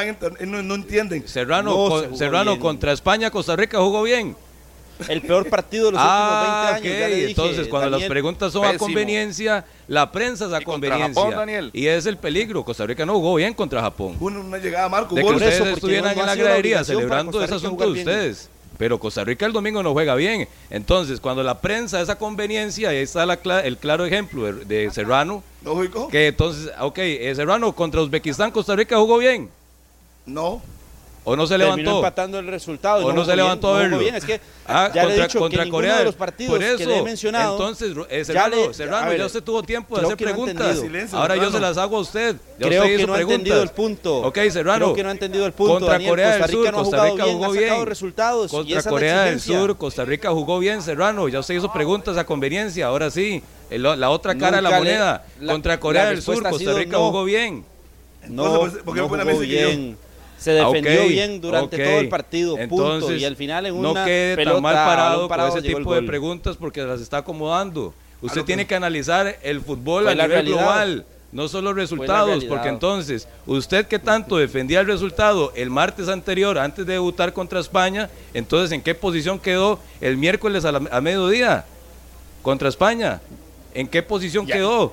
no, 0.62 0.74
entienden. 0.74 1.26
Serrano, 1.26 1.70
No 1.70 1.88
con- 1.88 2.16
Serrano 2.16 2.50
bien. 2.52 2.60
contra 2.60 2.92
España, 2.92 3.30
Costa 3.30 3.56
Rica 3.56 3.78
jugó 3.78 4.02
bien. 4.02 4.36
El 5.08 5.20
peor 5.22 5.48
partido 5.48 5.86
de 5.86 5.92
los 5.92 6.00
Ah, 6.02 6.72
últimos 6.76 6.82
20 6.82 6.88
años. 6.88 7.00
ya 7.00 7.04
ok. 7.06 7.10
le 7.10 7.16
dije, 7.16 7.28
Entonces, 7.30 7.68
cuando 7.68 7.90
las 7.98 8.02
preguntas 8.08 8.52
son 8.52 8.64
a 8.66 8.76
conveniencia, 8.78 9.64
la 9.88 10.10
prensa 10.10 10.46
es 10.46 10.52
a 10.52 10.60
conveniencia. 10.60 11.08
Japón, 11.22 11.36
Daniel. 11.36 11.70
Y 11.72 11.86
es 11.86 12.06
el 12.06 12.16
peligro. 12.16 12.64
Costa 12.64 12.86
Rica 12.86 13.06
no 13.06 13.14
jugó 13.14 13.34
bien 13.36 13.54
contra 13.54 13.80
Japón. 13.80 14.16
Una, 14.20 14.40
una 14.40 14.58
llegada 14.58 14.86
a 14.86 14.88
Marco. 14.88 15.14
De 15.14 15.20
que 15.20 15.26
gol. 15.26 15.34
Por 15.34 15.42
eso, 15.42 15.58
ustedes 15.62 15.76
estuvieran 15.76 16.14
no 16.16 16.20
en 16.22 16.26
la 16.26 16.34
gradería 16.34 16.84
celebrando 16.84 17.42
ese 17.42 17.54
asunto 17.54 17.84
de 17.84 17.92
bien. 17.92 18.08
ustedes. 18.08 18.50
Pero 18.78 18.98
Costa 18.98 19.24
Rica 19.24 19.46
el 19.46 19.52
domingo 19.52 19.82
no 19.82 19.92
juega 19.92 20.14
bien. 20.16 20.48
Entonces, 20.68 21.18
cuando 21.18 21.42
la 21.42 21.60
prensa 21.60 22.00
es 22.00 22.10
a 22.10 22.18
conveniencia, 22.18 22.90
ahí 22.90 22.98
está 22.98 23.24
la 23.24 23.38
el 23.60 23.78
claro 23.78 24.04
ejemplo 24.04 24.52
de, 24.52 24.64
de 24.66 24.90
Serrano, 24.90 25.42
Lógico. 25.64 26.08
que 26.08 26.26
entonces, 26.26 26.70
ok, 26.78 26.98
eh, 26.98 27.32
Serrano 27.34 27.72
contra 27.74 28.02
Uzbekistán, 28.02 28.50
Costa 28.50 28.76
Rica 28.76 28.98
jugó 28.98 29.16
bien. 29.16 29.48
No. 30.26 30.60
¿O 31.28 31.34
no 31.34 31.44
se 31.44 31.58
Terminó 31.58 31.76
levantó? 31.76 31.96
empatando 31.96 32.38
el 32.38 32.46
resultado. 32.46 32.98
¿O 32.98 33.08
no 33.08 33.10
jugó 33.10 33.24
se 33.24 33.32
bien, 33.32 33.36
levantó 33.38 33.66
a 33.66 33.70
no 33.70 33.74
jugó 33.78 33.82
verlo? 33.82 33.98
bien. 33.98 34.14
Es 34.14 34.24
que 34.24 34.40
Ah, 34.68 34.90
ya 34.94 35.02
le 35.02 35.08
he 35.08 35.10
contra, 35.10 35.26
dicho 35.26 35.38
contra 35.40 35.64
que 35.64 35.70
Corea 35.70 35.98
de 35.98 36.04
los 36.04 36.14
partidos 36.14 36.52
por 36.54 36.62
eso, 36.62 36.76
que 36.78 36.86
le 36.86 36.98
he 36.98 37.02
mencionado. 37.02 37.52
Entonces, 37.56 37.92
eh, 38.08 38.18
ya 38.18 38.24
Serrano, 38.24 38.56
le- 38.68 38.74
Serrano, 38.74 38.96
a 39.06 39.08
ver, 39.08 39.18
ya 39.18 39.26
usted 39.26 39.42
tuvo 39.42 39.62
tiempo 39.64 39.96
de 39.96 40.02
hacer 40.06 40.08
no 40.08 40.14
ha 40.14 40.32
preguntas. 40.32 40.78
Silencio, 40.78 41.18
Ahora 41.18 41.34
yo 41.34 41.40
Serrano. 41.42 41.56
se 41.58 41.60
las 41.62 41.78
hago 41.78 41.96
a 41.96 42.00
usted. 42.00 42.36
Ya 42.60 42.66
Creo 42.68 42.82
usted 42.82 42.94
que 42.94 42.94
hizo 42.98 43.06
no 43.08 43.12
ha 43.12 43.16
preguntas. 43.16 43.38
entendido 43.38 43.62
el 43.64 43.68
punto. 43.70 44.16
Ok, 44.20 44.38
Serrano. 44.52 44.84
Creo 44.84 44.94
que 44.94 45.02
no 45.02 45.08
ha 45.08 45.12
entendido 45.12 45.46
el 45.46 45.52
punto. 45.52 45.72
Contra 45.74 45.92
Daniel. 45.94 46.10
Corea 46.10 46.30
del 46.36 46.50
Sur, 46.50 46.62
no 46.62 46.68
ha 46.68 46.72
Costa 46.82 47.04
Rica 47.04 47.24
bien, 47.24 47.36
jugó 47.36 47.44
ha 47.44 47.50
bien. 47.52 47.86
resultados. 47.86 48.50
Contra 48.52 48.82
Corea 48.84 49.22
del. 49.24 49.40
Sur, 49.40 49.76
Costa 49.76 50.04
Rica 50.04 50.30
jugó 50.30 50.58
bien, 50.60 50.80
Serrano. 50.82 51.28
Ya 51.28 51.40
usted 51.40 51.54
hizo 51.54 51.72
preguntas 51.72 52.16
a 52.16 52.24
conveniencia. 52.24 52.86
Ahora 52.86 53.10
sí, 53.10 53.42
el- 53.68 53.82
la 53.82 54.10
otra 54.10 54.38
cara 54.38 54.58
de 54.58 54.62
la 54.62 54.78
moneda. 54.78 55.24
la- 55.40 55.52
Contra 55.52 55.80
Corea 55.80 56.06
del 56.06 56.22
Sur, 56.22 56.46
ha 56.46 56.50
Costa 56.50 56.72
Rica 56.72 56.92
no. 56.98 57.06
jugó 57.08 57.24
bien. 57.24 57.64
No, 58.28 58.46
Entonces, 58.46 58.82
¿por 58.84 58.94
qué 58.94 59.00
no 59.00 59.06
a 59.06 59.08
jugó 59.08 59.42
yo? 59.44 59.68
bien. 59.68 60.05
Se 60.38 60.50
defendió 60.52 61.02
Ah, 61.02 61.06
bien 61.06 61.40
durante 61.40 61.78
todo 61.82 61.98
el 62.00 62.08
partido, 62.08 62.56
punto. 62.68 62.94
Entonces, 62.94 63.20
Y 63.20 63.24
al 63.24 63.36
final 63.36 63.66
en 63.66 63.80
no 63.80 63.92
una 63.92 64.04
quede 64.04 64.36
pelota 64.36 64.54
tan 64.54 64.62
mal 64.62 64.74
parado, 64.74 65.28
con 65.28 65.40
ese 65.48 65.62
tipo 65.62 65.94
de 65.94 66.02
preguntas 66.02 66.56
porque 66.56 66.82
las 66.82 67.00
está 67.00 67.18
acomodando. 67.18 67.94
Usted 68.20 68.40
que- 68.42 68.46
tiene 68.46 68.66
que 68.66 68.74
analizar 68.74 69.38
el 69.42 69.60
fútbol 69.60 70.04
Fue 70.04 70.12
a 70.12 70.14
nivel 70.14 70.30
realidad. 70.30 70.56
global, 70.58 71.04
no 71.32 71.48
solo 71.48 71.72
resultados, 71.72 72.44
porque 72.44 72.68
entonces 72.68 73.26
usted 73.46 73.86
que 73.86 73.98
tanto 73.98 74.36
defendía 74.38 74.80
el 74.80 74.86
resultado 74.86 75.52
el 75.56 75.70
martes 75.70 76.08
anterior 76.08 76.58
antes 76.58 76.86
de 76.86 76.94
debutar 76.94 77.32
contra 77.32 77.60
España, 77.60 78.08
entonces 78.32 78.72
¿en 78.72 78.80
qué 78.82 78.94
posición 78.94 79.38
quedó 79.38 79.78
el 80.00 80.16
miércoles 80.16 80.64
a, 80.64 80.72
la- 80.72 80.88
a 80.90 81.00
mediodía? 81.00 81.64
contra 82.42 82.68
España. 82.68 83.20
¿En 83.74 83.88
qué 83.88 84.02
posición 84.04 84.46
quedó? 84.46 84.92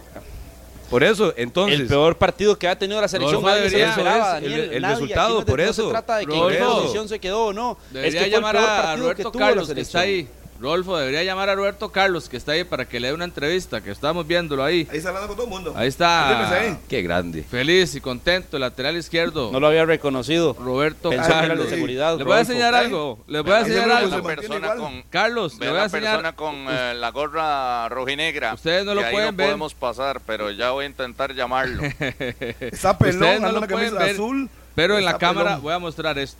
Por 0.93 1.03
eso, 1.03 1.33
entonces. 1.37 1.79
el 1.79 1.87
peor 1.87 2.15
partido 2.17 2.55
que 2.55 2.67
ha 2.67 2.77
tenido 2.77 3.01
la 3.01 3.07
selección. 3.07 3.41
Rodolfo 3.41 3.55
nadie 3.57 3.69
se 3.69 3.77
debería- 3.77 3.89
esperaba, 3.89 4.17
eso 4.17 4.37
es, 4.37 4.43
el- 4.43 4.49
Daniel, 4.51 4.73
el 4.75 4.81
nadie. 4.83 4.93
resultado, 4.95 5.39
no, 5.39 5.45
por 5.45 5.59
no 5.59 5.65
eso. 5.65 5.83
se 5.85 5.89
trata 5.89 6.17
de 6.17 6.25
que 6.27 6.33
en 6.33 6.39
Rodolfo. 6.39 6.57
qué 6.59 6.81
posición 6.81 7.09
se 7.09 7.19
quedó 7.19 7.45
o 7.45 7.53
no. 7.53 7.77
Debería 7.89 8.07
es 8.09 8.13
que 8.13 8.19
fue 8.19 8.25
el 8.27 8.31
llamar 8.31 8.55
peor 8.55 8.69
a, 8.69 8.91
a 8.91 8.95
Roberto 8.95 9.31
Carlos, 9.31 9.73
que 9.73 9.81
está 9.81 9.99
ahí. 10.01 10.27
Rodolfo, 10.63 10.97
debería 10.97 11.25
llamar 11.25 11.49
a 11.49 11.55
Roberto 11.55 11.89
Carlos, 11.89 12.29
que 12.29 12.37
está 12.37 12.53
ahí, 12.53 12.63
para 12.63 12.87
que 12.87 12.97
le 12.97 13.09
dé 13.09 13.13
una 13.13 13.25
entrevista, 13.25 13.81
que 13.81 13.91
estamos 13.91 14.25
viéndolo 14.25 14.63
ahí. 14.63 14.87
Ahí 14.89 14.99
está 14.99 15.09
hablando 15.09 15.27
con 15.27 15.35
todo 15.35 15.45
el 15.47 15.51
mundo. 15.51 15.73
Ahí 15.75 15.89
está. 15.89 16.53
Ahí. 16.57 16.77
Qué 16.87 17.01
grande. 17.01 17.43
Feliz 17.43 17.95
y 17.95 17.99
contento, 17.99 18.57
lateral 18.57 18.95
izquierdo. 18.95 19.51
No 19.51 19.59
lo 19.59 19.67
había 19.67 19.83
reconocido. 19.83 20.55
Roberto 20.57 21.09
Carlos. 21.09 21.65
de 21.65 21.69
seguridad. 21.69 22.17
Les 22.17 22.25
voy 22.25 22.37
a 22.37 22.39
enseñar 22.39 22.73
algo. 22.75 23.19
Les 23.27 23.43
voy 23.43 23.51
a 23.51 23.59
enseñar 23.59 23.91
algo. 23.91 24.23
persona 24.23 24.75
con, 24.75 25.03
Carlos, 25.09 25.59
le 25.59 25.67
voy 25.67 25.67
a 25.67 25.71
una 25.71 25.83
enseñar. 25.83 26.21
persona 26.21 26.35
con 26.37 26.55
eh, 26.69 26.93
la 26.95 27.11
gorra 27.11 27.89
rojinegra. 27.89 28.53
Ustedes 28.53 28.85
no 28.85 28.95
lo 28.95 29.01
pueden 29.01 29.31
no 29.31 29.33
ver. 29.33 29.47
podemos 29.47 29.73
pasar, 29.73 30.21
pero 30.25 30.49
ya 30.49 30.71
voy 30.71 30.85
a 30.85 30.87
intentar 30.87 31.35
llamarlo. 31.35 31.83
Está 32.61 32.97
pelón, 32.97 33.21
Ustedes 33.21 33.41
no 33.41 33.51
lo 33.51 33.67
pueden 33.67 33.95
ver, 33.95 34.11
azul. 34.11 34.49
Pero 34.75 34.97
en 34.97 35.03
la 35.03 35.17
cámara 35.17 35.49
pelón. 35.49 35.63
voy 35.63 35.73
a 35.73 35.79
mostrar 35.79 36.17
esto. 36.17 36.39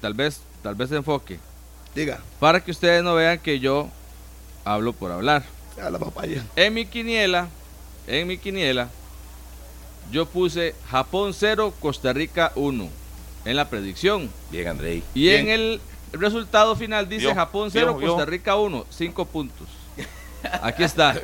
Tal 0.00 0.14
vez, 0.14 0.40
tal 0.60 0.74
vez 0.74 0.88
se 0.88 0.96
enfoque. 0.96 1.38
Diga, 1.94 2.20
Para 2.38 2.60
que 2.60 2.70
ustedes 2.70 3.02
no 3.02 3.14
vean 3.14 3.38
que 3.38 3.58
yo 3.58 3.88
hablo 4.64 4.92
por 4.92 5.10
hablar. 5.12 5.42
a 5.80 5.90
la 5.90 5.98
papaya. 5.98 6.44
En 6.56 6.74
mi 6.74 6.84
quiniela, 6.86 7.48
en 8.06 8.26
mi 8.28 8.36
quiniela, 8.38 8.88
yo 10.10 10.26
puse 10.26 10.74
Japón 10.90 11.32
0, 11.34 11.72
Costa 11.80 12.12
Rica 12.12 12.52
1 12.54 12.88
en 13.44 13.56
la 13.56 13.68
predicción. 13.68 14.30
Bien, 14.50 14.68
Andrei. 14.68 15.02
Y 15.14 15.22
Bien. 15.22 15.48
en 15.48 15.50
el 15.50 15.80
resultado 16.12 16.76
final 16.76 17.08
dice 17.08 17.26
Vio, 17.26 17.34
Japón 17.34 17.70
0, 17.72 17.94
vio, 17.94 17.98
vio. 17.98 18.08
Costa 18.14 18.26
Rica 18.26 18.56
1, 18.56 18.86
5 18.90 19.24
puntos. 19.26 19.68
Aquí 20.62 20.82
está. 20.84 21.14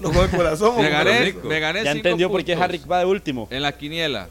No 0.00 0.12
con 0.12 0.24
el 0.24 0.30
corazón. 0.30 0.76
Me 0.76 0.90
gané, 0.90 1.34
me 1.44 1.60
gané 1.60 1.82
Ya 1.84 1.92
entendió 1.92 2.30
por 2.30 2.44
qué 2.44 2.54
Harrick 2.54 2.90
va 2.90 2.98
de 3.00 3.04
último. 3.06 3.48
en 3.50 3.62
la 3.62 3.72
quiniela. 3.72 4.28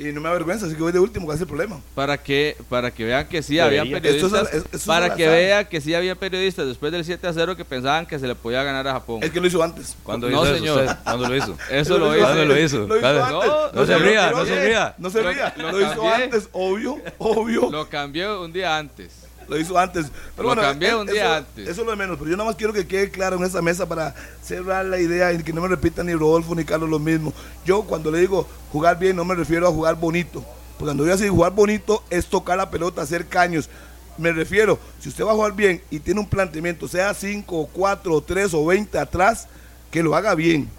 Y 0.00 0.12
no 0.12 0.20
me 0.22 0.30
avergüenza, 0.30 0.64
así 0.64 0.74
que 0.74 0.80
voy 0.82 0.92
de 0.92 0.98
último, 0.98 1.26
¿cuál 1.26 1.34
es 1.36 1.42
el 1.42 1.46
problema? 1.46 1.78
Para 1.94 2.16
que, 2.16 2.56
para 2.70 2.90
que 2.90 3.04
vean 3.04 3.28
que 3.28 3.42
sí 3.42 3.56
Debería. 3.56 3.82
había 3.82 4.00
periodistas. 4.00 4.54
es- 4.54 4.64
es 4.72 4.84
para 4.86 5.14
que 5.14 5.28
vean 5.28 5.66
que 5.66 5.78
sí 5.82 5.92
había 5.94 6.14
periodistas 6.14 6.66
después 6.66 6.90
del 6.90 7.04
7 7.04 7.26
a 7.26 7.32
0 7.34 7.54
que 7.54 7.66
pensaban 7.66 8.06
que 8.06 8.18
se 8.18 8.26
le 8.26 8.34
podía 8.34 8.62
ganar 8.62 8.88
a 8.88 8.92
Japón. 8.92 9.18
Es 9.22 9.30
que 9.30 9.38
lo 9.42 9.46
hizo 9.46 9.62
antes. 9.62 9.94
¿Cuándo 10.02 10.30
No, 10.30 10.42
hizo 10.42 10.54
señor. 10.56 10.80
eso 10.84 10.90
usted? 10.90 11.04
¿Cuándo 11.04 11.28
lo 11.28 11.36
hizo? 11.36 11.58
Eso 11.70 11.98
lo 11.98 12.16
hizo. 12.16 12.24
¿Cuándo 12.24 12.44
lo 12.46 12.58
hizo? 12.58 12.78
Lo 12.86 12.96
hizo 12.96 13.00
¿Cuándo? 13.02 13.24
antes. 13.42 13.50
No, 13.50 13.72
no 13.80 13.86
se 13.86 13.98
ría, 13.98 14.30
no 14.30 14.46
se 14.46 14.64
ría. 14.66 14.94
No 14.96 15.10
se 15.10 15.22
Lo- 15.22 15.32
ría. 15.32 15.54
lo 15.58 15.72
Lo 15.72 15.80
hizo 15.80 15.88
cambié. 16.02 16.24
antes, 16.24 16.48
obvio, 16.52 16.96
obvio. 17.18 17.70
Lo 17.70 17.88
cambió 17.90 18.42
un 18.42 18.52
día 18.54 18.78
antes. 18.78 19.12
Lo 19.50 19.58
hizo 19.58 19.76
antes. 19.76 20.06
Pero 20.36 20.48
Lo 20.48 20.54
bueno, 20.54 20.62
cambié 20.62 20.94
un 20.94 21.08
día 21.08 21.24
eso, 21.24 21.34
antes. 21.34 21.68
Eso 21.68 21.80
es 21.80 21.84
lo 21.84 21.90
de 21.90 21.96
menos. 21.96 22.16
Pero 22.18 22.30
yo 22.30 22.36
nada 22.36 22.48
más 22.48 22.56
quiero 22.56 22.72
que 22.72 22.86
quede 22.86 23.10
claro 23.10 23.36
en 23.36 23.42
esa 23.42 23.60
mesa 23.60 23.84
para 23.84 24.14
cerrar 24.44 24.86
la 24.86 25.00
idea 25.00 25.32
y 25.32 25.42
que 25.42 25.52
no 25.52 25.60
me 25.60 25.66
repita 25.66 26.04
ni 26.04 26.14
Rodolfo 26.14 26.54
ni 26.54 26.64
Carlos 26.64 26.88
lo 26.88 27.00
mismo. 27.00 27.34
Yo 27.66 27.82
cuando 27.82 28.12
le 28.12 28.20
digo 28.20 28.46
jugar 28.70 28.96
bien 28.96 29.16
no 29.16 29.24
me 29.24 29.34
refiero 29.34 29.66
a 29.66 29.72
jugar 29.72 29.96
bonito. 29.96 30.44
Porque 30.78 30.84
cuando 30.84 31.04
yo 31.04 31.10
decir 31.10 31.30
jugar 31.30 31.52
bonito 31.52 32.04
es 32.10 32.26
tocar 32.26 32.58
la 32.58 32.70
pelota, 32.70 33.02
hacer 33.02 33.26
caños. 33.26 33.68
Me 34.16 34.30
refiero, 34.30 34.78
si 35.00 35.08
usted 35.08 35.24
va 35.24 35.32
a 35.32 35.34
jugar 35.34 35.56
bien 35.56 35.82
y 35.90 35.98
tiene 35.98 36.20
un 36.20 36.28
planteamiento, 36.28 36.86
sea 36.86 37.12
5, 37.12 37.70
4, 37.72 38.20
3 38.20 38.54
o 38.54 38.66
20 38.66 38.98
atrás, 39.00 39.48
que 39.90 40.04
lo 40.04 40.14
haga 40.14 40.36
bien. 40.36 40.70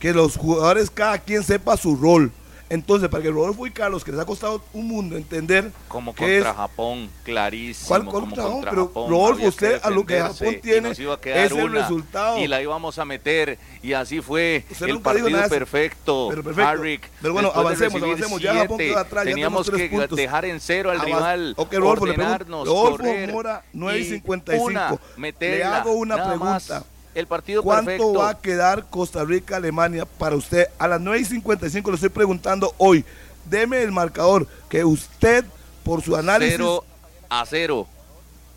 Que 0.00 0.14
los 0.14 0.38
jugadores 0.38 0.90
cada 0.90 1.18
quien 1.18 1.42
sepa 1.42 1.76
su 1.76 1.94
rol. 1.94 2.32
Entonces, 2.74 3.08
para 3.08 3.22
que 3.22 3.30
Rodolfo 3.30 3.66
y 3.68 3.70
Carlos, 3.70 4.02
que 4.02 4.10
les 4.10 4.20
ha 4.20 4.26
costado 4.26 4.60
un 4.72 4.88
mundo 4.88 5.16
entender 5.16 5.70
Como 5.86 6.12
contra 6.12 6.50
es 6.50 6.56
Japón, 6.56 7.08
clarísimo. 7.22 7.86
¿Cuál 7.86 8.04
como 8.04 8.20
contra 8.20 8.42
Japón? 8.42 8.52
contra 8.54 8.70
Pero, 8.72 8.86
Japón, 8.88 9.10
Rodolfo, 9.10 9.46
usted 9.46 9.80
a 9.80 9.90
lo 9.90 10.04
que 10.04 10.20
Japón 10.20 10.56
tiene 10.60 10.90
es 10.90 10.98
el 10.98 11.52
una, 11.52 11.82
resultado. 11.82 12.38
Y 12.38 12.48
la 12.48 12.60
íbamos 12.60 12.98
a 12.98 13.04
meter, 13.04 13.58
y 13.80 13.92
así 13.92 14.20
fue 14.20 14.64
Usted 14.68 14.88
el 14.88 15.00
partido 15.00 15.30
nada 15.30 15.48
perfecto. 15.48 16.26
Pero 16.30 16.42
perfecto. 16.42 16.68
Harrick, 16.68 17.08
Pero 17.22 17.32
bueno, 17.32 17.52
avancemos, 17.54 18.02
avancemos. 18.02 18.42
Ya 18.42 18.54
Japón 18.54 18.78
quedó 18.78 18.98
atrás, 18.98 19.24
Teníamos 19.24 19.70
que 19.70 19.88
puntos. 19.88 20.16
dejar 20.16 20.44
en 20.44 20.58
cero 20.58 20.90
al 20.90 21.00
rival. 21.00 21.54
Ok, 21.56 21.74
Rodolfo, 21.74 22.06
le 22.06 22.14
pregunto. 22.14 22.34
ordenarnos, 22.34 22.66
Rodolfo 22.66 22.96
correr, 22.98 23.32
Mora, 23.32 23.62
9 23.72 23.98
y 23.98 24.02
y 24.02 24.04
55. 24.04 24.64
una, 24.64 24.90
Le 24.90 24.98
meterla, 25.16 25.76
hago 25.76 25.92
una 25.92 26.34
más. 26.36 26.72
El 27.14 27.26
partido 27.26 27.62
¿Cuánto 27.62 27.84
perfecto. 27.86 28.12
va 28.14 28.30
a 28.30 28.40
quedar 28.40 28.86
Costa 28.90 29.24
Rica-Alemania 29.24 30.04
para 30.04 30.34
usted? 30.36 30.66
A 30.78 30.88
las 30.88 31.00
9 31.00 31.20
y 31.20 31.24
55 31.24 31.90
le 31.90 31.94
estoy 31.94 32.08
preguntando 32.10 32.74
hoy. 32.78 33.04
Deme 33.48 33.82
el 33.82 33.92
marcador 33.92 34.46
que 34.68 34.84
usted, 34.84 35.44
por 35.84 36.02
su 36.02 36.16
análisis. 36.16 36.56
0 36.56 36.84
a 37.28 37.46
0. 37.46 37.86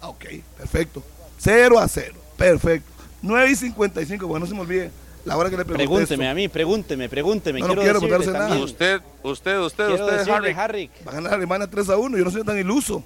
Ah, 0.01 0.09
Ok, 0.09 0.25
perfecto. 0.57 1.03
0 1.39 1.79
a 1.79 1.87
0. 1.87 2.15
Perfecto. 2.37 2.91
9 3.21 3.51
y 3.51 3.55
55, 3.55 4.27
bueno, 4.27 4.45
no 4.45 4.49
se 4.49 4.55
me 4.55 4.61
olvide. 4.61 4.91
La 5.25 5.35
hora 5.35 5.49
que 5.49 5.57
le 5.57 5.65
pregunté. 5.65 5.83
Pregúnteme 5.87 6.23
esto. 6.23 6.31
a 6.31 6.33
mí, 6.35 6.47
pregúnteme, 6.47 7.09
pregúnteme. 7.09 7.59
No, 7.59 7.67
no 7.67 7.73
quiero 7.81 7.99
quiero 7.99 8.17
preguntarse 8.17 8.31
nada. 8.31 8.63
Usted, 8.63 9.01
usted, 9.23 9.59
usted, 9.59 9.87
Quiero 9.87 10.05
usted, 10.05 10.29
Harrick. 10.29 10.57
Harrick. 10.57 10.91
Va 11.05 11.11
a 11.11 11.15
ganar 11.15 11.33
Alemania 11.33 11.67
3 11.67 11.89
a 11.89 11.97
1. 11.97 12.17
Yo 12.17 12.23
no 12.23 12.31
soy 12.31 12.43
tan 12.43 12.57
iluso. 12.57 13.03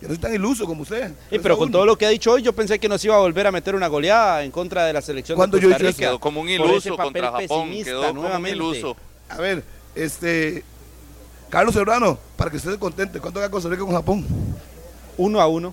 Yo 0.00 0.08
no 0.08 0.14
soy 0.14 0.18
tan 0.18 0.34
iluso 0.34 0.66
como 0.66 0.82
usted. 0.82 1.08
Sí, 1.08 1.14
3 1.30 1.42
pero 1.42 1.56
con 1.56 1.68
1. 1.68 1.72
todo 1.72 1.86
lo 1.86 1.96
que 1.96 2.04
ha 2.06 2.10
dicho 2.10 2.32
hoy, 2.32 2.42
yo 2.42 2.52
pensé 2.52 2.78
que 2.78 2.88
nos 2.88 3.02
iba 3.04 3.14
a 3.16 3.18
volver 3.20 3.46
a 3.46 3.52
meter 3.52 3.74
una 3.74 3.86
goleada 3.88 4.44
en 4.44 4.50
contra 4.50 4.84
de 4.84 4.92
la 4.92 5.00
selección 5.00 5.36
¿Cuándo 5.36 5.58
de 5.58 5.68
Costa. 5.68 5.92
Quedó 5.92 6.18
como 6.18 6.40
un 6.42 6.48
iluso 6.48 6.96
contra 6.96 7.32
Japón. 7.32 7.70
Quedó 7.82 8.00
como 8.00 8.10
un 8.12 8.16
nuevamente. 8.20 8.56
iluso. 8.56 8.96
A 9.28 9.38
ver, 9.38 9.64
este. 9.94 10.64
Carlos 11.48 11.74
Serrano, 11.74 12.18
para 12.36 12.50
que 12.50 12.56
usted 12.56 12.70
esté 12.70 12.80
contente, 12.80 13.20
¿cuánto 13.20 13.40
gana 13.40 13.50
Costa 13.50 13.68
Rica 13.68 13.82
con 13.82 13.92
Japón? 13.94 14.26
Uno 15.16 15.40
a 15.40 15.46
uno. 15.46 15.72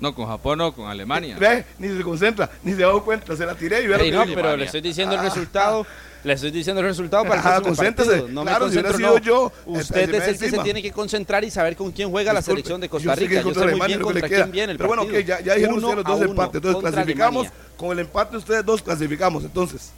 No, 0.00 0.14
con 0.14 0.26
Japón 0.26 0.58
no, 0.58 0.72
con 0.72 0.86
Alemania. 0.88 1.36
Ve, 1.38 1.64
ni 1.78 1.88
se 1.88 2.02
concentra, 2.02 2.48
ni 2.62 2.72
se 2.72 2.80
da 2.82 2.92
cuenta, 3.00 3.36
se 3.36 3.44
la 3.44 3.54
tiré 3.54 3.82
y 3.82 3.86
vea 3.86 3.98
que 3.98 4.10
no, 4.10 4.24
pero 4.34 4.56
le 4.56 4.64
estoy 4.64 4.80
diciendo 4.80 5.14
el 5.14 5.20
Ah. 5.20 5.82
Le 6.22 6.34
estoy 6.34 6.50
diciendo 6.50 6.80
el 6.82 6.86
resultado 6.88 7.22
para 7.24 7.36
el 7.36 7.40
Ajá, 7.40 7.60
próximo 7.62 7.76
concéntrese. 7.76 8.28
No 8.30 8.42
Claro, 8.42 8.66
me 8.66 8.72
si 8.72 8.78
hubiera 8.78 8.96
sido 8.96 9.10
no. 9.14 9.18
yo, 9.18 9.52
Usted 9.64 10.14
es 10.14 10.28
el 10.28 10.38
que 10.38 10.50
se 10.50 10.58
tiene 10.58 10.82
que 10.82 10.92
concentrar 10.92 11.42
y 11.44 11.50
saber 11.50 11.76
con 11.76 11.90
quién 11.92 12.10
juega 12.10 12.32
la 12.34 12.42
selección 12.42 12.78
de 12.80 12.88
yo 12.88 12.90
Costa 12.90 13.14
sé 13.14 13.20
Rica. 13.20 13.34
Yo 13.36 13.42
contra 13.44 13.68
sé 13.70 13.74
muy 13.76 13.86
bien 13.86 14.00
contra 14.00 14.28
queda. 14.28 14.38
quién 14.42 14.50
viene 14.52 14.72
el 14.72 14.78
Pero 14.78 14.88
bueno, 14.88 15.02
partido. 15.04 15.20
ok, 15.22 15.26
ya, 15.26 15.40
ya 15.40 15.54
dijeron 15.54 15.76
Uno 15.78 15.88
ustedes 15.88 16.04
los 16.06 16.18
dos 16.20 16.28
empates, 16.30 16.54
entonces 16.56 16.80
clasificamos. 16.92 17.46
Alemania. 17.46 17.70
Con 17.78 17.90
el 17.92 17.98
empate 18.00 18.36
ustedes 18.36 18.64
dos 18.66 18.82
clasificamos, 18.82 19.44
entonces. 19.44 19.90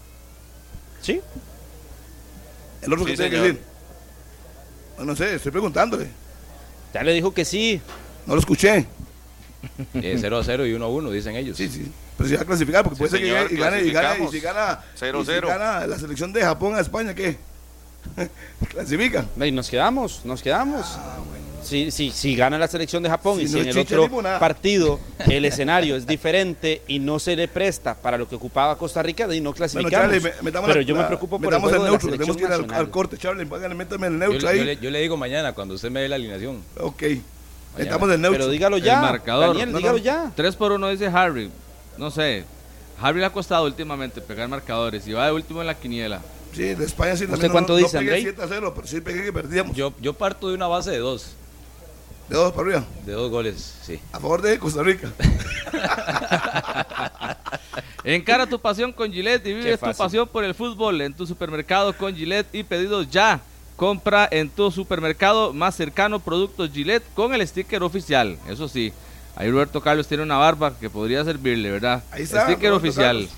Sí, 1.00 1.20
El 2.82 2.92
otro 2.92 3.04
Sí, 3.04 3.10
que 3.10 3.16
tiene 3.16 3.30
que 3.30 3.36
decir. 3.42 3.60
No, 4.98 5.04
no 5.04 5.16
sé, 5.16 5.34
estoy 5.34 5.50
preguntándole. 5.50 6.06
ya 6.94 7.02
le 7.02 7.12
dijo 7.14 7.34
que 7.34 7.44
sí. 7.44 7.80
No 8.26 8.34
lo 8.34 8.40
escuché. 8.40 8.86
Eh, 9.94 10.16
0 10.20 10.38
a 10.38 10.44
0 10.44 10.66
y 10.66 10.72
1 10.74 10.84
a 10.84 10.88
1, 10.88 11.10
dicen 11.10 11.36
ellos. 11.36 11.56
Sí, 11.56 11.68
sí. 11.68 11.90
Pero 12.16 12.28
si 12.28 12.34
va 12.36 12.42
a 12.42 12.44
clasificar, 12.44 12.82
porque 12.84 12.96
Sí, 12.96 12.98
puede 13.00 13.10
ser 13.10 13.20
que 13.20 13.26
señor, 13.26 13.42
gane, 13.44 13.54
y 13.54 13.58
gane, 13.58 13.82
y 13.88 13.90
gane, 13.92 14.24
y 14.24 14.28
si 14.28 14.40
gana, 14.40 14.80
Cero, 14.94 15.18
y 15.22 15.24
si 15.24 15.30
cero. 15.32 15.48
gana 15.48 15.86
la 15.86 15.98
selección 15.98 16.32
de 16.32 16.42
Japón 16.42 16.74
a 16.74 16.80
España, 16.80 17.14
¿qué? 17.14 17.36
Clasifican. 18.68 19.28
Y 19.40 19.52
nos 19.52 19.68
quedamos, 19.70 20.24
nos 20.24 20.42
quedamos. 20.42 20.86
Si, 21.62 21.92
si, 21.92 22.10
si 22.10 22.34
gana 22.34 22.58
la 22.58 22.66
selección 22.66 23.04
de 23.04 23.08
Japón 23.08 23.38
Si 23.38 23.44
y 23.44 23.46
si 23.48 23.54
no 23.54 23.60
en 23.62 23.68
el 23.68 23.78
otro 23.78 24.02
limonada. 24.02 24.40
partido 24.40 24.98
el 25.30 25.44
escenario 25.44 25.94
es 25.94 26.04
diferente 26.08 26.82
y 26.88 26.98
no 26.98 27.20
se 27.20 27.36
le 27.36 27.46
presta 27.46 27.94
para 27.94 28.18
lo 28.18 28.28
que 28.28 28.34
ocupaba 28.34 28.76
Costa 28.76 29.00
Rica, 29.00 29.28
de 29.28 29.34
ahí 29.34 29.40
no 29.40 29.50
Bueno, 29.52 29.56
clasificamos. 29.58 30.10
Charlie, 30.10 30.20
me- 30.42 30.50
Pero 30.52 30.74
la- 30.74 30.82
yo 30.82 30.96
me 30.96 31.04
preocupo 31.04 31.38
por 31.40 31.54
el 31.54 31.60
juego 31.60 31.72
de 31.76 31.78
la 31.84 31.88
neutro, 31.90 32.10
tenemos 32.10 32.26
selección 32.36 32.36
que 32.58 32.64
ir 32.64 32.74
al, 32.74 32.80
al 32.80 32.90
corte, 32.90 33.16
Charlie, 33.16 33.46
póngale, 33.46 33.76
métame 33.76 34.08
el 34.08 34.14
Yo, 34.14 34.18
neutro 34.18 34.40
yo 34.40 34.48
ahí. 34.48 34.64
le, 34.64 34.76
yo 34.78 34.90
le 34.90 35.00
digo 35.02 35.16
mañana 35.16 35.52
cuando 35.52 35.74
usted 35.74 35.88
me 35.90 36.00
dé 36.00 36.08
la 36.08 36.16
alineación. 36.16 36.62
Ok. 36.80 37.02
Estamos 37.78 38.10
en 38.12 38.20
neutro. 38.20 38.38
Pero 38.40 38.50
dígalo 38.50 38.76
El 38.76 38.82
ya. 38.82 39.00
marcador. 39.00 39.48
Daniel, 39.48 39.68
No, 39.68 39.72
no. 39.72 39.78
dígalo 39.78 39.98
ya. 39.98 40.32
3 40.34 40.56
por 40.56 40.72
1 40.72 40.88
dice 40.90 41.06
Harry. 41.06 41.50
No 41.98 42.10
sé. 42.10 42.44
Harry 43.00 43.20
le 43.20 43.26
ha 43.26 43.30
costado 43.32 43.64
últimamente 43.64 44.20
pegar 44.20 44.48
marcadores 44.48 45.06
y 45.08 45.12
va 45.12 45.26
de 45.26 45.32
último 45.32 45.60
en 45.60 45.66
la 45.66 45.74
quiniela. 45.74 46.20
Sí, 46.54 46.74
de 46.74 46.84
España 46.84 47.16
sí 47.16 47.24
¿Usted 47.24 47.50
cuánto 47.50 47.72
no, 47.72 47.78
dice, 47.78 47.96
no 47.96 48.00
pegué 48.00 48.10
Andrei? 48.16 48.22
7 48.34 48.42
a 48.42 48.46
0, 48.48 48.72
pero 48.76 48.86
sí 48.86 49.00
pegué 49.00 49.24
que 49.24 49.32
perdíamos. 49.32 49.74
Yo, 49.74 49.92
yo 50.00 50.12
parto 50.12 50.48
de 50.48 50.54
una 50.54 50.66
base 50.66 50.90
de 50.90 50.98
dos, 50.98 51.28
De 52.28 52.36
dos 52.36 52.52
para 52.52 52.62
arriba. 52.68 52.84
de 53.06 53.12
dos 53.12 53.30
goles, 53.30 53.74
sí. 53.82 53.98
A 54.12 54.20
favor 54.20 54.42
de 54.42 54.58
Costa 54.58 54.82
Rica. 54.82 55.10
Encara 58.04 58.46
tu 58.46 58.58
pasión 58.60 58.92
con 58.92 59.10
Gillette 59.12 59.46
y 59.46 59.54
vive 59.54 59.78
tu 59.78 59.92
pasión 59.94 60.28
por 60.28 60.44
el 60.44 60.54
fútbol 60.54 61.00
en 61.00 61.14
tu 61.14 61.26
supermercado 61.26 61.96
con 61.96 62.14
Gillette 62.14 62.54
y 62.54 62.62
pedidos 62.64 63.08
ya. 63.10 63.40
Compra 63.82 64.28
en 64.30 64.48
tu 64.48 64.70
supermercado 64.70 65.52
más 65.52 65.74
cercano 65.74 66.20
productos 66.20 66.70
Gillette 66.70 67.02
con 67.14 67.34
el 67.34 67.44
sticker 67.44 67.82
oficial. 67.82 68.38
Eso 68.48 68.68
sí, 68.68 68.92
ahí 69.34 69.50
Roberto 69.50 69.80
Carlos 69.80 70.06
tiene 70.06 70.22
una 70.22 70.36
barba 70.36 70.78
que 70.78 70.88
podría 70.88 71.24
servirle, 71.24 71.68
¿verdad? 71.68 72.04
Ahí 72.12 72.22
está, 72.22 72.44
sticker 72.44 72.70
Roberto 72.70 72.76
oficial. 72.76 73.16
Carlos. 73.16 73.30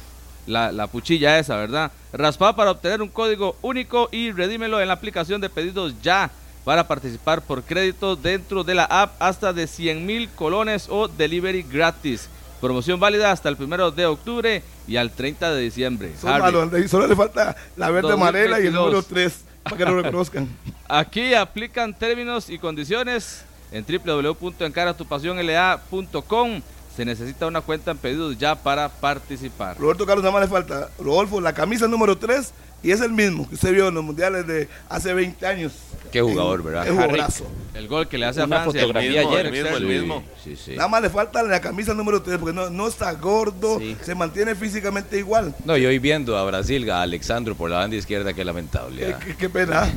La, 0.47 0.70
la 0.70 0.86
puchilla 0.86 1.38
esa, 1.38 1.57
¿verdad? 1.57 1.92
Raspa 2.12 2.55
para 2.55 2.72
obtener 2.72 3.01
un 3.01 3.09
código 3.09 3.57
único 3.62 4.11
y 4.12 4.32
redímelo 4.32 4.82
en 4.82 4.88
la 4.88 4.92
aplicación 4.92 5.40
de 5.40 5.49
pedidos 5.49 5.95
ya 6.03 6.30
para 6.62 6.86
participar 6.86 7.40
por 7.40 7.62
crédito 7.62 8.14
dentro 8.14 8.64
de 8.64 8.74
la 8.74 8.84
app 8.84 9.14
hasta 9.20 9.55
de 9.55 9.66
100 9.66 10.05
mil 10.05 10.28
colones 10.28 10.88
o 10.90 11.09
delivery 11.09 11.62
gratis. 11.62 12.28
Promoción 12.61 13.01
válida 13.01 13.30
hasta 13.30 13.49
el 13.49 13.57
primero 13.57 13.90
de 13.92 14.05
octubre 14.05 14.62
y 14.86 14.97
al 14.99 15.11
30 15.11 15.55
de 15.55 15.62
diciembre. 15.62 16.12
Son 16.20 16.38
malos. 16.38 16.68
Solo 16.90 17.07
le 17.07 17.16
falta 17.16 17.57
la 17.78 17.88
verde 17.88 18.12
amarela 18.12 18.61
y 18.61 18.66
el 18.66 18.74
2022. 18.74 18.84
número 18.84 19.03
3 19.03 19.53
para 19.64 19.76
que 19.76 19.84
lo 19.84 20.02
reconozcan. 20.02 20.48
Aquí 20.88 21.34
aplican 21.34 21.92
términos 21.94 22.48
y 22.50 22.58
condiciones 22.58 23.44
en 23.72 23.84
www.encaratupasionla.com 23.84 26.62
Se 26.94 27.04
necesita 27.04 27.48
una 27.48 27.60
cuenta 27.60 27.90
en 27.90 27.98
pedidos 27.98 28.38
ya 28.38 28.54
para 28.54 28.88
participar. 28.88 29.76
Roberto 29.78 30.06
Carlos 30.06 30.22
nada 30.22 30.32
más 30.32 30.42
le 30.42 30.48
falta, 30.48 30.88
Rodolfo, 30.98 31.40
la 31.40 31.52
camisa 31.52 31.88
número 31.88 32.16
3 32.16 32.52
y 32.85 32.93
es 32.93 33.01
el 33.01 33.11
mismo 33.11 33.49
que 33.49 33.55
usted 33.57 33.72
vio 33.72 33.89
en 33.89 33.95
los 33.95 34.05
mundiales 34.05 34.47
de 34.47 34.68
hace 34.89 35.12
20 35.14 35.45
años. 35.47 35.72
Qué 36.12 36.20
jugador, 36.20 36.62
¿verdad? 36.62 36.87
Es 36.87 36.93
jugadorazo. 36.93 37.47
El 37.74 37.89
gol 37.89 38.07
que 38.07 38.18
le 38.18 38.26
hace 38.26 38.41
a 38.41 38.45
Una 38.45 38.61
Francia. 38.61 38.82
fotografía 38.82 39.22
el 39.22 39.26
ayer. 39.28 39.47
el 39.47 39.53
mismo, 39.53 39.76
el 39.76 39.87
mismo. 39.87 40.22
Sí, 40.45 40.55
sí. 40.55 40.76
Nada 40.76 40.89
más 40.89 41.03
le 41.03 41.11
falta 41.11 41.43
la 41.43 41.61
camisa 41.61 41.93
número 41.95 42.22
3 42.22 42.39
porque 42.39 42.53
no, 42.55 42.70
no 42.70 42.87
está 42.87 43.11
gordo, 43.14 43.80
Sí. 43.80 43.97
se 44.03 44.14
mantiene 44.14 44.55
físicamente 44.55 45.18
igual. 45.18 45.55
No, 45.64 45.76
y 45.76 45.85
hoy 45.87 45.99
viendo 45.99 46.37
a 46.39 46.45
Brasil, 46.45 46.89
a 46.91 47.03
Alexandro 47.03 47.57
por 47.57 47.70
la 47.70 47.78
banda 47.78 47.97
izquierda, 47.97 48.32
qué 48.32 48.45
lamentable. 48.45 49.01
Qué, 49.07 49.12
ah. 49.14 49.18
qué- 49.24 49.37
qué 49.37 49.49
pena. 49.51 49.91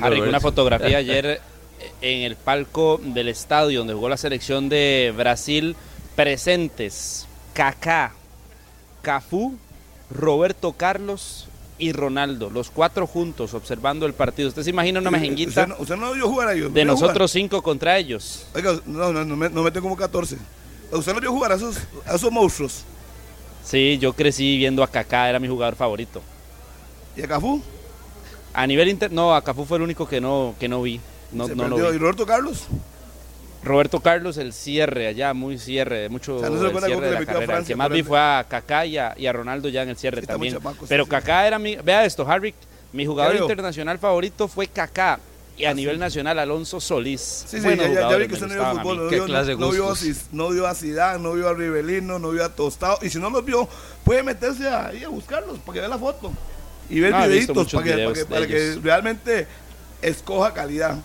Harry, 0.00 0.20
una 0.20 0.40
fotografía 0.40 0.96
ayer 0.98 1.40
en 2.00 2.22
el 2.22 2.36
palco 2.36 2.98
del 3.02 3.28
estadio 3.28 3.80
donde 3.80 3.92
jugó 3.94 4.08
la 4.08 4.16
selección 4.16 4.68
de 4.70 5.12
Brasil. 5.16 5.76
Presentes 6.16 7.26
Kaká, 7.52 8.12
Cafú, 9.02 9.58
Roberto 10.10 10.72
Carlos 10.72 11.46
y 11.80 11.92
Ronaldo. 11.92 12.50
Los 12.50 12.70
cuatro 12.70 13.06
juntos 13.06 13.54
observando 13.54 14.06
el 14.06 14.12
partido. 14.14 14.48
¿Usted 14.48 14.62
se 14.62 14.70
imagina 14.70 15.00
una 15.00 15.10
mejenguita 15.10 15.50
Usted 15.62 15.66
no, 15.68 15.76
usted 15.78 15.96
no 15.96 16.12
vio 16.12 16.28
jugar 16.28 16.48
a 16.48 16.52
ellos. 16.54 16.72
de 16.72 16.84
nosotros 16.84 17.30
cinco 17.32 17.60
contra 17.62 17.98
ellos? 17.98 18.46
Oiga, 18.54 18.78
no, 18.86 19.12
no, 19.12 19.24
no, 19.24 19.36
me- 19.36 19.48
no 19.50 19.62
meten 19.62 19.82
como 19.82 19.96
14. 19.96 20.36
¿Usted 20.92 21.14
no 21.14 21.20
vio 21.20 21.32
jugar 21.32 21.52
a 21.52 21.54
esos, 21.56 21.76
a 22.06 22.14
esos 22.14 22.30
monstruos? 22.30 22.84
Sí, 23.64 23.98
yo 24.00 24.12
crecí 24.12 24.56
viendo 24.56 24.82
a 24.82 24.88
Kaká, 24.88 25.28
era 25.28 25.38
mi 25.38 25.48
jugador 25.48 25.76
favorito. 25.76 26.22
¿Y 27.16 27.22
a 27.22 27.28
Cafú? 27.28 27.62
A 28.52 28.66
nivel 28.66 28.88
inter... 28.88 29.12
No, 29.12 29.34
a 29.34 29.42
Cafú 29.42 29.64
fue 29.64 29.76
el 29.78 29.82
único 29.82 30.08
que 30.08 30.20
no, 30.20 30.54
que 30.58 30.68
no 30.68 30.82
vi. 30.82 31.00
No, 31.32 31.46
se 31.46 31.54
no 31.54 31.68
lo 31.68 31.76
perdió. 31.76 31.90
vi. 31.90 31.96
¿Y 31.96 31.98
Roberto 31.98 32.26
Carlos? 32.26 32.64
Roberto 33.62 34.00
Carlos, 34.00 34.38
el 34.38 34.52
cierre 34.54 35.06
allá, 35.08 35.34
muy 35.34 35.58
cierre, 35.58 36.08
mucho 36.08 36.36
O 36.36 36.40
sea, 36.40 36.48
no 36.48 36.56
el 36.56 36.62
recuerda 36.62 36.86
cierre 36.86 37.06
de 37.10 37.12
la 37.20 37.26
carrera. 37.26 37.58
El 37.58 37.64
que 37.66 37.76
más 37.76 37.90
vi 37.90 38.02
fue 38.02 38.18
a 38.18 38.44
Kaká 38.48 38.86
y 38.86 38.96
a, 38.96 39.14
y 39.18 39.26
a 39.26 39.32
Ronaldo 39.32 39.68
ya 39.68 39.82
en 39.82 39.90
el 39.90 39.96
cierre 39.96 40.22
Sí, 40.22 40.26
también. 40.26 40.58
Pero 40.88 41.04
sí. 41.04 41.10
Kaká 41.10 41.46
era 41.46 41.58
mi, 41.58 41.76
vea 41.76 42.04
esto, 42.04 42.26
Harry, 42.28 42.54
mi 42.92 43.04
jugador 43.04 43.36
internacional 43.36 43.98
favorito 43.98 44.48
fue 44.48 44.66
Kaká 44.66 45.20
y 45.58 45.66
a 45.66 45.74
nivel 45.74 45.98
nacional 45.98 46.38
Alonso 46.38 46.80
Solís. 46.80 47.20
Sí, 47.20 47.60
sí, 47.60 47.68
ya, 47.68 47.76
ya- 47.76 48.08
ya 48.08 48.16
vi 48.16 48.28
que 48.28 48.28
me 48.28 48.34
usted 48.34 48.46
no 48.48 48.54
vio 48.54 48.72
fútbol. 48.78 48.96
No 49.04 49.08
Qué 49.10 49.14
vio, 49.16 49.24
clase 49.26 49.50
de 49.50 49.56
no, 49.58 49.70
vio 49.70 49.90
a, 49.92 49.94
no 50.32 50.48
vio 50.48 50.66
a 50.66 50.74
Zidane, 50.74 51.22
no 51.22 51.34
vio 51.34 51.48
a 51.48 51.52
Rivelino, 51.52 52.18
no 52.18 52.30
vio 52.30 52.44
a 52.46 52.48
Tostado. 52.48 52.98
Y 53.02 53.10
si 53.10 53.18
no 53.18 53.28
los 53.28 53.44
vio, 53.44 53.68
puede 54.02 54.22
meterse 54.22 54.66
ahí 54.68 55.04
a 55.04 55.08
buscarlos 55.10 55.58
para 55.58 55.74
que 55.74 55.80
vea 55.80 55.88
la 55.90 55.98
foto. 55.98 56.32
Y 56.88 56.98
ver 57.00 57.12
Ah, 57.14 57.26
videitos 57.26 57.70
para 57.70 57.84
que, 57.84 57.90
para 57.92 58.12
que, 58.14 58.18
de 58.20 58.24
para 58.24 58.46
que 58.46 58.70
ellos. 58.72 58.82
realmente 58.82 59.46
escoja 60.00 60.54
calidad. 60.54 60.96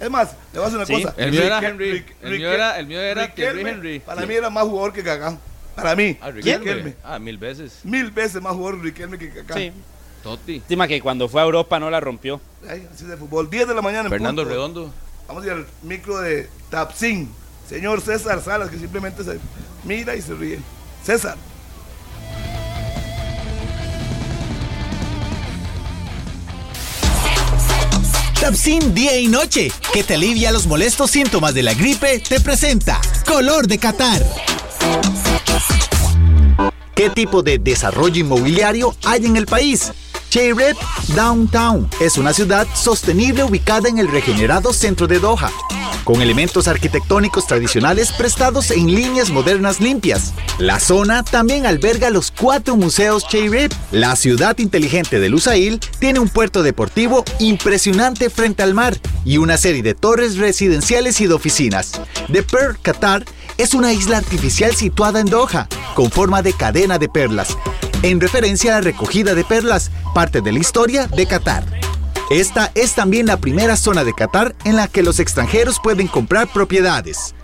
Es 0.00 0.10
más, 0.10 0.32
le 0.52 0.58
voy 0.58 0.62
a 0.62 0.64
decir 0.64 0.76
una 0.78 0.86
Sí, 0.86 1.02
cosa. 1.02 1.14
el 1.16 1.30
mío 1.30 1.42
era 1.42 1.58
Henry. 1.66 2.04
El 2.22 2.38
mío 2.38 2.52
era- 2.52 2.78
el 2.78 2.86
mío 2.86 3.00
era 3.00 3.32
Henry. 3.36 4.00
Para 4.00 4.26
mí 4.26 4.34
era 4.34 4.50
más 4.50 4.64
jugador 4.64 4.92
que 4.92 5.02
Kaká. 5.02 5.38
Para 5.76 5.96
mí. 5.96 6.16
Ah, 6.20 6.30
Riquelme. 6.30 6.94
Ah, 7.02 7.18
mil 7.18 7.38
veces. 7.38 7.80
Mil 7.84 8.10
veces 8.10 8.40
más 8.42 8.52
jugador 8.54 8.80
Riquelme 8.82 9.18
que 9.18 9.30
Kaká. 9.30 9.54
Sí. 9.54 9.72
Totti. 10.22 10.58
Lástima 10.60 10.88
que 10.88 11.00
cuando 11.02 11.28
fue 11.28 11.40
a 11.42 11.44
Europa 11.44 11.78
no 11.78 11.90
la 11.90 12.00
rompió. 12.00 12.40
Ay, 12.68 12.86
así 12.92 13.04
de 13.04 13.16
fútbol. 13.16 13.50
10 13.50 13.68
de 13.68 13.74
la 13.74 13.82
mañana 13.82 14.04
en 14.04 14.10
Fernando 14.10 14.42
punto. 14.42 14.54
Redondo. 14.54 14.94
Vamos 15.28 15.42
a 15.42 15.46
ir 15.46 15.52
al 15.52 15.66
micro 15.82 16.18
de 16.20 16.48
Tapsin. 16.70 17.30
Señor 17.68 18.00
César 18.00 18.40
Salas, 18.42 18.68
que 18.70 18.78
simplemente 18.78 19.22
se 19.24 19.38
mira 19.84 20.14
y 20.16 20.22
se 20.22 20.34
ríe. 20.34 20.58
César. 21.02 21.36
Tapsin 28.44 28.92
día 28.92 29.18
y 29.18 29.26
noche, 29.26 29.72
que 29.94 30.04
te 30.04 30.16
alivia 30.16 30.52
los 30.52 30.66
molestos 30.66 31.10
síntomas 31.10 31.54
de 31.54 31.62
la 31.62 31.72
gripe, 31.72 32.18
te 32.18 32.40
presenta 32.40 33.00
Color 33.26 33.66
de 33.66 33.78
Qatar. 33.78 34.22
¿Qué 36.94 37.08
tipo 37.08 37.42
de 37.42 37.58
desarrollo 37.58 38.20
inmobiliario 38.20 38.94
hay 39.02 39.24
en 39.24 39.38
el 39.38 39.46
país? 39.46 39.92
Cheyrep 40.34 40.76
Downtown 41.14 41.88
es 42.00 42.18
una 42.18 42.32
ciudad 42.32 42.66
sostenible 42.74 43.44
ubicada 43.44 43.88
en 43.88 43.98
el 43.98 44.08
regenerado 44.08 44.72
centro 44.72 45.06
de 45.06 45.20
Doha, 45.20 45.52
con 46.02 46.20
elementos 46.20 46.66
arquitectónicos 46.66 47.46
tradicionales 47.46 48.10
prestados 48.10 48.72
en 48.72 48.92
líneas 48.92 49.30
modernas 49.30 49.80
limpias. 49.80 50.34
La 50.58 50.80
zona 50.80 51.22
también 51.22 51.66
alberga 51.66 52.10
los 52.10 52.32
cuatro 52.32 52.74
museos 52.74 53.28
Cheyrep. 53.28 53.72
La 53.92 54.16
ciudad 54.16 54.58
inteligente 54.58 55.20
de 55.20 55.28
Lusail 55.28 55.78
tiene 56.00 56.18
un 56.18 56.28
puerto 56.28 56.64
deportivo 56.64 57.24
impresionante 57.38 58.28
frente 58.28 58.64
al 58.64 58.74
mar 58.74 58.98
y 59.24 59.36
una 59.36 59.56
serie 59.56 59.84
de 59.84 59.94
torres 59.94 60.36
residenciales 60.36 61.20
y 61.20 61.28
de 61.28 61.34
oficinas. 61.34 61.92
The 62.32 62.42
Pearl 62.42 62.76
Qatar 62.82 63.24
es 63.56 63.72
una 63.72 63.92
isla 63.92 64.18
artificial 64.18 64.74
situada 64.74 65.20
en 65.20 65.26
Doha, 65.26 65.68
con 65.94 66.10
forma 66.10 66.42
de 66.42 66.54
cadena 66.54 66.98
de 66.98 67.08
perlas, 67.08 67.56
en 68.10 68.20
referencia 68.20 68.72
a 68.72 68.74
la 68.76 68.80
recogida 68.82 69.34
de 69.34 69.44
perlas, 69.44 69.90
parte 70.14 70.42
de 70.42 70.52
la 70.52 70.58
historia 70.58 71.06
de 71.06 71.26
Qatar. 71.26 71.64
Esta 72.30 72.70
es 72.74 72.92
también 72.92 73.26
la 73.26 73.38
primera 73.38 73.76
zona 73.76 74.04
de 74.04 74.12
Qatar 74.12 74.54
en 74.64 74.76
la 74.76 74.88
que 74.88 75.02
los 75.02 75.20
extranjeros 75.20 75.80
pueden 75.82 76.06
comprar 76.06 76.48
propiedades. 76.48 77.34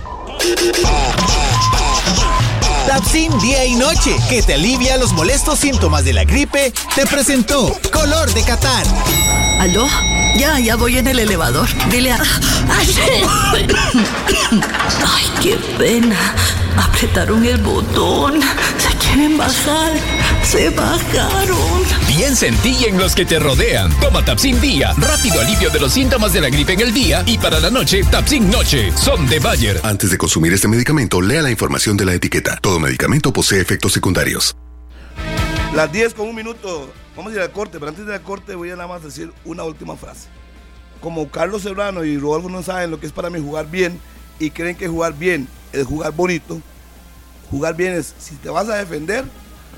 Tapsin 2.87 3.39
día 3.41 3.65
y 3.65 3.75
noche, 3.75 4.15
que 4.29 4.43
te 4.43 4.55
alivia 4.55 4.99
los 4.99 5.13
molestos 5.13 5.59
síntomas 5.59 6.05
de 6.05 6.13
la 6.13 6.25
gripe, 6.25 6.75
te 6.95 7.07
presentó 7.07 7.75
Color 7.91 8.33
de 8.35 8.43
Qatar. 8.43 8.85
¿Aló? 9.61 9.89
Ya, 10.37 10.59
ya 10.59 10.77
voy 10.77 10.99
en 10.99 11.07
el 11.07 11.21
elevador. 11.21 11.69
Dile 11.91 12.13
a... 12.13 12.19
¡Ay, 15.07 15.27
qué 15.43 15.57
pena! 15.79 16.35
Apretaron 16.77 17.45
el 17.45 17.59
botón. 17.59 18.41
Se 18.79 18.97
quieren 18.99 19.37
bajar. 19.37 19.93
Se 20.43 20.71
bajaron. 20.71 21.83
Piensa 22.07 22.47
en 22.47 22.57
ti 22.59 22.77
y 22.81 22.85
en 22.85 22.99
los 22.99 23.15
que 23.15 23.25
te 23.25 23.39
rodean. 23.39 23.93
Toma 24.01 24.25
Tapsin 24.25 24.61
Día. 24.61 24.93
Rápido 24.97 25.41
alivio 25.41 25.71
de 25.71 25.81
los 25.81 25.93
síntomas 25.93 26.33
de 26.33 26.41
la 26.41 26.49
gripe 26.49 26.73
en 26.73 26.81
el 26.81 26.93
día. 26.93 27.23
Y 27.27 27.39
para 27.39 27.61
la 27.61 27.71
noche, 27.71 28.03
Tapsin 28.05 28.51
Noche. 28.51 28.93
Son 28.97 29.29
de 29.29 29.39
Bayer. 29.39 29.81
Antes 29.83 30.11
de 30.11 30.19
consumir 30.19 30.53
este 30.53 30.69
medicamento, 30.69 31.21
lea 31.21 31.43
la 31.43 31.51
información 31.51 31.97
de 31.97 32.05
la 32.05 32.15
etiqueta. 32.15 32.59
Todo 32.61 32.79
medicamento 32.79 33.33
posee 33.33 33.61
efectos 33.61 33.93
secundarios. 33.93 34.57
Las 35.75 35.93
10 35.93 36.15
con 36.15 36.29
un 36.29 36.35
minuto. 36.35 36.93
Vamos 37.17 37.33
a 37.33 37.37
ir 37.37 37.43
al 37.43 37.51
corte, 37.51 37.79
pero 37.79 37.91
antes 37.91 38.07
del 38.07 38.21
corte 38.23 38.55
voy 38.55 38.71
a 38.71 38.77
nada 38.77 38.89
más 38.89 39.03
decir 39.03 39.33
una 39.45 39.65
última 39.65 39.97
frase. 39.97 40.29
Como 41.01 41.31
Carlos 41.31 41.63
Serrano 41.63 42.05
y 42.05 42.19
Rodolfo 42.19 42.49
no 42.49 42.63
saben 42.63 42.91
lo 42.91 43.01
que 43.01 43.07
es 43.07 43.13
para 43.13 43.31
mí 43.31 43.41
jugar 43.41 43.71
bien 43.71 44.01
y 44.39 44.51
creen 44.51 44.77
que 44.77 44.89
jugar 44.89 45.17
bien 45.19 45.49
es 45.73 45.87
jugar 45.87 46.13
bonito, 46.13 46.61
jugar 47.51 47.77
bien 47.77 47.95
es, 47.95 48.15
si 48.19 48.37
te 48.37 48.49
vas 48.49 48.69
a 48.69 48.77
defender, 48.77 49.25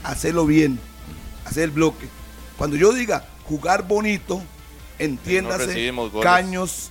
hacerlo 0.03 0.47
bien, 0.47 0.79
hacer 1.45 1.65
el 1.65 1.71
bloque. 1.71 2.09
Cuando 2.57 2.77
yo 2.77 2.93
diga 2.93 3.25
jugar 3.45 3.87
bonito, 3.87 4.43
entiéndase, 4.99 5.91
goles. 5.91 6.23
caños, 6.23 6.91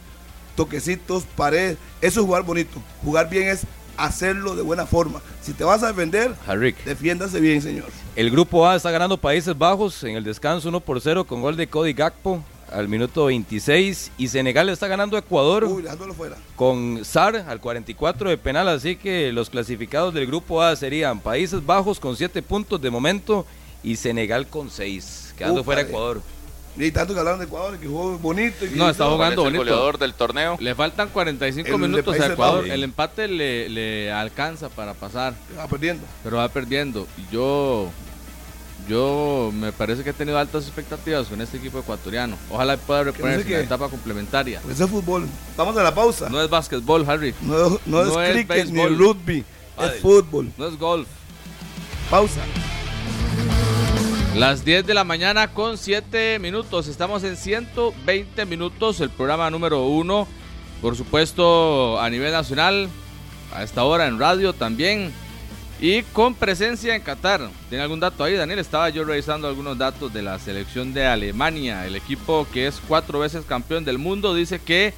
toquecitos, 0.55 1.23
pared, 1.35 1.77
eso 2.01 2.19
es 2.19 2.25
jugar 2.25 2.43
bonito. 2.43 2.81
Jugar 3.03 3.29
bien 3.29 3.47
es 3.47 3.61
hacerlo 3.97 4.55
de 4.55 4.61
buena 4.61 4.85
forma. 4.85 5.21
Si 5.41 5.53
te 5.53 5.63
vas 5.63 5.83
a 5.83 5.87
defender, 5.87 6.33
Harry. 6.47 6.75
defiéndase 6.85 7.39
bien, 7.39 7.61
señor. 7.61 7.89
El 8.15 8.31
grupo 8.31 8.67
A 8.67 8.75
está 8.75 8.91
ganando 8.91 9.17
Países 9.17 9.57
Bajos 9.57 10.03
en 10.03 10.15
el 10.15 10.23
descanso 10.23 10.69
1 10.69 10.79
por 10.81 10.99
0 10.99 11.25
con 11.25 11.41
gol 11.41 11.55
de 11.55 11.67
Cody 11.67 11.93
Gakpo 11.93 12.43
al 12.71 12.87
minuto 12.87 13.25
26 13.25 14.11
y 14.17 14.27
Senegal 14.27 14.69
está 14.69 14.87
ganando 14.87 15.15
a 15.17 15.19
Ecuador 15.19 15.65
Uy, 15.65 15.81
dejándolo 15.83 16.13
fuera. 16.13 16.37
con 16.55 17.03
SAR 17.03 17.35
al 17.47 17.59
44 17.59 18.29
de 18.29 18.37
penal, 18.37 18.67
así 18.69 18.95
que 18.95 19.31
los 19.31 19.49
clasificados 19.49 20.13
del 20.13 20.25
grupo 20.27 20.61
A 20.61 20.75
serían 20.75 21.19
Países 21.19 21.65
Bajos 21.65 21.99
con 21.99 22.15
7 22.15 22.41
puntos 22.41 22.81
de 22.81 22.89
momento 22.89 23.45
y 23.83 23.95
Senegal 23.95 24.47
con 24.47 24.69
6, 24.69 25.33
quedando 25.37 25.63
fuera. 25.63 25.81
Ecuador. 25.81 26.21
Y 26.77 26.89
tanto 26.91 27.13
que 27.13 27.19
hablaron 27.19 27.39
de 27.41 27.47
Ecuador, 27.47 27.77
que 27.77 27.85
jugó 27.85 28.17
bonito. 28.17 28.63
Y 28.65 28.69
que 28.69 28.75
No, 28.77 28.89
está 28.89 29.03
¿Cuál 29.03 29.15
jugando 29.15 29.41
es 29.41 29.47
el 29.47 29.53
bonito. 29.57 29.71
goleador 29.75 29.97
del 29.97 30.13
torneo? 30.13 30.55
Le 30.61 30.73
faltan 30.73 31.09
45 31.09 31.67
El 31.67 31.73
de 31.81 31.87
minutos 31.89 32.17
a 32.17 32.27
Ecuador. 32.27 32.65
El 32.65 32.83
empate 32.85 33.27
le, 33.27 33.67
le 33.67 34.09
alcanza 34.11 34.69
para 34.69 34.93
pasar, 34.93 35.33
Va 35.59 35.67
perdiendo. 35.67 36.03
pero 36.23 36.37
va 36.37 36.47
perdiendo. 36.47 37.05
Y 37.17 37.33
yo, 37.33 37.89
yo 38.91 39.51
me 39.53 39.71
parece 39.71 40.03
que 40.03 40.09
he 40.09 40.13
tenido 40.13 40.37
altas 40.37 40.65
expectativas 40.65 41.27
con 41.27 41.39
este 41.39 41.55
equipo 41.55 41.79
ecuatoriano. 41.79 42.35
Ojalá 42.49 42.75
pueda 42.75 43.05
reponerse 43.05 43.47
en 43.47 43.53
la 43.53 43.59
etapa 43.61 43.87
complementaria. 43.87 44.59
Pues 44.61 44.77
es 44.79 44.89
fútbol. 44.89 45.27
Vamos 45.55 45.77
a 45.77 45.83
la 45.83 45.95
pausa. 45.95 46.27
No, 46.29 46.41
es 46.41 46.49
básquetbol, 46.49 47.09
Harry. 47.09 47.33
no, 47.41 47.79
no 47.85 48.01
es 48.01 48.07
no 48.09 48.21
es 48.21 48.31
cricket 48.33 48.67
ni 48.67 48.85
rugby. 48.87 49.45
Es 49.79 50.01
fútbol. 50.01 50.51
No 50.57 50.67
es 50.67 50.77
golf. 50.77 51.07
Pausa. 52.09 52.41
Las 54.35 54.65
10 54.65 54.85
de 54.85 54.93
la 54.93 55.05
mañana 55.05 55.53
con 55.53 55.77
7 55.77 56.39
minutos. 56.39 56.89
Estamos 56.89 57.23
en 57.23 57.37
120 57.37 58.45
minutos, 58.45 58.99
el 58.99 59.09
programa 59.09 59.49
número 59.49 59.85
1. 59.85 60.27
Por 60.81 60.97
supuesto, 60.97 61.97
a 61.97 62.09
nivel 62.09 62.33
nacional, 62.33 62.89
a 63.53 63.63
esta 63.63 63.85
hora 63.85 64.07
en 64.07 64.19
radio 64.19 64.51
también. 64.51 65.13
Y 65.81 66.03
con 66.03 66.35
presencia 66.35 66.95
en 66.95 67.01
Qatar. 67.01 67.49
¿Tiene 67.67 67.83
algún 67.83 67.99
dato 67.99 68.23
ahí, 68.23 68.35
Daniel? 68.35 68.59
Estaba 68.59 68.87
yo 68.89 69.03
revisando 69.03 69.47
algunos 69.47 69.77
datos 69.77 70.13
de 70.13 70.21
la 70.21 70.37
selección 70.37 70.93
de 70.93 71.07
Alemania. 71.07 71.87
El 71.87 71.95
equipo 71.95 72.47
que 72.53 72.67
es 72.67 72.79
cuatro 72.87 73.17
veces 73.17 73.45
campeón 73.45 73.83
del 73.83 73.97
mundo 73.97 74.35
dice 74.35 74.59
que 74.59 74.93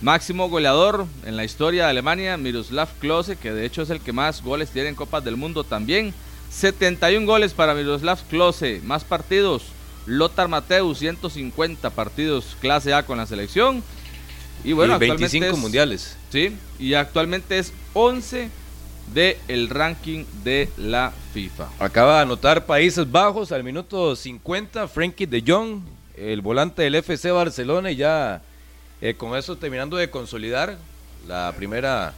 Máximo 0.00 0.48
goleador 0.48 1.06
en 1.26 1.36
la 1.36 1.44
historia 1.44 1.84
de 1.84 1.90
Alemania, 1.90 2.36
Miroslav 2.36 2.88
Klose, 3.00 3.36
que 3.36 3.52
de 3.52 3.66
hecho 3.66 3.82
es 3.82 3.90
el 3.90 4.00
que 4.00 4.12
más 4.12 4.42
goles 4.42 4.70
tiene 4.70 4.88
en 4.90 4.94
Copas 4.94 5.24
del 5.24 5.36
Mundo 5.36 5.64
también. 5.64 6.14
71 6.50 7.26
goles 7.26 7.52
para 7.52 7.74
Miroslav 7.74 8.22
Klose, 8.30 8.80
más 8.84 9.02
partidos. 9.02 9.64
Lothar 10.06 10.48
Mateus, 10.48 11.00
150 11.00 11.90
partidos 11.90 12.56
clase 12.60 12.94
A 12.94 13.04
con 13.04 13.18
la 13.18 13.26
selección. 13.26 13.82
Y 14.62 14.72
bueno, 14.72 14.96
y 14.96 14.98
25 15.00 15.56
mundiales. 15.56 16.16
Sí, 16.30 16.56
y 16.78 16.94
actualmente 16.94 17.58
es 17.58 17.72
11 17.92 18.50
del 19.14 19.36
el 19.48 19.68
ranking 19.68 20.24
de 20.44 20.68
la 20.76 21.12
FIFA. 21.32 21.68
Acaba 21.78 22.16
de 22.16 22.22
anotar 22.22 22.66
Países 22.66 23.10
Bajos 23.10 23.52
al 23.52 23.64
minuto 23.64 24.14
50, 24.14 24.88
Frankie 24.88 25.26
de 25.26 25.42
Jong, 25.46 25.82
el 26.16 26.40
volante 26.40 26.82
del 26.82 26.96
FC 26.96 27.30
Barcelona, 27.30 27.90
y 27.90 27.96
ya 27.96 28.42
eh, 29.00 29.14
con 29.14 29.36
eso 29.36 29.56
terminando 29.56 29.96
de 29.96 30.10
consolidar 30.10 30.76
la 31.26 31.52
primera, 31.56 32.14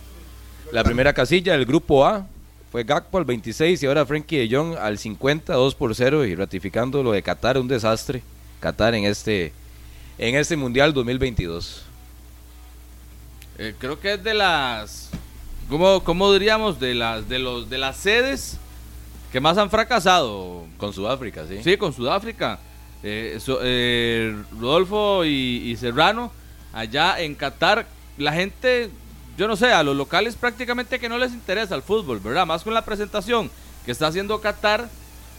la 0.72 0.84
primera 0.84 1.12
casilla 1.12 1.52
del 1.52 1.66
grupo 1.66 2.06
A. 2.06 2.26
Fue 2.70 2.84
Gakpo 2.84 3.18
al 3.18 3.24
26 3.24 3.82
y 3.82 3.86
ahora 3.86 4.06
Frankie 4.06 4.46
de 4.46 4.56
Jong 4.56 4.76
al 4.78 4.96
50, 4.96 5.52
2 5.52 5.74
por 5.74 5.94
0 5.94 6.24
y 6.24 6.36
ratificando 6.36 7.02
lo 7.02 7.12
de 7.12 7.22
Qatar, 7.22 7.58
un 7.58 7.66
desastre. 7.66 8.22
Qatar 8.60 8.94
en 8.94 9.04
este, 9.04 9.52
en 10.18 10.36
este 10.36 10.56
Mundial 10.56 10.92
2022. 10.94 11.82
Eh, 13.58 13.74
creo 13.78 13.98
que 13.98 14.14
es 14.14 14.22
de 14.22 14.34
las, 14.34 15.10
¿cómo, 15.70 16.02
cómo 16.04 16.32
diríamos? 16.32 16.78
De 16.80 16.94
las, 16.94 17.28
de, 17.28 17.38
los, 17.38 17.70
de 17.70 17.78
las 17.78 17.96
sedes 17.96 18.58
que 19.32 19.40
más 19.40 19.56
han 19.56 19.70
fracasado. 19.70 20.64
Con 20.76 20.92
Sudáfrica, 20.92 21.46
sí. 21.48 21.60
Sí, 21.62 21.76
con 21.76 21.92
Sudáfrica. 21.94 22.58
Eh, 23.02 23.38
so- 23.40 23.60
eh, 23.62 24.36
Rodolfo 24.60 25.24
y, 25.24 25.30
y 25.70 25.76
Serrano, 25.76 26.30
allá 26.74 27.20
en 27.20 27.34
Qatar, 27.34 27.86
la 28.18 28.32
gente, 28.32 28.90
yo 29.38 29.48
no 29.48 29.56
sé, 29.56 29.72
a 29.72 29.82
los 29.82 29.96
locales 29.96 30.36
prácticamente 30.36 30.98
que 30.98 31.08
no 31.08 31.16
les 31.16 31.32
interesa 31.32 31.74
el 31.74 31.82
fútbol, 31.82 32.20
¿verdad? 32.20 32.44
Más 32.46 32.62
con 32.62 32.74
la 32.74 32.84
presentación 32.84 33.50
que 33.86 33.92
está 33.92 34.08
haciendo 34.08 34.40
Qatar, 34.42 34.90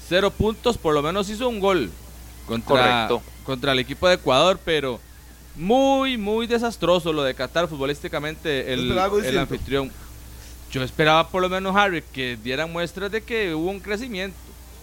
cero 0.09 0.31
puntos, 0.31 0.77
por 0.79 0.95
lo 0.95 1.03
menos 1.03 1.29
hizo 1.29 1.47
un 1.47 1.59
gol 1.59 1.91
contra, 2.47 3.07
Correcto. 3.07 3.21
contra 3.43 3.73
el 3.73 3.79
equipo 3.79 4.07
de 4.07 4.15
Ecuador, 4.15 4.59
pero 4.65 4.99
muy, 5.55 6.17
muy 6.17 6.47
desastroso 6.47 7.13
lo 7.13 7.21
de 7.23 7.35
Qatar 7.35 7.67
futbolísticamente, 7.67 8.73
el, 8.73 8.91
el 8.91 9.37
anfitrión. 9.37 9.91
Yo 10.71 10.83
esperaba 10.83 11.27
por 11.27 11.41
lo 11.41 11.49
menos, 11.49 11.75
Harry, 11.75 12.01
que 12.13 12.37
dieran 12.41 12.71
muestras 12.71 13.11
de 13.11 13.21
que 13.21 13.53
hubo 13.53 13.69
un 13.69 13.79
crecimiento. 13.79 14.37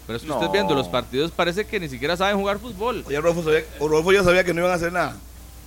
Pero 0.06 0.16
es 0.16 0.22
que 0.22 0.30
usted 0.30 0.46
No. 0.46 0.52
viendo 0.52 0.74
los 0.74 0.88
partidos 0.88 1.30
parece 1.30 1.66
que 1.66 1.78
ni 1.80 1.88
siquiera 1.88 2.16
saben 2.16 2.36
jugar 2.36 2.58
fútbol. 2.58 3.04
Oye, 3.06 3.20
Rodolfo, 3.20 3.44
sabía- 3.50 3.64
Rodolfo 3.78 4.12
ya 4.12 4.22
sabía 4.24 4.44
que 4.44 4.54
no 4.54 4.60
iban 4.60 4.72
a 4.72 4.74
hacer 4.76 4.92
nada. 4.92 5.16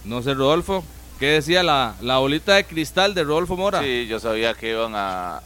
No 0.04 0.22
sé, 0.22 0.34
Rodolfo. 0.34 0.84
¿Qué 1.20 1.28
decía 1.28 1.62
la, 1.62 1.94
la 2.02 2.18
bolita 2.18 2.56
de 2.56 2.66
cristal 2.66 3.14
de 3.14 3.24
Rodolfo 3.24 3.56
Mora? 3.56 3.82
Sí, 3.82 4.08
yo 4.08 4.20
sabía 4.20 4.56
que 4.56 4.72
iban 4.72 4.94
a... 4.96 5.42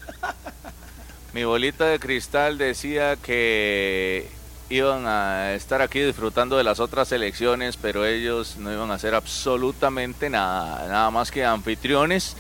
Mi 1.33 1.43
bolita 1.43 1.85
de 1.87 1.99
cristal 1.99 2.57
decía 2.57 3.17
que 3.17 4.29
iban 4.69 5.05
a 5.05 5.53
estar 5.53 5.81
aquí 5.81 5.99
disfrutando 5.99 6.55
de 6.55 6.63
las 6.63 6.79
otras 6.79 7.11
elecciones, 7.11 7.75
pero 7.75 8.05
ellos 8.05 8.55
no 8.57 8.71
iban 8.71 8.89
a 8.91 8.93
hacer 8.93 9.13
absolutamente 9.13 10.29
nada, 10.29 10.87
nada 10.87 11.11
más 11.11 11.31
que 11.31 11.43
anfitriones. 11.43 12.37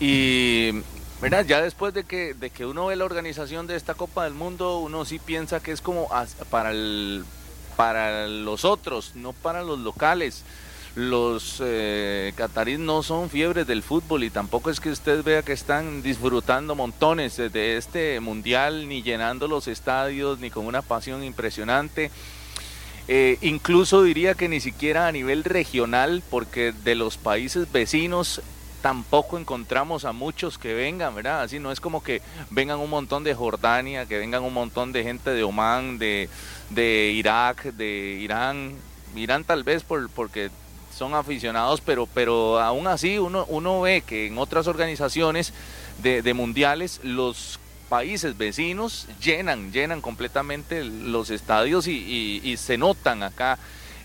Y, 0.00 0.82
¿verdad? 1.24 1.46
Ya 1.46 1.62
después 1.62 1.94
de 1.94 2.04
que, 2.04 2.34
de 2.34 2.50
que 2.50 2.66
uno 2.66 2.86
ve 2.86 2.96
la 2.96 3.06
organización 3.06 3.66
de 3.66 3.76
esta 3.76 3.94
Copa 3.94 4.24
del 4.24 4.34
Mundo, 4.34 4.78
uno 4.80 5.06
sí 5.06 5.18
piensa 5.18 5.60
que 5.60 5.72
es 5.72 5.80
como 5.80 6.08
para, 6.50 6.72
para 7.76 8.28
los 8.28 8.66
otros, 8.66 9.12
no 9.14 9.32
para 9.32 9.62
los 9.62 9.78
locales 9.78 10.44
los 10.96 11.60
eh, 11.64 12.32
cataríes 12.36 12.78
no 12.78 13.02
son 13.02 13.28
fiebres 13.28 13.66
del 13.66 13.82
fútbol 13.82 14.22
y 14.22 14.30
tampoco 14.30 14.70
es 14.70 14.78
que 14.78 14.90
usted 14.90 15.24
vea 15.24 15.42
que 15.42 15.52
están 15.52 16.02
disfrutando 16.02 16.76
montones 16.76 17.36
de 17.36 17.76
este 17.76 18.20
mundial, 18.20 18.88
ni 18.88 19.02
llenando 19.02 19.48
los 19.48 19.66
estadios, 19.66 20.38
ni 20.38 20.50
con 20.50 20.66
una 20.66 20.82
pasión 20.82 21.24
impresionante. 21.24 22.12
Eh, 23.08 23.38
incluso 23.40 24.04
diría 24.04 24.34
que 24.34 24.48
ni 24.48 24.60
siquiera 24.60 25.08
a 25.08 25.12
nivel 25.12 25.42
regional, 25.42 26.22
porque 26.30 26.72
de 26.84 26.94
los 26.94 27.16
países 27.16 27.72
vecinos 27.72 28.40
tampoco 28.84 29.38
encontramos 29.38 30.04
a 30.04 30.12
muchos 30.12 30.58
que 30.58 30.74
vengan, 30.74 31.14
¿verdad? 31.14 31.40
Así 31.40 31.58
no 31.58 31.72
es 31.72 31.80
como 31.80 32.02
que 32.02 32.20
vengan 32.50 32.80
un 32.80 32.90
montón 32.90 33.24
de 33.24 33.34
Jordania, 33.34 34.04
que 34.04 34.18
vengan 34.18 34.42
un 34.42 34.52
montón 34.52 34.92
de 34.92 35.02
gente 35.02 35.30
de 35.30 35.42
Oman, 35.42 35.96
de, 35.98 36.28
de 36.68 37.10
Irak, 37.16 37.62
de 37.72 38.18
Irán. 38.20 38.74
Irán 39.16 39.42
tal 39.44 39.64
vez 39.64 39.84
por, 39.84 40.10
porque 40.10 40.50
son 40.94 41.14
aficionados, 41.14 41.80
pero, 41.80 42.06
pero 42.12 42.60
aún 42.60 42.86
así 42.86 43.18
uno, 43.18 43.46
uno 43.48 43.80
ve 43.80 44.02
que 44.06 44.26
en 44.26 44.36
otras 44.36 44.66
organizaciones 44.66 45.54
de, 46.02 46.20
de 46.20 46.34
mundiales 46.34 47.00
los 47.02 47.58
países 47.88 48.36
vecinos 48.36 49.08
llenan, 49.18 49.72
llenan 49.72 50.02
completamente 50.02 50.84
los 50.84 51.30
estadios 51.30 51.86
y, 51.86 51.92
y- 51.96 52.40
y 52.44 52.58
se 52.58 52.76
notan 52.76 53.22
acá. 53.22 53.58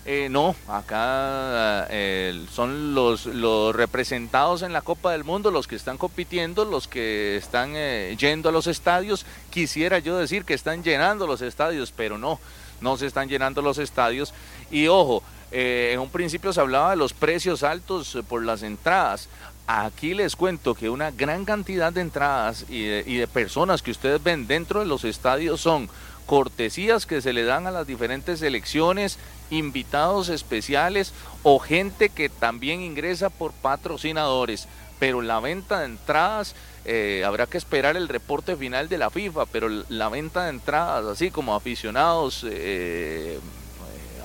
Eh, 0.06 0.28
no, 0.30 0.56
acá 0.66 1.86
eh, 1.90 2.46
son 2.50 2.94
los, 2.94 3.26
representados 3.74 4.62
en 4.62 4.72
la 4.72 4.80
Copa 4.80 5.12
del 5.12 5.24
Mundo, 5.24 5.50
los 5.50 5.66
que 5.66 5.76
están 5.76 5.98
compitiendo, 5.98 6.64
los 6.64 6.88
que 6.88 7.36
están 7.36 7.72
eh, 7.74 8.16
yendo 8.18 8.48
a 8.48 8.52
los 8.52 8.66
estadios. 8.66 9.26
Quisiera 9.50 9.98
yo 9.98 10.16
decir 10.16 10.44
que 10.44 10.54
están 10.54 10.82
llenando 10.82 11.26
los 11.26 11.42
estadios, 11.42 11.92
pero 11.94 12.16
no, 12.16 12.40
no 12.80 12.96
se 12.96 13.06
están 13.06 13.28
llenando 13.28 13.60
los 13.60 13.76
estadios. 13.76 14.32
Y 14.70 14.86
ojo, 14.88 15.22
eh, 15.52 15.90
en 15.92 16.00
un 16.00 16.08
principio 16.08 16.52
se 16.54 16.60
hablaba 16.60 16.90
de 16.90 16.96
los 16.96 17.12
precios 17.12 17.62
altos 17.62 18.16
por 18.26 18.42
las 18.42 18.62
entradas. 18.62 19.28
Aquí 19.66 20.14
les 20.14 20.34
cuento 20.34 20.74
que 20.74 20.88
una 20.88 21.10
gran 21.10 21.44
cantidad 21.44 21.92
de 21.92 22.00
entradas 22.00 22.64
y 22.70 22.84
de, 22.84 23.04
y 23.06 23.16
de 23.16 23.28
personas 23.28 23.82
que 23.82 23.90
ustedes 23.90 24.22
ven 24.22 24.46
dentro 24.46 24.80
de 24.80 24.86
los 24.86 25.04
estadios 25.04 25.60
son 25.60 25.90
cortesías 26.24 27.06
que 27.06 27.20
se 27.20 27.32
le 27.32 27.44
dan 27.44 27.66
a 27.66 27.70
las 27.70 27.86
diferentes 27.86 28.38
selecciones, 28.38 29.18
invitados 29.50 30.28
especiales 30.28 31.12
o 31.42 31.58
gente 31.58 32.08
que 32.08 32.28
también 32.28 32.80
ingresa 32.80 33.30
por 33.30 33.52
patrocinadores. 33.52 34.68
Pero 34.98 35.22
la 35.22 35.40
venta 35.40 35.80
de 35.80 35.86
entradas, 35.86 36.54
eh, 36.84 37.22
habrá 37.26 37.46
que 37.46 37.56
esperar 37.58 37.96
el 37.96 38.08
reporte 38.08 38.54
final 38.56 38.88
de 38.88 38.98
la 38.98 39.10
FIFA, 39.10 39.46
pero 39.46 39.68
la 39.88 40.08
venta 40.10 40.44
de 40.44 40.50
entradas, 40.50 41.06
así 41.06 41.30
como 41.30 41.54
aficionados, 41.54 42.44
eh, 42.48 43.38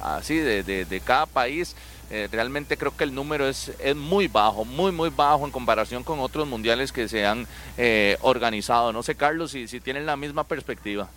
así 0.04 0.38
de, 0.38 0.64
de- 0.64 1.00
cada 1.02 1.26
país, 1.26 1.76
eh, 2.12 2.28
realmente 2.32 2.78
creo 2.78 2.96
que 2.96 3.04
el 3.06 3.16
número 3.16 3.48
es, 3.48 3.72
es 3.80 3.96
muy 3.96 4.28
bajo, 4.28 4.66
muy, 4.66 4.92
muy 4.92 5.10
bajo 5.10 5.46
en 5.46 5.52
comparación 5.52 6.04
con 6.04 6.20
otros 6.20 6.48
mundiales 6.48 6.92
que 6.92 7.08
se 7.08 7.26
han 7.26 7.48
eh, 7.78 8.18
organizado. 8.22 8.92
No 8.94 9.02
sé, 9.02 9.16
Carlos, 9.16 9.52
si, 9.52 9.68
si 9.68 9.80
tienen 9.80 10.06
la 10.06 10.16
misma 10.18 10.44
perspectiva. 10.44 11.10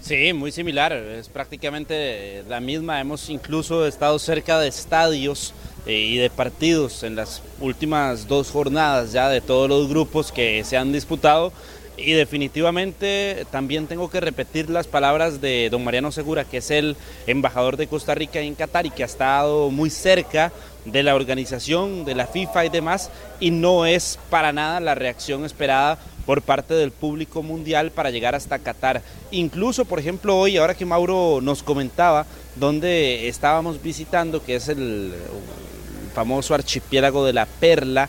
Sí, 0.00 0.32
muy 0.32 0.52
similar, 0.52 0.92
es 0.92 1.28
prácticamente 1.28 2.42
la 2.48 2.60
misma. 2.60 3.00
Hemos 3.00 3.30
incluso 3.30 3.86
estado 3.86 4.18
cerca 4.18 4.58
de 4.58 4.68
estadios 4.68 5.54
eh, 5.86 5.92
y 5.94 6.16
de 6.16 6.30
partidos 6.30 7.02
en 7.02 7.16
las 7.16 7.42
últimas 7.60 8.28
dos 8.28 8.50
jornadas 8.50 9.12
ya 9.12 9.28
de 9.28 9.40
todos 9.40 9.68
los 9.68 9.88
grupos 9.88 10.30
que 10.30 10.62
se 10.64 10.76
han 10.76 10.92
disputado. 10.92 11.52
Y 11.96 12.12
definitivamente 12.12 13.46
también 13.52 13.86
tengo 13.86 14.10
que 14.10 14.20
repetir 14.20 14.68
las 14.68 14.88
palabras 14.88 15.40
de 15.40 15.68
don 15.70 15.84
Mariano 15.84 16.10
Segura, 16.10 16.44
que 16.44 16.56
es 16.56 16.70
el 16.70 16.96
embajador 17.26 17.76
de 17.76 17.86
Costa 17.86 18.14
Rica 18.14 18.40
en 18.40 18.56
Qatar 18.56 18.84
y 18.84 18.90
que 18.90 19.04
ha 19.04 19.06
estado 19.06 19.70
muy 19.70 19.90
cerca 19.90 20.52
de 20.84 21.02
la 21.02 21.14
organización, 21.14 22.04
de 22.04 22.14
la 22.14 22.26
FIFA 22.26 22.66
y 22.66 22.68
demás, 22.68 23.10
y 23.38 23.52
no 23.52 23.86
es 23.86 24.18
para 24.28 24.52
nada 24.52 24.80
la 24.80 24.94
reacción 24.94 25.44
esperada 25.44 25.98
por 26.26 26.42
parte 26.42 26.74
del 26.74 26.90
público 26.90 27.42
mundial 27.42 27.90
para 27.90 28.10
llegar 28.10 28.34
hasta 28.34 28.58
Qatar. 28.58 29.02
Incluso, 29.30 29.84
por 29.84 29.98
ejemplo, 29.98 30.38
hoy, 30.38 30.56
ahora 30.56 30.74
que 30.74 30.84
Mauro 30.84 31.40
nos 31.42 31.62
comentaba, 31.62 32.26
donde 32.56 33.28
estábamos 33.28 33.82
visitando, 33.82 34.42
que 34.42 34.56
es 34.56 34.68
el, 34.68 35.12
famoso 36.14 36.54
archipiélago 36.54 37.26
de 37.26 37.32
la 37.32 37.46
Perla, 37.46 38.08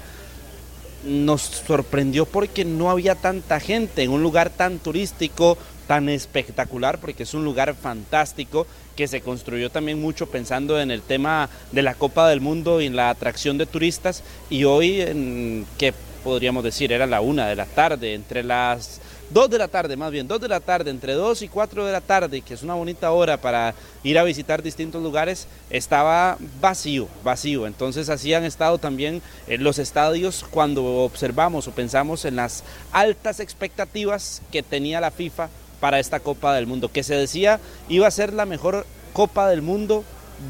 nos 1.03 1.41
sorprendió 1.41 2.25
porque 2.25 2.63
no 2.63 2.89
había 2.89 3.15
tanta 3.15 3.59
gente 3.59 4.03
en 4.03 4.11
un 4.11 4.23
lugar 4.23 4.49
tan 4.49 4.79
turístico, 4.79 5.57
tan 5.87 6.07
espectacular, 6.09 6.99
porque 6.99 7.23
es 7.23 7.33
un 7.33 7.43
lugar 7.43 7.75
fantástico 7.75 8.65
que 8.95 9.07
se 9.07 9.21
construyó 9.21 9.69
también 9.69 10.01
mucho 10.01 10.27
pensando 10.27 10.79
en 10.79 10.89
el 10.89 11.01
tema 11.01 11.49
de 11.71 11.81
la 11.81 11.95
Copa 11.95 12.29
del 12.29 12.41
Mundo 12.41 12.79
y 12.79 12.85
en 12.85 12.95
la 12.95 13.09
atracción 13.09 13.57
de 13.57 13.65
turistas. 13.65 14.23
Y 14.49 14.63
hoy, 14.63 15.65
¿qué 15.77 15.93
podríamos 16.25 16.63
decir? 16.63 16.91
Era 16.91 17.05
la 17.05 17.21
una 17.21 17.47
de 17.47 17.55
la 17.55 17.67
tarde, 17.67 18.15
entre 18.15 18.43
las 18.43 18.99
dos 19.29 19.47
de 19.47 19.59
la 19.59 19.67
tarde, 19.67 19.95
más 19.95 20.11
bien, 20.11 20.27
dos 20.27 20.41
de 20.41 20.47
la 20.47 20.59
tarde, 20.59 20.89
entre 20.89 21.13
dos 21.13 21.43
y 21.43 21.47
cuatro 21.47 21.85
de 21.85 21.91
la 21.91 22.01
tarde, 22.01 22.41
que 22.41 22.55
es 22.55 22.63
una 22.63 22.73
bonita 22.73 23.11
hora 23.11 23.37
para 23.37 23.75
ir 24.03 24.17
a 24.17 24.23
visitar 24.23 24.63
distintos 24.63 25.03
lugares, 25.03 25.47
estaba 25.69 26.39
vacío, 26.59 27.07
vacío. 27.23 27.67
Entonces 27.67 28.09
así 28.09 28.33
han 28.33 28.43
estado 28.43 28.79
también 28.79 29.21
eh, 29.47 29.59
los 29.59 29.77
estadios 29.77 30.43
cuando 30.49 30.83
observamos 31.03 31.67
o 31.67 31.71
pensamos 31.71 32.25
en 32.25 32.37
las 32.37 32.63
altas 32.91 33.39
expectativas 33.39 34.41
que 34.51 34.63
tenía 34.63 34.99
la 34.99 35.11
FIFA 35.11 35.49
para 35.79 35.99
esta 35.99 36.19
Copa 36.19 36.55
del 36.55 36.65
Mundo, 36.65 36.91
que 36.91 37.03
se 37.03 37.13
decía 37.13 37.59
iba 37.87 38.07
a 38.07 38.11
ser 38.11 38.33
la 38.33 38.47
mejor 38.47 38.87
Copa 39.13 39.47
del 39.47 39.61
Mundo 39.61 40.03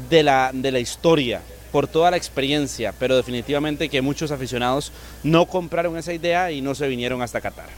de 0.08 0.22
la, 0.22 0.52
de 0.54 0.72
la 0.72 0.78
historia. 0.78 1.42
Por 1.76 1.86
toda 1.86 2.10
la 2.10 2.16
experiencia, 2.16 2.94
pero 2.98 3.18
definitivamente 3.18 3.90
que 3.90 4.00
muchos 4.00 4.30
aficionados 4.30 4.92
no 5.22 5.44
compraron 5.44 5.98
esa 5.98 6.14
idea 6.14 6.50
y 6.50 6.62
no 6.62 6.74
se 6.74 6.88
vinieron 6.88 7.20
hasta 7.20 7.42
Qatar. 7.42 7.68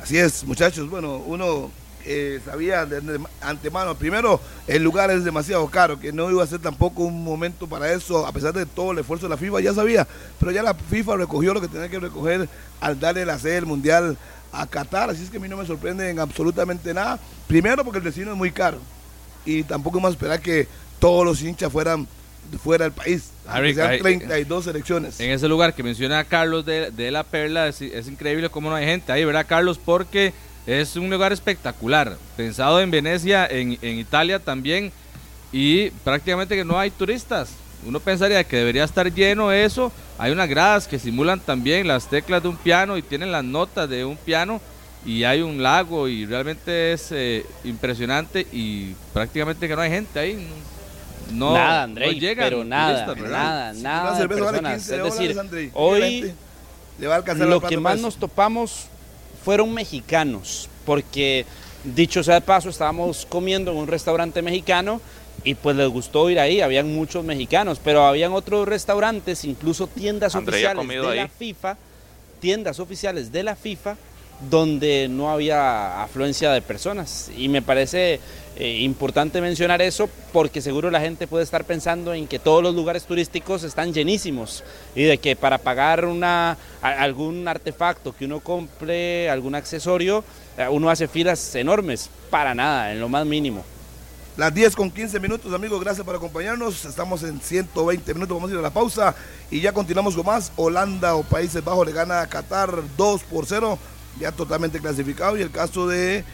Así 0.00 0.16
es, 0.16 0.44
muchachos. 0.44 0.88
Bueno, 0.88 1.16
uno 1.26 1.72
eh, 2.04 2.40
sabía 2.44 2.86
de, 2.86 3.18
antemano, 3.40 3.96
primero, 3.96 4.40
el 4.68 4.84
lugar 4.84 5.10
es 5.10 5.24
demasiado 5.24 5.66
caro, 5.66 5.98
que 5.98 6.12
no 6.12 6.30
iba 6.30 6.44
a 6.44 6.46
ser 6.46 6.60
tampoco 6.60 7.02
un 7.02 7.24
momento 7.24 7.66
para 7.66 7.92
eso, 7.92 8.24
a 8.24 8.30
pesar 8.30 8.52
de 8.52 8.66
todo 8.66 8.92
el 8.92 9.00
esfuerzo 9.00 9.26
de 9.26 9.30
la 9.30 9.36
FIFA, 9.36 9.62
ya 9.62 9.74
sabía, 9.74 10.06
pero 10.38 10.52
ya 10.52 10.62
la 10.62 10.74
FIFA 10.74 11.16
recogió 11.16 11.54
lo 11.54 11.60
que 11.60 11.66
tenía 11.66 11.88
que 11.88 11.98
recoger 11.98 12.48
al 12.80 13.00
darle 13.00 13.26
la 13.26 13.40
sede 13.40 13.54
del 13.54 13.66
Mundial 13.66 14.16
a 14.52 14.64
Qatar, 14.68 15.10
así 15.10 15.24
es 15.24 15.30
que 15.30 15.38
a 15.38 15.40
mí 15.40 15.48
no 15.48 15.56
me 15.56 15.66
sorprende 15.66 16.08
en 16.08 16.20
absolutamente 16.20 16.94
nada. 16.94 17.18
Primero 17.48 17.82
porque 17.82 17.98
el 17.98 18.04
destino 18.04 18.30
es 18.30 18.36
muy 18.36 18.52
caro 18.52 18.78
y 19.44 19.64
tampoco 19.64 20.06
a 20.06 20.10
esperar 20.10 20.40
que 20.40 20.68
todos 21.00 21.24
los 21.24 21.42
hinchas 21.42 21.72
fueran 21.72 22.06
fuera 22.62 22.84
del 22.84 22.92
país. 22.92 23.30
Harry, 23.46 23.74
sean 23.74 23.90
hay- 23.90 24.00
32 24.00 24.64
selecciones. 24.64 25.20
En 25.20 25.30
ese 25.30 25.48
lugar 25.48 25.74
que 25.74 25.82
menciona 25.82 26.24
Carlos 26.24 26.64
de, 26.66 26.90
de 26.90 27.10
la 27.10 27.22
Perla, 27.24 27.68
es, 27.68 27.80
es 27.82 28.08
increíble 28.08 28.48
cómo 28.50 28.70
no 28.70 28.76
hay 28.76 28.84
gente 28.86 29.12
ahí, 29.12 29.24
¿verdad, 29.24 29.46
Carlos? 29.48 29.78
Porque 29.82 30.32
es 30.66 30.96
un 30.96 31.08
lugar 31.10 31.32
espectacular. 31.32 32.16
Pensado 32.36 32.80
en 32.80 32.90
Venecia, 32.90 33.46
en, 33.46 33.78
en 33.82 33.98
Italia 33.98 34.38
también, 34.38 34.90
y 35.52 35.90
prácticamente 36.04 36.56
que 36.56 36.64
no 36.64 36.78
hay 36.78 36.90
turistas. 36.90 37.50
Uno 37.86 38.00
pensaría 38.00 38.42
que 38.42 38.56
debería 38.56 38.84
estar 38.84 39.12
lleno 39.12 39.52
eso. 39.52 39.92
Hay 40.18 40.32
unas 40.32 40.48
gradas 40.48 40.88
que 40.88 40.98
simulan 40.98 41.38
también 41.38 41.86
las 41.86 42.08
teclas 42.10 42.42
de 42.42 42.48
un 42.48 42.56
piano 42.56 42.96
y 42.96 43.02
tienen 43.02 43.30
las 43.30 43.44
notas 43.44 43.88
de 43.88 44.04
un 44.04 44.16
piano. 44.16 44.60
Y 45.04 45.22
hay 45.22 45.40
un 45.42 45.62
lago 45.62 46.08
y 46.08 46.26
realmente 46.26 46.92
es 46.92 47.12
eh, 47.12 47.46
impresionante 47.62 48.44
y 48.50 48.92
prácticamente 49.12 49.68
que 49.68 49.76
no 49.76 49.82
hay 49.82 49.90
gente 49.90 50.18
ahí. 50.18 50.48
No, 51.32 51.52
nada, 51.52 51.78
no 51.78 51.84
Andrei, 51.84 52.18
llegan 52.18 52.48
pero 52.48 52.64
nada, 52.64 53.14
nada, 53.14 53.74
Si 53.74 53.82
nada 53.82 54.18
de 54.18 54.26
vale 54.26 54.28
personas. 54.28 54.74
15 54.74 54.94
Es 54.94 55.00
dólares, 55.00 55.18
decir, 55.18 55.38
Andrei, 55.38 55.70
hoy 55.74 56.34
le 56.98 57.06
va 57.06 57.14
a 57.14 57.16
alcanzar 57.18 57.48
lo 57.48 57.60
que 57.60 57.76
más 57.76 57.98
nos 58.00 58.16
topamos 58.16 58.86
fueron 59.44 59.72
mexicanos, 59.72 60.68
porque 60.84 61.44
dicho 61.84 62.22
sea 62.22 62.34
de 62.34 62.40
paso, 62.40 62.68
estábamos 62.68 63.26
comiendo 63.26 63.70
en 63.70 63.78
un 63.78 63.86
restaurante 63.86 64.42
mexicano 64.42 65.00
y 65.44 65.54
pues 65.54 65.76
les 65.76 65.88
gustó 65.88 66.28
ir 66.30 66.40
ahí, 66.40 66.60
habían 66.60 66.92
muchos 66.92 67.24
mexicanos, 67.24 67.80
pero 67.82 68.06
habían 68.06 68.32
otros 68.32 68.66
restaurantes, 68.66 69.44
incluso 69.44 69.86
tiendas 69.86 70.34
Andrei 70.34 70.64
oficiales 70.64 70.88
de 70.88 71.14
la. 71.16 71.28
FIFA, 71.28 71.76
tiendas 72.40 72.80
oficiales 72.80 73.30
de 73.30 73.42
la 73.42 73.56
FIFA 73.56 73.96
donde 74.50 75.08
no 75.08 75.30
había 75.30 76.02
afluencia 76.02 76.50
de 76.52 76.62
personas. 76.62 77.30
Y 77.36 77.48
me 77.48 77.62
parece 77.62 78.20
eh, 78.58 78.78
importante 78.80 79.42
mencionar 79.42 79.82
eso 79.82 80.08
porque 80.32 80.62
seguro 80.62 80.90
la 80.90 81.00
gente 81.00 81.26
puede 81.26 81.44
estar 81.44 81.64
pensando 81.64 82.14
en 82.14 82.26
que 82.26 82.38
todos 82.38 82.62
los 82.62 82.74
lugares 82.74 83.04
turísticos 83.04 83.64
están 83.64 83.92
llenísimos 83.92 84.64
y 84.94 85.02
de 85.02 85.18
que 85.18 85.36
para 85.36 85.58
pagar 85.58 86.06
una, 86.06 86.56
algún 86.80 87.46
artefacto 87.48 88.16
que 88.16 88.24
uno 88.24 88.40
compre, 88.40 89.28
algún 89.28 89.54
accesorio, 89.54 90.24
eh, 90.56 90.66
uno 90.70 90.88
hace 90.88 91.06
filas 91.06 91.54
enormes. 91.54 92.08
Para 92.30 92.54
nada, 92.54 92.92
en 92.92 93.00
lo 93.00 93.10
más 93.10 93.26
mínimo. 93.26 93.62
Las 94.38 94.54
10 94.54 94.74
con 94.74 94.90
15 94.90 95.20
minutos, 95.20 95.52
amigos, 95.52 95.78
gracias 95.82 96.06
por 96.06 96.16
acompañarnos. 96.16 96.86
Estamos 96.86 97.22
en 97.24 97.40
120 97.40 98.14
minutos, 98.14 98.36
vamos 98.36 98.50
a 98.50 98.54
ir 98.54 98.58
a 98.58 98.62
la 98.62 98.70
pausa 98.70 99.14
y 99.50 99.60
ya 99.60 99.72
continuamos 99.72 100.14
con 100.14 100.24
más. 100.24 100.50
Holanda 100.56 101.14
o 101.14 101.22
Países 101.24 101.62
Bajos 101.62 101.86
le 101.86 101.92
gana 101.92 102.22
a 102.22 102.26
Qatar 102.26 102.70
2 102.96 103.22
por 103.24 103.44
0, 103.44 103.78
ya 104.18 104.32
totalmente 104.32 104.80
clasificado. 104.80 105.36
Y 105.36 105.42
el 105.42 105.50
caso 105.50 105.86
de 105.86 106.24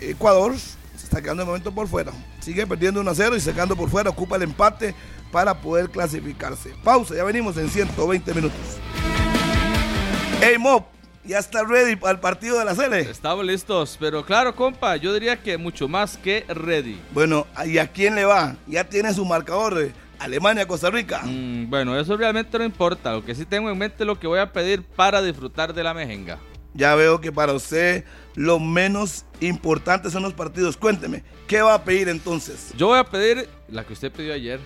Ecuador 0.00 0.54
se 0.96 1.04
está 1.04 1.20
quedando 1.22 1.42
de 1.42 1.46
momento 1.46 1.72
por 1.72 1.88
fuera. 1.88 2.12
Sigue 2.40 2.66
perdiendo 2.66 3.00
1 3.00 3.10
a 3.10 3.14
0 3.14 3.36
y 3.36 3.40
sacando 3.40 3.76
por 3.76 3.88
fuera, 3.90 4.10
ocupa 4.10 4.36
el 4.36 4.42
empate 4.42 4.94
para 5.30 5.60
poder 5.60 5.90
clasificarse. 5.90 6.74
Pausa, 6.84 7.14
ya 7.14 7.24
venimos 7.24 7.56
en 7.56 7.68
120 7.68 8.34
minutos. 8.34 8.58
Hey 10.40 10.56
Mob, 10.58 10.84
ya 11.24 11.38
está 11.38 11.62
ready 11.64 11.96
para 11.96 12.12
el 12.14 12.20
partido 12.20 12.58
de 12.58 12.64
la 12.64 12.74
Sele. 12.74 13.00
Estamos 13.00 13.44
listos, 13.44 13.96
pero 13.98 14.24
claro, 14.24 14.54
compa, 14.54 14.96
yo 14.96 15.14
diría 15.14 15.40
que 15.40 15.56
mucho 15.56 15.88
más 15.88 16.16
que 16.16 16.44
ready. 16.48 17.00
Bueno, 17.12 17.46
¿y 17.64 17.78
a 17.78 17.86
quién 17.86 18.14
le 18.14 18.24
va? 18.24 18.56
Ya 18.66 18.84
tiene 18.84 19.14
su 19.14 19.24
marcador. 19.24 19.80
eh, 19.82 19.92
Alemania, 20.18 20.66
Costa 20.68 20.88
Rica. 20.88 21.22
Mm, 21.24 21.68
bueno, 21.68 21.98
eso 21.98 22.16
realmente 22.16 22.56
no 22.56 22.64
importa. 22.64 23.12
Lo 23.12 23.24
que 23.24 23.34
sí 23.34 23.44
tengo 23.44 23.68
en 23.70 23.78
mente 23.78 23.96
es 24.04 24.06
lo 24.06 24.20
que 24.20 24.28
voy 24.28 24.38
a 24.38 24.52
pedir 24.52 24.82
para 24.84 25.20
disfrutar 25.20 25.74
de 25.74 25.82
la 25.82 25.94
mejenga. 25.94 26.38
Ya 26.74 26.94
veo 26.94 27.20
que 27.20 27.32
para 27.32 27.52
usted 27.52 28.04
lo 28.34 28.58
menos 28.58 29.24
importante 29.40 30.10
son 30.10 30.22
los 30.22 30.32
partidos. 30.32 30.76
Cuénteme, 30.76 31.22
¿qué 31.46 31.60
va 31.62 31.74
a 31.74 31.84
pedir 31.84 32.08
entonces? 32.08 32.72
Yo 32.76 32.88
voy 32.88 32.98
a 32.98 33.04
pedir 33.04 33.48
la 33.68 33.84
que 33.84 33.92
usted 33.92 34.10
pidió 34.10 34.34
ayer. 34.34 34.60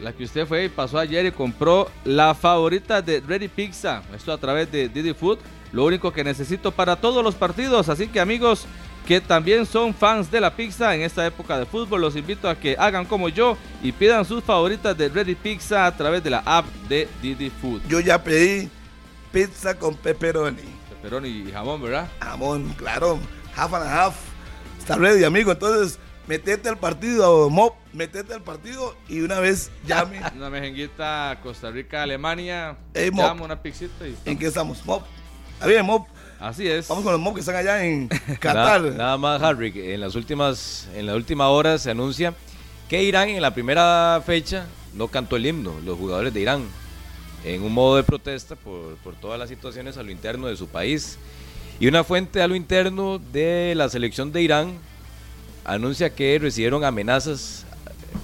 La 0.00 0.12
que 0.12 0.24
usted 0.24 0.46
fue 0.46 0.64
y 0.64 0.68
pasó 0.68 0.98
ayer 0.98 1.26
y 1.26 1.30
compró 1.30 1.88
la 2.04 2.34
favorita 2.34 3.00
de 3.00 3.20
Ready 3.20 3.46
Pizza. 3.46 4.02
Esto 4.14 4.32
a 4.32 4.38
través 4.38 4.70
de 4.72 4.88
Didi 4.88 5.14
Food. 5.14 5.38
Lo 5.70 5.84
único 5.84 6.12
que 6.12 6.24
necesito 6.24 6.72
para 6.72 6.96
todos 6.96 7.22
los 7.22 7.36
partidos. 7.36 7.88
Así 7.88 8.08
que 8.08 8.18
amigos 8.18 8.66
que 9.06 9.20
también 9.20 9.66
son 9.66 9.94
fans 9.94 10.30
de 10.30 10.40
la 10.40 10.54
pizza 10.54 10.94
en 10.94 11.02
esta 11.02 11.26
época 11.26 11.58
de 11.58 11.66
fútbol, 11.66 12.00
los 12.00 12.16
invito 12.16 12.48
a 12.48 12.54
que 12.54 12.76
hagan 12.78 13.04
como 13.04 13.28
yo 13.28 13.56
y 13.82 13.92
pidan 13.92 14.24
sus 14.24 14.44
favoritas 14.44 14.96
de 14.96 15.08
Ready 15.08 15.34
Pizza 15.34 15.86
a 15.86 15.96
través 15.96 16.22
de 16.22 16.30
la 16.30 16.42
app 16.44 16.66
de 16.88 17.08
Didi 17.20 17.50
Food. 17.50 17.82
Yo 17.88 18.00
ya 18.00 18.22
pedí 18.22 18.68
pizza 19.32 19.78
con 19.78 19.96
pepperoni. 19.96 20.81
Pepperoni 21.02 21.28
y 21.28 21.50
jamón, 21.52 21.82
¿verdad? 21.82 22.08
Jamón, 22.20 22.68
claro. 22.78 23.18
Half 23.56 23.74
and 23.74 23.84
a 23.86 24.04
half. 24.06 24.14
Está 24.78 24.96
ready, 24.96 25.24
amigo. 25.24 25.50
Entonces, 25.50 25.98
metete 26.28 26.68
al 26.68 26.78
partido, 26.78 27.50
Mob. 27.50 27.72
Metete 27.92 28.32
al 28.32 28.42
partido 28.42 28.96
y 29.08 29.20
una 29.20 29.40
vez 29.40 29.70
llame. 29.86 30.20
Una 30.36 30.48
mejenguita 30.48 31.38
Costa 31.42 31.70
Rica, 31.70 32.04
Alemania. 32.04 32.76
Ey, 32.94 33.10
Mop. 33.10 33.24
llamo 33.26 33.44
una 33.44 33.60
pixita 33.60 34.06
y 34.06 34.16
¿En 34.24 34.38
qué 34.38 34.46
estamos, 34.46 34.84
Mob? 34.86 35.02
Está 35.54 35.66
bien, 35.66 35.84
Mob. 35.84 36.06
Así 36.38 36.66
es. 36.68 36.86
Vamos 36.88 37.02
con 37.04 37.12
los 37.12 37.20
Mob 37.20 37.34
que 37.34 37.40
están 37.40 37.56
allá 37.56 37.84
en 37.84 38.08
Nada, 38.26 38.38
Qatar. 38.38 38.82
nada 38.82 39.18
más, 39.18 39.42
Harry, 39.42 39.72
en 39.74 40.00
las 40.00 40.14
últimas, 40.14 40.88
en 40.94 41.06
la 41.06 41.14
última 41.16 41.48
hora 41.48 41.78
se 41.78 41.90
anuncia 41.90 42.32
que 42.88 43.02
Irán 43.02 43.28
en 43.28 43.42
la 43.42 43.52
primera 43.52 44.22
fecha 44.24 44.66
no 44.94 45.08
cantó 45.08 45.36
el 45.36 45.46
himno, 45.46 45.74
los 45.84 45.98
jugadores 45.98 46.32
de 46.32 46.40
Irán, 46.40 46.64
en 47.44 47.62
un 47.62 47.72
modo 47.72 47.96
de 47.96 48.02
protesta 48.02 48.56
por, 48.56 48.96
por 48.96 49.14
todas 49.14 49.38
las 49.38 49.48
situaciones 49.48 49.96
a 49.96 50.02
lo 50.02 50.10
interno 50.10 50.46
de 50.46 50.56
su 50.56 50.68
país. 50.68 51.18
Y 51.80 51.86
una 51.86 52.04
fuente 52.04 52.42
a 52.42 52.48
lo 52.48 52.54
interno 52.54 53.20
de 53.32 53.74
la 53.76 53.88
selección 53.88 54.32
de 54.32 54.42
Irán 54.42 54.78
anuncia 55.64 56.14
que 56.14 56.38
recibieron 56.38 56.84
amenazas, 56.84 57.64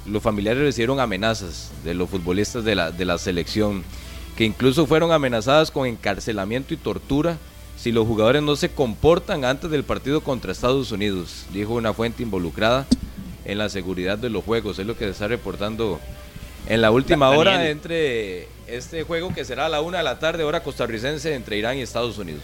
los 0.07 0.23
familiares 0.23 0.63
recibieron 0.63 1.01
amenazas 1.01 1.71
de 1.85 1.95
los 1.95 2.09
futbolistas 2.09 2.65
de 2.65 2.75
la, 2.75 2.91
de 2.91 3.05
la 3.05 3.19
selección, 3.19 3.85
que 4.37 4.45
incluso 4.45 4.87
fueron 4.87 5.13
amenazadas 5.13 5.71
con 5.71 5.87
encarcelamiento 5.87 6.75
y 6.75 6.77
tortura 6.77 7.39
si 7.79 7.93
los 7.93 8.09
jugadores 8.09 8.43
no 8.43 8.57
se 8.57 8.71
comportan 8.71 9.45
antes 9.45 9.71
del 9.71 9.85
partido 9.85 10.21
contra 10.21 10.51
Estados 10.51 10.91
Unidos, 10.91 11.47
dijo 11.53 11.75
una 11.75 11.93
fuente 11.95 12.25
involucrada 12.25 12.87
en 13.45 13.59
la 13.59 13.69
seguridad 13.69 14.19
de 14.19 14.31
los 14.31 14.45
juegos. 14.45 14.81
Es 14.81 14.87
lo 14.87 14.97
que 14.97 15.05
se 15.05 15.11
está 15.13 15.29
reportando 15.29 16.01
en 16.69 16.83
la 16.83 16.91
última 16.91 17.27
Daniel. 17.27 17.41
hora 17.41 17.69
entre 17.69 18.49
este 18.67 19.03
juego 19.03 19.35
que 19.35 19.45
será 19.45 19.67
a 19.67 19.69
la 19.69 19.81
una 19.81 19.99
de 19.99 20.05
la 20.05 20.19
tarde, 20.19 20.45
hora 20.45 20.63
costarricense, 20.63 21.35
entre 21.35 21.57
Irán 21.57 21.79
y 21.79 21.83
Estados 21.83 22.19
Unidos. 22.19 22.43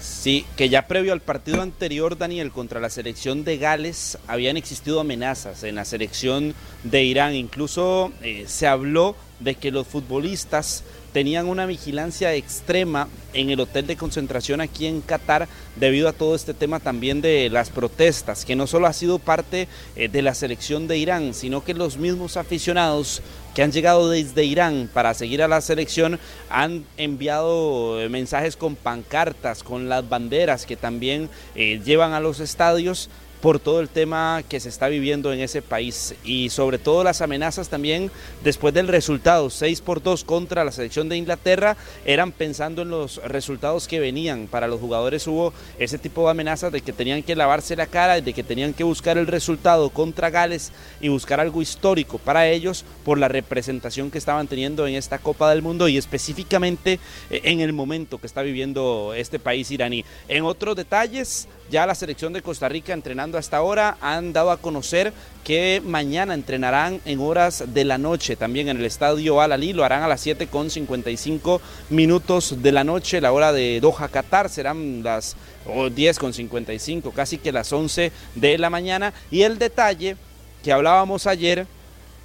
Sí, 0.00 0.46
que 0.56 0.68
ya 0.68 0.86
previo 0.86 1.12
al 1.12 1.20
partido 1.20 1.62
anterior, 1.62 2.16
Daniel, 2.16 2.50
contra 2.50 2.80
la 2.80 2.90
selección 2.90 3.44
de 3.44 3.58
Gales, 3.58 4.18
habían 4.26 4.56
existido 4.56 5.00
amenazas 5.00 5.62
en 5.64 5.74
la 5.74 5.84
selección 5.84 6.54
de 6.82 7.04
Irán. 7.04 7.34
Incluso 7.34 8.12
eh, 8.22 8.44
se 8.46 8.66
habló 8.66 9.16
de 9.40 9.54
que 9.54 9.70
los 9.70 9.86
futbolistas 9.86 10.84
tenían 11.14 11.46
una 11.46 11.64
vigilancia 11.64 12.34
extrema 12.34 13.06
en 13.34 13.48
el 13.48 13.60
hotel 13.60 13.86
de 13.86 13.96
concentración 13.96 14.60
aquí 14.60 14.86
en 14.86 15.00
Qatar 15.00 15.46
debido 15.76 16.08
a 16.08 16.12
todo 16.12 16.34
este 16.34 16.54
tema 16.54 16.80
también 16.80 17.20
de 17.20 17.48
las 17.50 17.70
protestas, 17.70 18.44
que 18.44 18.56
no 18.56 18.66
solo 18.66 18.88
ha 18.88 18.92
sido 18.92 19.20
parte 19.20 19.68
eh, 19.94 20.08
de 20.08 20.22
la 20.22 20.34
selección 20.34 20.88
de 20.88 20.98
Irán, 20.98 21.32
sino 21.32 21.62
que 21.62 21.72
los 21.72 21.98
mismos 21.98 22.36
aficionados 22.36 23.22
que 23.54 23.62
han 23.62 23.70
llegado 23.70 24.10
desde 24.10 24.44
Irán 24.44 24.90
para 24.92 25.14
seguir 25.14 25.40
a 25.40 25.46
la 25.46 25.60
selección 25.60 26.18
han 26.50 26.84
enviado 26.96 28.00
eh, 28.00 28.08
mensajes 28.08 28.56
con 28.56 28.74
pancartas, 28.74 29.62
con 29.62 29.88
las 29.88 30.08
banderas 30.08 30.66
que 30.66 30.76
también 30.76 31.30
eh, 31.54 31.80
llevan 31.84 32.12
a 32.12 32.20
los 32.20 32.40
estadios 32.40 33.08
por 33.44 33.60
todo 33.60 33.80
el 33.80 33.90
tema 33.90 34.42
que 34.48 34.58
se 34.58 34.70
está 34.70 34.88
viviendo 34.88 35.30
en 35.30 35.40
ese 35.40 35.60
país 35.60 36.14
y 36.24 36.48
sobre 36.48 36.78
todo 36.78 37.04
las 37.04 37.20
amenazas 37.20 37.68
también 37.68 38.10
después 38.42 38.72
del 38.72 38.88
resultado 38.88 39.50
6 39.50 39.82
por 39.82 40.02
2 40.02 40.24
contra 40.24 40.64
la 40.64 40.72
selección 40.72 41.10
de 41.10 41.18
Inglaterra 41.18 41.76
eran 42.06 42.32
pensando 42.32 42.80
en 42.80 42.88
los 42.88 43.22
resultados 43.22 43.86
que 43.86 44.00
venían. 44.00 44.46
Para 44.46 44.66
los 44.66 44.80
jugadores 44.80 45.26
hubo 45.26 45.52
ese 45.78 45.98
tipo 45.98 46.24
de 46.24 46.30
amenazas 46.30 46.72
de 46.72 46.80
que 46.80 46.94
tenían 46.94 47.22
que 47.22 47.36
lavarse 47.36 47.76
la 47.76 47.86
cara 47.86 48.18
de 48.18 48.32
que 48.32 48.42
tenían 48.42 48.72
que 48.72 48.82
buscar 48.82 49.18
el 49.18 49.26
resultado 49.26 49.90
contra 49.90 50.30
Gales 50.30 50.72
y 51.02 51.08
buscar 51.08 51.38
algo 51.38 51.60
histórico 51.60 52.16
para 52.16 52.48
ellos 52.48 52.86
por 53.04 53.18
la 53.18 53.28
representación 53.28 54.10
que 54.10 54.16
estaban 54.16 54.48
teniendo 54.48 54.86
en 54.86 54.94
esta 54.94 55.18
Copa 55.18 55.50
del 55.50 55.60
Mundo 55.60 55.86
y 55.86 55.98
específicamente 55.98 56.98
eh, 57.28 57.42
en 57.44 57.60
el 57.60 57.74
momento 57.74 58.16
que 58.16 58.26
está 58.26 58.40
viviendo 58.40 59.12
este 59.14 59.38
país 59.38 59.70
iraní. 59.70 60.02
En 60.28 60.44
otros 60.44 60.76
detalles 60.76 61.46
ya 61.74 61.86
la 61.86 61.96
selección 61.96 62.32
de 62.32 62.40
Costa 62.40 62.68
Rica 62.68 62.92
entrenando 62.92 63.36
hasta 63.36 63.56
ahora 63.56 63.96
han 64.00 64.32
dado 64.32 64.52
a 64.52 64.58
conocer 64.58 65.12
que 65.42 65.82
mañana 65.84 66.32
entrenarán 66.32 67.00
en 67.04 67.18
horas 67.18 67.64
de 67.66 67.84
la 67.84 67.98
noche, 67.98 68.36
también 68.36 68.68
en 68.68 68.76
el 68.76 68.84
estadio 68.84 69.40
Al-Ali, 69.40 69.72
lo 69.72 69.82
harán 69.82 70.04
a 70.04 70.06
las 70.06 70.20
7 70.20 70.46
con 70.46 70.70
55 70.70 71.60
minutos 71.90 72.62
de 72.62 72.70
la 72.70 72.84
noche, 72.84 73.20
la 73.20 73.32
hora 73.32 73.52
de 73.52 73.80
Doha, 73.80 74.06
Qatar, 74.06 74.50
serán 74.50 75.02
las 75.02 75.34
oh, 75.66 75.90
10 75.90 76.16
con 76.20 76.32
55, 76.32 77.10
casi 77.10 77.38
que 77.38 77.50
las 77.50 77.72
11 77.72 78.12
de 78.36 78.56
la 78.56 78.70
mañana. 78.70 79.12
Y 79.32 79.42
el 79.42 79.58
detalle 79.58 80.16
que 80.62 80.72
hablábamos 80.72 81.26
ayer, 81.26 81.66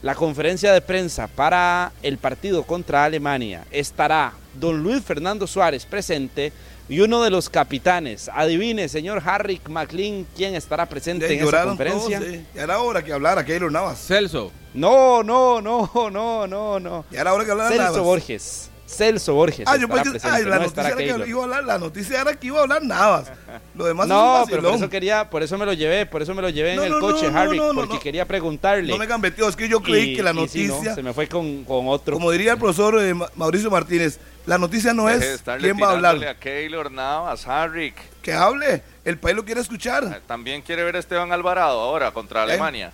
la 0.03 0.13
conferencia 0.13 0.71
de 0.73 0.81
prensa 0.81 1.27
para 1.27 1.91
el 2.03 2.19
partido 2.19 2.61
contra 2.61 3.03
Alemania 3.03 3.65
estará 3.71 4.34
don 4.59 4.84
Luis 4.84 5.03
Fernando 5.03 5.47
Suárez 5.47 5.88
presente 5.88 6.53
y 6.90 6.99
uno 7.02 7.22
de 7.24 7.30
los 7.30 7.49
capitanes. 7.49 8.30
Adivine, 8.34 8.90
señor 8.90 9.22
Harry 9.26 9.61
McLean, 9.70 10.26
quién 10.36 10.56
estará 10.56 10.88
presente 10.88 11.32
en 11.32 11.48
esa 11.48 11.64
conferencia. 11.64 12.20
todos, 12.20 12.32
eh. 12.34 12.45
Ya 12.56 12.64
era 12.64 12.80
hora 12.80 13.03
que 13.03 13.14
hablara 13.14 13.45
Keylor 13.45 13.72
Navas. 13.72 13.99
Celso. 13.99 14.52
No, 14.74 15.24
no, 15.24 15.61
no, 15.61 15.90
no, 16.11 16.48
no, 16.48 16.80
no. 16.80 17.06
Ya 17.11 17.22
era 17.22 17.34
hora 17.34 17.45
que 17.45 17.52
hablara 17.52 17.70
Celso 17.70 17.84
Navas. 17.84 18.02
Borges. 18.02 18.66
Celso 18.88 19.36
Borges. 19.36 19.68
Ah, 19.68 19.78
yo 19.78 19.88
pensé, 19.88 20.18
ay, 20.28 20.44
la 20.45 20.56
no 20.57 20.64
noticia 20.64 20.88
era 20.88 20.95
que 20.95 21.30
iba 21.30 21.41
a 21.41 21.44
hablar, 21.44 21.64
la 21.64 21.78
noticia 21.78 22.22
era 22.22 22.34
que 22.34 22.48
iba 22.48 22.57
a 22.57 22.61
hablar 22.64 22.82
Navas. 22.84 23.32
Lo 23.76 23.86
demás 23.86 24.07
No, 24.07 24.41
es 24.41 24.49
pero 24.49 24.64
por 24.64 24.74
eso 24.74 24.90
quería, 24.90 25.30
por 25.30 25.44
eso 25.44 25.60
me 25.60 25.66
lo 25.68 25.74
llevé, 25.74 26.07
por 26.07 26.24
eso 26.24 26.34
me 26.34 26.41
lo 26.41 26.49
llevé 26.49 26.76
No, 26.76 26.82
en 26.82 26.88
el 26.94 26.94
no, 26.94 26.99
coche, 26.99 27.30
no, 27.30 27.38
Harry, 27.38 27.56
no, 27.57 27.68
no, 27.72 27.82
porque 27.82 27.94
no. 27.94 27.99
quería 27.99 28.26
preguntarle. 28.26 28.91
No 28.91 28.98
me 28.98 29.06
gambeteó, 29.06 29.48
es 29.48 29.56
que 29.56 29.70
yo 29.70 29.80
creí 29.82 30.14
Y- 30.14 30.16
que 30.16 30.24
la 30.24 30.32
y 30.32 30.48
sí, 30.48 30.66
no, 30.66 30.74
noticia, 30.74 30.95
se 30.95 31.03
me 31.03 31.14
fue 31.14 31.28
con, 31.28 31.64
con 31.66 31.88
otro. 31.88 32.16
como 32.16 32.32
diría 32.32 32.53
el 32.53 32.57
profesor 32.57 32.99
eh, 32.99 33.14
Ma- 33.14 33.30
Mauricio 33.36 33.70
Martínez, 33.70 34.18
la 34.49 34.57
noticia 34.57 34.93
no 34.93 35.05
Deje 35.05 35.34
es 35.35 35.41
quién 35.59 35.77
va 35.81 35.89
a 35.89 35.91
hablar. 35.91 36.27
a 36.27 36.35
Keylor 36.39 36.91
Navas, 36.91 37.47
Harrick. 37.47 37.95
Que 38.21 38.34
hable, 38.34 38.81
el 39.05 39.17
país 39.17 39.35
lo 39.35 39.45
quiere 39.45 39.61
escuchar. 39.61 40.21
También 40.27 40.61
quiere 40.61 40.84
ver 40.84 40.95
a 40.95 40.99
Esteban 40.99 41.31
Alvarado 41.31 41.80
ahora 41.80 42.11
contra 42.11 42.41
¿Eh? 42.41 42.43
Alemania. 42.43 42.91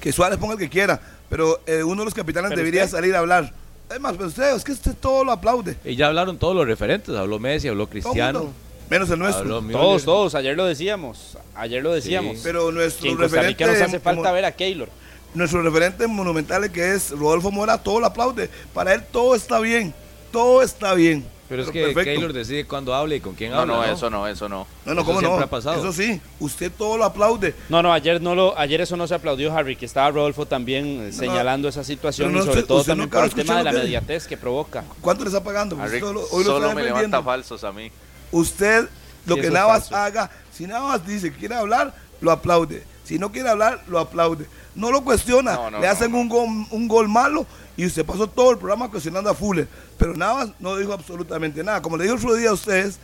Que 0.00 0.12
Suárez 0.12 0.38
ponga 0.38 0.54
el 0.54 0.58
que 0.58 0.68
quiera, 0.68 1.00
pero 1.28 1.60
eh, 1.66 1.82
uno 1.82 2.00
de 2.02 2.06
los 2.06 2.14
capitanes 2.14 2.48
Pero 2.50 2.58
debería 2.58 2.84
usted- 2.84 2.96
salir 2.96 3.14
a 3.14 3.18
hablar. 3.20 3.52
Es 3.92 4.00
más, 4.00 4.14
pero 4.16 4.28
usted, 4.28 4.56
es 4.56 4.64
que 4.64 4.72
usted 4.72 4.94
todo 4.98 5.22
lo 5.24 5.32
aplaude. 5.32 5.76
Y 5.84 5.94
ya 5.96 6.06
hablaron 6.06 6.38
todos 6.38 6.56
los 6.56 6.66
referentes. 6.66 7.14
Habló 7.14 7.38
Messi, 7.38 7.68
habló 7.68 7.88
Cristiano. 7.88 8.50
menos 8.88 9.10
el 9.10 9.18
nuestro. 9.18 9.60
Todos, 9.60 10.04
todos, 10.04 10.34
ayer 10.34 10.56
lo 10.56 10.64
decíamos, 10.64 11.36
ayer 11.54 11.82
lo 11.82 11.92
decíamos. 11.92 12.38
Pero 12.42 12.72
nuestro 12.72 13.02
que 13.04 13.08
en 13.10 13.18
Rica 13.18 13.26
nos 13.26 13.32
referente 13.32 13.64
hace 13.84 14.00
falta 14.00 14.22
como- 14.22 14.32
ver 14.34 14.44
a 14.46 14.52
Keylor. 14.52 14.88
nuestro 15.34 15.62
referente 15.62 16.06
monumental 16.06 16.70
que 16.72 16.94
es 16.94 17.10
Rodolfo 17.10 17.50
Mora, 17.50 17.78
todo 17.82 18.00
lo 18.00 18.06
aplaude. 18.06 18.48
Para 18.74 18.94
él 18.94 19.02
todo 19.12 19.34
está 19.34 19.60
bien, 19.60 19.94
todo 20.32 20.62
está 20.62 20.94
bien. 20.94 21.24
Pero 21.48 21.64
es 21.64 21.70
que 21.70 21.82
perfecto. 21.82 22.02
Keylor 22.04 22.32
decide 22.32 22.64
cuándo 22.66 22.94
habla 22.94 23.14
y 23.14 23.20
con 23.20 23.34
quién 23.34 23.50
No, 23.50 23.58
habla. 23.58 23.74
no, 23.76 23.84
eso 23.84 24.08
no, 24.08 24.26
eso 24.26 24.48
no. 24.48 24.66
No, 24.86 24.94
no, 24.94 25.02
Eso 25.02 25.04
¿cómo 25.06 25.20
no? 25.20 25.26
siempre 25.28 25.44
ha 25.44 25.50
pasado. 25.50 25.78
Eso 25.78 25.92
sí, 25.92 26.18
usted 26.40 26.72
todo 26.72 26.96
lo 26.96 27.04
aplaude. 27.04 27.54
No, 27.68 27.82
no, 27.82 27.92
ayer 27.92 28.22
no 28.22 28.34
lo, 28.34 28.58
ayer 28.58 28.80
eso 28.80 28.96
no 28.96 29.06
se 29.06 29.14
aplaudió, 29.14 29.54
Harry, 29.54 29.76
que 29.76 29.84
estaba 29.84 30.10
Rodolfo 30.10 30.46
también 30.46 31.08
eh, 31.08 31.12
señalando 31.12 31.68
esa 31.68 31.84
situación 31.84 32.32
no 32.32 32.38
y 32.38 32.46
sobre 32.46 32.62
todo 32.62 32.78
usted 32.78 32.92
también 32.92 33.10
por 33.10 33.24
el 33.24 33.34
tema 33.34 33.58
de 33.58 33.64
la 33.64 33.72
mediatez 33.72 34.26
que 34.26 34.38
provoca. 34.38 34.82
¿Cuánto 35.02 35.24
le 35.24 35.28
está 35.28 35.44
pagando? 35.44 35.76
Usted 35.76 36.00
lo- 36.00 36.22
hoy 36.30 36.42
lo 36.42 36.52
solo 36.52 36.68
está 36.68 36.74
me 36.74 36.84
levanta 36.84 37.22
falsos 37.22 37.62
a 37.64 37.72
mí. 37.72 37.90
Usted, 38.30 38.88
lo 39.26 39.34
Sí, 39.34 39.40
que 39.42 39.50
Navas 39.50 39.92
haga, 39.92 40.30
si 40.52 40.66
Navas 40.66 41.06
dice 41.06 41.32
que 41.32 41.38
quiere 41.38 41.54
hablar, 41.56 41.94
lo 42.22 42.30
aplaude. 42.30 42.82
Si 43.04 43.18
no 43.18 43.30
quiere 43.30 43.50
hablar, 43.50 43.82
lo 43.88 43.98
aplaude. 43.98 44.46
No 44.74 44.90
lo 44.90 45.02
cuestiona. 45.02 45.54
No, 45.54 45.70
no, 45.70 45.80
Le 45.80 45.88
hacen. 45.88 46.14
Un, 46.14 46.28
gol, 46.28 46.66
un 46.70 46.88
gol 46.88 47.08
malo 47.08 47.46
y 47.76 47.86
usted 47.86 48.04
pasó 48.04 48.26
todo 48.26 48.50
el 48.52 48.58
programa 48.58 48.90
cuestionando 48.90 49.30
a 49.30 49.34
Fuller. 49.34 49.68
Pero 49.98 50.14
Navas 50.14 50.50
no 50.58 50.76
dijo 50.76 50.92
absolutamente 50.92 51.62
nada. 51.62 51.82
Como 51.82 51.96
le 51.96 52.04
digo 52.04 52.16
el 52.16 52.20
otro 52.20 52.34
día 52.34 52.50
a 52.50 52.54
ustedes, 52.54 52.98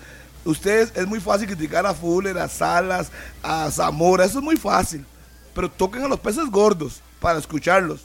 ustedes 0.44 0.92
es 0.94 1.06
muy 1.06 1.20
fácil 1.20 1.46
criticar 1.46 1.86
a 1.86 1.94
Fuller, 1.94 2.38
a 2.38 2.48
Salas, 2.48 3.10
a 3.42 3.70
Zamora. 3.70 4.24
Eso 4.24 4.38
es 4.38 4.44
muy 4.44 4.56
fácil. 4.56 5.04
Pero 5.54 5.70
toquen 5.70 6.02
a 6.02 6.08
los 6.08 6.20
peces 6.20 6.46
gordos 6.50 7.00
para 7.20 7.38
escucharlos. 7.38 8.00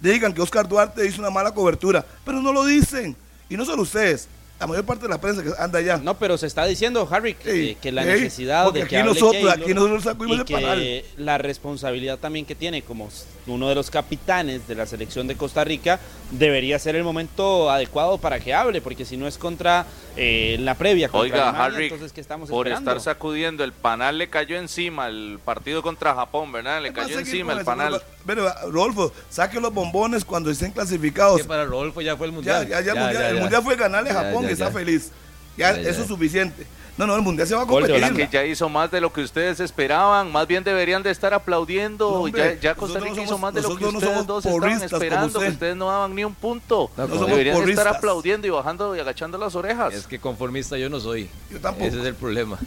Digan 0.00 0.32
que 0.32 0.42
Oscar 0.42 0.68
Duarte 0.68 1.06
hizo 1.06 1.20
una 1.20 1.30
mala 1.30 1.52
cobertura, 1.52 2.04
pero 2.24 2.40
no 2.40 2.52
lo 2.52 2.64
dicen. 2.64 3.16
Y 3.48 3.56
no 3.56 3.64
solo 3.64 3.82
ustedes, 3.82 4.28
la 4.60 4.66
mayor 4.66 4.84
parte 4.84 5.02
de 5.04 5.08
la 5.08 5.20
prensa 5.20 5.42
que 5.42 5.50
anda 5.58 5.78
allá. 5.78 5.98
No, 5.98 6.18
pero 6.18 6.36
se 6.36 6.46
está 6.46 6.64
diciendo, 6.66 7.06
Harry, 7.10 7.34
que, 7.34 7.52
Sí, 7.52 7.76
que 7.80 7.92
la 7.92 8.02
sí, 8.02 8.08
necesidad 8.08 8.72
de 8.72 8.80
aquí 8.82 8.90
que 8.90 8.96
hable 8.96 9.08
nosotros- 9.10 9.32
Keylor 9.32 9.52
aquí 9.62 9.74
nosotros 9.74 10.02
sacudimos 10.04 10.50
y 10.50 10.52
panal. 10.52 10.78
que 10.78 11.04
la 11.16 11.38
responsabilidad 11.38 12.18
también 12.18 12.44
que 12.44 12.54
tiene 12.56 12.82
como 12.82 13.08
uno 13.46 13.68
de 13.68 13.74
los 13.76 13.88
capitanes 13.90 14.66
de 14.66 14.74
la 14.74 14.84
selección 14.86 15.26
de 15.28 15.36
Costa 15.36 15.62
Rica 15.64 16.00
debería 16.32 16.78
ser 16.78 16.96
el 16.96 17.04
momento 17.04 17.70
adecuado 17.70 18.18
para 18.18 18.40
que 18.40 18.52
hable, 18.52 18.80
porque 18.80 19.04
si 19.04 19.16
no 19.16 19.28
es 19.28 19.38
contra 19.38 19.86
eh, 20.20 20.56
la 20.60 20.74
previa 20.74 21.08
contra 21.08 21.20
Oiga, 21.22 21.48
Alemania, 21.50 21.64
Harry, 21.76 21.84
entonces 21.84 22.12
¿qué 22.12 22.20
estamos 22.20 22.50
por 22.50 22.66
esperando? 22.66 22.90
estar 22.90 23.14
sacudiendo 23.14 23.62
el 23.64 23.72
panal 23.72 24.18
le 24.18 24.28
cayó 24.28 24.56
encima 24.58 25.06
el 25.06 25.38
partido 25.44 25.80
contra 25.80 26.14
Japón, 26.14 26.50
¿verdad? 26.52 26.82
Le 26.82 26.92
cayó 26.92 27.18
encima 27.18 27.52
el 27.52 27.64
panal. 27.64 28.02
Pero, 28.26 28.52
Rodolfo, 28.64 29.12
saque 29.30 29.60
los 29.60 29.72
bombones 29.72 30.24
cuando 30.24 30.50
estén 30.50 30.72
clasificados. 30.72 31.38
Que 31.40 31.44
para 31.48 31.64
Rodolfo 31.64 32.00
ya 32.00 32.16
fue 32.16 32.26
el 32.26 32.32
Ya, 32.32 32.34
mundial. 32.36 32.68
ya, 32.68 32.80
ya, 32.80 32.92
el 32.92 32.98
mundial, 32.98 33.24
el 33.36 33.40
mundial 33.40 33.62
fue 33.62 33.76
ganarle 33.76 34.10
a 34.10 34.14
Ya, 34.14 34.22
Japón 34.24 34.42
ya, 34.44 34.50
y 34.50 34.52
está 34.52 34.70
feliz. 34.70 35.12
Ya, 35.56 35.72
Ya, 35.76 35.82
ya. 35.82 35.90
eso 35.90 36.02
es 36.02 36.08
suficiente. 36.08 36.66
No, 36.98 37.06
no, 37.06 37.14
el 37.14 37.22
mundial 37.22 37.46
se 37.46 37.54
va 37.54 37.62
a 37.62 37.64
Gol 37.64 37.84
de 37.84 37.92
competir. 37.92 38.28
Que 38.28 38.28
ya 38.32 38.44
hizo 38.44 38.68
más 38.68 38.90
de 38.90 39.00
lo 39.00 39.12
que 39.12 39.22
ustedes 39.22 39.60
esperaban, 39.60 40.32
más 40.32 40.48
bien 40.48 40.64
deberían 40.64 41.02
de 41.04 41.12
estar 41.12 41.32
aplaudiendo. 41.32 42.10
No, 42.10 42.16
hombre, 42.22 42.56
ya, 42.56 42.72
ya 42.72 42.74
Costa 42.74 42.98
Rica 42.98 43.14
no 43.14 43.22
hizo 43.22 43.38
más 43.38 43.54
de 43.54 43.62
lo 43.62 43.76
que 43.76 43.84
no 43.84 43.90
ustedes 43.90 44.26
dos 44.26 44.44
estaban 44.44 44.82
esperando, 44.82 45.38
que 45.38 45.38
usted. 45.38 45.52
ustedes 45.52 45.76
no 45.76 45.86
daban 45.86 46.12
ni 46.14 46.24
un 46.24 46.34
punto. 46.34 46.90
No, 46.96 47.06
No 47.06 47.14
somos 47.14 47.30
deberían 47.30 47.64
de 47.64 47.70
estar 47.70 47.86
aplaudiendo 47.86 48.48
y 48.48 48.50
bajando 48.50 48.96
y 48.96 48.98
agachando 48.98 49.38
las 49.38 49.54
orejas. 49.54 49.94
Es 49.94 50.06
que 50.08 50.18
conformista 50.18 50.76
yo 50.76 50.90
no 50.90 50.98
soy. 50.98 51.30
Yo 51.50 51.60
tampoco. 51.60 51.86
Ese 51.86 52.00
es 52.00 52.06
el 52.06 52.14
problema. 52.16 52.58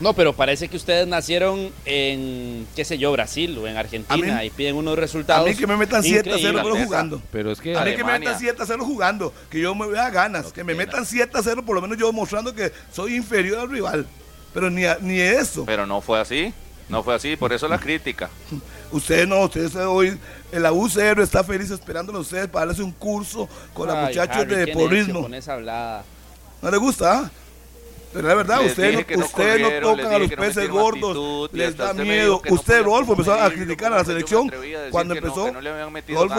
No, 0.00 0.12
pero 0.12 0.32
parece 0.32 0.68
que 0.68 0.76
ustedes 0.76 1.08
nacieron 1.08 1.72
en, 1.84 2.66
qué 2.76 2.84
sé 2.84 2.98
yo, 2.98 3.10
Brasil 3.10 3.58
o 3.58 3.66
en 3.66 3.76
Argentina 3.76 4.36
A 4.38 4.40
mí- 4.42 4.46
y 4.46 4.50
piden 4.50 4.76
unos 4.76 4.96
A 4.96 5.00
resultados 5.00 5.48
mí 5.48 5.56
que 5.56 5.66
me 5.66 5.76
metan 5.76 6.02
7 6.04 6.18
a 6.30 6.38
0 6.38 6.38
increíbles. 6.38 6.62
pero 6.62 6.76
Esa. 6.76 6.84
jugando. 6.86 7.22
Pero 7.32 7.50
es 7.50 7.60
que 7.60 7.76
A 7.76 7.84
mí 7.84 7.96
que 7.96 8.04
me 8.04 8.18
metan 8.18 8.38
7 8.38 8.62
a 8.62 8.66
0 8.66 8.84
jugando. 8.84 9.32
Que 9.50 9.60
yo 9.60 9.74
me 9.74 9.86
vea 9.88 10.08
ganas. 10.10 10.52
Que 10.52 10.62
me 10.62 10.74
metan 10.76 11.04
7 11.04 11.36
a 11.36 11.42
0 11.42 11.64
por 11.64 11.74
lo 11.74 11.82
menos 11.82 11.98
yo 11.98 12.12
mostrando 12.12 12.54
que 12.54 12.72
soy 12.92 13.16
inferior 13.16 13.58
al 13.58 13.70
rival. 13.70 14.06
Pero 14.54 14.70
ni, 14.70 14.84
a- 14.84 14.98
ni 15.00 15.18
eso. 15.20 15.64
Pero 15.66 15.84
no 15.86 16.00
fue 16.00 16.20
así. 16.20 16.52
No 16.88 17.02
fue 17.02 17.14
así, 17.16 17.36
por 17.36 17.52
eso 17.52 17.68
la 17.68 17.78
crítica. 17.78 18.30
Ustedes 18.92 19.28
no, 19.28 19.40
ustedes 19.42 19.74
hoy, 19.76 20.16
el 20.50 20.64
UCR 20.64 21.20
está 21.20 21.44
feliz 21.44 21.70
esperándolo 21.70 22.18
a 22.18 22.20
ustedes 22.22 22.46
para 22.48 22.64
darles 22.64 22.82
un 22.82 22.92
curso 22.92 23.46
con 23.74 23.86
los 23.88 23.96
muchachos 23.98 24.36
Harry, 24.38 24.54
de 24.54 24.68
porrismo. 24.68 25.20
con 25.22 25.34
esa 25.34 25.52
hablada. 25.54 26.04
¿No 26.62 26.70
les 26.70 26.80
gusta? 26.80 27.18
ah? 27.24 27.30
Pero 28.12 28.26
la 28.28 28.34
verdad, 28.34 28.60
ustedes, 28.70 28.94
no, 28.94 29.16
no 29.20 29.24
ustedes 29.26 29.60
no 29.60 29.68
tocan 29.82 30.06
a 30.06 30.18
los 30.18 30.30
no 30.30 30.36
peces 30.36 30.54
gordos, 30.70 31.14
les 31.52 31.76
da 31.76 31.92
miedo. 32.04 32.40
Usted, 32.54 32.82
Rodolfo, 32.82 33.12
empezó 33.12 33.34
a 33.34 33.50
criticar 33.50 33.92
a 33.92 33.96
la 33.96 34.04
selección 34.04 34.50
cuando 34.90 35.14
empezó. 35.14 35.46
Rodolfo. 36.14 36.34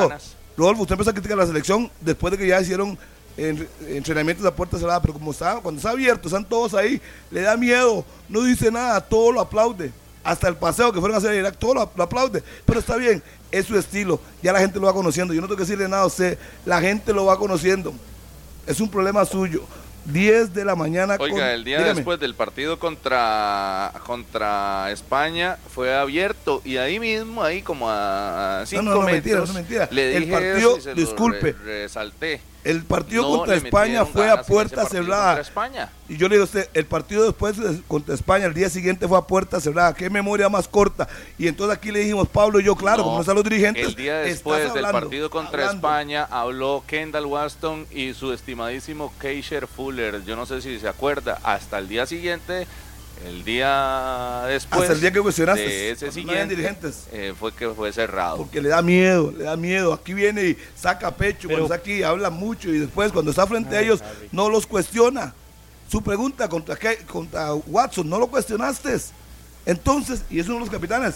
Rodolfo, 0.58 0.82
usted 0.82 0.94
empezó 0.94 1.10
a 1.10 1.14
criticar 1.14 1.38
a 1.38 1.42
la 1.42 1.48
selección 1.48 1.92
después 2.02 2.32
de 2.32 2.38
que 2.38 2.48
ya 2.48 2.60
hicieron 2.60 2.98
en- 3.38 3.68
entrenamientos 3.88 4.46
a 4.46 4.54
puerta 4.54 4.78
cerrada, 4.78 5.00
pero 5.02 5.14
como 5.14 5.32
está, 5.32 5.58
cuando 5.62 5.80
está 5.80 5.92
abierto, 5.92 6.28
están 6.28 6.44
todos 6.44 6.74
ahí, 6.74 7.00
le 7.32 7.42
da 7.42 7.56
miedo, 7.56 8.04
no 8.28 8.44
dice 8.44 8.72
nada, 8.72 9.00
todo 9.02 9.32
lo 9.32 9.40
aplaude. 9.40 9.92
Hasta 10.24 10.48
el 10.50 10.56
paseo 10.58 10.92
que 10.92 11.00
fueron 11.00 11.16
a 11.16 11.20
hacer 11.20 11.34
en 11.34 11.40
Irak, 11.40 11.56
todo 11.58 11.76
lo, 11.76 11.92
lo 11.96 12.04
aplaude. 12.04 12.44
Pero 12.66 12.80
está 12.82 12.98
bien, 12.98 13.24
es 13.52 13.66
su 13.68 13.78
estilo, 13.78 14.20
ya 14.44 14.52
la 14.52 14.60
gente 14.60 14.80
lo 14.80 14.88
va 14.88 14.94
conociendo. 14.94 15.34
Yo 15.34 15.40
no 15.40 15.48
tengo 15.48 15.56
que 15.58 15.64
decirle 15.64 15.88
nada 15.88 16.04
a 16.04 16.08
usted, 16.08 16.38
la 16.66 16.82
gente 16.82 17.14
lo 17.14 17.26
va 17.26 17.38
conociendo. 17.38 17.94
Es 18.68 18.82
un 18.82 18.90
problema 18.90 19.24
suyo. 19.24 19.64
10 20.06 20.54
de 20.54 20.66
la 20.66 20.76
mañana. 20.76 21.18
con- 21.18 21.32
Oiga, 21.32 21.54
el 21.54 21.64
día 21.64 21.78
dígame. 21.80 21.96
después 21.96 22.20
del 22.20 22.34
partido 22.36 22.80
contra, 22.80 23.92
contra 24.06 24.92
España 24.92 25.58
fue 25.74 25.96
abierto 25.96 26.62
y 26.66 26.78
ahí 26.78 27.00
mismo, 27.00 27.44
ahí 27.44 27.62
como 27.62 27.88
a 27.90 28.64
5 28.66 28.82
no, 28.84 28.92
no, 28.96 29.02
metros, 29.02 29.14
mentira, 29.14 29.40
no, 29.46 29.54
mentira. 29.54 29.88
le 29.92 30.16
El 30.16 30.22
dije 30.24 30.32
partido, 30.34 30.58
eso 30.58 30.78
y 30.78 30.82
se 30.82 30.90
lo 30.90 30.96
disculpe. 30.96 31.52
re- 31.54 31.82
resalté. 31.82 32.42
El 32.64 32.84
partido 32.84 33.22
No 33.24 33.38
contra 33.38 33.56
España 33.56 34.06
fue 34.06 34.30
a 34.30 34.42
puerta 34.44 34.86
cerrada. 34.86 35.36
contra 35.36 35.42
España. 35.42 35.90
Y 36.10 36.18
yo 36.18 36.28
le 36.28 36.36
digo 36.36 36.44
a 36.44 36.46
usted, 36.46 36.70
el 36.74 36.86
partido 36.86 37.24
después 37.24 37.56
de- 37.58 37.82
contra 37.88 38.14
España, 38.14 38.46
el 38.48 38.54
día 38.54 38.70
siguiente 38.70 39.08
fue 39.08 39.18
a 39.18 39.22
puerta 39.22 39.62
cerrada. 39.62 39.94
Qué 39.94 40.10
memoria 40.10 40.50
más 40.50 40.68
corta. 40.68 41.08
Y 41.38 41.48
entonces 41.48 41.78
aquí 41.78 41.92
le 41.92 42.00
dijimos, 42.00 42.28
Pablo 42.28 42.60
y 42.60 42.64
yo, 42.66 42.76
claro, 42.76 42.98
No, 42.98 43.04
como 43.06 43.16
no 43.16 43.22
están 43.22 43.36
los 43.36 43.44
dirigentes. 43.46 43.88
El 43.88 43.96
día 43.96 44.18
después 44.18 44.60
del 44.62 44.72
hablando, 44.86 45.00
partido 45.00 45.30
contra 45.30 45.62
hablando. 45.70 45.88
España 45.88 46.28
habló 46.30 46.84
Kendall 46.86 47.26
Waston 47.28 47.88
y 47.92 48.14
su 48.14 48.34
estimadísimo 48.34 49.14
Keisher 49.22 49.66
Fuller. 49.66 50.24
Yo 50.26 50.36
no 50.36 50.46
sé 50.46 50.62
si 50.62 50.80
se 50.80 50.88
acuerda, 50.90 51.40
hasta 51.44 51.80
el 51.80 51.88
día 51.88 52.06
siguiente, 52.06 52.68
el 53.28 53.44
día 53.44 54.44
después 54.48 54.82
Hasta 54.82 54.94
el 54.94 55.02
día 55.02 55.12
que 55.12 55.20
cuestionaste, 55.22 55.62
de 55.62 55.92
ese 55.92 56.06
no 56.08 56.12
siguiente, 56.12 56.56
dirigentes. 56.56 57.08
eh, 57.12 57.34
fue 57.38 57.54
que 57.54 57.68
fue 57.70 57.92
cerrado. 57.92 58.38
Porque 58.38 58.62
le 58.62 58.70
da 58.70 58.82
miedo, 58.82 59.34
le 59.38 59.44
da 59.44 59.58
miedo. 59.58 59.94
Aquí 59.94 60.14
viene 60.14 60.44
y 60.46 60.58
saca 60.76 61.12
pecho, 61.16 61.48
Pero- 61.48 61.60
cuando 61.60 61.74
está 61.76 61.76
aquí 61.76 62.04
habla 62.04 62.30
mucho 62.30 62.70
y 62.70 62.80
después 62.80 63.12
cuando 63.12 63.32
está 63.32 63.46
frente 63.46 63.76
a 63.76 63.82
ellos 63.82 64.02
no 64.32 64.50
los 64.50 64.66
cuestiona. 64.66 65.34
Su 65.92 66.02
pregunta 66.02 66.48
contra, 66.48 66.76
qué- 66.76 66.98
contra 67.06 67.54
Watson, 67.54 68.08
no 68.10 68.20
lo 68.20 68.28
cuestionaste. 68.28 68.96
Entonces, 69.66 70.24
y 70.30 70.40
es 70.40 70.46
uno 70.48 70.56
de 70.56 70.62
los 70.62 70.70
capitanes. 70.70 71.16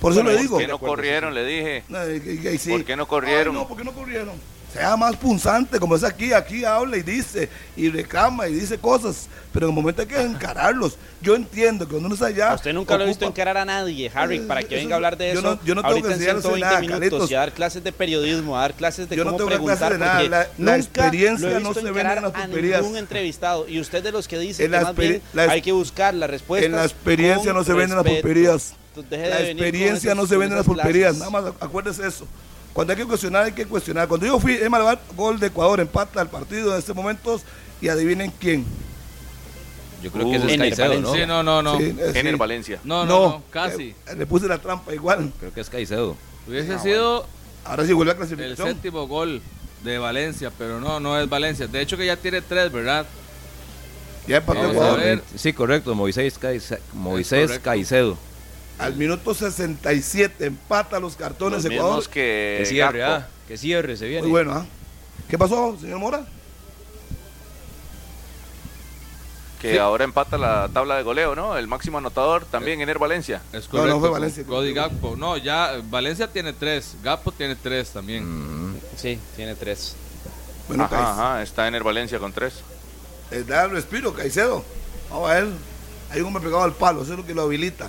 Por 0.00 0.12
eso 0.12 0.22
Bueno, 0.22 0.36
le 0.36 0.42
digo. 0.42 0.56
¿Por 0.56 0.62
qué 0.62 0.68
no 0.68 0.78
corrieron? 0.78 1.34
Le 1.34 1.44
dije. 1.44 1.84
No, 1.88 1.98
y- 2.10 2.40
y- 2.42 2.48
y 2.48 2.58
sí. 2.58 2.70
¿Por 2.70 2.84
qué 2.84 2.96
no 2.96 3.06
corrieron? 3.06 3.54
Ay, 3.54 3.62
no, 3.62 3.68
¿por 3.68 3.76
qué 3.78 3.84
no 3.84 3.92
corrieron? 3.92 4.34
Sea 4.76 4.96
más 4.96 5.16
punzante, 5.16 5.78
como 5.80 5.96
es 5.96 6.04
aquí, 6.04 6.32
aquí 6.32 6.64
habla 6.64 6.96
y 6.96 7.02
dice, 7.02 7.48
y 7.76 7.88
reclama 7.88 8.48
y 8.48 8.54
dice 8.54 8.78
cosas, 8.78 9.28
pero 9.52 9.66
en 9.66 9.70
el 9.70 9.74
momento 9.76 10.02
hay 10.02 10.08
que 10.08 10.20
encararlos. 10.20 10.96
Yo 11.22 11.34
entiendo 11.34 11.86
que 11.86 11.92
cuando 11.92 12.06
uno 12.06 12.14
está 12.14 12.26
allá... 12.26 12.54
Usted 12.54 12.72
nunca 12.72 12.96
lo 12.96 13.04
he 13.04 13.06
visto 13.06 13.24
ocupa- 13.26 13.40
encarar 13.40 13.56
a 13.56 13.64
nadie, 13.64 14.10
Harry, 14.14 14.40
para 14.40 14.62
que 14.62 14.74
Eso- 14.76 14.84
venga 14.84 14.94
a 14.94 14.96
hablar 14.96 15.16
de 15.16 15.32
yo 15.32 15.40
eso. 15.40 15.42
no- 15.42 15.64
yo 15.64 15.74
no 15.74 15.80
tengo 15.82 15.88
ahorita 15.94 16.08
que 16.08 16.14
en 16.14 16.20
enseñarle 16.20 16.42
120 16.42 16.66
nada, 16.66 16.80
minutos 16.80 17.00
Carlitos. 17.00 17.30
y 17.30 17.34
a 17.34 17.38
dar 17.40 17.52
clases 17.52 17.84
de 17.84 17.92
periodismo, 17.92 18.56
a 18.58 18.60
dar 18.60 18.74
clases 18.74 19.08
de 19.08 19.16
Yo 19.16 19.24
no 19.24 19.30
cómo 19.32 19.38
tengo 19.38 19.48
que 19.50 19.54
preguntar. 19.56 19.92
de 19.92 19.98
nada, 19.98 20.22
la- 20.22 20.28
la 20.28 20.46
nunca 20.58 20.76
experiencia 20.76 21.48
lo 21.48 21.56
he 21.56 21.60
no 21.60 21.68
visto 21.70 21.74
se 21.80 21.84
vende 21.86 22.00
encarar 22.00 22.18
en 22.18 22.24
las 22.24 22.34
a 22.34 22.42
pulperías. 22.44 22.82
ningún 22.82 22.96
entrevistado. 22.98 23.66
Y 23.68 23.80
usted 23.80 24.02
de 24.02 24.12
los 24.12 24.28
que 24.28 24.38
dice 24.38 24.64
En 24.64 24.70
que 24.70 24.76
la 24.76 24.82
más 24.84 24.94
bien 24.96 25.22
la- 25.32 25.42
hay 25.44 25.62
que 25.62 25.72
buscar 25.72 26.14
las 26.14 26.28
respuestas. 26.30 26.66
En 26.70 26.76
la 26.76 26.84
experiencia 26.84 27.52
no 27.52 27.64
se 27.64 27.72
venden 27.72 27.96
las 27.96 28.06
pulperías. 28.06 28.74
La 29.10 29.40
experiencia 29.40 30.14
no 30.14 30.26
se 30.26 30.36
vende 30.36 30.52
en 30.54 30.58
las 30.58 30.66
pulperías. 30.66 31.16
Nada 31.16 31.30
más 31.30 31.44
acuérdese 31.60 32.06
eso. 32.06 32.26
Cuando 32.76 32.92
hay 32.92 32.98
que 32.98 33.06
cuestionar, 33.06 33.44
hay 33.46 33.52
que 33.52 33.64
cuestionar. 33.64 34.06
Cuando 34.06 34.26
yo 34.26 34.38
fui, 34.38 34.52
es 34.52 34.68
Malabar, 34.68 35.00
gol 35.16 35.40
de 35.40 35.46
Ecuador, 35.46 35.80
empata 35.80 36.20
el 36.20 36.28
partido 36.28 36.72
en 36.74 36.78
este 36.78 36.92
momento 36.92 37.40
y 37.80 37.88
adivinen 37.88 38.30
quién. 38.38 38.66
Yo 40.02 40.12
creo 40.12 40.28
que 40.30 40.36
ese 40.36 40.52
es 40.52 40.58
Caicedo, 40.58 41.00
¿no? 41.00 41.14
Sí, 41.14 41.20
no, 41.26 41.42
no, 41.42 41.62
no. 41.62 41.78
Sí, 41.78 41.96
eh, 41.98 42.12
Ener 42.16 42.34
sí. 42.34 42.38
Valencia. 42.38 42.78
No, 42.84 43.06
no, 43.06 43.28
no, 43.28 43.42
casi. 43.50 43.94
eh, 44.06 44.14
Le 44.18 44.26
puse 44.26 44.46
la 44.46 44.58
trampa 44.58 44.92
igual. 44.92 45.32
Creo 45.40 45.54
que 45.54 45.62
es 45.62 45.70
Caicedo. 45.70 46.18
Hubiese 46.46 46.78
sido 46.78 47.26
Ahora 47.64 47.86
sí 47.86 47.94
vuelve 47.94 48.12
a 48.12 48.14
el 48.14 48.18
clasificación. 48.18 48.68
séptimo 48.68 49.08
gol 49.08 49.40
de 49.82 49.96
Valencia, 49.96 50.52
pero 50.58 50.78
no, 50.78 51.00
no 51.00 51.18
es 51.18 51.28
Valencia. 51.30 51.66
De 51.66 51.80
hecho 51.80 51.96
que 51.96 52.04
ya 52.04 52.16
tiene 52.18 52.42
tres, 52.42 52.70
¿verdad? 52.70 53.06
Ya 54.28 54.36
empató 54.36 54.70
Ecuador. 54.70 55.22
Sí, 55.34 55.54
correcto, 55.54 55.94
Moisés, 55.94 56.38
Caice- 56.38 56.78
Moisés 56.92 57.46
correcto. 57.46 57.64
Caicedo. 57.64 58.18
Al 58.78 58.94
minuto 58.96 59.32
67 59.34 60.44
empata 60.46 61.00
los 61.00 61.16
cartones 61.16 61.64
Los 61.64 61.72
Ecuador. 61.72 62.04
que 62.08 62.56
Que 62.60 62.66
cierre, 62.66 63.02
ah, 63.04 63.26
que 63.48 63.56
cierre, 63.56 63.96
se 63.96 64.06
viene. 64.06 64.22
Muy 64.22 64.30
bueno, 64.30 64.52
¿ah? 64.52 64.66
¿Qué 65.28 65.38
pasó, 65.38 65.76
señor 65.80 65.98
Mora? 65.98 66.26
que 69.60 69.72
Sí. 69.72 69.78
ahora 69.78 70.04
empata 70.04 70.36
la 70.36 70.68
tabla 70.72 70.96
de 70.96 71.02
goleo, 71.02 71.34
¿no? 71.34 71.56
El 71.56 71.66
máximo 71.66 71.96
anotador 71.96 72.44
también 72.44 72.80
Ener 72.82 72.98
Valencia. 72.98 73.40
Es 73.54 73.64
No, 73.64 73.70
correcto. 73.70 73.94
no 73.94 74.00
fue 74.00 74.10
Valencia. 74.10 74.44
Cody 74.44 74.74
Gakpo. 74.74 75.16
No, 75.16 75.38
ya 75.38 75.80
Valencia 75.88 76.30
tiene 76.30 76.52
tres. 76.52 76.94
Gakpo 77.02 77.32
tiene 77.32 77.56
tres 77.56 77.88
también. 77.90 78.72
Mm, 78.74 78.76
Sí, 78.96 79.18
tiene 79.34 79.54
tres. 79.54 79.96
Bueno, 80.68 80.84
Ajá, 80.84 80.94
Caicedo. 80.96 81.12
ajá, 81.22 81.42
está 81.42 81.68
Ener 81.68 81.82
Valencia 81.82 82.18
con 82.18 82.32
tres. 82.32 82.54
Eh, 83.30 83.44
da 83.46 83.64
el 83.64 83.70
respiro, 83.70 84.12
Caicedo. 84.12 84.62
Vamos 85.10 85.30
a 85.30 85.34
ver. 85.34 85.46
Hay 86.10 86.20
un 86.20 86.26
hombre 86.28 86.42
pegado 86.42 86.62
al 86.62 86.72
palo, 86.74 87.02
eso 87.02 87.12
es 87.12 87.18
lo 87.18 87.26
que 87.26 87.34
lo 87.34 87.42
habilita. 87.42 87.88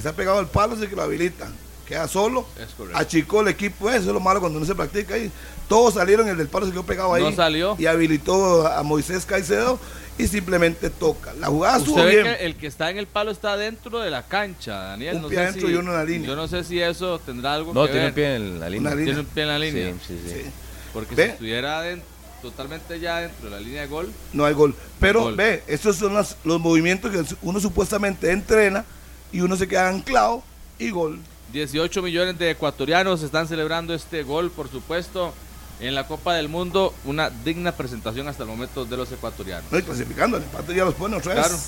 Que 0.00 0.08
está 0.08 0.16
pegado 0.16 0.38
al 0.38 0.48
palo 0.48 0.74
es 0.74 0.80
el 0.80 0.88
que 0.88 0.96
lo 0.96 1.02
habilita. 1.02 1.46
Queda 1.86 2.08
solo, 2.08 2.46
Es 2.58 2.72
correcto. 2.74 2.98
achicó 2.98 3.40
el 3.42 3.48
equipo, 3.48 3.90
eso 3.90 3.98
es 3.98 4.06
lo 4.06 4.20
malo 4.20 4.40
cuando 4.40 4.58
no 4.58 4.64
se 4.64 4.74
practica 4.74 5.14
ahí. 5.16 5.30
Todos 5.68 5.94
salieron, 5.94 6.26
el 6.26 6.38
del 6.38 6.48
palo 6.48 6.64
se 6.64 6.72
quedó 6.72 6.84
pegado 6.86 7.12
ahí. 7.12 7.22
No 7.22 7.32
salió. 7.32 7.76
Y 7.78 7.84
habilitó 7.86 8.66
a 8.66 8.82
Moisés 8.82 9.26
Caicedo 9.26 9.78
y 10.16 10.26
simplemente 10.26 10.88
toca. 10.88 11.34
La 11.34 11.48
jugada 11.48 11.76
estuvo 11.78 12.02
bien. 12.06 12.22
que 12.22 12.32
el 12.46 12.56
que 12.56 12.66
está 12.68 12.88
en 12.90 12.96
el 12.96 13.06
palo 13.08 13.30
está 13.30 13.56
dentro 13.58 13.98
de 14.00 14.10
la 14.10 14.22
cancha, 14.22 14.72
Daniel. 14.72 15.16
Un 15.16 15.22
no 15.22 15.28
pie 15.28 15.36
sé 15.38 15.42
adentro 15.44 15.68
si, 15.68 15.74
y 15.74 15.76
uno 15.76 15.90
en 15.90 15.96
la 15.98 16.04
línea. 16.04 16.28
Yo 16.28 16.36
no 16.36 16.48
sé 16.48 16.64
si 16.64 16.80
eso 16.80 17.18
tendrá 17.18 17.52
algo 17.54 17.74
No, 17.74 17.82
que 17.86 17.92
tiene 17.92 18.00
ver. 18.06 18.10
un 18.10 18.14
pie 18.14 18.34
en 18.36 18.60
la 18.60 18.70
línea. 18.70 18.94
Tiene 18.96 19.20
un 19.20 19.26
pie 19.26 19.42
en 19.42 19.48
la 19.48 19.58
línea. 19.58 19.92
Sí, 19.92 19.98
sí, 20.06 20.20
sí. 20.26 20.34
Sí. 20.44 20.50
Porque 20.94 21.14
Ve. 21.14 21.24
si 21.26 21.30
estuviera 21.32 21.82
adent- 21.84 22.02
totalmente 22.40 22.98
ya 23.00 23.18
dentro 23.18 23.50
de 23.50 23.50
la 23.50 23.60
línea 23.60 23.82
de 23.82 23.86
gol, 23.88 24.10
No 24.32 24.44
hay 24.46 24.54
gol. 24.54 24.74
Pero 24.98 25.22
Gol. 25.24 25.36
ve, 25.36 25.62
estos 25.66 25.96
son 25.96 26.14
las- 26.14 26.36
los 26.44 26.58
movimientos 26.60 27.10
que 27.10 27.34
uno 27.42 27.60
supuestamente 27.60 28.30
entrena 28.32 28.84
y 29.32 29.40
uno 29.40 29.56
se 29.56 29.68
queda 29.68 29.88
anclado 29.88 30.42
y 30.78 30.90
gol. 30.90 31.20
18 31.52 32.02
millones 32.02 32.38
de 32.38 32.50
ecuatorianos 32.50 33.22
están 33.22 33.48
celebrando 33.48 33.92
este 33.94 34.22
gol, 34.22 34.50
por 34.50 34.70
supuesto, 34.70 35.34
en 35.80 35.94
la 35.94 36.06
Copa 36.06 36.34
del 36.34 36.48
Mundo. 36.48 36.94
Una 37.04 37.28
digna 37.30 37.72
presentación 37.72 38.28
hasta 38.28 38.44
el 38.44 38.48
momento 38.48 38.84
de 38.84 38.96
los 38.96 39.10
ecuatorianos. 39.10 39.70
No, 39.72 39.78
y 39.78 39.82
clasificando, 39.82 40.36
el 40.36 40.44
empate 40.44 40.74
ya 40.74 40.84
los 40.84 40.94
pone 40.94 41.16
otra 41.16 41.34
vez. 41.34 41.44
Claro. 41.46 41.58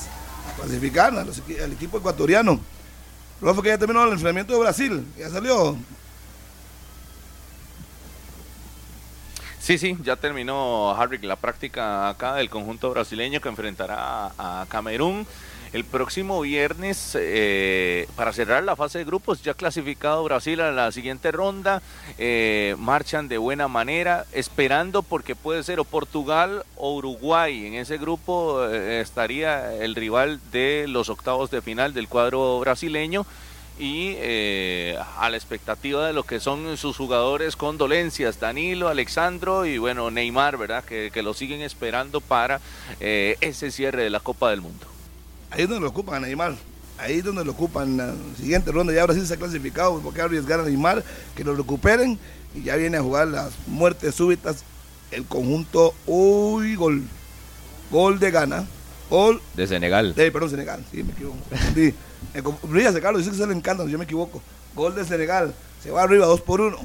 Equi- 1.38 1.60
al 1.62 1.72
equipo 1.72 1.98
ecuatoriano. 1.98 2.60
Luego 3.40 3.54
fue 3.56 3.64
que 3.64 3.68
ya 3.70 3.78
terminó 3.78 4.02
el 4.04 4.10
enfrentamiento 4.12 4.52
de 4.52 4.60
Brasil. 4.60 5.04
Ya 5.18 5.28
salió. 5.30 5.76
Sí, 9.60 9.78
sí, 9.78 9.96
ya 10.02 10.16
terminó 10.16 10.90
Harry 10.94 11.18
la 11.18 11.36
práctica 11.36 12.08
acá 12.08 12.34
del 12.34 12.50
conjunto 12.50 12.90
brasileño 12.90 13.40
que 13.40 13.48
enfrentará 13.48 14.32
a 14.36 14.66
Camerún 14.68 15.24
el 15.72 15.84
próximo 15.84 16.40
viernes 16.42 17.16
eh, 17.18 18.06
para 18.14 18.32
cerrar 18.32 18.62
la 18.62 18.76
fase 18.76 18.98
de 18.98 19.04
grupos. 19.04 19.42
Ya 19.42 19.54
clasificado 19.54 20.22
Brasil 20.24 20.60
a 20.60 20.70
la 20.70 20.92
siguiente 20.92 21.32
ronda, 21.32 21.82
eh, 22.18 22.76
marchan 22.78 23.28
de 23.28 23.38
buena 23.38 23.68
manera, 23.68 24.26
esperando 24.32 25.02
porque 25.02 25.34
puede 25.34 25.62
ser 25.62 25.80
o 25.80 25.84
Portugal 25.84 26.64
o 26.76 26.94
Uruguay. 26.94 27.66
En 27.66 27.74
ese 27.74 27.96
grupo 27.96 28.64
eh, 28.66 29.00
estaría 29.00 29.74
el 29.74 29.94
rival 29.94 30.40
de 30.50 30.86
los 30.88 31.08
octavos 31.08 31.50
de 31.50 31.62
final 31.62 31.94
del 31.94 32.08
cuadro 32.08 32.60
brasileño 32.60 33.24
y 33.78 34.16
a 34.98 35.28
la 35.28 35.36
expectativa 35.36 36.06
de 36.06 36.12
lo 36.12 36.22
que 36.22 36.38
son 36.38 36.76
sus 36.76 36.96
jugadores 36.96 37.56
con 37.56 37.78
dolencias, 37.78 38.38
Danilo, 38.38 38.88
Alexandro 38.88 39.64
y 39.64 39.78
bueno, 39.78 40.10
Neymar, 40.10 40.56
¿verdad? 40.56 40.84
Que, 40.84 41.10
lo 41.22 41.34
siguen 41.34 41.62
esperando 41.62 42.20
para 42.20 42.60
ese 43.00 43.70
cierre 43.72 44.04
de 44.04 44.10
la 44.10 44.20
Copa 44.20 44.50
del 44.50 44.60
Mundo. 44.60 44.91
Ahí 45.52 45.62
es 45.62 45.68
donde 45.68 45.82
lo 45.82 45.88
ocupan 45.88 46.16
a 46.16 46.26
Neymar. 46.26 46.54
Ahí 46.98 47.18
es 47.18 47.24
donde 47.24 47.44
lo 47.44 47.52
ocupan 47.52 47.96
la 47.96 48.14
siguiente 48.38 48.72
ronda. 48.72 48.92
Ya 48.92 49.04
Brasil 49.04 49.26
se 49.26 49.34
ha 49.34 49.36
clasificado. 49.36 50.00
¿Por 50.00 50.14
qué 50.14 50.22
arriesgar 50.22 50.60
a 50.60 50.62
Neymar? 50.64 51.04
Que 51.36 51.44
lo 51.44 51.54
recuperen. 51.54 52.18
Y 52.54 52.62
ya 52.62 52.76
viene 52.76 52.96
a 52.96 53.02
jugar 53.02 53.28
las 53.28 53.52
muertes 53.66 54.14
súbitas. 54.14 54.64
El 55.10 55.26
conjunto. 55.26 55.94
Uy, 56.06 56.74
gol. 56.74 57.02
Gol 57.90 58.18
de 58.18 58.30
gana. 58.30 58.66
Gol 59.10 59.42
De 59.54 59.66
Senegal. 59.66 60.14
Eh, 60.16 60.30
perdón, 60.30 60.48
Senegal, 60.48 60.82
sí, 60.90 61.02
me 61.02 61.12
equivoco. 61.12 61.36
Sí, 61.74 61.94
Ríase, 62.70 62.98
Carlos, 63.02 63.20
dice 63.20 63.32
que 63.32 63.36
se 63.42 63.46
le 63.46 63.52
encanta, 63.52 63.84
yo 63.84 63.98
me 63.98 64.04
equivoco. 64.04 64.40
Gol 64.74 64.94
de 64.94 65.04
Senegal, 65.04 65.54
se 65.82 65.90
va 65.90 66.02
arriba, 66.02 66.24
dos 66.24 66.40
por 66.40 66.62
uno. 66.62 66.78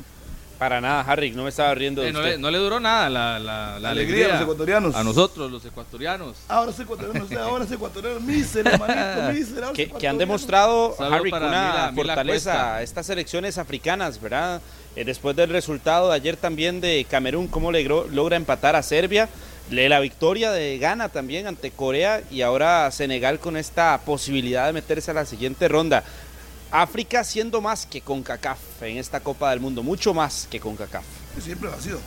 Para 0.58 0.82
nada, 0.82 1.02
Harry, 1.02 1.30
no 1.32 1.44
me 1.44 1.50
estaba 1.50 1.74
riendo 1.76 2.02
de 2.02 2.10
Eh, 2.10 2.14
no, 2.14 2.20
usted. 2.20 2.32
le, 2.32 2.38
no 2.40 2.50
le 2.50 2.58
duró 2.58 2.80
nada 2.80 3.10
la, 3.12 3.38
la- 3.38 3.40
la 3.40 3.80
La 3.80 3.90
alegría 3.92 3.92
alegría, 3.92 4.26
de 4.28 4.34
los 4.34 4.42
ecuatorianos. 4.42 4.96
A 4.96 5.04
nosotros, 5.04 5.52
los 5.52 5.64
ecuatorianos. 5.66 6.36
Ahora 6.48 6.72
es 6.72 6.80
ecuatoriano, 6.80 7.24
usted, 7.24 7.38
ahora 7.38 7.64
es 7.66 7.72
ecuatoriano, 7.72 8.20
mísero, 8.22 8.70
hermanito, 8.72 9.34
mísero. 9.34 9.74
que, 9.74 9.88
que 9.90 10.08
han 10.08 10.18
demostrado, 10.18 10.96
Harry, 11.00 11.30
para 11.30 11.48
una 11.48 11.62
Mila- 11.62 11.92
Mila 11.92 12.06
fortaleza 12.16 12.52
Cuesta. 12.54 12.82
estas 12.82 13.06
selecciones 13.06 13.58
africanas, 13.60 14.20
¿verdad? 14.20 14.60
Eh, 14.96 15.06
después 15.06 15.36
del 15.36 15.52
resultado 15.52 16.10
de 16.10 16.16
ayer 16.16 16.38
también 16.38 16.82
de 16.82 17.06
Camerún, 17.08 17.48
cómo 17.48 17.72
logró- 17.72 18.08
logra 18.12 18.36
empatar 18.36 18.76
a 18.76 18.82
Serbia, 18.82 19.30
le- 19.70 19.90
la 19.90 20.00
victoria 20.00 20.50
de 20.52 20.80
Ghana 20.80 21.10
también 21.10 21.46
ante 21.46 21.70
Corea 21.70 22.24
y 22.32 22.42
ahora 22.42 22.90
Senegal 22.90 23.38
con 23.38 23.58
esta 23.58 24.00
posibilidad 24.06 24.66
de 24.66 24.74
meterse 24.74 25.12
a 25.12 25.14
la 25.14 25.26
siguiente 25.26 25.68
ronda. 25.68 26.04
África 26.72 27.24
siendo 27.24 27.62
más 27.62 27.86
que 27.86 28.02
con 28.02 28.24
CACAF 28.24 28.60
en 28.82 28.98
esta 28.98 29.20
Copa 29.20 29.50
del 29.52 29.60
Mundo, 29.60 29.84
mucho 29.84 30.14
más 30.14 30.48
que 30.52 30.60
con 30.60 30.76
CACAF. 30.76 31.04
Siempre 31.42 31.70
ha 31.70 31.82
sido, 31.82 32.00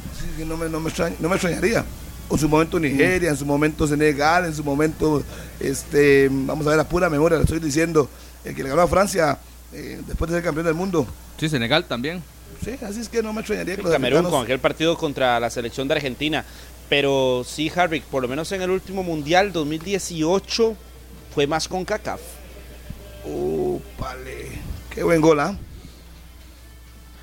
no 0.47 0.57
me, 0.57 0.69
no, 0.69 0.81
me 0.81 0.91
extraña- 0.91 1.17
no 1.19 1.29
me 1.29 1.37
extrañaría. 1.37 1.85
En 2.31 2.39
su 2.39 2.49
momento 2.49 2.79
Nigeria, 2.79 3.31
en 3.31 3.37
su 3.37 3.45
momento 3.47 3.87
Senegal, 3.89 4.45
en 4.45 4.55
su 4.55 4.63
momento, 4.63 5.23
este, 5.59 6.29
vamos 6.31 6.67
a 6.67 6.71
ver 6.71 6.81
a 6.81 6.89
pura 6.89 7.11
memoria, 7.11 7.39
le 7.39 7.45
estoy 7.45 7.59
diciendo, 7.59 8.09
el 8.45 8.55
que 8.55 8.63
le 8.63 8.69
ganó 8.69 8.83
a 8.83 8.87
Francia 8.89 9.39
eh, 9.73 10.01
después 10.07 10.31
de 10.31 10.37
ser 10.37 10.45
campeón 10.45 10.67
del 10.67 10.75
mundo. 10.75 11.07
Sí, 11.39 11.49
Senegal 11.49 11.85
también. 11.87 12.23
Sí, 12.65 12.77
así 12.83 13.01
es 13.01 13.09
que 13.09 13.23
no 13.23 13.33
me 13.33 13.41
extrañaría 13.41 13.75
que 13.77 13.83
los 13.83 13.91
Camerún 13.91 14.19
africanos- 14.19 14.31
con 14.33 14.45
aquel 14.45 14.59
partido 14.61 14.97
contra 14.97 15.41
la 15.41 15.49
selección 15.51 15.89
de 15.89 15.95
Argentina. 15.95 16.45
Pero 16.89 17.45
sí, 17.47 17.71
Harry, 17.75 18.01
por 18.01 18.21
lo 18.23 18.29
menos 18.29 18.51
en 18.53 18.63
el 18.63 18.71
último 18.71 19.03
Mundial 19.03 19.53
2018 19.53 20.77
fue 21.35 21.47
más 21.47 21.69
con 21.69 21.85
CACAF. 21.85 22.21
Úpale. 23.25 24.49
Qué 24.95 25.03
buen 25.03 25.21
gol, 25.21 25.41
¿ah? 25.41 25.57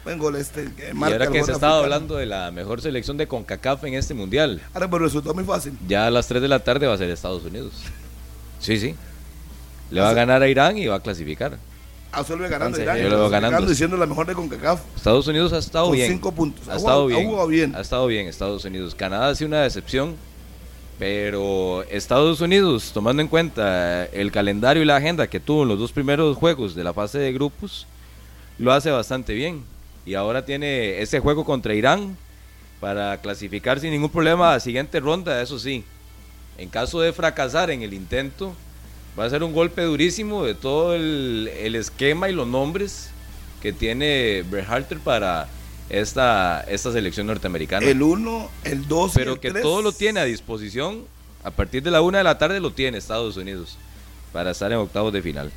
Buen 0.04 0.20
gol 0.20 0.36
este. 0.38 0.72
Que 0.74 0.92
Y 0.92 0.94
marca 0.94 1.16
ahora 1.16 1.32
que 1.32 1.44
se 1.44 1.52
estaba 1.52 1.80
hablando 1.80 2.16
de 2.16 2.26
la 2.26 2.50
mejor 2.52 2.82
selección 2.82 3.18
de 3.18 3.28
CONCACAF 3.28 3.84
en 3.86 3.94
este 3.96 4.14
mundial, 4.14 4.62
Ahora, 4.74 4.90
pero 4.90 5.04
resultó 5.04 5.34
muy 5.34 5.44
fácil. 5.44 5.74
ya 5.88 6.08
a 6.08 6.12
las 6.12 6.28
3 6.28 6.42
de 6.42 6.48
la 6.48 6.60
tarde 6.60 6.88
va 6.88 6.94
a 6.94 6.98
ser 6.98 7.10
Estados 7.10 7.44
Unidos. 7.44 7.74
Sí, 8.60 8.80
sí. 8.80 8.96
Le 9.92 10.02
va 10.02 10.10
a 10.10 10.14
ganar 10.14 10.42
a 10.42 10.48
Irán 10.48 10.78
y 10.78 10.88
va 10.88 10.96
a 10.96 11.00
clasificar. 11.02 11.58
Absuelve 12.12 12.48
ganando 12.48 12.78
Entonces, 12.78 12.84
Irán. 12.84 12.98
yo 13.04 13.10
lo 13.10 13.20
veo 13.20 13.30
ganando. 13.30 13.70
y 13.72 13.76
siendo 13.76 13.98
la 13.98 14.06
mejor 14.06 14.26
de 14.28 14.34
CONCACAF. 14.34 14.80
Estados 14.96 15.28
Unidos 15.28 15.52
ha 15.52 15.58
estado 15.58 15.88
Con 15.88 15.96
bien. 15.96 16.10
cinco 16.10 16.32
puntos. 16.32 16.68
Ha, 16.70 16.74
Ha 16.74 16.78
estado 16.78 17.04
ha 17.04 17.08
bien. 17.08 17.28
jugado 17.28 17.48
bien. 17.48 17.76
Ha 17.76 17.82
estado 17.82 18.08
bien 18.08 18.28
Estados 18.28 18.64
Unidos. 18.64 18.96
Canadá 18.96 19.28
ha 19.30 19.36
sido 19.36 19.50
una 19.50 19.62
decepción. 19.62 20.16
Pero 21.00 21.84
Estados 21.84 22.42
Unidos, 22.42 22.92
tomando 22.92 23.22
en 23.22 23.28
cuenta 23.28 24.06
el 24.06 24.32
calendario 24.32 24.82
y 24.82 24.86
la 24.86 24.96
agenda 24.96 25.28
que 25.28 25.40
tuvo 25.40 25.64
en 25.64 25.70
los 25.70 25.80
dos 25.80 25.92
primeros 25.92 26.36
juegos 26.38 26.74
de 26.74 26.84
la 26.84 26.94
fase 26.94 27.20
de 27.20 27.34
grupos, 27.34 27.86
lo 28.58 28.74
hace 28.74 28.90
bastante 28.90 29.34
bien. 29.34 29.64
Y 30.06 30.16
ahora 30.16 30.46
tiene 30.46 31.02
ese 31.02 31.20
juego 31.20 31.46
contra 31.46 31.76
Irán 31.76 32.18
para 32.80 33.20
clasificar 33.22 33.80
sin 33.80 33.92
ningún 33.92 34.10
problema 34.10 34.50
a 34.50 34.54
la 34.54 34.60
siguiente 34.60 35.00
ronda, 35.00 35.42
eso 35.42 35.60
sí. 35.60 35.84
En 36.58 36.70
caso 36.70 37.00
de 37.02 37.14
fracasar 37.14 37.70
en 37.70 37.84
el 37.84 37.94
intento, 37.94 38.56
va 39.18 39.26
a 39.26 39.30
ser 39.30 39.44
un 39.44 39.54
golpe 39.54 39.84
durísimo 39.84 40.44
de 40.44 40.56
todo 40.56 40.96
el, 40.96 41.76
esquema 41.76 42.30
y 42.30 42.34
los 42.34 42.48
nombres 42.48 43.10
que 43.62 43.74
tiene 43.74 44.44
Berhalter 44.50 45.00
para 45.00 45.48
esta, 45.90 46.62
esta 46.62 46.92
selección 46.92 47.28
norteamericana. 47.28 47.86
El 47.86 48.02
1, 48.02 48.50
el 48.64 48.88
2 48.88 49.12
Pero 49.16 49.32
y 49.32 49.34
el 49.36 49.40
que 49.40 49.52
3. 49.52 49.62
todo 49.64 49.82
lo 49.82 49.92
tiene 49.92 50.20
a 50.20 50.24
disposición, 50.26 51.06
a 51.44 51.52
partir 51.52 51.84
de 51.84 51.92
la 51.92 52.02
una 52.02 52.18
de 52.18 52.24
la 52.24 52.38
tarde 52.38 52.60
lo 52.60 52.72
tiene 52.72 52.98
Estados 52.98 53.38
Unidos 53.38 53.78
para 54.34 54.52
estar 54.52 54.72
en 54.72 54.78
octavos 54.80 55.14
de 55.14 55.22
final. 55.22 55.52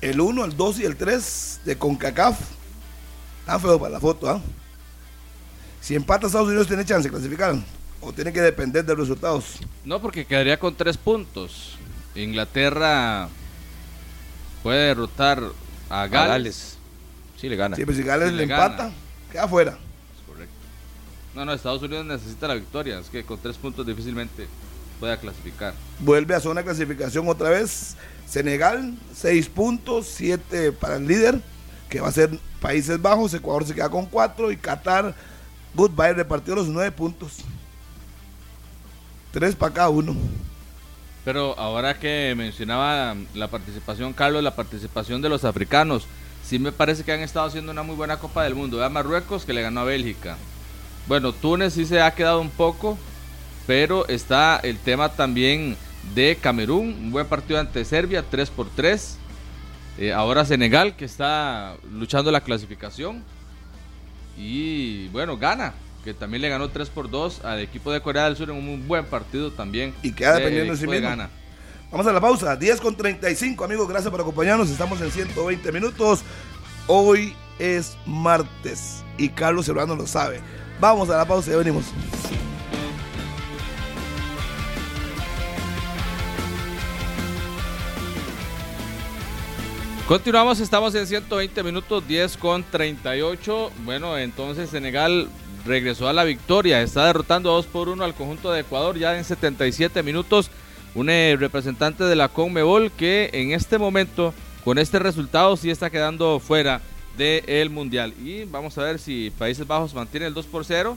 El 0.00 0.20
1, 0.20 0.44
el 0.44 0.56
2 0.56 0.80
y 0.80 0.84
el 0.84 0.96
3 0.96 1.60
de 1.64 1.76
CONCACAF. 1.78 2.38
Tan 3.46 3.60
feo 3.60 3.78
para 3.78 3.92
la 3.92 4.00
foto, 4.00 4.28
¿ah? 4.28 4.40
Si 5.80 5.94
empata 5.94 6.26
Estados 6.26 6.48
Unidos, 6.48 6.66
tiene 6.66 6.84
chance 6.84 7.08
de 7.08 7.10
clasificar. 7.10 7.54
O 8.00 8.12
tiene 8.12 8.32
que 8.32 8.40
depender 8.40 8.84
de 8.84 8.92
los 8.94 9.08
resultados. 9.08 9.58
No, 9.84 10.00
porque 10.02 10.26
quedaría 10.26 10.58
con 10.58 10.74
tres 10.74 10.96
puntos. 10.96 11.76
Inglaterra 12.16 13.28
puede 14.62 14.88
derrotar 14.88 15.42
a 15.88 16.02
A 16.02 16.08
Gales. 16.08 16.28
Gales. 16.28 16.78
Sí, 17.40 17.48
le 17.48 17.56
gana. 17.56 17.76
Si 17.76 17.84
pues, 17.84 17.96
si 17.96 18.02
Gales 18.02 18.32
le 18.32 18.38
le 18.38 18.46
gana. 18.46 18.64
empata, 18.64 18.92
queda 19.36 19.48
fuera. 19.48 19.72
Es 19.72 20.26
correcto. 20.26 20.54
No, 21.34 21.44
no, 21.44 21.52
Estados 21.52 21.82
Unidos 21.82 22.06
necesita 22.06 22.48
la 22.48 22.54
victoria. 22.54 22.98
Es 22.98 23.08
que 23.08 23.22
con 23.24 23.38
tres 23.38 23.56
puntos 23.56 23.86
difícilmente 23.86 24.48
pueda 24.98 25.18
clasificar. 25.18 25.74
Vuelve 26.00 26.34
a 26.34 26.40
zona 26.40 26.62
de 26.62 26.64
clasificación 26.64 27.28
otra 27.28 27.50
vez. 27.50 27.96
Senegal, 28.26 28.94
6 29.14 29.48
puntos, 29.50 30.06
7 30.08 30.72
para 30.72 30.96
el 30.96 31.06
líder, 31.06 31.40
que 31.88 32.00
va 32.00 32.08
a 32.08 32.12
ser 32.12 32.30
Países 32.60 33.00
Bajos. 33.00 33.34
Ecuador 33.34 33.64
se 33.64 33.74
queda 33.74 33.88
con 33.88 34.06
4 34.06 34.50
y 34.50 34.56
Qatar, 34.56 35.14
goodbye, 35.74 36.14
repartió 36.14 36.56
los 36.56 36.66
9 36.66 36.90
puntos. 36.90 37.34
3 39.32 39.54
para 39.54 39.74
cada 39.74 39.88
uno. 39.90 40.16
Pero 41.24 41.56
ahora 41.58 41.98
que 41.98 42.34
mencionaba 42.36 43.14
la 43.34 43.48
participación, 43.48 44.12
Carlos, 44.12 44.42
la 44.42 44.56
participación 44.56 45.22
de 45.22 45.28
los 45.28 45.44
africanos, 45.44 46.06
sí 46.46 46.58
me 46.58 46.72
parece 46.72 47.02
que 47.02 47.12
han 47.12 47.20
estado 47.20 47.46
haciendo 47.46 47.72
una 47.72 47.82
muy 47.82 47.96
buena 47.96 48.18
Copa 48.18 48.44
del 48.44 48.54
Mundo. 48.54 48.78
Vea 48.78 48.88
Marruecos 48.88 49.44
que 49.44 49.52
le 49.52 49.62
ganó 49.62 49.80
a 49.80 49.84
Bélgica. 49.84 50.36
Bueno, 51.08 51.32
Túnez 51.32 51.74
sí 51.74 51.84
se 51.86 52.00
ha 52.00 52.12
quedado 52.12 52.40
un 52.40 52.50
poco, 52.50 52.96
pero 53.66 54.06
está 54.08 54.60
el 54.62 54.78
tema 54.78 55.10
también 55.10 55.76
de 56.14 56.36
Camerún, 56.40 56.88
un 56.88 57.10
buen 57.10 57.26
partido 57.26 57.58
ante 57.58 57.84
Serbia, 57.84 58.24
3 58.28 58.50
por 58.50 58.70
3. 58.70 59.18
Eh, 59.98 60.12
ahora 60.12 60.44
Senegal 60.44 60.94
que 60.94 61.04
está 61.04 61.76
luchando 61.92 62.30
la 62.30 62.42
clasificación. 62.42 63.24
Y 64.38 65.08
bueno, 65.08 65.36
gana, 65.36 65.74
que 66.04 66.14
también 66.14 66.42
le 66.42 66.48
ganó 66.48 66.68
3 66.68 66.90
por 66.90 67.10
2 67.10 67.44
al 67.44 67.60
equipo 67.60 67.90
de 67.90 68.00
Corea 68.00 68.24
del 68.26 68.36
Sur 68.36 68.50
en 68.50 68.56
un 68.56 68.86
buen 68.86 69.04
partido 69.06 69.50
también. 69.50 69.94
Y 70.02 70.12
queda 70.12 70.34
dependiendo 70.34 70.74
de 70.74 70.78
equipo 70.78 70.92
de 70.92 71.00
mismo. 71.00 71.28
Vamos 71.90 72.06
a 72.08 72.12
la 72.12 72.20
pausa, 72.20 72.56
10 72.56 72.80
con 72.80 72.96
35, 72.96 73.64
amigos, 73.64 73.88
gracias 73.88 74.10
por 74.10 74.20
acompañarnos. 74.20 74.68
Estamos 74.70 75.00
en 75.00 75.10
120 75.10 75.70
minutos. 75.70 76.22
Hoy 76.88 77.34
es 77.60 77.96
martes 78.04 79.04
y 79.16 79.28
Carlos 79.28 79.66
Serrano 79.66 79.94
lo 79.94 80.06
sabe. 80.06 80.40
Vamos 80.80 81.08
a 81.10 81.16
la 81.16 81.24
pausa 81.24 81.52
y 81.52 81.56
venimos. 81.56 81.84
Continuamos, 90.08 90.58
estamos 90.60 90.94
en 90.96 91.06
120 91.06 91.62
minutos, 91.62 92.06
10 92.06 92.36
con 92.36 92.64
38. 92.64 93.72
Bueno, 93.84 94.18
entonces 94.18 94.70
Senegal 94.70 95.28
regresó 95.64 96.08
a 96.08 96.12
la 96.12 96.24
victoria, 96.24 96.82
está 96.82 97.06
derrotando 97.06 97.52
2 97.52 97.66
por 97.66 97.88
1 97.88 98.04
al 98.04 98.14
conjunto 98.14 98.50
de 98.50 98.60
Ecuador 98.60 98.98
ya 98.98 99.16
en 99.16 99.24
77 99.24 100.02
minutos. 100.02 100.50
Un 100.96 101.10
eh, 101.10 101.36
representante 101.38 102.04
de 102.04 102.16
la 102.16 102.28
Conmebol 102.28 102.90
que 102.90 103.28
en 103.34 103.52
este 103.52 103.76
momento, 103.76 104.32
con 104.64 104.78
este 104.78 104.98
resultado, 104.98 105.54
sí 105.58 105.68
está 105.68 105.90
quedando 105.90 106.40
fuera 106.40 106.80
del 107.18 107.68
Mundial. 107.68 108.14
Y 108.24 108.44
vamos 108.44 108.78
a 108.78 108.82
ver 108.82 108.98
si 108.98 109.30
Países 109.38 109.66
Bajos 109.66 109.92
mantiene 109.92 110.24
el 110.24 110.32
2 110.32 110.46
por 110.46 110.64
0, 110.64 110.96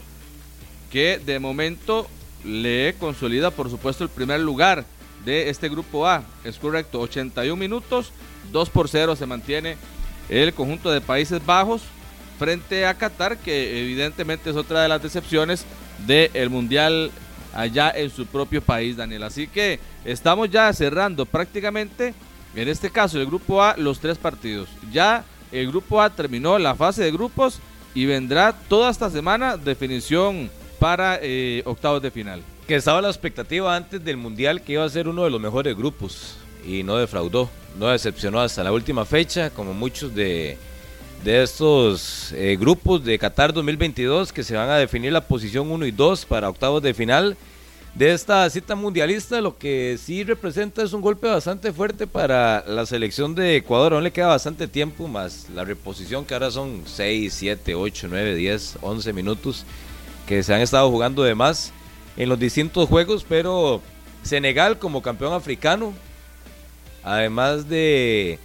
que 0.90 1.20
de 1.20 1.40
momento 1.40 2.08
le 2.46 2.96
consolida, 2.98 3.52
por 3.52 3.70
supuesto, 3.70 4.06
el 4.06 4.10
primer 4.10 4.40
lugar 4.40 4.86
de 5.26 5.50
este 5.50 5.68
grupo 5.68 6.08
A. 6.08 6.24
Es 6.46 6.58
correcto, 6.60 7.02
81 7.02 7.58
minutos, 7.58 8.14
2 8.54 8.70
por 8.70 8.88
0 8.88 9.18
se 9.18 9.26
mantiene 9.26 9.76
el 10.30 10.54
conjunto 10.54 10.92
de 10.92 11.02
Países 11.02 11.46
Bajos 11.46 11.82
frente 12.38 12.86
a 12.86 12.94
Qatar, 12.94 13.38
que 13.38 13.82
evidentemente 13.82 14.50
es 14.50 14.56
otra 14.56 14.82
de 14.82 14.88
las 14.88 15.04
decepciones 15.04 15.66
del 16.08 16.50
Mundial 16.50 17.12
allá 17.54 17.92
en 17.96 18.10
su 18.10 18.26
propio 18.26 18.62
país, 18.62 18.98
Daniel. 18.98 19.24
Así 19.24 19.48
que 19.48 19.80
estamos 20.06 20.50
ya 20.50 20.72
cerrando 20.74 21.26
prácticamente, 21.26 22.14
en 22.56 22.68
este 22.68 22.90
caso 22.90 23.20
el 23.20 23.26
grupo 23.26 23.62
A, 23.64 23.76
los 23.78 24.00
tres 24.00 24.18
partidos. 24.18 24.70
Ya 24.92 25.24
el 25.52 25.68
grupo 25.68 26.02
A 26.02 26.10
terminó 26.10 26.58
la 26.60 26.76
fase 26.76 27.04
de 27.04 27.12
grupos 27.12 27.60
y 27.94 28.06
vendrá 28.06 28.54
toda 28.54 28.92
esta 28.92 29.10
semana 29.10 29.58
definición 29.58 30.50
para 30.80 31.20
eh, 31.22 31.62
octavos 31.66 32.02
de 32.02 32.12
final. 32.12 32.42
Que 32.68 32.76
estaba 32.76 33.02
la 33.02 33.10
expectativa 33.10 33.76
antes 33.76 34.04
del 34.04 34.18
Mundial 34.18 34.62
que 34.62 34.74
iba 34.74 34.86
a 34.86 34.90
ser 34.90 35.08
uno 35.08 35.24
de 35.24 35.32
los 35.32 35.42
mejores 35.42 35.76
grupos 35.76 36.38
y 36.66 36.84
no 36.84 36.98
defraudó, 36.98 37.50
no 37.78 37.88
decepcionó 37.88 38.40
hasta 38.40 38.64
la 38.64 38.72
última 38.72 39.06
fecha, 39.06 39.50
como 39.50 39.74
muchos 39.74 40.14
de, 40.14 40.58
de 41.24 41.44
estos 41.44 42.32
eh, 42.34 42.56
grupos 42.60 43.04
de 43.04 43.20
Qatar 43.20 43.54
2022 43.54 44.32
que 44.32 44.44
se 44.44 44.56
van 44.56 44.70
a 44.70 44.78
definir 44.78 45.12
la 45.12 45.22
posición 45.22 45.70
1 45.70 45.86
y 45.86 45.92
2 45.92 46.26
para 46.26 46.50
octavos 46.50 46.82
de 46.82 46.94
final 46.94 47.36
de 47.96 48.14
esta 48.14 48.50
cita 48.50 48.76
mundialista, 48.76 49.42
lo 49.42 49.58
que 49.58 49.98
sí 50.02 50.24
representa 50.24 50.84
es 50.84 50.94
un 50.94 51.02
golpe 51.02 51.28
bastante 51.28 51.74
fuerte 51.74 52.08
para 52.08 52.64
la 52.68 52.86
selección 52.86 53.36
de 53.36 53.58
Ecuador, 53.58 53.94
aún 53.94 54.04
le 54.04 54.12
queda 54.12 54.28
bastante 54.28 54.68
tiempo, 54.68 55.08
más 55.08 55.48
la 55.54 55.66
reposición 55.66 56.24
que 56.24 56.34
ahora 56.34 56.52
son 56.52 56.84
6, 56.86 57.34
7, 57.34 57.76
8, 57.76 58.08
9, 58.10 58.36
10, 58.36 58.78
11 58.82 59.14
minutos 59.14 59.66
que 60.28 60.44
se 60.44 60.54
han 60.54 60.62
estado 60.62 60.90
jugando 60.90 61.24
de 61.24 61.36
más 61.36 61.74
en 62.16 62.30
los 62.30 62.40
distintos 62.40 62.88
juegos, 62.88 63.26
pero 63.28 63.82
Senegal 64.24 64.78
como 64.78 65.02
campeón 65.02 65.34
africano, 65.34 65.94
además 67.04 67.68
de, 67.68 68.40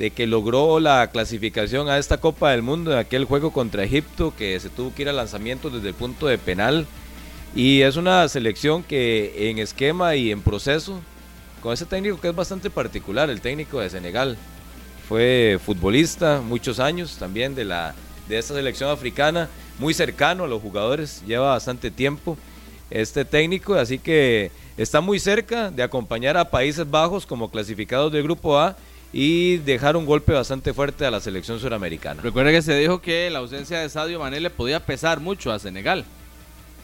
de, 0.00 0.10
que 0.10 0.26
logró 0.26 0.80
la 0.80 1.10
clasificación 1.10 1.90
a 1.90 1.98
esta 1.98 2.18
Copa 2.18 2.52
del 2.52 2.62
Mundo 2.62 2.90
en 2.90 2.98
aquel 2.98 3.26
juego 3.26 3.52
contra 3.52 3.84
Egipto, 3.84 4.32
que 4.34 4.58
se 4.58 4.70
tuvo 4.70 4.94
que 4.94 5.02
ir 5.02 5.10
a 5.10 5.12
lanzamiento 5.12 5.68
desde 5.68 5.88
el 5.88 5.94
punto 5.94 6.26
de 6.26 6.38
penal, 6.38 6.86
y 7.54 7.82
es 7.82 7.96
una 7.96 8.26
selección 8.28 8.82
que 8.82 9.50
en 9.50 9.58
esquema 9.58 10.16
y 10.16 10.32
en 10.32 10.40
proceso, 10.40 11.00
con 11.62 11.74
ese 11.74 11.84
técnico 11.84 12.18
que 12.18 12.28
es 12.28 12.34
bastante 12.34 12.70
particular, 12.70 13.28
el 13.28 13.42
técnico 13.42 13.80
de 13.80 13.90
Senegal, 13.90 14.38
fue 15.06 15.60
futbolista 15.62 16.40
muchos 16.40 16.80
años 16.80 17.18
también 17.18 17.54
de, 17.54 17.66
la, 17.66 17.94
de 18.26 18.38
esta 18.38 18.54
selección 18.54 18.88
africana, 18.88 19.50
muy 19.78 19.92
cercano 19.92 20.44
a 20.44 20.48
los 20.48 20.62
jugadores, 20.62 21.22
lleva 21.26 21.50
bastante 21.50 21.90
tiempo 21.90 22.38
este 22.88 23.26
técnico, 23.26 23.74
así 23.74 23.98
que 23.98 24.50
está 24.78 25.02
muy 25.02 25.20
cerca 25.20 25.70
de 25.70 25.82
acompañar 25.82 26.38
a 26.38 26.48
Países 26.48 26.90
Bajos 26.90 27.26
como 27.26 27.50
clasificados 27.50 28.10
del 28.10 28.22
Grupo 28.22 28.58
A 28.58 28.78
y 29.12 29.56
dejar 29.58 29.96
un 29.96 30.06
golpe 30.06 30.32
bastante 30.32 30.72
fuerte 30.72 31.04
a 31.04 31.10
la 31.10 31.20
selección 31.20 31.58
suramericana. 31.58 32.22
Recuerda 32.22 32.52
que 32.52 32.62
se 32.62 32.76
dijo 32.78 33.00
que 33.00 33.28
la 33.30 33.40
ausencia 33.40 33.80
de 33.80 33.88
Sadio 33.88 34.20
Mané 34.20 34.40
le 34.40 34.50
podía 34.50 34.84
pesar 34.86 35.20
mucho 35.20 35.52
a 35.52 35.58
Senegal, 35.58 36.04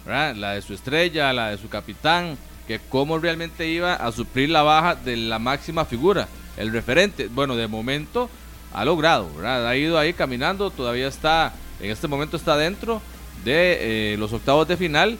la 0.07 0.53
de 0.53 0.63
su 0.63 0.75
estrella, 0.75 1.33
la 1.33 1.51
de 1.51 1.59
su 1.59 1.69
capitán, 1.69 2.37
que 2.67 2.81
cómo 2.89 3.19
realmente 3.19 3.69
iba 3.69 3.95
a 3.95 4.11
suplir 4.13 4.51
la 4.51 4.63
baja 4.63 4.97
de 4.97 5.17
la 5.17 5.39
máxima 5.39 5.85
figura, 5.85 6.29
el 6.57 6.73
referente. 6.73 7.29
Bueno, 7.29 7.55
de 7.55 7.69
momento 7.69 8.29
ha 8.73 8.85
logrado, 8.85 9.29
ha 9.45 9.77
ido 9.77 9.99
ahí 9.99 10.13
caminando, 10.13 10.71
todavía 10.71 11.07
está, 11.07 11.55
en 11.81 11.91
este 11.91 12.09
momento 12.09 12.37
está 12.37 12.57
dentro 12.57 13.01
de 13.45 14.15
eh, 14.15 14.17
los 14.19 14.33
octavos 14.33 14.67
de 14.67 14.77
final 14.77 15.19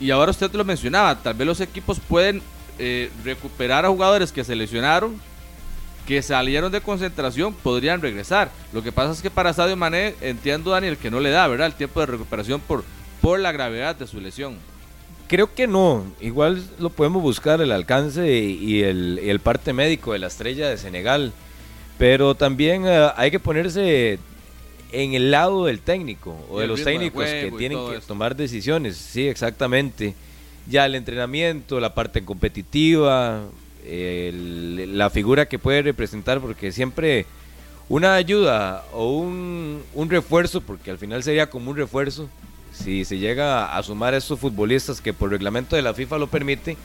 y 0.00 0.10
ahora 0.10 0.30
usted 0.30 0.52
lo 0.54 0.64
mencionaba, 0.64 1.16
tal 1.16 1.34
vez 1.34 1.46
los 1.46 1.60
equipos 1.60 1.98
pueden 2.00 2.42
eh, 2.78 3.10
recuperar 3.24 3.84
a 3.84 3.88
jugadores 3.88 4.32
que 4.32 4.44
se 4.44 4.56
lesionaron, 4.56 5.20
que 6.06 6.22
salieron 6.22 6.72
de 6.72 6.80
concentración, 6.80 7.54
podrían 7.54 8.00
regresar. 8.00 8.50
Lo 8.72 8.82
que 8.82 8.92
pasa 8.92 9.12
es 9.12 9.22
que 9.22 9.30
para 9.30 9.52
Sadio 9.52 9.76
Mané, 9.76 10.14
entiendo 10.20 10.70
Daniel, 10.70 10.96
que 10.96 11.10
no 11.10 11.20
le 11.20 11.30
da, 11.30 11.46
¿verdad? 11.46 11.68
El 11.68 11.74
tiempo 11.74 12.00
de 12.00 12.06
recuperación 12.06 12.60
por, 12.60 12.84
por 13.20 13.38
la 13.38 13.52
gravedad 13.52 13.96
de 13.96 14.06
su 14.06 14.20
lesión. 14.20 14.56
Creo 15.28 15.54
que 15.54 15.68
no, 15.68 16.04
igual 16.20 16.64
lo 16.80 16.90
podemos 16.90 17.22
buscar 17.22 17.60
el 17.60 17.70
alcance 17.70 18.28
y 18.34 18.82
el, 18.82 19.20
y 19.22 19.30
el 19.30 19.38
parte 19.38 19.72
médico 19.72 20.12
de 20.12 20.18
la 20.18 20.26
estrella 20.26 20.68
de 20.68 20.76
Senegal, 20.76 21.32
pero 21.98 22.34
también 22.34 22.82
uh, 22.84 23.12
hay 23.16 23.30
que 23.30 23.38
ponerse 23.38 24.18
en 24.90 25.14
el 25.14 25.30
lado 25.30 25.66
del 25.66 25.78
técnico 25.78 26.36
o 26.50 26.58
de 26.58 26.66
los 26.66 26.82
técnicos 26.82 27.24
de 27.24 27.42
que 27.42 27.56
tienen 27.56 27.78
que 27.86 27.96
esto. 27.96 28.08
tomar 28.08 28.34
decisiones. 28.34 28.96
Sí, 28.96 29.28
exactamente. 29.28 30.14
Ya 30.68 30.86
el 30.86 30.96
entrenamiento, 30.96 31.78
la 31.78 31.94
parte 31.94 32.24
competitiva, 32.24 33.42
la 33.84 35.10
figura 35.10 35.46
que 35.46 35.58
puede 35.58 35.82
representar, 35.82 36.40
porque 36.40 36.72
siempre 36.72 37.26
una 37.88 38.14
ayuda 38.14 38.84
o 38.92 39.18
un, 39.18 39.82
un, 39.94 40.10
refuerzo, 40.10 40.60
porque 40.60 40.90
al 40.90 40.98
final 40.98 41.22
sería 41.22 41.50
como 41.50 41.70
un 41.70 41.76
refuerzo, 41.76 42.28
si 42.72 43.04
se 43.04 43.18
llega 43.18 43.76
a 43.76 43.82
sumar 43.82 44.14
a 44.14 44.18
estos 44.18 44.38
futbolistas 44.38 45.00
que 45.00 45.12
por 45.12 45.30
reglamento 45.30 45.76
de 45.76 45.82
la 45.82 45.94
FIFA 45.94 46.18
lo 46.18 46.26
permite. 46.28 46.76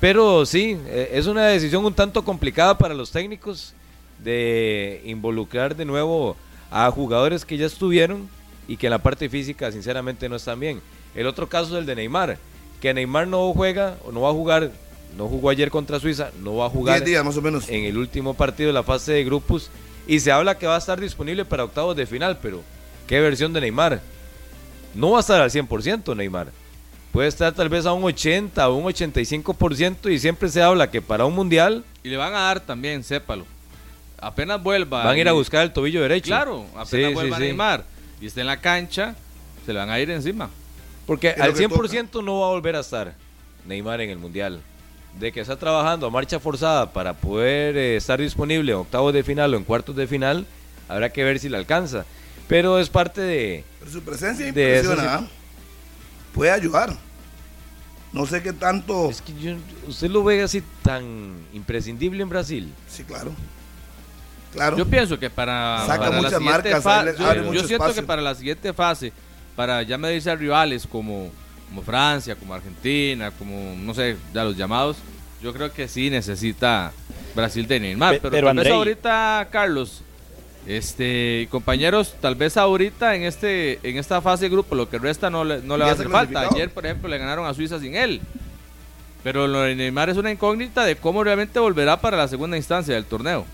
Pero 0.00 0.44
sí, 0.44 0.76
es 1.12 1.26
una 1.26 1.46
decisión 1.46 1.84
un 1.84 1.94
tanto 1.94 2.24
complicada 2.24 2.76
para 2.76 2.94
los 2.94 3.10
técnicos 3.10 3.74
de 4.22 5.00
involucrar 5.04 5.74
de 5.76 5.84
nuevo 5.84 6.36
a 6.70 6.90
jugadores 6.90 7.44
que 7.44 7.56
ya 7.56 7.66
estuvieron 7.66 8.28
y 8.66 8.76
que 8.76 8.86
en 8.86 8.90
la 8.90 8.98
parte 8.98 9.28
física 9.28 9.70
sinceramente 9.72 10.28
no 10.28 10.36
están 10.36 10.60
bien. 10.60 10.80
El 11.14 11.26
otro 11.26 11.48
caso 11.48 11.74
es 11.74 11.80
el 11.80 11.86
de 11.86 11.96
Neymar, 11.96 12.38
que 12.80 12.92
Neymar 12.92 13.28
no 13.28 13.52
juega 13.52 13.96
o 14.04 14.12
no 14.12 14.22
va 14.22 14.30
a 14.30 14.32
jugar, 14.32 14.72
no 15.16 15.28
jugó 15.28 15.50
ayer 15.50 15.70
contra 15.70 16.00
Suiza, 16.00 16.30
no 16.42 16.56
va 16.56 16.66
a 16.66 16.70
jugar 16.70 16.96
10 16.98 17.06
días 17.06 17.24
más 17.24 17.36
o 17.36 17.42
menos. 17.42 17.68
en 17.68 17.84
el 17.84 17.96
último 17.96 18.34
partido 18.34 18.68
de 18.68 18.72
la 18.74 18.82
fase 18.82 19.12
de 19.12 19.24
grupos 19.24 19.70
y 20.06 20.20
se 20.20 20.32
habla 20.32 20.58
que 20.58 20.66
va 20.66 20.74
a 20.74 20.78
estar 20.78 21.00
disponible 21.00 21.44
para 21.44 21.64
octavos 21.64 21.96
de 21.96 22.06
final, 22.06 22.38
pero 22.42 22.62
¿qué 23.06 23.20
versión 23.20 23.52
de 23.52 23.60
Neymar? 23.60 24.00
No 24.94 25.12
va 25.12 25.18
a 25.18 25.20
estar 25.20 25.40
al 25.40 25.50
100% 25.50 26.14
Neymar. 26.16 26.48
Puede 27.12 27.28
estar 27.28 27.52
tal 27.52 27.68
vez 27.68 27.86
a 27.86 27.92
un 27.92 28.02
80 28.04 28.68
o 28.68 28.74
un 28.74 28.84
85% 28.86 30.12
y 30.12 30.18
siempre 30.18 30.48
se 30.48 30.60
habla 30.62 30.90
que 30.90 31.00
para 31.00 31.24
un 31.24 31.34
mundial 31.34 31.84
Y 32.02 32.08
le 32.08 32.16
van 32.16 32.34
a 32.34 32.38
dar 32.40 32.60
también, 32.60 33.04
sépalo. 33.04 33.46
Apenas 34.18 34.62
vuelva. 34.62 35.04
van 35.04 35.16
a 35.16 35.18
ir 35.18 35.28
a 35.28 35.32
buscar 35.32 35.62
el 35.62 35.72
tobillo 35.72 36.02
derecho. 36.02 36.26
Claro, 36.26 36.64
apenas 36.76 36.88
Sí, 36.88 37.14
vuelva 37.14 37.36
sí. 37.36 37.42
Neymar 37.44 37.84
y 38.20 38.26
esté 38.26 38.40
en 38.40 38.46
la 38.48 38.60
cancha, 38.60 39.14
se 39.64 39.72
le 39.72 39.78
van 39.78 39.90
a 39.90 40.00
ir 40.00 40.10
encima. 40.10 40.50
Porque 41.06 41.30
al 41.30 41.52
que 41.54 41.68
100% 41.68 42.24
no 42.24 42.40
va 42.40 42.46
a 42.46 42.50
volver 42.50 42.74
a 42.76 42.80
estar 42.80 43.14
Neymar 43.66 44.00
en 44.00 44.10
el 44.10 44.18
Mundial. 44.18 44.60
De 45.18 45.30
que 45.32 45.40
está 45.40 45.56
trabajando 45.56 46.06
a 46.06 46.10
marcha 46.10 46.40
forzada 46.40 46.92
para 46.92 47.14
poder 47.14 47.76
eh, 47.76 47.96
estar 47.96 48.20
disponible 48.20 48.72
en 48.72 48.78
octavos 48.78 49.12
de 49.14 49.22
final 49.22 49.54
o 49.54 49.56
en 49.56 49.64
cuartos 49.64 49.94
de 49.94 50.06
final, 50.08 50.46
habrá 50.88 51.10
que 51.10 51.22
ver 51.22 51.38
si 51.38 51.48
le 51.48 51.56
alcanza. 51.56 52.04
Pero 52.48 52.78
es 52.78 52.88
parte 52.90 53.20
de... 53.20 53.64
Pero 53.78 53.90
su 53.92 54.02
presencia 54.02 54.44
De 54.44 54.48
impresiona. 54.50 55.14
¿ah? 55.14 55.26
Puede 56.34 56.50
ayudar. 56.50 56.94
No 58.12 58.26
sé 58.26 58.42
qué 58.42 58.52
tanto. 58.52 59.08
Es 59.08 59.22
que 59.22 59.32
yo- 59.40 59.56
usted 59.88 60.10
lo 60.10 60.22
ve 60.24 60.42
así 60.42 60.62
tan 60.82 61.34
imprescindible 61.52 62.22
en 62.22 62.28
Brasil. 62.28 62.72
Sí, 62.88 63.04
claro. 63.04 63.32
Claro. 64.52 64.76
Yo 64.76 64.86
pienso 64.86 65.18
que 65.18 65.30
para, 65.30 65.82
Saca 65.86 65.98
para 65.98 66.10
la 66.10 66.16
muchas 66.16 66.38
siguiente 66.38 66.70
marcas, 66.70 66.82
fa- 66.84 67.00
abre- 67.00 67.14
yo, 67.18 67.60
siento 67.66 67.74
espacio. 67.86 67.94
que 67.94 68.06
para 68.06 68.22
la 68.22 68.34
siguiente 68.36 68.72
fase, 68.72 69.12
para 69.56 69.82
ya 69.82 69.98
medirse 69.98 70.30
a 70.30 70.36
rivales 70.36 70.86
como, 70.86 71.32
como 71.74 71.82
Francia, 71.84 72.36
como 72.36 72.54
Argentina, 72.54 73.32
como 73.32 73.74
no 73.76 73.92
sé, 73.94 74.16
ya 74.32 74.44
los 74.44 74.56
llamados, 74.56 74.96
yo 75.42 75.52
creo 75.52 75.72
que 75.72 75.88
sí 75.88 76.08
necesita 76.08 76.92
Brasil 77.34 77.66
de 77.66 77.80
Neymar. 77.80 78.14
Pe- 78.14 78.20
pero 78.20 78.30
pero, 78.30 78.46
tal 78.46 78.56
vez 78.56 78.66
ahorita, 78.78 79.48
Carlos, 79.50 80.02
este 80.68 81.48
compañeros, 81.50 82.14
tal 82.20 82.36
vez 82.36 82.56
ahorita 82.56 83.16
en 83.16 83.24
este 83.24 83.80
en 83.82 83.98
esta 83.98 84.20
fase 84.22 84.44
de 84.44 84.50
grupo, 84.50 84.76
lo 84.76 84.88
que 84.88 84.98
resta 84.98 85.30
no 85.30 85.44
le, 85.44 85.60
no 85.62 85.76
le 85.76 85.84
va 85.84 85.90
a 85.90 85.94
hacer 85.94 86.06
falta. 86.12 86.40
Ayer, 86.54 86.70
por 86.70 86.86
ejemplo, 86.86 87.08
le 87.08 87.18
ganaron 87.18 87.44
a 87.46 87.54
Suiza 87.54 87.80
sin 87.80 87.96
él. 87.96 88.20
Pero 89.24 89.48
lo 89.48 89.62
de 89.62 89.74
Neymar 89.74 90.10
es 90.10 90.16
una 90.16 90.30
incógnita 90.30 90.84
de 90.84 90.96
cómo 90.96 91.24
realmente 91.24 91.58
volverá 91.58 92.00
para 92.00 92.16
la 92.16 92.28
segunda 92.28 92.56
instancia 92.56 92.94
del 92.94 93.04
torneo. 93.06 93.46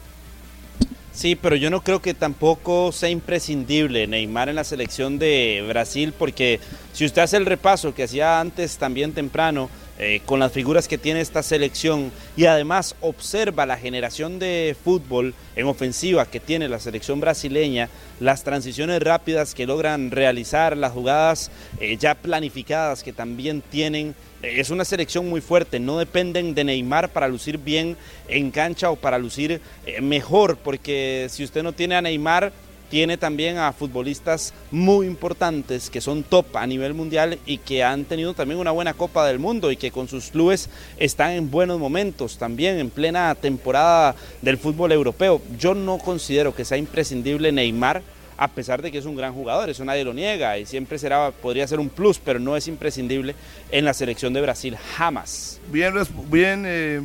Sí, 1.12 1.34
pero 1.34 1.56
yo 1.56 1.70
no 1.70 1.82
creo 1.82 2.00
que 2.00 2.14
tampoco 2.14 2.92
sea 2.92 3.08
imprescindible 3.08 4.06
Neymar 4.06 4.48
en 4.48 4.56
la 4.56 4.64
selección 4.64 5.18
de 5.18 5.64
Brasil, 5.66 6.14
porque 6.16 6.60
si 6.92 7.04
usted 7.04 7.22
hace 7.22 7.36
el 7.36 7.46
repaso 7.46 7.94
que 7.94 8.04
hacía 8.04 8.40
antes 8.40 8.78
también 8.78 9.12
temprano, 9.12 9.68
eh, 10.02 10.22
con 10.24 10.40
las 10.40 10.50
figuras 10.50 10.88
que 10.88 10.96
tiene 10.96 11.20
esta 11.20 11.42
selección 11.42 12.10
y 12.34 12.46
además 12.46 12.96
observa 13.02 13.66
la 13.66 13.76
generación 13.76 14.38
de 14.38 14.74
fútbol 14.82 15.34
en 15.56 15.66
ofensiva 15.66 16.24
que 16.24 16.40
tiene 16.40 16.70
la 16.70 16.78
selección 16.78 17.20
brasileña, 17.20 17.90
las 18.18 18.42
transiciones 18.42 19.02
rápidas 19.02 19.54
que 19.54 19.66
logran 19.66 20.10
realizar, 20.10 20.74
las 20.74 20.92
jugadas 20.92 21.50
eh, 21.80 21.98
ya 21.98 22.14
planificadas 22.14 23.02
que 23.02 23.12
también 23.12 23.60
tienen, 23.60 24.14
es 24.42 24.70
una 24.70 24.84
selección 24.84 25.28
muy 25.28 25.40
fuerte, 25.40 25.78
no 25.78 25.98
dependen 25.98 26.54
de 26.54 26.64
Neymar 26.64 27.10
para 27.10 27.28
lucir 27.28 27.58
bien 27.58 27.96
en 28.28 28.50
cancha 28.50 28.90
o 28.90 28.96
para 28.96 29.18
lucir 29.18 29.60
eh, 29.86 30.00
mejor, 30.00 30.56
porque 30.56 31.26
si 31.30 31.44
usted 31.44 31.62
no 31.62 31.72
tiene 31.72 31.96
a 31.96 32.02
Neymar, 32.02 32.52
tiene 32.90 33.16
también 33.16 33.56
a 33.58 33.72
futbolistas 33.72 34.52
muy 34.70 35.06
importantes 35.06 35.90
que 35.90 36.00
son 36.00 36.24
top 36.24 36.56
a 36.56 36.66
nivel 36.66 36.92
mundial 36.92 37.38
y 37.46 37.58
que 37.58 37.84
han 37.84 38.04
tenido 38.04 38.34
también 38.34 38.58
una 38.58 38.72
buena 38.72 38.94
Copa 38.94 39.26
del 39.26 39.38
Mundo 39.38 39.70
y 39.70 39.76
que 39.76 39.92
con 39.92 40.08
sus 40.08 40.30
clubes 40.30 40.68
están 40.98 41.30
en 41.30 41.50
buenos 41.50 41.78
momentos 41.78 42.36
también 42.36 42.78
en 42.78 42.90
plena 42.90 43.34
temporada 43.36 44.16
del 44.42 44.58
fútbol 44.58 44.90
europeo. 44.90 45.40
Yo 45.56 45.74
no 45.74 45.98
considero 45.98 46.54
que 46.54 46.64
sea 46.64 46.78
imprescindible 46.78 47.52
Neymar 47.52 48.02
a 48.40 48.48
pesar 48.48 48.80
de 48.80 48.90
que 48.90 48.96
es 48.96 49.04
un 49.04 49.14
gran 49.16 49.34
jugador, 49.34 49.68
eso 49.68 49.84
nadie 49.84 50.02
lo 50.02 50.14
niega 50.14 50.56
y 50.56 50.64
siempre 50.64 50.98
será 50.98 51.30
podría 51.30 51.68
ser 51.68 51.78
un 51.78 51.90
plus, 51.90 52.18
pero 52.18 52.38
no 52.40 52.56
es 52.56 52.68
imprescindible 52.68 53.34
en 53.70 53.84
la 53.84 53.92
selección 53.92 54.32
de 54.32 54.40
Brasil 54.40 54.78
jamás. 54.96 55.60
Bien, 55.70 55.92
bien 56.30 56.64
eh, 56.66 57.02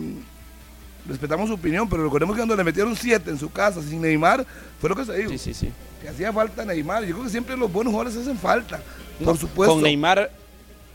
respetamos 1.05 1.49
su 1.49 1.55
opinión, 1.55 1.89
pero 1.89 2.05
recordemos 2.05 2.35
que 2.35 2.39
cuando 2.39 2.55
le 2.55 2.63
metieron 2.63 2.95
7 2.95 3.29
en 3.29 3.37
su 3.37 3.51
casa 3.51 3.81
sin 3.81 4.01
Neymar, 4.01 4.45
fue 4.79 4.89
lo 4.89 4.95
que 4.95 5.03
se 5.03 5.13
dijo. 5.13 5.29
Sí, 5.31 5.37
sí, 5.37 5.53
sí. 5.53 5.69
Que 6.01 6.07
hacía 6.07 6.31
falta 6.31 6.63
Neymar. 6.63 7.03
Yo 7.03 7.15
creo 7.15 7.25
que 7.25 7.29
siempre 7.29 7.57
los 7.57 7.69
buenos 7.69 7.91
jugadores 7.91 8.17
hacen 8.17 8.37
falta. 8.37 8.79
Por 9.21 9.37
supuesto. 9.37 9.73
Con 9.73 9.83
Neymar, 9.83 10.31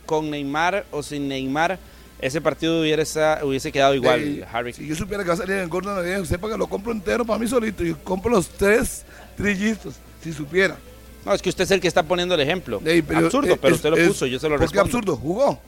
con 0.07 0.31
Neymar 0.31 0.87
o 0.91 1.03
sin 1.03 1.29
Neymar, 1.29 1.79
ese 2.19 2.41
partido 2.41 2.81
hubiese, 2.81 3.21
hubiese 3.43 3.71
quedado 3.71 3.95
igual, 3.95 4.21
Eh, 4.21 4.47
Harry. 4.51 4.73
Si 4.73 4.87
yo 4.87 4.97
supiera 4.97 5.23
que 5.23 5.29
va 5.29 5.35
a 5.35 5.37
salir 5.37 5.57
en 5.57 5.69
Gordon 5.69 6.25
sepa 6.25 6.49
que 6.49 6.57
lo 6.57 6.67
compro 6.67 6.93
entero 6.93 7.27
para 7.27 7.39
mí 7.39 7.47
solito 7.47 7.85
y 7.85 7.93
compro 7.93 8.31
los 8.31 8.49
tres 8.49 9.05
trillizos, 9.37 9.97
si 10.23 10.33
supiera. 10.33 10.77
No, 11.25 11.35
es 11.35 11.43
que 11.43 11.51
usted 11.51 11.65
es 11.65 11.71
el 11.71 11.81
que 11.81 11.89
está 11.89 12.03
poniendo 12.03 12.35
el 12.35 12.41
ejemplo. 12.41 12.81
Ey, 12.85 13.03
pero, 13.03 13.27
absurdo, 13.27 13.53
eh, 13.55 13.59
pero 13.61 13.75
es- 13.75 13.79
usted 13.79 13.91
lo 13.91 13.97
es- 13.97 14.09
puso, 14.09 14.27
yo 14.27 14.39
se 14.39 14.49
lo 14.49 14.57
¿Por 14.57 14.71
qué 14.71 14.79
respondo. 14.79 14.83
absurdo? 14.83 15.17
Jugó. 15.17 15.61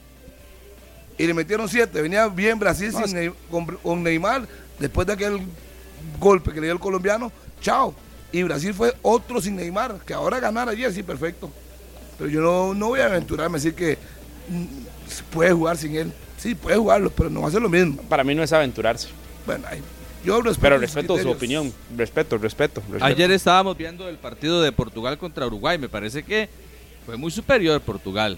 Y 1.18 1.26
le 1.26 1.34
metieron 1.34 1.68
siete. 1.68 2.00
Venía 2.00 2.26
bien 2.28 2.58
Brasil 2.58 2.90
No, 2.92 3.06
sin 3.06 3.16
Ney- 3.16 3.34
con, 3.50 3.66
con 3.66 4.02
Neymar. 4.02 4.48
Después 4.78 5.06
de 5.06 5.12
aquel 5.12 5.40
golpe 6.18 6.52
que 6.52 6.60
le 6.60 6.66
dio 6.68 6.72
el 6.74 6.80
colombiano, 6.80 7.30
chao. 7.60 7.94
Y 8.32 8.42
Brasil 8.44 8.72
fue 8.72 8.94
otro 9.02 9.40
sin 9.42 9.56
Neymar. 9.56 9.98
Que 10.06 10.14
ahora 10.14 10.40
ganar 10.40 10.68
ayer, 10.70 10.90
sí, 10.92 11.02
perfecto. 11.02 11.50
Pero 12.18 12.30
yo 12.30 12.40
no, 12.40 12.72
no 12.74 12.88
voy 12.88 13.00
a 13.00 13.06
aventurarme 13.06 13.56
a 13.56 13.58
decir 13.58 13.74
que 13.74 13.98
mm, 14.48 14.64
puede 15.32 15.52
jugar 15.52 15.76
sin 15.76 15.94
él. 15.96 16.12
Sí, 16.38 16.54
puede 16.54 16.76
jugarlo, 16.78 17.10
pero 17.10 17.28
no 17.30 17.42
va 17.42 17.48
a 17.48 17.50
ser 17.50 17.60
lo 17.62 17.68
mismo. 17.68 18.00
Para 18.08 18.24
mí 18.24 18.34
no 18.34 18.42
es 18.42 18.52
aventurarse. 18.52 19.08
Bueno, 19.46 19.64
ahí- 19.68 19.82
yo 20.24 20.40
respeto 20.42 20.60
Pero 20.62 20.78
respeto 20.78 21.18
su 21.18 21.30
opinión. 21.30 21.72
Respeto, 21.96 22.38
respeto. 22.38 22.80
respeto. 22.82 23.04
Ayer 23.04 23.30
estábamos 23.30 23.76
viendo 23.76 24.08
el 24.08 24.16
partido 24.16 24.62
de 24.62 24.72
Portugal 24.72 25.18
contra 25.18 25.46
Uruguay. 25.46 25.78
Me 25.78 25.88
parece 25.88 26.22
que 26.22 26.48
fue 27.06 27.16
muy 27.16 27.30
superior 27.30 27.80
Portugal. 27.80 28.36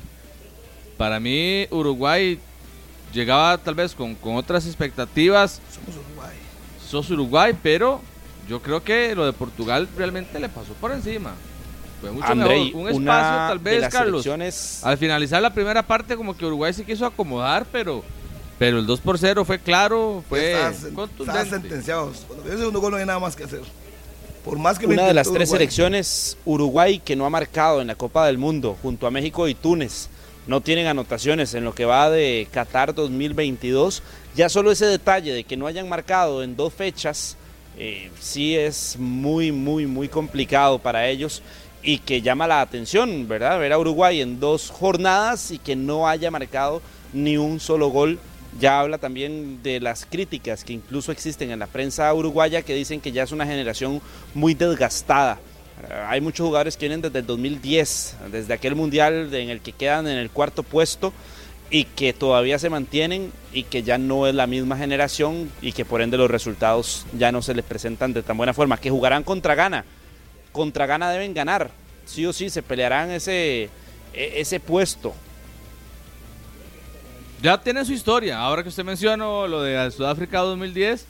Para 0.97 1.19
mí, 1.20 1.66
Uruguay 1.70 2.39
llegaba 3.12 3.59
tal 3.59 3.74
vez 3.74 3.94
con, 3.94 4.15
con 4.15 4.36
otras 4.36 4.66
expectativas. 4.66 5.61
Somos 5.73 5.97
Uruguay. 6.05 6.36
Sos 6.89 7.11
Uruguay, 7.11 7.52
pero 7.62 8.01
yo 8.48 8.61
creo 8.62 8.82
que 8.82 9.15
lo 9.15 9.27
de 9.27 9.32
Portugal 9.32 9.89
realmente 9.97 10.39
le 10.39 10.48
pasó 10.48 10.73
por 10.74 10.93
encima. 10.93 11.32
Fue 12.01 12.11
mucho 12.12 12.27
Andrei, 12.27 12.66
mejor. 12.66 12.81
Un 12.82 12.89
espacio, 12.89 13.01
una 13.02 13.47
tal 13.48 13.59
vez, 13.59 13.89
Carlos. 13.89 14.23
selecciones- 14.24 14.81
Al 14.85 14.98
finalizar 14.98 15.40
la 15.40 15.52
primera 15.55 15.82
parte, 15.82 16.16
como 16.16 16.36
que 16.36 16.44
Uruguay 16.44 16.73
se 16.73 16.85
quiso 16.85 17.06
acomodar, 17.06 17.66
pero, 17.73 18.05
pero 18.59 18.78
el 18.78 18.86
2 18.86 19.01
por 19.01 19.18
0 19.18 19.44
fue 19.44 19.59
claro, 19.59 20.22
fue 20.28 20.56
contundente. 20.94 21.51
sentenciados. 21.51 22.24
Cuando 22.26 22.51
el 22.51 22.59
segundo 22.59 22.81
gol 22.81 22.93
no 22.93 22.97
hay 22.98 23.06
nada 23.06 23.18
más 23.18 23.35
que 23.36 23.44
hacer. 23.44 23.62
Por 24.44 24.59
más 24.59 24.78
que 24.78 24.86
Una 24.86 25.06
de 25.06 25.14
las 25.14 25.26
tres 25.28 25.48
Uruguay. 25.48 25.59
selecciones 25.59 26.36
Uruguay 26.44 26.98
que 26.98 27.16
no 27.16 27.24
ha 27.24 27.31
marcado 27.31 27.81
en 27.81 27.86
la 27.86 27.94
Copa 27.94 28.26
del 28.26 28.36
Mundo, 28.36 28.76
junto 28.82 29.06
a 29.06 29.10
México 29.10 29.48
y 29.48 29.55
Túnez, 29.55 30.09
no 30.47 30.60
tienen 30.60 30.86
anotaciones 30.86 31.55
en 31.55 31.64
lo 31.64 31.74
que 31.74 31.86
va 31.86 32.10
de 32.10 32.47
Qatar 32.52 32.94
2022. 32.94 34.02
Ya 34.36 34.48
solo 34.51 34.70
ese 34.70 34.85
detalle 34.86 35.32
de 35.32 35.44
que 35.44 35.56
no 35.56 35.66
hayan 35.66 35.89
marcado 35.89 36.43
en 36.43 36.56
dos 36.56 36.74
fechas, 36.74 37.36
eh, 37.78 38.10
sí 38.20 38.55
es 38.55 38.97
muy, 38.98 39.51
muy, 39.51 39.86
muy 39.86 40.09
complicado 40.09 40.78
para 40.78 41.09
ellos 41.09 41.43
y 41.82 41.98
que 41.98 42.20
llama 42.22 42.47
la 42.47 42.60
atención, 42.60 43.26
¿verdad? 43.26 43.59
Ver 43.59 43.72
a 43.72 43.78
Uruguay 43.78 44.20
en 44.20 44.40
dos 44.40 44.70
jornadas 44.70 45.51
y 45.51 45.59
que 45.59 45.74
no 45.76 46.06
haya 46.06 46.31
marcado 46.31 46.82
ni 47.14 47.36
un 47.36 47.60
solo 47.60 47.89
gol 47.89 48.18
ya 48.60 48.81
habla 48.81 48.98
también 48.98 49.62
de 49.62 49.81
las 49.81 50.06
críticas 50.06 50.64
que 50.64 50.72
incluso 50.72 51.12
existen 51.12 51.51
en 51.51 51.59
la 51.59 51.66
prensa 51.66 52.12
uruguaya 52.14 52.62
que 52.62 52.74
dicen 52.74 53.01
que 53.01 53.12
ya 53.12 53.22
es 53.22 53.32
una 53.32 53.47
generación 53.47 54.01
muy 54.35 54.55
desgastada. 54.55 55.39
Eh, 55.89 56.05
Hay 56.09 56.20
muchos 56.20 56.47
jugadores 56.47 56.76
que 56.76 56.86
vienen 56.86 57.02
desde 57.02 57.18
el 57.20 57.26
2010, 57.26 58.16
desde 58.31 58.55
aquel 58.55 58.74
mundial 58.76 59.35
en 59.35 59.51
el 59.51 59.60
que 59.60 59.72
quedan 59.72 60.06
en 60.06 60.18
el 60.18 60.31
cuarto 60.31 60.62
puesto 60.62 61.12
y 61.70 61.85
que 61.85 62.12
todavía 62.12 62.59
se 62.59 62.70
mantienen 62.70 63.32
y 63.52 63.64
que 63.64 63.82
ya 63.82 63.98
no 63.98 64.26
es 64.26 64.35
la 64.35 64.47
misma 64.47 64.76
generación 64.76 65.51
y 65.62 65.72
que 65.72 65.85
por 65.85 66.02
ende 66.02 66.16
los 66.16 66.31
resultados 66.31 67.06
ya 67.18 67.32
no 67.32 67.43
se 67.43 67.55
les 67.55 67.64
presentan 67.64 68.12
de 68.12 68.22
tan 68.22 68.36
buena 68.36 68.55
forma, 68.55 68.76
que 68.76 68.90
jugarán 68.90 69.24
contra 69.24 69.55
Ghana. 69.55 69.85
Contra 70.52 70.86
Ghana 70.86 71.10
deben 71.10 71.35
ganar, 71.35 71.70
sí 72.06 72.24
o 72.26 72.32
sí, 72.32 72.51
se 72.51 72.62
pelearán 72.62 73.10
ese, 73.10 73.64
e- 74.12 74.32
ese 74.36 74.60
puesto. 74.60 75.14
Ya 77.44 77.58
tiene 77.58 77.84
su 77.84 77.92
historia. 77.92 78.38
Ahora 78.38 78.62
que 78.62 78.70
usted 78.70 78.84
mencionó 78.84 79.46
lo 79.46 79.60
de 79.62 79.90
Sudáfrica 79.90 80.38
2010, 80.40 81.04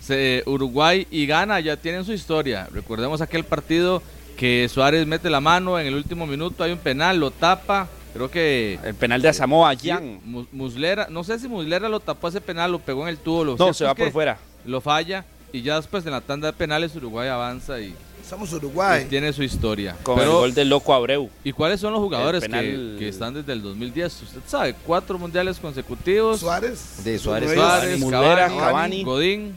se- 0.00 0.42
Uruguay 0.44 1.06
y 1.08 1.24
Ghana 1.24 1.60
ya 1.60 1.76
tienen 1.76 2.04
su 2.04 2.12
historia. 2.12 2.66
Recordemos 2.72 3.20
aquel 3.20 3.44
partido 3.44 4.02
que 4.36 4.68
Suárez 4.68 5.06
mete 5.06 5.30
la 5.30 5.40
mano 5.40 5.78
en 5.78 5.86
el 5.86 5.94
último 5.94 6.26
minuto, 6.26 6.64
hay 6.64 6.72
un 6.72 6.78
penal, 6.78 7.20
lo 7.20 7.30
tapa. 7.30 7.86
Creo 8.12 8.28
que 8.28 8.80
El 8.82 8.96
penal 8.96 9.22
de 9.22 9.28
Asamoah 9.28 9.74
sí, 9.76 9.82
Gyan. 9.86 10.20
Mu- 10.24 10.46
Muslera, 10.50 11.06
no 11.10 11.22
sé 11.22 11.38
si 11.38 11.46
Muslera 11.46 11.88
lo 11.88 12.00
tapó 12.00 12.26
ese 12.26 12.40
penal, 12.40 12.72
lo 12.72 12.80
pegó 12.80 13.02
en 13.04 13.10
el 13.10 13.18
tubo. 13.18 13.44
Lo 13.44 13.56
No, 13.56 13.72
se 13.72 13.84
va 13.84 13.94
por 13.94 14.10
fuera. 14.10 14.36
Lo 14.64 14.80
falla 14.80 15.24
y 15.52 15.62
ya 15.62 15.76
después 15.76 16.04
en 16.06 16.10
la 16.10 16.20
tanda 16.22 16.48
de 16.48 16.54
penales 16.54 16.96
Uruguay 16.96 17.28
avanza 17.28 17.78
y 17.78 17.94
Somos 18.28 18.52
Uruguay. 18.52 19.06
Tiene 19.08 19.32
su 19.32 19.42
historia. 19.42 19.96
Con 20.02 20.18
el 20.18 20.24
Pero, 20.24 20.38
gol 20.40 20.54
del 20.54 20.68
loco 20.68 20.92
Abreu. 20.92 21.30
¿Y 21.44 21.52
cuáles 21.52 21.80
son 21.80 21.92
los 21.92 22.00
jugadores 22.02 22.44
que, 22.44 23.08
están 23.08 23.32
desde 23.32 23.54
el 23.54 23.62
2010? 23.62 24.22
Usted 24.22 24.40
sabe, 24.46 24.74
cuatro 24.86 25.18
mundiales 25.18 25.58
consecutivos. 25.58 26.40
Suárez. 26.40 27.02
De 27.04 27.18
Suárez. 27.18 27.54
Suárez, 27.54 27.98
Muslera, 27.98 28.48
Cavani. 28.48 29.02
Godín. 29.02 29.54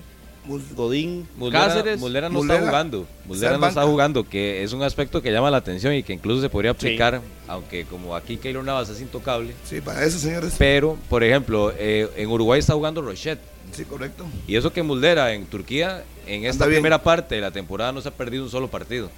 Godín. 0.74 1.28
Cáceres. 1.52 2.00
Muslera 2.00 2.30
no 2.30 2.42
está 2.42 2.60
jugando. 2.60 3.06
En 3.30 3.60
no 3.60 3.68
está 3.68 3.84
jugando, 3.84 4.28
que 4.28 4.64
es 4.64 4.72
un 4.72 4.84
aspecto 4.84 5.22
que 5.22 5.32
llama 5.32 5.52
la 5.52 5.58
atención 5.58 5.94
y 5.94 6.02
que 6.02 6.14
incluso 6.14 6.42
se 6.42 6.50
podría 6.50 6.72
aplicar, 6.72 7.22
aunque 7.50 7.86
como 7.86 8.16
aquí 8.16 8.38
Keylor 8.38 8.64
Navas 8.64 8.90
es 8.90 9.02
intocable. 9.02 9.54
Sí, 9.66 9.82
para 9.82 10.04
eso, 10.06 10.18
señores. 10.18 10.56
Pero, 10.58 10.98
por 11.10 11.24
ejemplo, 11.24 11.74
eh, 11.78 12.10
en 12.16 12.30
Uruguay 12.30 12.60
está 12.60 12.74
jugando 12.74 13.02
Rochet. 13.02 13.40
Sí, 13.72 13.86
correcto. 13.86 14.26
Y 14.48 14.56
eso 14.56 14.74
que 14.74 14.84
Muslera 14.84 15.34
en 15.34 15.46
Turquía, 15.46 16.04
en 16.28 16.46
esta 16.46 16.64
Anda 16.64 16.68
bien. 16.68 16.78
primera 16.82 17.02
parte 17.04 17.36
de 17.36 17.42
la 17.42 17.52
temporada 17.52 17.92
no 17.92 18.02
se 18.02 18.10
ha 18.10 18.12
perdido 18.12 18.44
un 18.44 18.50
solo 18.50 18.68
partido. 18.70 19.10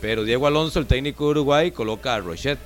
Pero 0.00 0.24
Diego 0.24 0.46
Alonso, 0.46 0.78
el 0.78 0.86
técnico 0.86 1.24
de 1.24 1.30
Uruguay, 1.32 1.70
coloca 1.72 2.14
a 2.14 2.20
Rochet 2.20 2.58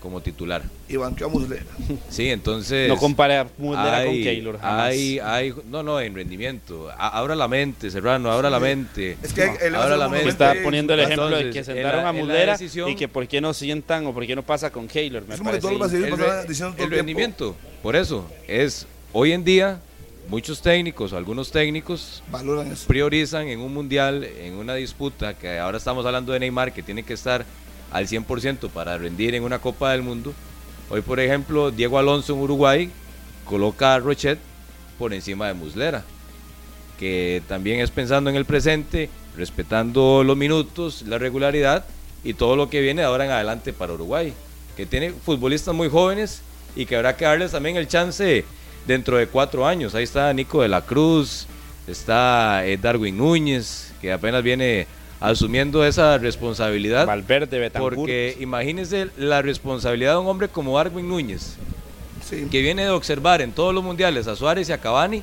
como 0.00 0.20
titular. 0.20 0.62
Y 0.88 0.96
banqueó 0.96 1.28
a 1.28 1.30
Muslera. 1.30 1.62
Sí, 2.08 2.28
entonces... 2.28 2.88
No 2.88 2.96
compare 2.96 3.36
a 3.36 3.46
Muslera 3.56 4.04
con 4.04 4.14
Keylor 4.14 4.58
jamás. 4.58 4.86
Hay, 4.90 5.18
hay, 5.20 5.54
no, 5.70 5.84
no, 5.84 6.00
en 6.00 6.12
rendimiento. 6.14 6.90
A- 6.90 7.16
abra 7.18 7.36
la 7.36 7.46
mente, 7.46 7.88
Serrano, 7.88 8.32
abra 8.32 8.50
la 8.50 8.58
mente. 8.58 9.16
Es 9.22 9.32
que 9.32 9.44
él 9.62 9.74
Ahora 9.76 9.96
la 9.96 10.08
mente. 10.08 10.28
Está 10.28 10.54
poniendo 10.64 10.92
el 10.94 11.00
ejemplo 11.00 11.28
de 11.30 11.50
que 11.50 11.58
en 11.60 11.64
sentaron 11.64 12.02
la- 12.02 12.08
a 12.08 12.12
Muslera 12.12 12.52
decisión- 12.58 12.88
y 12.90 12.96
que 12.96 13.06
por 13.06 13.28
qué 13.28 13.40
no 13.40 13.54
sientan 13.54 14.04
o 14.06 14.12
por 14.12 14.26
qué 14.26 14.34
no 14.34 14.42
pasa 14.42 14.72
con 14.72 14.88
Keylor. 14.88 15.22
Me 15.28 15.34
Es 15.34 15.40
como 15.40 15.52
que 15.52 15.58
parece 15.60 15.68
todos 15.68 15.78
los 15.78 15.90
brasileños 15.92 16.40
el, 16.42 16.48
diciendo 16.48 16.74
todo 16.74 16.84
el 16.86 16.90
rendimiento, 16.92 17.56
por 17.82 17.94
eso, 17.94 18.28
es 18.48 18.86
hoy 19.12 19.30
en 19.32 19.44
día 19.44 19.78
muchos 20.28 20.62
técnicos, 20.62 21.12
algunos 21.12 21.50
técnicos 21.50 22.22
Valoran 22.30 22.72
eso. 22.72 22.86
priorizan 22.86 23.48
en 23.48 23.60
un 23.60 23.74
mundial, 23.74 24.24
en 24.24 24.54
una 24.54 24.74
disputa, 24.74 25.34
que 25.34 25.58
ahora 25.58 25.78
estamos 25.78 26.06
hablando 26.06 26.32
de 26.32 26.40
Neymar, 26.40 26.72
que 26.72 26.82
tiene 26.82 27.02
que 27.02 27.14
estar 27.14 27.44
al 27.90 28.06
100% 28.06 28.70
para 28.70 28.96
rendir 28.98 29.34
en 29.34 29.42
una 29.42 29.58
Copa 29.58 29.92
del 29.92 30.02
Mundo. 30.02 30.32
Hoy, 30.90 31.02
por 31.02 31.20
ejemplo, 31.20 31.70
Diego 31.70 31.98
Alonso 31.98 32.34
en 32.34 32.40
Uruguay 32.40 32.90
coloca 33.44 33.94
a 33.94 33.98
Rochet 33.98 34.38
por 34.98 35.12
encima 35.12 35.48
de 35.48 35.54
Muslera, 35.54 36.04
que 36.98 37.42
también 37.48 37.80
es 37.80 37.90
pensando 37.90 38.30
en 38.30 38.36
el 38.36 38.44
presente, 38.44 39.10
respetando 39.36 40.22
los 40.24 40.36
minutos, 40.36 41.02
la 41.02 41.18
regularidad 41.18 41.84
y 42.24 42.34
todo 42.34 42.56
lo 42.56 42.70
que 42.70 42.80
viene 42.80 43.02
de 43.02 43.06
ahora 43.06 43.24
en 43.24 43.30
adelante 43.30 43.72
para 43.72 43.94
Uruguay, 43.94 44.32
que 44.76 44.86
tiene 44.86 45.10
futbolistas 45.10 45.74
muy 45.74 45.88
jóvenes 45.88 46.42
y 46.76 46.86
que 46.86 46.96
habrá 46.96 47.16
que 47.16 47.24
darles 47.24 47.52
también 47.52 47.76
el 47.76 47.88
chance 47.88 48.44
dentro 48.86 49.16
de 49.16 49.26
cuatro 49.26 49.66
años. 49.66 49.94
Ahí 49.94 50.04
está 50.04 50.32
Nico 50.32 50.62
de 50.62 50.68
la 50.68 50.80
Cruz, 50.82 51.46
está 51.86 52.66
eh, 52.66 52.76
Darwin 52.76 53.16
Núñez, 53.16 53.92
que 54.00 54.12
apenas 54.12 54.42
viene 54.42 54.86
asumiendo 55.20 55.84
esa 55.84 56.18
responsabilidad. 56.18 57.06
Valverde, 57.06 57.58
Betancourt. 57.58 57.96
Porque 57.96 58.36
imagínense 58.40 59.08
la 59.16 59.40
responsabilidad 59.42 60.12
de 60.14 60.18
un 60.18 60.26
hombre 60.26 60.48
como 60.48 60.76
Darwin 60.76 61.08
Núñez, 61.08 61.56
Sí. 62.28 62.46
que 62.50 62.60
viene 62.62 62.84
de 62.84 62.90
observar 62.90 63.40
en 63.42 63.52
todos 63.52 63.74
los 63.74 63.82
mundiales 63.84 64.26
a 64.26 64.36
Suárez 64.36 64.68
y 64.68 64.72
a 64.72 64.78
Cavani, 64.78 65.22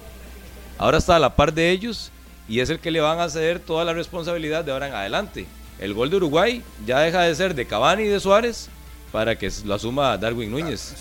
ahora 0.77 0.97
está 0.97 1.15
a 1.15 1.19
la 1.19 1.35
par 1.35 1.53
de 1.53 1.69
ellos 1.71 2.11
y 2.47 2.59
es 2.59 2.69
el 2.69 2.79
que 2.79 2.91
le 2.91 2.99
van 3.01 3.19
a 3.19 3.29
ceder 3.29 3.59
toda 3.59 3.83
la 3.85 3.93
responsabilidad 3.93 4.63
de 4.63 4.71
ahora 4.71 4.87
en 4.87 4.93
adelante. 4.93 5.45
El 5.79 5.93
gol 5.93 6.09
de 6.09 6.17
Uruguay 6.17 6.61
ya 6.85 6.99
deja 6.99 7.21
de 7.21 7.33
ser 7.35 7.55
de 7.55 7.65
Cavani 7.65 8.03
y 8.03 8.07
de 8.07 8.19
Suárez 8.19 8.69
para 9.11 9.37
que 9.37 9.49
lo 9.65 9.73
asuma 9.75 10.17
Darwin 10.17 10.51
Núñez. 10.51 10.93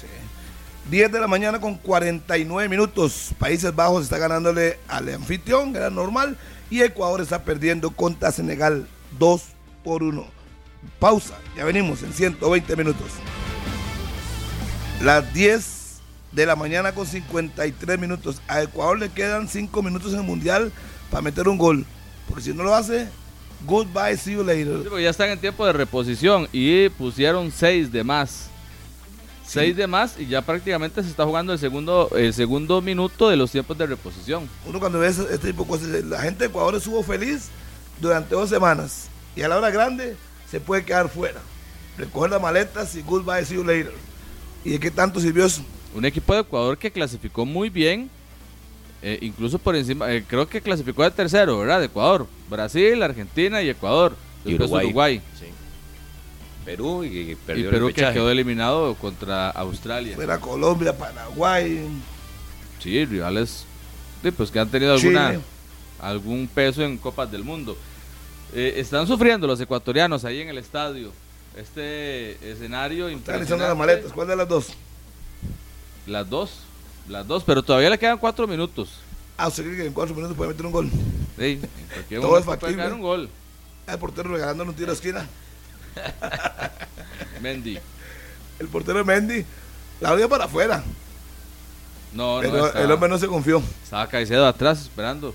10 0.91 1.13
de 1.13 1.21
la 1.21 1.27
mañana 1.27 1.61
con 1.61 1.75
49 1.75 2.69
minutos. 2.69 3.31
Países 3.39 3.75
Bajos 3.75 4.05
está 4.05 4.19
ganándole 4.19 4.79
al 4.89 5.09
anfitrión, 5.11 5.77
era 5.77 5.91
normal. 5.91 6.37
Y 6.71 6.81
Ecuador 6.81 7.21
está 7.21 7.45
perdiendo 7.45 7.91
contra 7.91 8.33
Senegal 8.33 8.87
2 9.19 9.43
por 9.85 10.03
1. 10.03 10.27
Pausa, 10.99 11.35
ya 11.57 11.65
venimos 11.65 12.03
en 12.03 12.13
120 12.13 12.77
minutos. 12.77 13.07
Las 15.03 15.33
10 15.33 16.01
de 16.33 16.47
la 16.47 16.57
mañana 16.57 16.93
con 16.93 17.07
53 17.07 17.99
minutos. 17.99 18.41
A 18.49 18.63
Ecuador 18.63 18.99
le 18.99 19.11
quedan 19.11 19.49
5 19.49 19.83
minutos 19.83 20.13
en 20.13 20.21
el 20.21 20.25
Mundial 20.25 20.73
para 21.11 21.23
meter 21.23 21.49
un 21.49 21.59
gol. 21.59 21.85
Porque 22.29 22.45
si 22.45 22.55
no 22.55 22.63
lo 22.63 22.75
hace, 22.75 23.09
goodbye, 23.67 24.17
see 24.17 24.35
you 24.35 24.45
later. 24.45 24.83
Sí, 24.85 25.03
ya 25.03 25.11
están 25.11 25.31
en 25.31 25.39
tiempo 25.39 25.67
de 25.67 25.73
reposición 25.73 26.49
y 26.53 26.89
pusieron 26.91 27.51
seis 27.51 27.91
de 27.91 28.05
más. 28.05 28.51
Seis 29.49 29.77
de 29.77 29.87
más 29.87 30.19
y 30.19 30.27
ya 30.27 30.43
prácticamente 30.43 31.03
se 31.03 31.09
está 31.09 31.25
jugando 31.25 31.53
el 31.53 31.59
segundo, 31.59 32.11
el 32.15 32.35
segundo 32.35 32.83
minuto 32.83 33.29
de 33.31 33.37
los 33.37 33.51
tiempos 33.51 33.77
de 33.79 33.87
reposición. 33.87 34.49
Uno 34.67 34.79
cuando 34.79 34.99
ve 34.99 35.09
ese- 35.09 35.23
este 35.33 35.49
tipo 35.49 35.65
de 35.65 35.69
cosas, 35.71 35.89
la 36.05 36.21
gente 36.21 36.41
de 36.41 36.47
Ecuador 36.47 36.75
estuvo 36.75 37.03
feliz 37.03 37.49
durante 38.01 38.35
dos 38.35 38.49
semanas 38.51 39.09
y 39.35 39.43
a 39.43 39.49
la 39.49 39.57
hora 39.57 39.71
grande 39.71 40.17
se 40.51 40.61
puede 40.61 40.85
quedar 40.85 41.09
fuera. 41.09 41.41
Recoger 41.97 42.31
las 42.31 42.43
maletas 42.43 42.95
y 42.95 43.03
goodbye, 43.03 43.45
see 43.45 43.55
you 43.57 43.65
later. 43.65 43.93
¿Y 44.65 44.71
de 44.71 44.81
qué 44.81 44.91
tanto 44.91 45.19
sirvió 45.21 45.47
eso? 45.47 45.63
Un 45.95 46.05
equipo 46.05 46.35
de 46.35 46.41
Ecuador 46.41 46.77
que 46.77 46.91
clasificó 46.93 47.47
muy 47.47 47.71
bien, 47.71 48.11
eh, 49.03 49.19
incluso 49.23 49.59
por 49.59 49.75
encima, 49.77 50.13
eh, 50.13 50.25
creo 50.29 50.47
que 50.49 50.61
clasificó 50.61 51.03
de 51.05 51.11
tercero, 51.11 51.59
¿verdad? 51.61 51.81
De 51.81 51.87
Ecuador, 51.87 52.27
Brasil, 52.51 53.03
Argentina 53.03 53.63
y 53.63 53.71
Ecuador. 53.71 54.15
Y 54.45 54.51
Después 54.51 54.69
Uruguay. 54.71 54.87
Uruguay. 54.87 55.23
Sí. 55.41 55.47
Perú 56.71 57.05
y, 57.05 57.09
y 57.09 57.31
Y 57.31 57.35
perdió 57.35 57.71
Perú 57.71 57.89
el 57.89 57.95
que 57.95 58.13
quedó 58.13 58.31
eliminado 58.31 58.95
contra 58.97 59.51
Australia. 59.51 60.15
Fuera 60.17 60.39
Colombia, 60.39 60.97
Paraguay, 60.97 61.87
Sí, 62.83 63.05
rivales 63.07 63.65
sí, 64.23 64.31
pues 64.31 64.51
que 64.51 64.59
han 64.61 64.69
tenido 64.69 64.93
alguna, 64.95 65.31
Chile. 65.33 65.43
algún 66.01 66.47
peso 66.49 66.83
en 66.83 66.99
Copas 66.99 67.31
del 67.31 67.43
Mundo. 67.45 67.77
Eh, 68.55 68.75
están 68.77 69.07
sufriendo 69.07 69.47
los 69.47 69.61
ecuatorianos 69.61 70.25
ahí 70.25 70.41
en 70.41 70.49
el 70.49 70.59
estadio. 70.59 71.13
Este 71.57 72.33
escenario 72.51 73.09
Están 73.09 73.43
echando 73.43 73.55
impresionante. 73.57 73.69
las 73.69 73.77
maletas. 73.77 74.13
¿Cuál 74.13 74.29
de 74.29 74.37
las 74.37 74.49
dos? 74.49 74.69
Las 76.07 76.29
dos, 76.31 76.51
las 77.09 77.27
dos, 77.27 77.43
pero 77.45 77.63
todavía 77.63 77.91
le 77.91 77.99
quedan 77.99 78.19
cuatro 78.19 78.47
minutos. 78.47 78.91
Ah, 79.37 79.49
¿usted 79.49 79.65
cree 79.65 79.77
que 79.77 79.87
en 79.87 79.93
cuatro 79.93 80.15
minutos 80.15 80.37
puede 80.37 80.51
meter 80.51 80.67
un 80.67 80.73
gol? 80.73 80.91
Sí, 81.39 81.45
en 81.45 81.61
cualquier 81.93 82.21
Todo 82.21 82.31
momento 82.31 82.39
es 82.39 82.45
puede 82.45 82.61
factible. 82.61 82.77
caer 82.83 82.93
un 82.95 83.01
gol. 83.03 83.29
El 83.87 83.99
portero 83.99 84.31
regalándole 84.31 84.71
un 84.71 84.77
tiro 84.77 84.91
a 84.91 84.95
esquina. 84.95 85.27
Mendy. 87.41 87.79
El 88.59 88.69
portero 88.69 89.05
Mendy 89.05 89.45
la 90.01 90.17
dio 90.17 90.29
para 90.29 90.45
afuera. 90.45 90.83
No, 92.13 92.37
no, 92.37 92.41
pero 92.41 92.67
estaba, 92.67 92.85
el 92.85 92.91
hombre 92.91 93.09
no 93.09 93.19
se 93.19 93.27
confió. 93.27 93.63
estaba 93.85 94.07
Caicedo 94.09 94.47
atrás 94.47 94.81
esperando. 94.83 95.35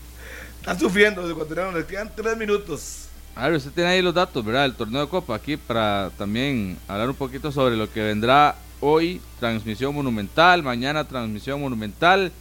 Están 0.60 0.78
sufriendo 0.80 1.22
los 1.22 1.30
ecuatorianos. 1.30 1.74
Les 1.74 1.84
quedan 1.84 2.10
tres 2.16 2.36
minutos. 2.36 3.02
A 3.34 3.48
ver, 3.48 3.58
usted 3.58 3.70
tiene 3.72 3.90
ahí 3.90 4.02
los 4.02 4.14
datos, 4.14 4.42
¿verdad? 4.44 4.64
El 4.64 4.74
torneo 4.74 5.02
de 5.02 5.08
Copa 5.08 5.34
aquí 5.36 5.56
para 5.58 6.10
también 6.16 6.78
hablar 6.88 7.10
un 7.10 7.14
poquito 7.14 7.52
sobre 7.52 7.76
lo 7.76 7.92
que 7.92 8.00
vendrá 8.02 8.56
hoy. 8.80 9.20
Transmisión 9.38 9.94
monumental, 9.94 10.62
mañana 10.62 11.04
transmisión 11.06 11.60
monumental. 11.60 12.32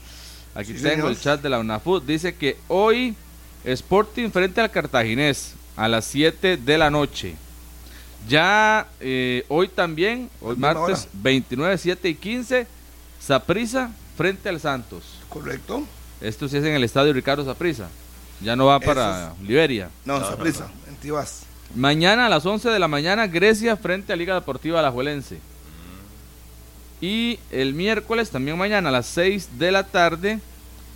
Aquí 0.55 0.67
Sí, 0.77 0.81
tengo 0.81 0.95
señor. 0.95 1.11
el 1.11 1.19
chat 1.19 1.41
de 1.41 1.49
la 1.49 1.59
UNAFUT. 1.59 2.05
Dice 2.05 2.33
que 2.35 2.57
hoy 2.69 3.13
Sporting 3.65 4.29
frente 4.29 4.61
al 4.61 4.71
Cartaginés 4.71 5.53
a 5.75 5.89
las 5.89 6.05
7 6.05 6.55
de 6.57 6.77
la 6.77 6.89
noche. 6.89 7.35
Ya 8.27 8.87
eh, 8.99 9.45
hoy 9.49 9.67
también, 9.67 10.29
hoy 10.41 10.55
martes 10.55 11.01
hora. 11.01 11.09
29, 11.13 11.77
7 11.77 12.09
y 12.09 12.15
15, 12.15 12.67
Saprisa 13.19 13.91
frente 14.17 14.49
al 14.49 14.59
Santos. 14.59 15.19
¿Correcto? 15.29 15.83
Esto 16.21 16.47
sí 16.47 16.57
es 16.57 16.63
en 16.63 16.73
el 16.73 16.83
estadio 16.83 17.13
Ricardo 17.13 17.45
Saprisa. 17.45 17.89
Ya 18.41 18.55
no 18.55 18.65
va 18.65 18.79
para 18.79 19.33
Liberia. 19.41 19.89
No, 20.03 20.19
no 20.19 20.37
prisa. 20.37 20.69
En 20.87 20.95
Tibás. 20.95 21.43
Mañana 21.73 22.27
a 22.27 22.29
las 22.29 22.45
11 22.45 22.69
de 22.69 22.79
la 22.79 22.87
mañana, 22.87 23.27
Grecia 23.27 23.75
frente 23.77 24.13
a 24.13 24.15
Liga 24.15 24.33
Deportiva 24.35 24.79
Alajuelense. 24.79 25.39
Y 27.01 27.39
el 27.51 27.73
miércoles, 27.73 28.29
también 28.29 28.57
mañana 28.57 28.89
a 28.89 28.91
las 28.91 29.05
6 29.07 29.57
de 29.59 29.71
la 29.71 29.83
tarde, 29.83 30.39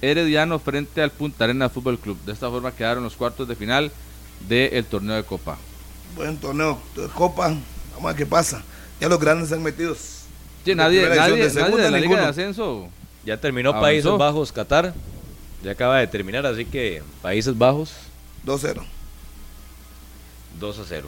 Herediano 0.02 0.60
frente 0.60 1.02
al 1.02 1.12
Punta 1.12 1.44
Arena 1.44 1.70
Fútbol 1.70 2.00
Club. 2.00 2.18
De 2.26 2.32
esta 2.32 2.50
forma 2.50 2.72
quedaron 2.72 3.04
los 3.04 3.16
cuartos 3.16 3.48
de 3.48 3.56
final 3.56 3.92
del 4.48 4.86
torneo 4.86 5.16
de 5.16 5.24
Copa. 5.24 5.58
Buen 6.16 6.38
torneo 6.38 6.80
de 6.96 7.08
Copa. 7.08 7.48
Vamos 7.94 8.04
a 8.04 8.08
ver 8.08 8.16
qué 8.16 8.26
pasa. 8.26 8.64
Ya 9.00 9.08
los 9.10 9.20
grandes 9.20 9.46
están 9.46 9.64
metidos. 9.64 9.98
Sí, 10.66 10.76
nadie, 10.76 11.02
nadie, 11.04 11.10
de 11.10 11.16
nadie 11.16 11.44
de 11.44 11.50
segunda, 11.50 11.84
la 11.84 11.90
Liga 11.92 12.00
ninguno. 12.02 12.22
de 12.22 12.28
Ascenso. 12.28 12.90
Ya 13.26 13.38
terminó 13.38 13.70
Avanzó. 13.70 13.86
Países 13.86 14.12
Bajos, 14.18 14.52
Qatar. 14.52 14.94
Ya 15.64 15.72
acaba 15.72 16.00
de 16.00 16.08
terminar, 16.08 16.46
así 16.46 16.66
que 16.66 17.04
Países 17.22 17.58
Bajos 17.58 17.94
2-0. 18.46 18.82
2 20.60 20.80
a 20.80 20.84
0. 20.88 21.08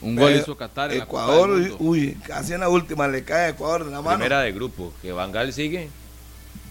Un 0.00 0.16
gol 0.16 0.32
Eh, 0.32 0.38
hizo 0.38 0.56
Qatar 0.56 0.92
en 0.92 1.02
Ecuador, 1.02 1.48
la 1.50 1.68
Copa 1.68 1.84
uy, 1.84 2.16
casi 2.26 2.54
en 2.54 2.60
la 2.60 2.68
última 2.68 3.06
le 3.06 3.22
cae 3.22 3.46
a 3.46 3.48
Ecuador 3.50 3.84
de 3.84 3.90
la 3.92 4.02
mano. 4.02 4.16
Primera 4.16 4.40
de 4.40 4.52
grupo, 4.52 4.92
que 5.00 5.12
Bangal 5.12 5.52
sigue 5.52 5.88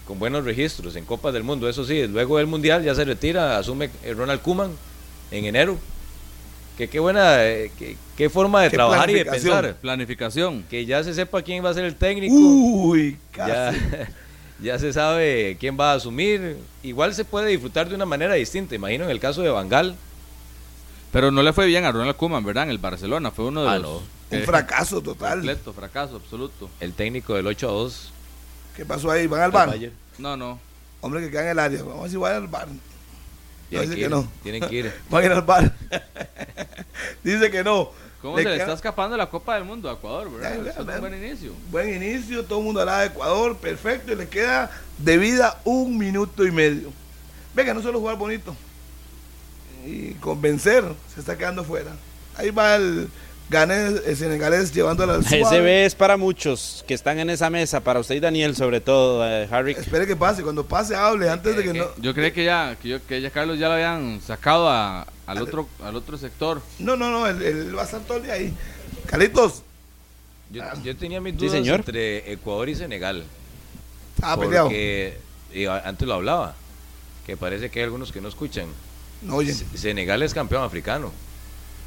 con 0.06 0.18
buenos 0.18 0.44
registros 0.44 0.96
en 0.96 1.04
Copas 1.06 1.32
del 1.32 1.42
Mundo. 1.42 1.68
Eso 1.68 1.84
sí, 1.86 2.06
luego 2.06 2.36
del 2.36 2.46
Mundial 2.46 2.82
ya 2.84 2.94
se 2.94 3.04
retira, 3.04 3.56
asume 3.56 3.88
eh, 4.02 4.12
Ronald 4.12 4.42
Kuman 4.42 4.70
en 5.30 5.44
enero. 5.46 5.78
Que 6.76 6.88
qué 6.88 7.00
buena, 7.00 7.44
eh, 7.44 7.70
qué, 7.78 7.96
qué 8.16 8.30
forma 8.30 8.62
de 8.62 8.70
Qué 8.70 8.76
trabajar 8.76 9.10
y 9.10 9.14
de 9.14 9.24
pensar. 9.26 9.74
Planificación. 9.76 10.62
Que 10.70 10.86
ya 10.86 11.04
se 11.04 11.12
sepa 11.14 11.42
quién 11.42 11.64
va 11.64 11.70
a 11.70 11.74
ser 11.74 11.84
el 11.84 11.94
técnico. 11.96 12.34
Uy, 12.34 13.18
casi. 13.30 13.50
ya, 13.52 14.08
ya 14.62 14.78
se 14.78 14.92
sabe 14.92 15.56
quién 15.60 15.78
va 15.78 15.92
a 15.92 15.96
asumir. 15.96 16.56
Igual 16.82 17.14
se 17.14 17.24
puede 17.24 17.48
disfrutar 17.50 17.88
de 17.88 17.94
una 17.94 18.06
manera 18.06 18.34
distinta. 18.34 18.74
Imagino 18.74 19.04
en 19.04 19.10
el 19.10 19.20
caso 19.20 19.42
de 19.42 19.50
Bangal. 19.50 19.94
Pero 21.12 21.30
no 21.30 21.42
le 21.42 21.52
fue 21.52 21.66
bien 21.66 21.84
a 21.84 21.92
Ronald 21.92 22.16
Koeman, 22.16 22.42
¿verdad? 22.44 22.64
En 22.64 22.70
el 22.70 22.78
Barcelona. 22.78 23.30
Fue 23.30 23.44
uno 23.44 23.64
de 23.64 23.68
Ah, 23.68 23.78
los... 23.78 24.00
Un 24.30 24.40
fracaso 24.44 25.00
total. 25.02 25.34
Completo, 25.40 25.74
fracaso 25.74 26.16
absoluto. 26.16 26.70
El 26.80 26.94
técnico 26.94 27.34
del 27.34 27.46
8 27.46 27.68
a 27.68 27.72
2. 27.72 28.12
¿Qué 28.76 28.86
pasó 28.86 29.10
ahí? 29.10 29.26
¿Van 29.26 29.42
al 29.42 29.50
bar? 29.50 29.76
No, 30.16 30.38
no. 30.38 30.58
Hombre, 31.02 31.20
que 31.20 31.30
queda 31.30 31.42
en 31.42 31.48
el 31.48 31.58
área. 31.58 31.82
Vamos 31.82 31.98
a 31.98 32.02
ver 32.02 32.10
si 32.10 32.16
van 32.16 32.34
al 32.36 32.46
bar. 32.48 32.68
Tienen 33.80 33.90
dice 33.90 34.02
que 34.02 34.08
no. 34.08 34.28
Tienen 34.42 34.68
que 34.68 34.74
ir. 34.74 34.92
Van 35.10 35.22
a 35.22 35.26
ir 35.26 35.32
al 35.32 35.42
bar. 35.42 35.74
dice 37.24 37.50
que 37.50 37.64
no. 37.64 37.90
¿Cómo 38.20 38.36
Le 38.36 38.44
se 38.44 38.48
le 38.50 38.56
está 38.56 38.72
escapando 38.72 39.16
la 39.16 39.28
Copa 39.28 39.56
del 39.56 39.64
Mundo 39.64 39.90
a 39.90 39.94
Ecuador, 39.94 40.30
verdad? 40.30 40.56
Ya, 40.56 40.64
ya, 40.64 40.70
Eso 40.70 40.80
es 40.82 40.86
ya. 40.86 40.94
un 40.94 41.00
buen 41.00 41.14
inicio. 41.14 41.52
Buen 41.70 42.02
inicio, 42.02 42.44
todo 42.44 42.60
el 42.60 42.64
mundo 42.66 42.80
hablaba 42.80 43.00
de 43.00 43.06
Ecuador, 43.06 43.56
perfecto, 43.56 44.12
y 44.12 44.16
le 44.16 44.28
queda 44.28 44.70
de 44.98 45.18
vida 45.18 45.60
un 45.64 45.98
minuto 45.98 46.46
y 46.46 46.52
medio. 46.52 46.92
Venga, 47.54 47.74
no 47.74 47.82
solo 47.82 47.98
jugar 47.98 48.16
bonito 48.16 48.54
y 49.84 50.12
convencer, 50.14 50.84
se 51.12 51.20
está 51.20 51.36
quedando 51.36 51.64
fuera. 51.64 51.92
Ahí 52.36 52.50
va 52.50 52.76
el 52.76 53.08
ganés, 53.52 54.02
el 54.04 54.16
senegalés 54.16 54.72
llevándola 54.74 55.14
al 55.14 55.20
Ese 55.24 55.38
suave. 55.40 55.60
B 55.60 55.84
es 55.84 55.94
para 55.94 56.16
muchos 56.16 56.84
que 56.88 56.94
están 56.94 57.20
en 57.20 57.30
esa 57.30 57.48
mesa, 57.50 57.80
para 57.80 58.00
usted 58.00 58.16
y 58.16 58.20
Daniel 58.20 58.56
sobre 58.56 58.80
todo, 58.80 59.24
eh, 59.24 59.46
Harry. 59.50 59.72
Espere 59.72 60.06
que 60.06 60.16
pase, 60.16 60.42
cuando 60.42 60.66
pase 60.66 60.96
hable, 60.96 61.30
antes 61.30 61.56
de 61.56 61.62
que 61.62 61.72
no... 61.74 61.84
Yo 61.98 62.14
creí 62.14 62.32
que 62.32 62.44
ya, 62.44 62.76
que, 62.82 62.88
yo, 62.88 63.06
que 63.06 63.20
ya 63.20 63.30
Carlos 63.30 63.58
ya 63.60 63.68
lo 63.68 63.74
habían 63.74 64.20
sacado 64.26 64.68
a- 64.68 65.06
al 65.26 65.40
otro 65.42 65.68
al 65.84 65.94
otro 65.94 66.18
sector. 66.18 66.60
No, 66.80 66.96
no, 66.96 67.10
no, 67.10 67.28
él, 67.28 67.40
él 67.42 67.76
va 67.76 67.82
a 67.82 67.84
estar 67.84 68.00
todo 68.00 68.16
el 68.16 68.24
día 68.24 68.32
ahí. 68.34 68.52
Carlitos, 69.06 69.62
Yo, 70.50 70.62
yo 70.82 70.96
tenía 70.96 71.20
mis 71.20 71.34
Sí, 71.34 71.38
dudas 71.38 71.52
señor. 71.52 71.76
entre 71.80 72.32
Ecuador 72.32 72.68
y 72.68 72.74
Senegal. 72.74 73.24
ah, 74.22 74.36
peleado. 74.38 74.66
porque 74.66 75.18
y 75.54 75.66
a- 75.66 75.78
antes 75.78 76.08
lo 76.08 76.14
hablaba, 76.14 76.54
que 77.26 77.36
parece 77.36 77.70
que 77.70 77.78
hay 77.80 77.84
algunos 77.84 78.10
que 78.12 78.20
no 78.20 78.28
escuchan. 78.28 78.66
No 79.22 79.36
oyen, 79.36 79.54
Se- 79.54 79.78
Senegal 79.78 80.22
es 80.22 80.34
campeón 80.34 80.64
africano. 80.64 81.12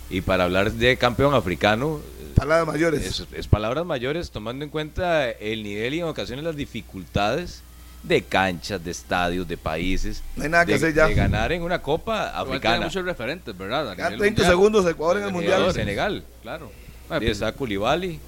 Y 0.10 0.22
para 0.22 0.44
hablar 0.46 0.72
de 0.72 0.98
campeón 0.98 1.34
africano, 1.34 2.00
palabras 2.36 2.68
mayores. 2.68 3.06
es, 3.06 3.26
es 3.34 3.48
palabras 3.48 3.86
mayores, 3.86 4.30
tomando 4.32 4.64
en 4.64 4.70
cuenta 4.72 5.30
el 5.30 5.64
nivel 5.64 5.94
y 5.96 6.00
en 6.00 6.06
ocasiones 6.06 6.46
las 6.46 6.56
dificultades 6.56 7.62
de 8.04 8.22
canchas, 8.22 8.84
de 8.84 8.92
estadios, 8.92 9.48
de 9.48 9.58
países. 9.58 10.22
No 10.36 10.44
hay 10.44 10.50
nada 10.50 10.64
que 10.66 10.74
de, 10.74 10.78
hacer 10.78 10.94
ya. 10.94 11.08
de 11.08 11.16
ganar 11.16 11.52
en 11.52 11.64
una 11.64 11.82
copa 11.82 12.14
Igual 12.28 12.34
tiene 12.34 12.50
africana. 12.52 12.86
muchos 12.86 13.04
referentes, 13.06 13.58
¿verdad? 13.58 13.90
A 13.92 13.96
Quedan 13.96 14.12
nivel 14.14 14.20
30 14.20 14.42
mundial. 14.44 14.52
segundos 14.52 14.92
Ecuador 14.92 15.18
en 15.18 15.24
el 15.24 15.32
Mundial. 15.32 15.74
Senegal. 15.74 16.24
Claro. 16.44 16.72
Y 16.72 16.86
Ah, 17.14 17.18
pues, 17.20 17.32
está 17.32 17.52
Koulibaly, 17.52 18.20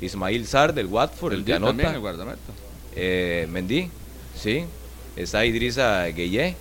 Ismail 0.00 0.46
Sar 0.46 0.74
del 0.74 0.86
Watford, 0.86 1.32
el, 1.34 1.38
el 1.40 1.44
que 1.44 1.52
Diez 1.52 1.60
también, 1.62 1.86
anota. 1.88 1.94
el 1.96 2.00
guardameta. 2.00 2.52
Eh, 2.96 3.46
Mendy, 3.50 3.88
sí. 4.36 4.64
Está 5.16 5.44
Idrissa 5.44 6.04
Gueye. 6.06 6.56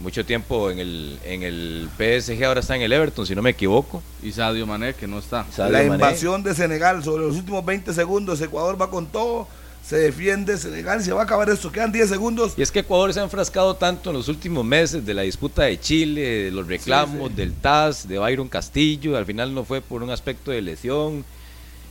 Mucho 0.00 0.24
tiempo 0.26 0.70
en 0.70 0.80
el, 0.80 1.18
en 1.24 1.42
el 1.44 1.88
PSG, 1.96 2.44
ahora 2.44 2.60
está 2.60 2.74
en 2.76 2.82
el 2.82 2.92
Everton, 2.92 3.26
si 3.26 3.34
no 3.34 3.42
me 3.42 3.50
equivoco. 3.50 4.02
Y 4.22 4.32
Sadio 4.32 4.66
Mané, 4.66 4.94
que 4.94 5.06
no 5.06 5.18
está. 5.20 5.46
Sadio 5.52 5.72
La 5.72 5.78
Mané. 5.84 5.94
invasión 5.94 6.42
de 6.42 6.54
Senegal 6.54 7.02
sobre 7.04 7.24
los 7.24 7.36
últimos 7.36 7.64
20 7.64 7.92
segundos, 7.94 8.40
Ecuador 8.40 8.80
va 8.80 8.90
con 8.90 9.06
todo, 9.06 9.46
se 9.86 9.96
defiende 9.96 10.58
Senegal 10.58 11.00
y 11.00 11.04
se 11.04 11.12
va 11.12 11.20
a 11.20 11.24
acabar 11.24 11.48
esto. 11.48 11.70
Quedan 11.70 11.92
10 11.92 12.08
segundos. 12.08 12.54
Y 12.56 12.62
es 12.62 12.72
que 12.72 12.80
Ecuador 12.80 13.14
se 13.14 13.20
ha 13.20 13.22
enfrascado 13.22 13.76
tanto 13.76 14.10
en 14.10 14.16
los 14.16 14.26
últimos 14.28 14.64
meses 14.64 15.06
de 15.06 15.14
la 15.14 15.22
disputa 15.22 15.62
de 15.62 15.78
Chile, 15.78 16.20
de 16.44 16.50
los 16.50 16.66
reclamos 16.66 17.28
sí. 17.30 17.36
del 17.36 17.52
TAS, 17.52 18.08
de 18.08 18.18
Byron 18.18 18.48
Castillo. 18.48 19.16
Al 19.16 19.26
final 19.26 19.54
no 19.54 19.64
fue 19.64 19.80
por 19.80 20.02
un 20.02 20.10
aspecto 20.10 20.50
de 20.50 20.60
lesión. 20.62 21.24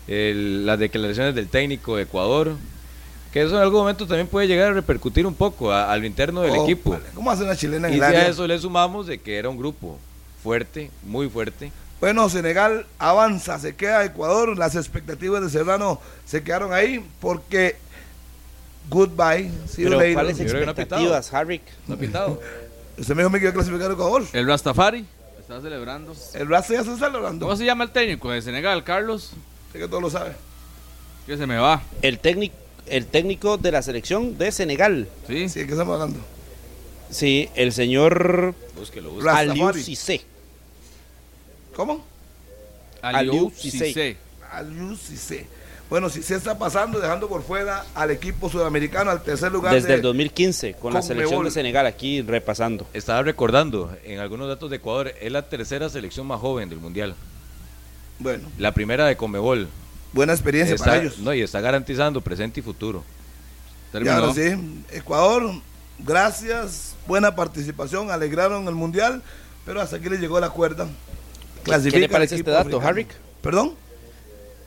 el- 0.08 0.66
las 0.66 0.78
declaraciones 0.80 1.34
del 1.36 1.48
técnico 1.48 1.96
de 1.96 2.04
Ecuador. 2.04 2.56
Que 3.34 3.42
eso 3.42 3.56
en 3.56 3.62
algún 3.64 3.80
momento 3.80 4.06
también 4.06 4.28
puede 4.28 4.48
llegar 4.48 4.70
a 4.70 4.74
repercutir 4.74 5.26
un 5.26 5.34
poco 5.34 5.72
a, 5.72 5.92
a 5.92 5.98
lo 5.98 6.06
interno 6.06 6.42
del 6.42 6.52
Oh, 6.52 6.64
equipo. 6.64 6.92
vale. 6.92 7.04
¿Cómo 7.16 7.32
hace 7.32 7.44
una 7.44 7.56
chilena 7.56 7.88
en 7.88 7.96
Y 7.96 7.98
el 7.98 8.04
área? 8.04 8.20
a 8.22 8.28
eso 8.28 8.46
le 8.46 8.58
sumamos 8.60 9.08
de 9.08 9.18
que 9.18 9.38
era 9.38 9.50
un 9.50 9.58
grupo 9.58 9.98
fuerte, 10.44 10.92
muy 11.04 11.28
fuerte. 11.30 11.72
Bueno, 12.00 12.30
Senegal 12.30 12.86
avanza, 13.00 13.58
se 13.60 13.76
queda 13.76 14.04
Ecuador. 14.06 14.58
Las 14.58 14.76
expectativas 14.76 15.42
de 15.42 15.50
Serrano 15.50 16.00
se 16.26 16.44
quedaron 16.44 16.74
ahí 16.74 17.04
porque 17.20 17.76
goodbye. 18.90 19.50
See 19.68 19.84
you 19.84 19.90
Pero. 19.98 20.14
¿cuáles 20.14 20.38
que 20.38 20.44
no 20.44 20.58
ha 20.58 20.62
expectativas, 20.64 21.34
Harry? 21.34 21.62
¿No 21.88 21.96
ha 21.96 21.98
pitado? 21.98 22.40
Usted 22.98 23.16
me 23.16 23.24
dijo 23.24 23.32
que 23.34 23.40
iba 23.40 23.50
a 23.50 23.54
clasificar 23.54 23.90
a 23.90 23.94
Ecuador. 23.94 24.24
El 24.34 24.48
Rastafari 24.48 25.06
está 25.40 25.60
celebrando. 25.62 26.14
El 26.34 26.46
brazo 26.48 26.74
ya 26.74 26.84
se 26.84 26.94
está 26.94 27.08
celebrando. 27.08 27.46
¿Cómo 27.48 27.58
se 27.58 27.66
llama 27.66 27.86
el 27.86 27.90
técnico 27.92 28.30
de 28.32 28.42
Senegal, 28.42 28.84
Carlos? 28.84 29.32
Sé 29.72 29.80
que 29.80 29.88
todo 29.88 30.02
lo 30.02 30.10
sabe. 30.10 30.34
Que 31.26 31.38
se 31.38 31.48
me 31.48 31.58
va. 31.58 31.82
El 32.02 32.20
técnico, 32.20 32.54
el 32.88 33.06
técnico 33.06 33.58
de 33.58 33.72
la 33.72 33.82
selección 33.82 34.38
de 34.38 34.52
Senegal. 34.52 35.08
¿Sí? 35.28 35.50
Sí, 35.50 35.66
¿qué 35.66 35.72
estamos 35.72 35.94
hablando? 35.94 36.20
Sí, 37.10 37.50
el 37.56 37.72
señor 37.74 38.56
Búsquelo, 38.76 39.12
búsquelo. 39.12 39.32
Aliou 39.36 39.74
Cissé. 39.74 40.22
¿Cómo? 41.76 42.04
Aliou 43.02 43.52
Cissé. 43.52 43.86
Cissé. 43.88 44.18
Aliou 44.52 44.96
Cissé. 44.96 45.46
Bueno, 45.90 46.10
si 46.10 46.24
se 46.24 46.36
está 46.36 46.58
pasando, 46.58 47.00
dejando 47.00 47.28
por 47.28 47.44
fuera 47.44 47.86
al 47.94 48.10
equipo 48.10 48.50
sudamericano, 48.50 49.12
al 49.12 49.22
tercer 49.22 49.52
lugar. 49.52 49.74
Desde 49.76 49.90
de- 49.90 49.94
el 49.96 50.02
2015, 50.02 50.74
con 50.74 50.94
la 50.94 51.02
Conmebol. 51.02 51.04
selección 51.18 51.46
de 51.46 51.52
Senegal, 51.52 51.86
aquí 51.86 52.22
repasando. 52.22 52.88
Estaba 52.94 53.22
recordando 53.22 53.96
en 54.04 54.20
algunos 54.20 54.48
datos 54.48 54.70
de 54.72 54.78
Ecuador, 54.78 55.14
es 55.22 55.32
la 55.32 55.44
tercera 55.50 55.90
selección 55.90 56.26
más 56.26 56.40
joven 56.40 56.70
del 56.70 56.80
Mundial. 56.80 57.16
Bueno, 58.20 58.48
La 58.58 58.72
primera 58.72 59.06
de 59.06 59.18
Comebol. 59.18 59.68
Buena 60.14 60.34
experiencia 60.34 60.76
Está- 60.76 60.86
para 60.92 61.02
ellos. 61.02 61.20
No, 61.20 61.34
y 61.34 61.42
está 61.42 61.60
garantizando 61.62 62.22
presente 62.22 62.60
y 62.60 62.64
futuro. 62.64 63.04
Y 63.90 63.92
Terminó. 63.94 64.14
ahora 64.16 64.34
sí, 64.34 64.84
Ecuador, 64.92 65.52
gracias, 66.00 66.96
buena 67.08 67.36
participación, 67.36 68.10
alegraron 68.12 68.68
el 68.68 68.76
mundial, 68.76 69.22
pero 69.66 69.82
hasta 69.82 69.98
aquí 69.98 70.10
le 70.10 70.18
llegó 70.18 70.40
la 70.40 70.50
cuerda. 70.50 70.88
Clasifica 71.64 71.96
¿Qué 71.96 72.00
le 72.02 72.10
parece 72.10 72.36
este 72.36 72.50
dato, 72.52 72.78
africano. 72.78 72.88
Harry? 72.88 73.08
¿Perdón? 73.42 73.74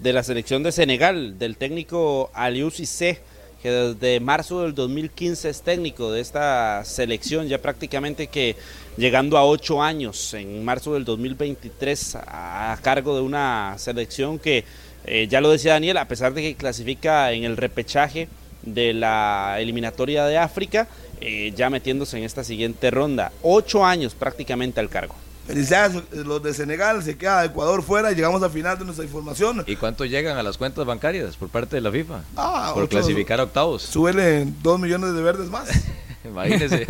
De 0.01 0.13
la 0.13 0.23
selección 0.23 0.63
de 0.63 0.73
Senegal, 0.73 1.39
del 1.39 1.57
técnico 1.57 2.31
Aliou 2.35 2.71
Cissé, 2.71 3.21
que 3.63 3.71
desde 3.71 4.21
marzo 4.21 4.63
del 4.63 4.75
2015 4.75 5.49
es 5.49 5.63
técnico 5.63 6.13
de 6.13 6.21
esta 6.21 6.85
selección, 6.85 7.49
ya 7.49 7.61
prácticamente 7.61 8.27
que 8.29 8.55
llegando 8.97 9.37
a 9.39 9.45
ocho 9.45 9.83
años, 9.83 10.35
en 10.35 10.65
marzo 10.65 10.95
del 10.95 11.05
2023, 11.05 12.17
a, 12.17 12.73
a 12.73 12.77
cargo 12.77 13.17
de 13.17 13.23
una 13.23 13.75
selección 13.79 14.39
que, 14.39 14.65
eh, 15.07 15.27
ya 15.29 15.41
lo 15.41 15.51
decía 15.51 15.73
Daniel, 15.75 15.97
a 15.99 16.09
pesar 16.09 16.35
de 16.35 16.43
que 16.43 16.55
clasifica 16.57 17.33
en 17.33 17.45
el 17.45 17.57
repechaje 17.57 18.29
de 18.63 18.93
la 18.93 19.57
eliminatoria 19.61 20.25
de 20.27 20.39
África, 20.39 20.89
eh, 21.21 21.53
ya 21.57 21.71
metiéndose 21.71 22.19
en 22.19 22.25
esta 22.25 22.43
siguiente 22.45 22.91
ronda. 22.91 23.33
Ocho 23.43 23.85
años 23.85 24.15
prácticamente 24.15 24.81
al 24.81 24.89
cargo. 24.89 25.15
Felicidades, 25.47 26.03
los 26.13 26.43
de 26.43 26.53
Senegal, 26.53 27.01
se 27.05 27.17
queda 27.17 27.45
Ecuador 27.45 27.81
fuera 27.85 28.11
y 28.11 28.17
llegamos 28.17 28.43
al 28.43 28.51
final 28.51 28.77
de 28.81 28.85
nuestra 28.85 29.05
información. 29.05 29.63
¿Y 29.69 29.77
cuánto 29.77 30.05
llegan 30.05 30.37
a 30.37 30.43
las 30.43 30.59
cuentas 30.59 30.85
bancarias 30.85 31.37
por 31.37 31.49
parte 31.49 31.77
de 31.77 31.83
la 31.83 31.93
FIFA? 31.93 32.23
Ah, 32.37 32.73
por 32.75 32.83
otros- 32.83 33.01
clasificar 33.01 33.39
a 33.39 33.45
octavos. 33.45 33.83
Súbele 33.83 34.45
dos 34.61 34.81
millones 34.81 35.15
de 35.15 35.23
verdes 35.23 35.49
más. 35.49 35.69
Imagínense. 36.25 36.85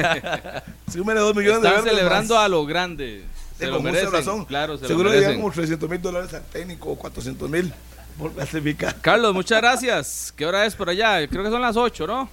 Súbele 0.90 1.20
dos 1.20 1.36
millones 1.36 1.60
de 1.62 1.68
Están 1.68 1.84
verdes 1.84 1.93
celebrando 1.98 2.34
más. 2.34 2.44
a 2.44 2.48
lo 2.48 2.64
grande. 2.64 3.24
Se 3.59 3.64
Sí, 3.64 3.70
lo 3.70 3.76
con 3.76 3.82
mucha 3.82 3.93
merecen. 3.93 4.12
razón. 4.12 4.44
Claro, 4.47 4.78
se 4.78 4.86
Seguro 4.86 5.05
lo 5.05 5.10
le 5.10 5.16
llegan 5.16 5.30
merecen. 5.32 5.43
como 5.43 5.55
300 5.55 5.90
mil 5.90 6.01
dólares 6.02 6.32
al 6.34 6.43
técnico 6.44 6.90
o 6.90 6.97
400 6.97 7.51
mil 7.51 7.72
por 8.18 8.32
clasificar. 8.32 8.94
Carlos, 9.01 9.34
muchas 9.34 9.60
gracias. 9.60 10.32
¿Qué 10.36 10.47
hora 10.47 10.64
es 10.66 10.74
por 10.74 10.88
allá? 10.88 11.26
Creo 11.28 11.43
que 11.44 11.51
son 11.51 11.60
las 11.62 11.76
8, 11.76 12.06
¿no? 12.06 12.28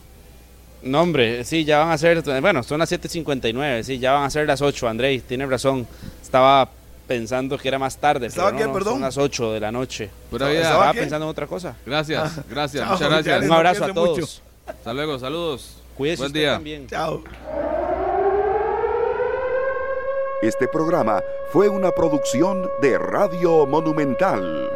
No, 0.84 1.02
hombre, 1.02 1.44
sí, 1.46 1.64
ya 1.64 1.80
van 1.80 1.92
a 1.92 1.98
ser, 1.98 2.22
bueno, 2.42 2.62
son 2.62 2.80
las 2.80 2.92
7.59, 2.92 3.84
sí, 3.84 4.00
ya 4.00 4.12
van 4.12 4.24
a 4.24 4.30
ser 4.30 4.46
las 4.46 4.62
8, 4.62 4.88
Andrei, 4.90 5.20
tiene 5.22 5.46
razón. 5.46 5.88
Estaba 6.22 6.70
pensando 7.08 7.58
que 7.58 7.68
era 7.70 7.80
más 7.80 7.96
tarde, 7.98 8.28
¿Estaba 8.28 8.52
pero 8.52 8.68
no, 8.68 8.74
perdón? 8.74 8.94
son 8.96 9.02
las 9.02 9.18
8 9.18 9.54
de 9.54 9.60
la 9.62 9.72
noche. 9.72 10.10
Pura 10.30 10.52
¿Estaba- 10.52 10.74
estaba 10.76 10.94
pensando 10.94 11.26
en 11.26 11.30
otra 11.30 11.48
cosa. 11.48 11.76
Gracias, 11.86 12.40
gracias, 12.50 12.84
Chao, 12.84 12.94
muchas 12.94 13.10
gracias. 13.10 13.44
Un 13.46 13.52
abrazo 13.54 13.84
a 13.86 13.88
mucho. 13.88 13.94
todos. 14.04 14.42
Hasta 14.68 14.94
luego, 14.94 15.20
saludos. 15.20 15.78
Cuídese 15.96 16.22
Buen 16.24 16.28
usted 16.32 16.40
día. 16.42 16.54
también. 16.54 16.88
Chao. 16.88 17.24
Este 20.42 20.68
programa 20.68 21.22
fue 21.54 21.70
una 21.70 21.92
producción 21.92 22.70
de 22.82 22.98
Radio 22.98 23.66
Monumental. 23.66 24.70